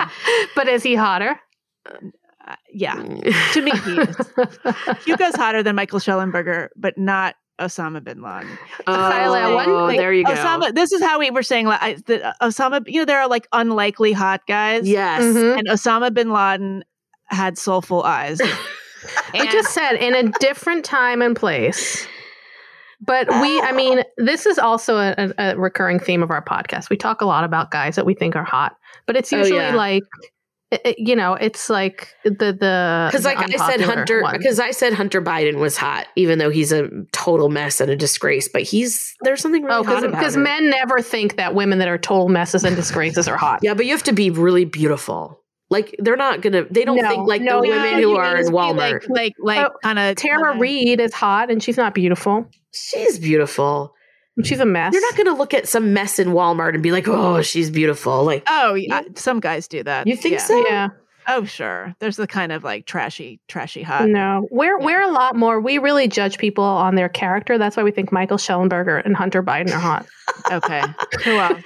but 0.56 0.68
is 0.68 0.84
he 0.84 0.96
hotter? 0.96 1.40
Uh, 1.86 2.56
yeah, 2.72 2.94
to 3.54 3.62
me, 3.62 3.72
he 3.72 4.00
is. 4.00 4.16
Hugo's 5.06 5.36
hotter 5.36 5.64
than 5.64 5.76
Michael 5.76 6.00
Shellenberger, 6.00 6.70
but 6.78 6.98
not 6.98 7.36
Osama 7.60 8.04
bin 8.04 8.22
Laden. 8.22 8.48
ChayaLeah, 8.88 9.54
one 9.56 9.70
Oh, 9.70 9.88
thing- 9.88 9.98
there 9.98 10.14
you 10.14 10.24
go. 10.24 10.32
Osama. 10.32 10.74
This 10.74 10.92
is 10.92 11.02
how 11.02 11.20
we 11.20 11.32
were 11.32 11.44
saying 11.44 11.68
I, 11.68 11.98
that 12.06 12.22
uh, 12.24 12.34
Osama. 12.42 12.84
You 12.88 13.02
know, 13.02 13.06
there 13.06 13.20
are 13.20 13.28
like 13.28 13.48
unlikely 13.52 14.14
hot 14.14 14.42
guys. 14.48 14.88
Yes. 14.88 15.24
Mhm. 15.24 15.58
and 15.60 15.68
Osama 15.68 16.14
bin 16.14 16.32
Laden 16.32 16.84
had 17.26 17.58
soulful 17.58 18.04
eyes. 18.04 18.40
I 19.34 19.52
just 19.52 19.74
said 19.74 19.94
in 19.94 20.16
a 20.16 20.32
different 20.40 20.86
time 20.86 21.22
and 21.22 21.36
place. 21.36 22.08
But 23.00 23.28
we, 23.30 23.62
I 23.62 23.74
mean, 23.74 24.02
this 24.18 24.48
is 24.48 24.58
also 24.58 24.98
a, 24.98 25.32
a, 25.38 25.56
recurring 25.56 26.00
theme 26.00 26.24
of 26.24 26.32
our 26.32 26.44
podcast. 26.44 26.90
We 26.90 26.98
talk 26.98 27.22
a 27.22 27.26
lot 27.26 27.44
about 27.44 27.70
guys 27.70 27.96
that 27.96 28.08
we 28.08 28.16
think 28.16 28.36
are 28.36 28.44
hot, 28.44 28.76
but 29.06 29.16
it's 29.16 29.32
Oh, 29.32 29.38
usually 29.38 29.60
yeah. 29.60 29.76
like, 29.76 30.04
it- 30.72 30.82
it- 30.84 31.00
you 31.00 31.16
know, 31.16 31.36
it's 31.36 31.70
like 31.70 32.10
the 32.24 32.32
the 32.60 33.10
Because 33.12 33.24
like 33.24 33.38
I 33.38 33.68
said, 33.70 33.82
Hunter. 33.82 34.24
Because 34.32 34.60
I 34.60 34.72
said 34.72 34.94
Hunter 34.94 35.22
Biden 35.22 35.60
was 35.60 35.78
hot, 35.78 36.08
even 36.16 36.40
though 36.40 36.50
he's 36.50 36.72
a 36.72 36.90
total 37.12 37.50
mess 37.50 37.80
and 37.80 37.92
a 37.92 37.96
disgrace. 37.96 38.50
But 38.52 38.64
he's 38.64 39.14
there's 39.22 39.42
something 39.42 39.64
really 39.64 39.78
oh, 39.78 39.84
hot 39.84 40.04
about 40.04 40.18
because 40.18 40.36
men 40.36 40.72
never 40.72 41.00
think 41.00 41.38
that 41.38 41.54
women 41.54 41.78
that 41.78 41.88
are 41.88 42.00
total 42.00 42.30
messes 42.30 42.64
and 42.64 42.76
disgraces 42.76 43.28
are 43.28 43.38
hot. 43.38 43.60
Yeah, 43.62 43.76
but 43.76 43.86
you 43.86 43.92
have 43.92 44.04
to 44.04 44.14
be 44.14 44.32
really 44.32 44.66
beautiful. 44.66 45.40
Like 45.70 45.96
they're 46.00 46.16
not 46.16 46.42
gonna. 46.42 46.64
They 46.72 46.86
don't 46.86 46.98
No, 46.98 47.10
think 47.10 47.28
like 47.28 47.42
no, 47.42 47.62
the 47.62 47.68
women 47.70 48.02
who 48.02 48.16
are 48.16 48.38
in 48.38 48.44
just 48.44 48.54
Walmart. 48.54 49.08
like 49.10 49.10
like 49.10 49.34
like 49.40 49.66
Oh, 49.68 49.74
kind 49.84 50.00
of 50.00 50.16
Tara 50.16 50.58
Reid 50.58 51.00
is 51.02 51.14
hot 51.14 51.52
and 51.52 51.62
she's 51.62 51.76
not 51.78 51.94
beautiful. 51.94 52.50
She's 52.74 53.20
beautiful. 53.20 53.94
She's 54.44 54.60
a 54.60 54.66
mess. 54.66 54.94
You're 54.94 55.02
not 55.02 55.18
gonna 55.18 55.34
look 55.38 55.54
at 55.54 55.68
some 55.68 55.94
mess 55.94 56.20
in 56.20 56.30
Walmart 56.30 56.74
and 56.76 56.84
be 56.84 56.92
like, 56.92 57.08
"Oh, 57.08 57.42
she's 57.42 57.70
beautiful." 57.72 58.24
Like 58.24 58.44
Oh, 58.48 58.76
yeah, 58.76 59.02
some 59.16 59.40
guys 59.40 59.68
do 59.68 59.82
that. 59.84 60.06
you 60.08 60.16
think 60.16 60.34
Yeah. 60.34 60.44
so? 60.44 60.68
yeah. 60.70 60.88
Oh, 61.30 61.44
sure. 61.44 61.94
There's 62.00 62.16
the 62.16 62.26
kind 62.28 62.52
of 62.52 62.64
like 62.64 62.86
trashy, 62.86 63.40
trashy 63.50 63.84
hot. 63.84 64.08
No, 64.08 64.48
we're 64.50 64.80
Yeah. 64.80 64.86
we're 64.86 65.02
a 65.02 65.12
lot 65.12 65.36
more. 65.36 65.60
We 65.60 65.78
really 65.78 66.08
judge 66.08 66.38
people 66.38 66.64
on 66.64 66.96
their 66.96 67.10
character. 67.10 67.58
That's 67.58 67.76
why 67.76 67.84
we 67.84 67.92
think 67.92 68.12
Michael 68.12 68.38
Shellenberger 68.38 69.04
and 69.04 69.16
Hunter 69.16 69.44
Biden 69.44 69.72
are 69.72 69.80
hot. 69.80 70.06
Okay. 70.52 70.82
Who 71.26 71.32
else? 71.32 71.64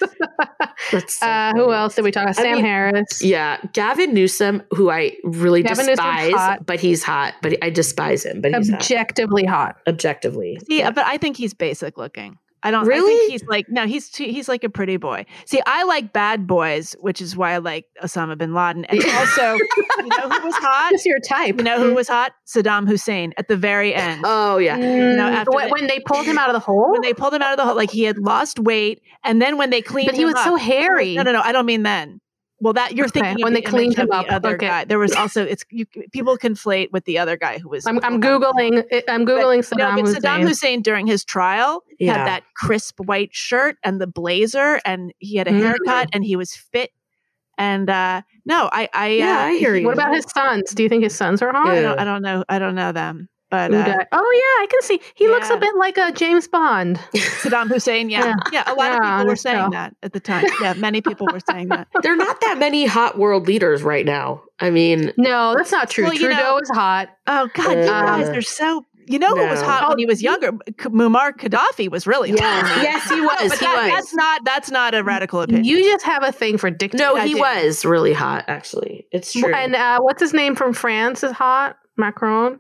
That's 0.92 1.14
so 1.16 1.26
uh, 1.28 1.54
who 1.54 1.72
else 1.74 1.96
did 1.96 2.04
we 2.04 2.12
talk 2.12 2.24
about? 2.24 2.40
I 2.40 2.42
Sam 2.42 2.56
mean, 2.58 2.66
Harris. 2.66 3.22
Yeah, 3.24 3.58
Gavin 3.74 4.14
Newsom, 4.14 4.64
who 4.72 4.90
I 4.90 5.16
really 5.24 5.62
Gavin 5.64 5.86
despise, 5.86 6.34
hot. 6.34 6.66
but 6.66 6.80
he's 6.80 7.04
hot. 7.04 7.36
But 7.42 7.58
I 7.64 7.70
despise 7.70 8.26
him. 8.26 8.42
But 8.42 8.54
he's 8.56 8.70
hot. 8.70 8.76
objectively 8.82 9.46
hot. 9.46 9.78
objectively. 9.88 10.60
See, 10.68 10.82
but 10.84 11.00
I 11.00 11.18
think 11.18 11.38
he's 11.38 11.54
basic 11.54 11.98
looking. 11.98 12.38
I 12.64 12.72
don't 12.72 12.84
I 12.84 12.88
Really? 12.88 13.16
think 13.16 13.32
he's 13.32 13.44
like 13.48 13.66
no, 13.70 13.88
he's 13.88 14.10
too, 14.10 14.26
he's 14.26 14.48
like 14.48 14.64
a 14.64 14.70
pretty 14.70 14.98
boy. 14.98 15.26
See, 15.46 15.62
I 15.66 15.84
like 15.84 16.14
bad 16.14 16.46
boys, 16.48 16.96
which 17.00 17.20
is 17.22 17.36
why 17.36 17.54
I 17.54 17.58
like 17.58 17.86
Osama 18.04 18.38
bin 18.38 18.54
Laden. 18.54 18.86
And 18.86 19.04
also, 19.14 19.54
you 19.56 20.08
know 20.08 20.30
who 20.30 20.46
was 20.46 20.56
hot? 20.56 20.90
That's 20.92 21.06
your 21.06 21.20
type. 21.20 21.58
You 21.58 21.64
know 21.64 21.80
who 21.82 21.94
was 21.96 22.08
hot? 22.08 22.34
Saddam 22.48 22.88
Hussein 22.88 23.34
at 23.38 23.48
the 23.48 23.58
very 23.58 23.94
end. 23.96 24.22
Oh 24.26 24.58
yeah. 24.58 24.78
Mm, 24.78 25.16
know, 25.18 25.28
after 25.28 25.52
when, 25.52 25.66
they- 25.66 25.72
when 25.72 25.88
they 25.88 26.00
pulled 26.00 26.26
him 26.26 26.38
out 26.38 26.50
of 26.50 26.54
the 26.54 26.60
hole, 26.60 26.92
When 26.92 27.02
they 27.02 27.14
pulled 27.14 27.34
him 27.34 27.42
out 27.42 27.52
of 27.52 27.58
the 27.58 27.66
hole, 27.66 27.76
like 27.76 27.92
he 27.92 28.04
had 28.04 28.18
lost 28.18 28.60
weight, 28.60 29.02
and 29.24 29.42
then 29.42 29.58
when 29.58 29.70
they 29.70 29.82
cleaned 29.82 30.08
but 30.10 30.16
he 30.16 30.26
was 30.26 30.36
up- 30.36 30.44
so 30.46 30.56
hairy. 30.56 31.16
No, 31.16 31.24
no, 31.24 31.32
no. 31.32 31.42
I 31.42 31.52
don't 31.52 31.66
mean 31.66 31.84
then. 31.84 32.20
Well, 32.62 32.74
that 32.74 32.96
you're 32.96 33.08
Okay, 33.08 33.22
thinking 33.22 33.44
when 33.44 33.54
the 33.54 33.62
they 33.62 33.66
cleaned 33.66 33.98
him 33.98 34.08
the 34.08 34.16
up, 34.18 34.28
Other 34.30 34.56
okay. 34.56 34.68
guy. 34.68 34.86
There 34.86 35.00
was 35.00 35.14
also 35.14 35.44
it's 35.44 35.66
you, 35.72 35.86
people 36.14 36.38
conflate 36.38 36.92
with 36.92 37.06
the 37.06 37.18
other 37.18 37.36
guy 37.36 37.58
who 37.58 37.70
was. 37.70 37.88
I'm, 37.88 38.00
I'm 38.04 38.22
googling. 38.22 38.84
I'm 39.10 39.26
googling 39.26 39.58
no, 39.78 39.86
Saddam 39.86 39.96
but 39.96 40.06
Hussein. 40.06 40.22
Saddam 40.22 40.48
Hussein 40.48 40.82
during 40.84 41.08
his 41.08 41.26
trial 41.26 41.84
Yeah. 42.00 42.18
had 42.20 42.28
that 42.28 42.44
crisp 42.56 43.00
white 43.00 43.34
shirt 43.34 43.78
and 43.84 44.00
the 44.00 44.06
blazer, 44.08 44.80
and 44.86 45.12
he 45.18 45.38
had 45.38 45.48
a 45.48 45.52
Mhm. 45.52 45.60
haircut, 45.60 46.10
and 46.14 46.24
he 46.24 46.36
was 46.36 46.54
fit. 46.56 46.92
And 47.58 47.90
uh 47.90 48.22
no, 48.46 48.70
I, 48.72 48.90
I, 48.94 49.08
Yeah, 49.10 49.38
uh, 49.40 49.42
I 49.46 49.58
hear 49.58 49.76
you. 49.76 49.86
What 49.86 49.94
about 49.96 50.14
his 50.14 50.26
sons? 50.34 50.72
Do 50.72 50.84
you 50.84 50.90
think 50.90 51.04
his 51.04 51.16
sons 51.16 51.42
are 51.42 51.52
hot? 51.52 51.68
I 51.68 51.82
don't, 51.82 52.00
I 52.00 52.04
don't 52.06 52.22
know. 52.22 52.44
I 52.48 52.60
don't 52.60 52.76
know 52.76 52.92
them, 52.92 53.28
but 53.52 53.72
uh, 53.74 54.06
oh 54.12 54.32
yeah, 54.34 54.64
I 54.64 54.68
can 54.70 54.82
see. 54.82 55.00
He 55.14 55.28
looks 55.28 55.50
a 55.52 55.58
bit 55.58 55.76
like 55.76 55.98
a 55.98 56.12
James 56.12 56.48
Bond. 56.48 56.98
Saddam 57.16 57.68
Hussein. 57.68 58.10
Yeah, 58.10 58.26
Yeah. 58.26 58.36
yeah. 58.52 58.64
a 58.66 58.74
lot 58.74 58.92
Yeah, 58.92 58.96
of 58.96 59.20
people 59.20 59.26
were 59.28 59.36
saying 59.36 59.66
show. 59.66 59.70
that 59.72 59.96
at 60.02 60.14
the 60.14 60.20
time. 60.20 60.46
Yeah, 60.62 60.74
many 60.74 61.02
people 61.02 61.28
were 61.32 61.42
saying 61.50 61.68
that. 61.68 61.88
There 62.02 62.14
are 62.14 62.18
not 62.18 62.42
that 62.42 62.58
many 62.58 62.86
hot 62.86 63.20
world 63.20 63.46
leaders 63.48 63.84
right 63.84 64.06
now. 64.06 64.42
I 64.60 64.70
mean, 64.72 65.12
No, 65.18 65.54
that's 65.56 65.72
not 65.72 65.90
true. 65.90 66.06
Well, 66.06 66.14
you 66.14 66.22
Trudeau 66.28 66.40
know- 66.40 66.58
is 66.60 66.70
hot. 66.74 67.10
Oh 67.28 67.50
God, 67.54 67.78
you 67.78 67.84
guys 67.86 68.30
Uh, 68.30 68.34
are 68.34 68.42
so. 68.42 68.86
You 69.08 69.20
know 69.20 69.30
who 69.36 69.46
was 69.48 69.60
no. 69.62 69.68
hot 69.68 69.90
when 69.90 69.98
he 69.98 70.06
was 70.06 70.22
younger? 70.22 70.52
K- 70.52 70.90
Muammar 70.90 71.34
Gaddafi 71.36 71.90
was 71.92 72.06
really 72.08 72.30
hot. 72.32 72.38
yes, 72.40 72.84
yes, 72.84 73.10
he 73.10 73.16
No, 73.18 73.24
was. 73.26 73.50
but 73.50 73.58
he 73.60 73.66
that- 73.66 73.84
was. 73.84 73.92
that's 73.92 74.14
not 74.14 74.46
that's 74.46 74.72
not 74.72 74.94
a 74.96 75.04
radical 75.04 75.42
opinion. 75.42 75.66
You 75.66 75.84
just 75.84 76.06
have 76.06 76.24
a 76.24 76.32
thing 76.32 76.58
for 76.58 76.70
dictators. 76.70 77.00
no, 77.06 77.16
he 77.22 77.36
was 77.36 77.84
really 77.84 78.14
hot. 78.14 78.46
Actually, 78.48 79.08
it's 79.12 79.34
true. 79.34 79.54
And 79.54 79.76
uh, 79.76 80.00
what's 80.00 80.22
his 80.22 80.34
name 80.34 80.56
from 80.56 80.72
France 80.74 81.24
is 81.24 81.32
hot. 81.32 81.76
Macron. 81.98 82.60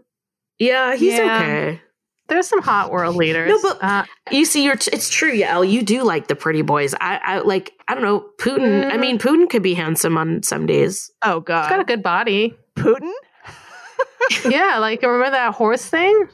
Yeah, 0.62 0.96
he's 0.96 1.14
Yeah. 1.18 1.38
okay. 1.42 1.82
There's 2.28 2.48
some 2.48 2.62
hot 2.62 2.92
world 2.92 3.18
leaders. 3.18 3.50
No, 3.50 3.60
but- 3.62 3.84
uh, 3.84 4.06
You 4.32 4.46
see, 4.46 4.64
you're. 4.64 4.76
It's 4.94 5.10
true, 5.10 5.34
Yael. 5.34 5.70
You 5.70 5.82
do 5.82 6.04
like 6.04 6.28
the 6.28 6.36
pretty 6.36 6.62
boys. 6.62 6.94
I, 7.02 7.20
I 7.22 7.40
like. 7.40 7.74
I 7.90 7.94
don't 7.94 8.04
know. 8.04 8.26
Putin. 8.40 8.86
I 8.90 8.96
Mm. 8.96 9.00
mean, 9.02 9.18
Putin 9.18 9.50
could 9.50 9.64
be 9.64 9.74
handsome 9.74 10.18
on 10.18 10.42
some 10.44 10.66
days. 10.66 11.12
oh 11.26 11.42
God, 11.42 11.64
he's 11.64 11.70
got 11.70 11.82
a 11.82 11.84
good 11.84 12.02
body. 12.04 12.56
Putin. 12.78 13.12
yeah, 14.50 14.78
like 14.80 15.02
remember 15.02 15.30
that 15.32 15.54
horse 15.56 15.86
thing? 15.86 16.28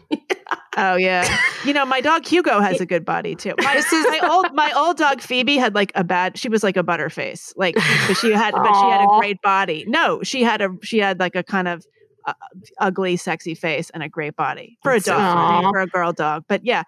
Oh 0.78 0.95
yeah, 0.98 1.26
you 1.66 1.74
know 1.74 1.86
my 1.86 1.99
dog 2.02 2.26
Hugo 2.28 2.60
has 2.60 2.80
a 2.80 2.86
good 2.86 3.04
body 3.04 3.34
too. 3.34 3.56
My, 3.58 3.74
This 3.74 3.91
is- 3.91 4.06
my 4.06 4.20
old 4.30 4.54
my 4.54 4.72
old 4.76 4.98
dog 4.98 5.22
Phoebe 5.22 5.58
had 5.58 5.74
like 5.74 5.91
a 5.95 6.04
bad. 6.04 6.38
She 6.38 6.48
was 6.49 6.64
like 6.64 6.78
a 6.78 6.84
butterface, 6.84 7.54
like 7.56 7.74
but 8.08 8.14
she 8.18 8.32
had 8.32 8.54
but 8.54 8.72
she 8.76 8.86
had 8.91 9.02
a 9.04 9.08
great 9.20 9.41
body. 9.41 9.84
No, 9.88 10.22
she 10.22 10.44
had 10.44 10.62
a 10.62 10.70
she 10.84 10.99
had 10.99 11.20
like 11.20 11.36
a 11.36 11.41
kind 11.44 11.68
of 11.68 11.84
uh, 12.28 12.34
ugly, 12.80 13.16
sexy 13.18 13.56
face 13.56 13.90
and 13.90 14.04
a 14.04 14.10
great 14.10 14.36
body 14.36 14.78
for 14.84 14.91
a 14.91 14.95
That's 14.95 15.06
dog 15.06 15.64
for 15.72 15.80
a 15.80 15.88
girl 15.88 16.14
dog. 16.14 16.44
But 16.48 16.66
yeah. 16.66 16.84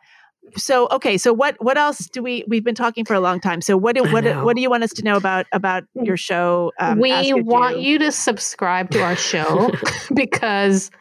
So 0.57 0.87
okay, 0.91 1.17
so 1.17 1.33
what 1.33 1.55
what 1.59 1.77
else 1.77 2.07
do 2.07 2.23
we 2.23 2.43
we've 2.47 2.63
been 2.63 2.75
talking 2.75 3.05
for 3.05 3.13
a 3.13 3.19
long 3.19 3.39
time. 3.39 3.61
So 3.61 3.77
what 3.77 3.95
do, 3.95 4.03
what 4.11 4.23
do- 4.23 4.43
what 4.43 4.55
do 4.55 4.61
you 4.61 4.69
want 4.69 4.83
us 4.83 4.91
to 4.93 5.03
know 5.03 5.15
about 5.15 5.45
about 5.51 5.83
your 5.93 6.17
show? 6.17 6.71
um, 6.79 6.99
we 6.99 7.33
want 7.33 7.75
Jew? 7.75 7.81
you 7.81 7.99
to 7.99 8.11
subscribe 8.11 8.89
to 8.91 9.01
our 9.01 9.15
show 9.15 9.71
because 10.13 10.91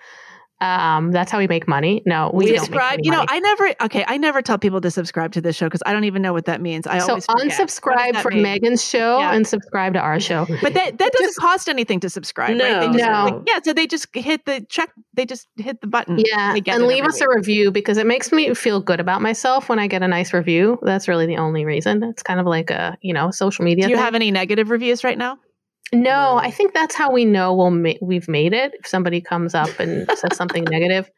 Um, 0.60 1.12
that's 1.12 1.30
how 1.30 1.39
we 1.39 1.47
make 1.47 1.68
money. 1.68 2.02
No, 2.05 2.30
we, 2.35 2.47
We 2.47 2.51
don't 2.51 2.55
make 2.55 2.64
subscribe. 2.64 2.93
any 2.94 3.02
You 3.06 3.12
know. 3.12 3.24
I 3.28 3.39
never. 3.39 3.74
Okay, 3.82 4.05
I 4.09 4.16
never 4.16 4.43
tell 4.43 4.59
people 4.59 4.80
to 4.80 4.90
subscribe 4.90 5.30
to 5.32 5.40
this 5.40 5.55
show 5.55 5.66
because 5.66 5.82
I 5.86 5.93
don't 5.93 6.02
even 6.05 6.20
know 6.20 6.32
what 6.32 6.47
that 6.47 6.60
means. 6.60 6.86
I 6.86 6.98
so 6.98 7.10
always 7.10 7.26
forget. 7.26 7.44
What 7.47 7.48
does 7.56 7.59
unsubscribe 7.78 8.22
from 8.22 8.43
mean? 8.43 8.44
Meghan's 8.60 8.85
show 8.85 9.20
Yeah. 9.20 9.35
and 9.35 9.47
subscribe 9.47 9.93
to 9.94 10.01
our 10.01 10.18
show. 10.18 10.47
But 10.60 10.74
that 10.74 10.98
that 10.98 11.12
doesn't 11.12 11.36
cost 11.36 11.68
anything 11.68 12.01
to 12.01 12.10
subscribe, 12.10 12.51
right? 12.51 12.59
They 12.59 12.86
No. 12.89 12.93
just, 12.93 13.05
No. 13.05 13.24
like, 13.24 13.35
yeah, 13.47 13.59
so 13.62 13.72
they 13.72 13.86
just 13.86 14.09
hit 14.16 14.47
the 14.47 14.66
check. 14.68 14.90
They 15.14 15.24
just 15.26 15.47
hit 15.56 15.80
the 15.80 15.86
button. 15.86 16.18
Yeah, 16.18 16.55
They 16.55 16.72
and 16.72 16.85
leave 16.89 17.05
every 17.05 17.09
us 17.10 17.20
a 17.20 17.26
review 17.28 17.70
because 17.70 17.97
it 17.97 18.06
makes 18.06 18.32
me 18.32 18.52
feel 18.55 18.80
good 18.80 18.98
about 18.98 19.22
myself 19.22 19.68
when 19.68 19.78
I 19.78 19.86
get 19.86 20.02
a 20.02 20.09
nice 20.09 20.32
review. 20.32 20.78
That's 20.82 21.06
really 21.06 21.26
the 21.26 21.36
only 21.36 21.64
reason. 21.64 22.02
It's 22.02 22.22
kind 22.24 22.40
of 22.40 22.47
like 22.47 22.70
a 22.70 22.97
you 23.01 23.14
know 23.14 23.30
social 23.30 23.64
media. 23.64 23.85
Do 23.85 23.90
you 23.90 23.97
thing. 23.97 24.05
have 24.05 24.14
any 24.16 24.32
negative 24.32 24.70
reviews 24.70 25.05
right 25.05 25.18
now? 25.18 25.39
No, 25.93 26.36
I 26.36 26.51
think 26.51 26.74
that's 26.74 26.94
how 26.94 27.10
we 27.10 27.24
know 27.24 27.55
we'll 27.55 27.70
ma- 27.70 27.93
we've 28.02 28.28
made 28.28 28.52
it. 28.52 28.73
If 28.78 28.86
somebody 28.86 29.20
comes 29.20 29.55
up 29.55 29.78
and 29.81 30.06
says 30.16 30.36
something 30.36 30.65
negative, 30.65 31.10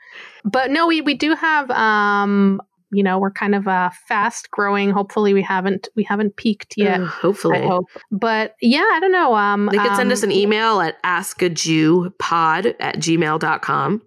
but 0.45 0.71
no, 0.71 0.87
we 0.87 1.01
we 1.01 1.15
do 1.15 1.35
have. 1.35 1.71
Um, 1.71 2.61
you 2.93 3.05
know, 3.05 3.21
we're 3.21 3.31
kind 3.31 3.55
of 3.55 3.69
uh, 3.69 3.91
fast 4.09 4.51
growing. 4.51 4.91
Hopefully, 4.91 5.33
we 5.33 5.43
haven't 5.43 5.89
we 5.95 6.03
haven't 6.03 6.37
peaked 6.37 6.75
yet. 6.77 7.01
Uh, 7.01 7.07
hopefully. 7.07 7.59
I 7.59 7.67
hope, 7.67 7.87
but 8.11 8.57
yeah, 8.61 8.81
I 8.93 8.99
don't 9.01 9.13
know. 9.13 9.37
Um, 9.37 9.69
They 9.71 9.79
could 9.79 9.95
send 9.95 10.11
us 10.11 10.25
um, 10.25 10.31
an 10.31 10.37
email 10.37 10.81
at 10.81 11.01
askajewpod 11.05 12.75
at 12.81 12.97
gmail.com. 12.97 14.03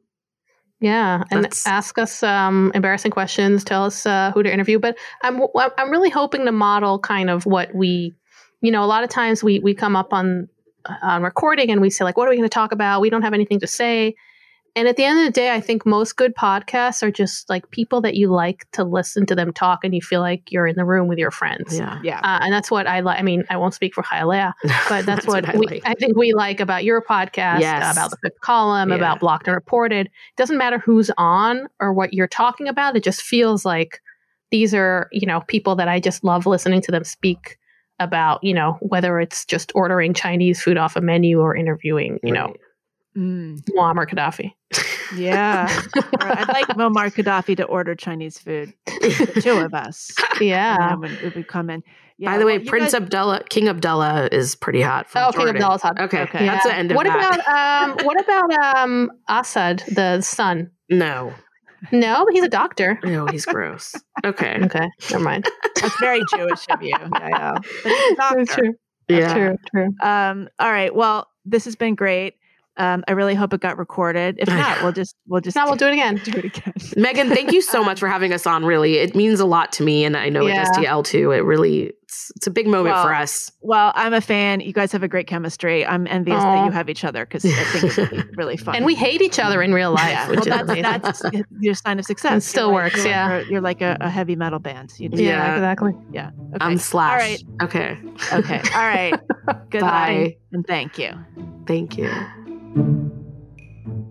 Yeah, 0.81 1.23
and 1.31 1.45
That's- 1.45 1.65
ask 1.65 1.97
us 1.97 2.23
um, 2.23 2.73
embarrassing 2.75 3.11
questions. 3.11 3.63
Tell 3.63 3.85
us 3.85 4.05
uh, 4.05 4.31
who 4.33 4.43
to 4.43 4.53
interview. 4.53 4.79
But 4.79 4.97
I'm 5.21 5.41
I'm 5.55 5.89
really 5.89 6.09
hoping 6.09 6.43
to 6.45 6.51
model 6.51 6.99
kind 6.99 7.29
of 7.29 7.45
what 7.45 7.73
we, 7.73 8.13
you 8.61 8.69
know, 8.71 8.83
a 8.83 8.87
lot 8.87 9.05
of 9.05 9.09
times 9.09 9.41
we 9.41 9.59
we 9.59 9.73
come 9.73 9.95
up 9.95 10.11
on 10.11 10.49
on 11.01 11.23
recording 11.23 11.71
and 11.71 11.81
we 11.81 11.89
say 11.89 12.03
like, 12.03 12.17
what 12.17 12.27
are 12.27 12.31
we 12.31 12.37
going 12.37 12.47
to 12.49 12.53
talk 12.53 12.71
about? 12.71 13.01
We 13.01 13.09
don't 13.09 13.21
have 13.21 13.33
anything 13.33 13.59
to 13.61 13.67
say. 13.67 14.15
And 14.75 14.87
at 14.87 14.97
the 14.97 15.03
end 15.03 15.19
of 15.19 15.25
the 15.25 15.31
day, 15.31 15.51
I 15.53 15.61
think 15.61 15.85
most 15.85 16.15
good 16.15 16.33
podcasts 16.35 17.03
are 17.03 17.11
just 17.11 17.47
like 17.47 17.69
people 17.69 18.01
that 18.01 18.15
you 18.15 18.29
like 18.31 18.65
to 18.71 18.83
listen 18.83 19.23
to 19.27 19.35
them 19.35 19.53
talk, 19.53 19.83
and 19.83 19.93
you 19.93 20.01
feel 20.01 20.19
like 20.19 20.51
you're 20.51 20.65
in 20.65 20.75
the 20.75 20.83
room 20.83 21.07
with 21.07 21.19
your 21.19 21.29
friends. 21.29 21.77
Yeah. 21.77 21.99
Yeah. 22.03 22.17
Uh, 22.23 22.39
and 22.41 22.51
that's 22.51 22.71
what 22.71 22.87
I 22.87 23.01
like. 23.01 23.19
I 23.19 23.21
mean, 23.21 23.43
I 23.51 23.57
won't 23.57 23.75
speak 23.75 23.93
for 23.93 24.01
ChayaLeah, 24.01 24.51
but 24.89 25.05
that's, 25.05 25.27
what, 25.27 25.47
I 25.47 25.55
we, 25.59 25.67
like. 25.67 25.83
I 25.85 25.93
think 25.93 26.17
we 26.17 26.33
like 26.33 26.59
about 26.59 26.83
your 26.83 27.03
podcast, 27.03 27.59
Yes. 27.59 27.93
about 27.95 28.09
the 28.09 28.17
fifth 28.23 28.39
column, 28.41 28.89
Yeah. 28.89 28.95
about 28.95 29.19
blocked 29.19 29.47
and 29.47 29.53
reported. 29.53 30.07
It 30.07 30.37
doesn't 30.37 30.57
matter 30.57 30.79
who's 30.79 31.11
on 31.19 31.67
or 31.79 31.93
what 31.93 32.11
you're 32.15 32.27
talking 32.27 32.67
about. 32.67 32.95
It 32.95 33.03
just 33.03 33.21
feels 33.21 33.63
like 33.65 34.01
these 34.49 34.73
are, 34.73 35.07
you 35.11 35.27
know, 35.27 35.41
people 35.41 35.75
that 35.75 35.87
I 35.87 35.99
just 35.99 36.23
love 36.23 36.47
listening 36.47 36.81
to 36.81 36.91
them 36.91 37.03
speak 37.03 37.59
about, 38.03 38.43
you 38.43 38.53
know, 38.53 38.77
whether 38.81 39.19
it's 39.19 39.45
just 39.45 39.71
ordering 39.75 40.13
Chinese 40.13 40.61
food 40.61 40.77
off 40.77 40.95
a 40.95 41.01
menu 41.01 41.39
or 41.39 41.55
interviewing, 41.55 42.19
you 42.23 42.31
know, 42.33 42.53
Mm, 43.15 43.61
Muammar 43.77 44.07
Gaddafi. 44.09 44.53
yeah. 45.15 45.67
I'd 46.19 46.47
like 46.49 46.65
Muammar 46.77 47.13
Gaddafi 47.13 47.55
to 47.57 47.63
order 47.65 47.93
Chinese 47.93 48.39
food. 48.39 48.73
The 48.87 49.39
two 49.43 49.51
of 49.57 49.73
us. 49.75 50.11
Yeah. 50.41 50.93
And 50.93 51.03
then 51.03 51.17
we 51.21 51.29
would 51.29 51.47
come 51.47 51.69
in. 51.69 51.83
Yeah, 52.17 52.31
By 52.31 52.37
the 52.39 52.45
way, 52.47 52.57
well, 52.57 52.65
Prince 52.67 52.85
guys- 52.93 52.95
Abdullah, 52.95 53.43
King 53.49 53.67
Abdullah 53.67 54.29
is 54.31 54.55
pretty 54.55 54.81
hot. 54.81 55.09
From 55.11 55.25
Oh, 55.27 55.31
King 55.31 55.49
Abdullah's 55.49 55.83
hot. 55.83 55.99
Okay, 55.99 56.21
Okay. 56.23 56.43
that's 56.45 56.63
the 56.65 56.73
end 56.73 56.89
of 56.91 56.95
what 56.95 57.05
that. 57.05 57.35
about 57.39 57.91
um 57.99 58.05
what 58.05 58.19
about 58.19 58.75
um 58.77 59.11
Assad, 59.27 59.83
the 59.91 60.21
son? 60.21 60.71
no, 60.89 61.33
No, 61.91 62.25
he's 62.31 62.43
a 62.43 62.49
doctor. 62.49 62.99
no, 63.03 63.25
he's 63.27 63.45
gross. 63.45 63.93
Okay, 64.23 64.59
Okay, 64.63 64.87
never 65.11 65.23
mind. 65.23 65.49
That's 65.81 65.99
very 65.99 66.21
Jewish 66.33 66.65
of 66.69 66.81
you. 66.81 66.93
Yeah, 67.19 67.27
yeah. 67.29 67.53
But 67.83 67.91
he's 67.91 68.11
a 68.11 68.15
doctor. 68.15 68.45
true. 68.45 68.73
yeah. 69.09 69.33
True, 69.33 69.57
true. 69.73 69.89
Um, 70.01 70.49
all 70.59 70.71
right. 70.71 70.93
Well, 70.95 71.27
this 71.45 71.65
has 71.65 71.75
been 71.75 71.95
great. 71.95 72.35
Um, 72.77 73.03
I 73.07 73.11
really 73.11 73.35
hope 73.35 73.53
it 73.53 73.61
got 73.61 73.77
recorded. 73.77 74.37
If 74.39 74.47
not, 74.47 74.81
we'll 74.81 74.91
just 74.91 75.15
we'll 75.27 75.41
just 75.41 75.55
Now 75.55 75.67
we'll 75.67 75.75
do 75.75 75.87
it 75.87 75.93
again. 75.93 76.15
do 76.23 76.31
it 76.37 76.45
again. 76.45 76.73
Meghan, 76.97 77.29
thank 77.33 77.51
you 77.51 77.61
so 77.61 77.83
much 77.83 77.99
for 77.99 78.07
having 78.07 78.33
us 78.33 78.47
on. 78.47 78.65
Really, 78.65 78.95
it 78.95 79.15
means 79.15 79.39
a 79.39 79.45
lot 79.45 79.71
to 79.73 79.83
me, 79.83 80.03
and 80.05 80.17
I 80.17 80.29
know 80.29 80.45
Yeah. 80.47 80.53
it 80.61 80.65
does 80.65 80.77
to 80.77 80.85
L 80.87 81.03
too. 81.03 81.31
It 81.31 81.39
really, 81.43 81.91
it's, 82.01 82.31
it's 82.35 82.47
a 82.47 82.51
big 82.51 82.65
moment 82.67 82.95
Well, 82.95 83.03
for 83.03 83.13
us. 83.13 83.51
Well, 83.61 83.91
I'm 83.95 84.13
a 84.13 84.21
fan. 84.21 84.59
You 84.61 84.73
guys 84.73 84.91
have 84.91 85.03
a 85.03 85.07
great 85.07 85.27
chemistry. 85.27 85.85
I'm 85.85 86.07
envious 86.07 86.41
that 86.41 86.65
you 86.65 86.71
have 86.71 86.89
each 86.89 87.03
other 87.03 87.25
because 87.25 87.45
I 87.45 87.49
think 87.65 87.83
it's 87.83 87.97
really, 88.11 88.23
really 88.35 88.57
fun. 88.57 88.75
And 88.75 88.85
we 88.85 88.95
hate 88.95 89.21
each 89.21 89.37
other 89.37 89.61
in 89.61 89.71
real 89.73 89.91
life, 89.91 90.09
yeah, 90.09 90.29
which 90.29 90.45
well, 90.47 90.61
is 90.71 90.81
that's, 90.81 91.21
that's 91.21 91.43
your 91.59 91.75
sign 91.75 91.99
of 91.99 92.05
success. 92.05 92.43
It 92.43 92.49
still 92.49 92.71
You're 92.71 92.73
like- 92.81 92.93
works, 92.93 93.03
you're 93.03 93.13
yeah. 93.13 93.27
Like, 93.27 93.43
you're, 93.43 93.51
you're 93.51 93.61
like 93.61 93.81
a, 93.81 93.97
a 94.01 94.09
heavy 94.09 94.35
metal 94.35 94.59
band. 94.59 94.93
You, 94.97 95.09
yeah, 95.13 95.19
Yeah. 95.21 95.53
exactly. 95.55 95.93
yeah. 96.11 96.31
Okay. 96.55 96.57
I'm 96.65 96.77
slash. 96.79 97.11
All 97.11 97.17
right. 97.17 97.43
Okay. 97.61 97.97
Okay. 98.33 98.61
All 98.73 98.81
right. 98.87 99.13
Goodbye. 99.69 99.79
Bye. 99.81 100.37
And 100.51 100.65
thank 100.65 100.97
you. 100.97 101.11
Thank 101.67 101.97
you. 101.99 102.09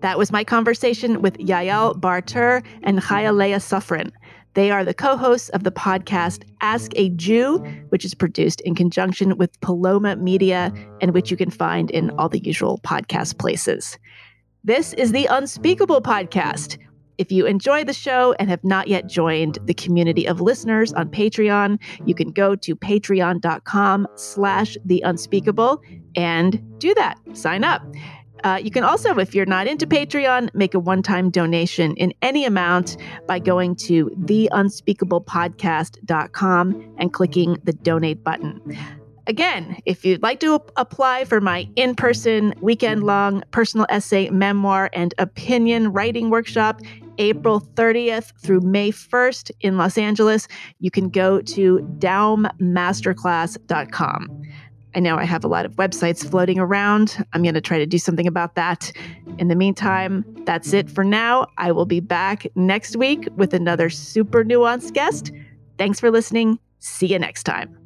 That 0.01 0.17
was 0.17 0.31
my 0.31 0.43
conversation 0.43 1.21
with 1.21 1.37
Yael 1.37 1.99
Bar-tur 1.99 2.61
and 2.83 2.99
ChayaLeah 2.99 3.61
Sufrin. 3.61 4.11
They 4.53 4.69
are 4.69 4.85
the 4.85 4.93
co 4.93 5.17
hosts 5.17 5.49
of 5.49 5.63
the 5.63 5.71
podcast 5.71 6.43
Ask 6.61 6.91
a 6.95 7.09
Jew, 7.09 7.57
which 7.89 8.05
is 8.05 8.13
produced 8.13 8.61
in 8.61 8.75
conjunction 8.75 9.37
with 9.37 9.59
Paloma 9.61 10.15
Media 10.17 10.73
and 11.01 11.13
which 11.13 11.31
you 11.31 11.37
can 11.37 11.49
find 11.49 11.89
in 11.89 12.11
all 12.11 12.29
the 12.29 12.43
usual 12.43 12.79
podcast 12.83 13.39
places. 13.39 13.97
This 14.63 14.93
is 14.93 15.11
the 15.11 15.25
Unspeakable 15.25 16.01
Podcast. 16.01 16.77
If 17.17 17.31
you 17.31 17.45
enjoy 17.45 17.83
the 17.83 17.93
show 17.93 18.33
and 18.39 18.49
have 18.49 18.63
not 18.63 18.87
yet 18.87 19.07
joined 19.07 19.59
the 19.65 19.73
community 19.73 20.27
of 20.27 20.41
listeners 20.41 20.93
on 20.93 21.09
Patreon, 21.09 21.79
you 22.05 22.15
can 22.15 22.31
go 22.31 22.55
to 22.55 22.75
patreon.com 22.75 24.07
slash 24.15 24.77
the 24.85 25.01
unspeakable 25.01 25.81
and 26.15 26.61
do 26.79 26.93
that. 26.95 27.17
Sign 27.33 27.63
up. 27.63 27.83
Uh, 28.43 28.59
you 28.61 28.69
can 28.71 28.83
also, 28.83 29.17
if 29.19 29.33
you're 29.33 29.45
not 29.45 29.67
into 29.67 29.87
Patreon, 29.87 30.53
make 30.53 30.73
a 30.73 30.79
one 30.79 31.01
time 31.01 31.29
donation 31.29 31.95
in 31.95 32.13
any 32.21 32.43
amount 32.45 32.97
by 33.27 33.39
going 33.39 33.73
to 33.75 34.07
theunspeakablepodcast.com 34.21 36.95
and 36.97 37.13
clicking 37.13 37.57
the 37.63 37.73
donate 37.73 38.23
button. 38.23 38.77
Again, 39.25 39.77
if 39.85 40.03
you'd 40.03 40.21
like 40.21 40.41
to 40.41 40.55
ap- 40.55 40.69
apply 40.75 41.23
for 41.23 41.39
my 41.39 41.65
in 41.77 41.95
person, 41.95 42.53
weekend 42.59 43.03
long 43.03 43.41
personal 43.51 43.85
essay, 43.89 44.29
memoir, 44.29 44.89
and 44.91 45.13
opinion 45.17 45.93
writing 45.93 46.29
workshop, 46.29 46.81
April 47.19 47.61
30th 47.61 48.33
through 48.41 48.61
May 48.61 48.91
1st 48.91 49.51
in 49.61 49.77
Los 49.77 49.97
Angeles, 49.97 50.47
you 50.79 50.89
can 50.91 51.09
go 51.09 51.41
to 51.41 51.79
daummasterclass.com. 51.99 54.42
I 54.95 54.99
know 54.99 55.17
I 55.17 55.25
have 55.25 55.43
a 55.43 55.47
lot 55.47 55.65
of 55.65 55.73
websites 55.73 56.29
floating 56.29 56.59
around. 56.59 57.25
I'm 57.33 57.41
going 57.41 57.55
to 57.55 57.61
try 57.61 57.77
to 57.77 57.85
do 57.85 57.97
something 57.97 58.27
about 58.27 58.55
that. 58.55 58.91
In 59.37 59.47
the 59.47 59.55
meantime, 59.55 60.23
that's 60.45 60.73
it 60.73 60.89
for 60.89 61.03
now. 61.03 61.47
I 61.57 61.71
will 61.71 61.85
be 61.85 61.99
back 61.99 62.45
next 62.55 62.95
week 62.95 63.27
with 63.35 63.53
another 63.53 63.89
super 63.89 64.43
nuanced 64.43 64.93
guest. 64.93 65.31
Thanks 65.77 65.99
for 65.99 66.11
listening. 66.11 66.59
See 66.79 67.07
you 67.07 67.19
next 67.19 67.43
time. 67.43 67.82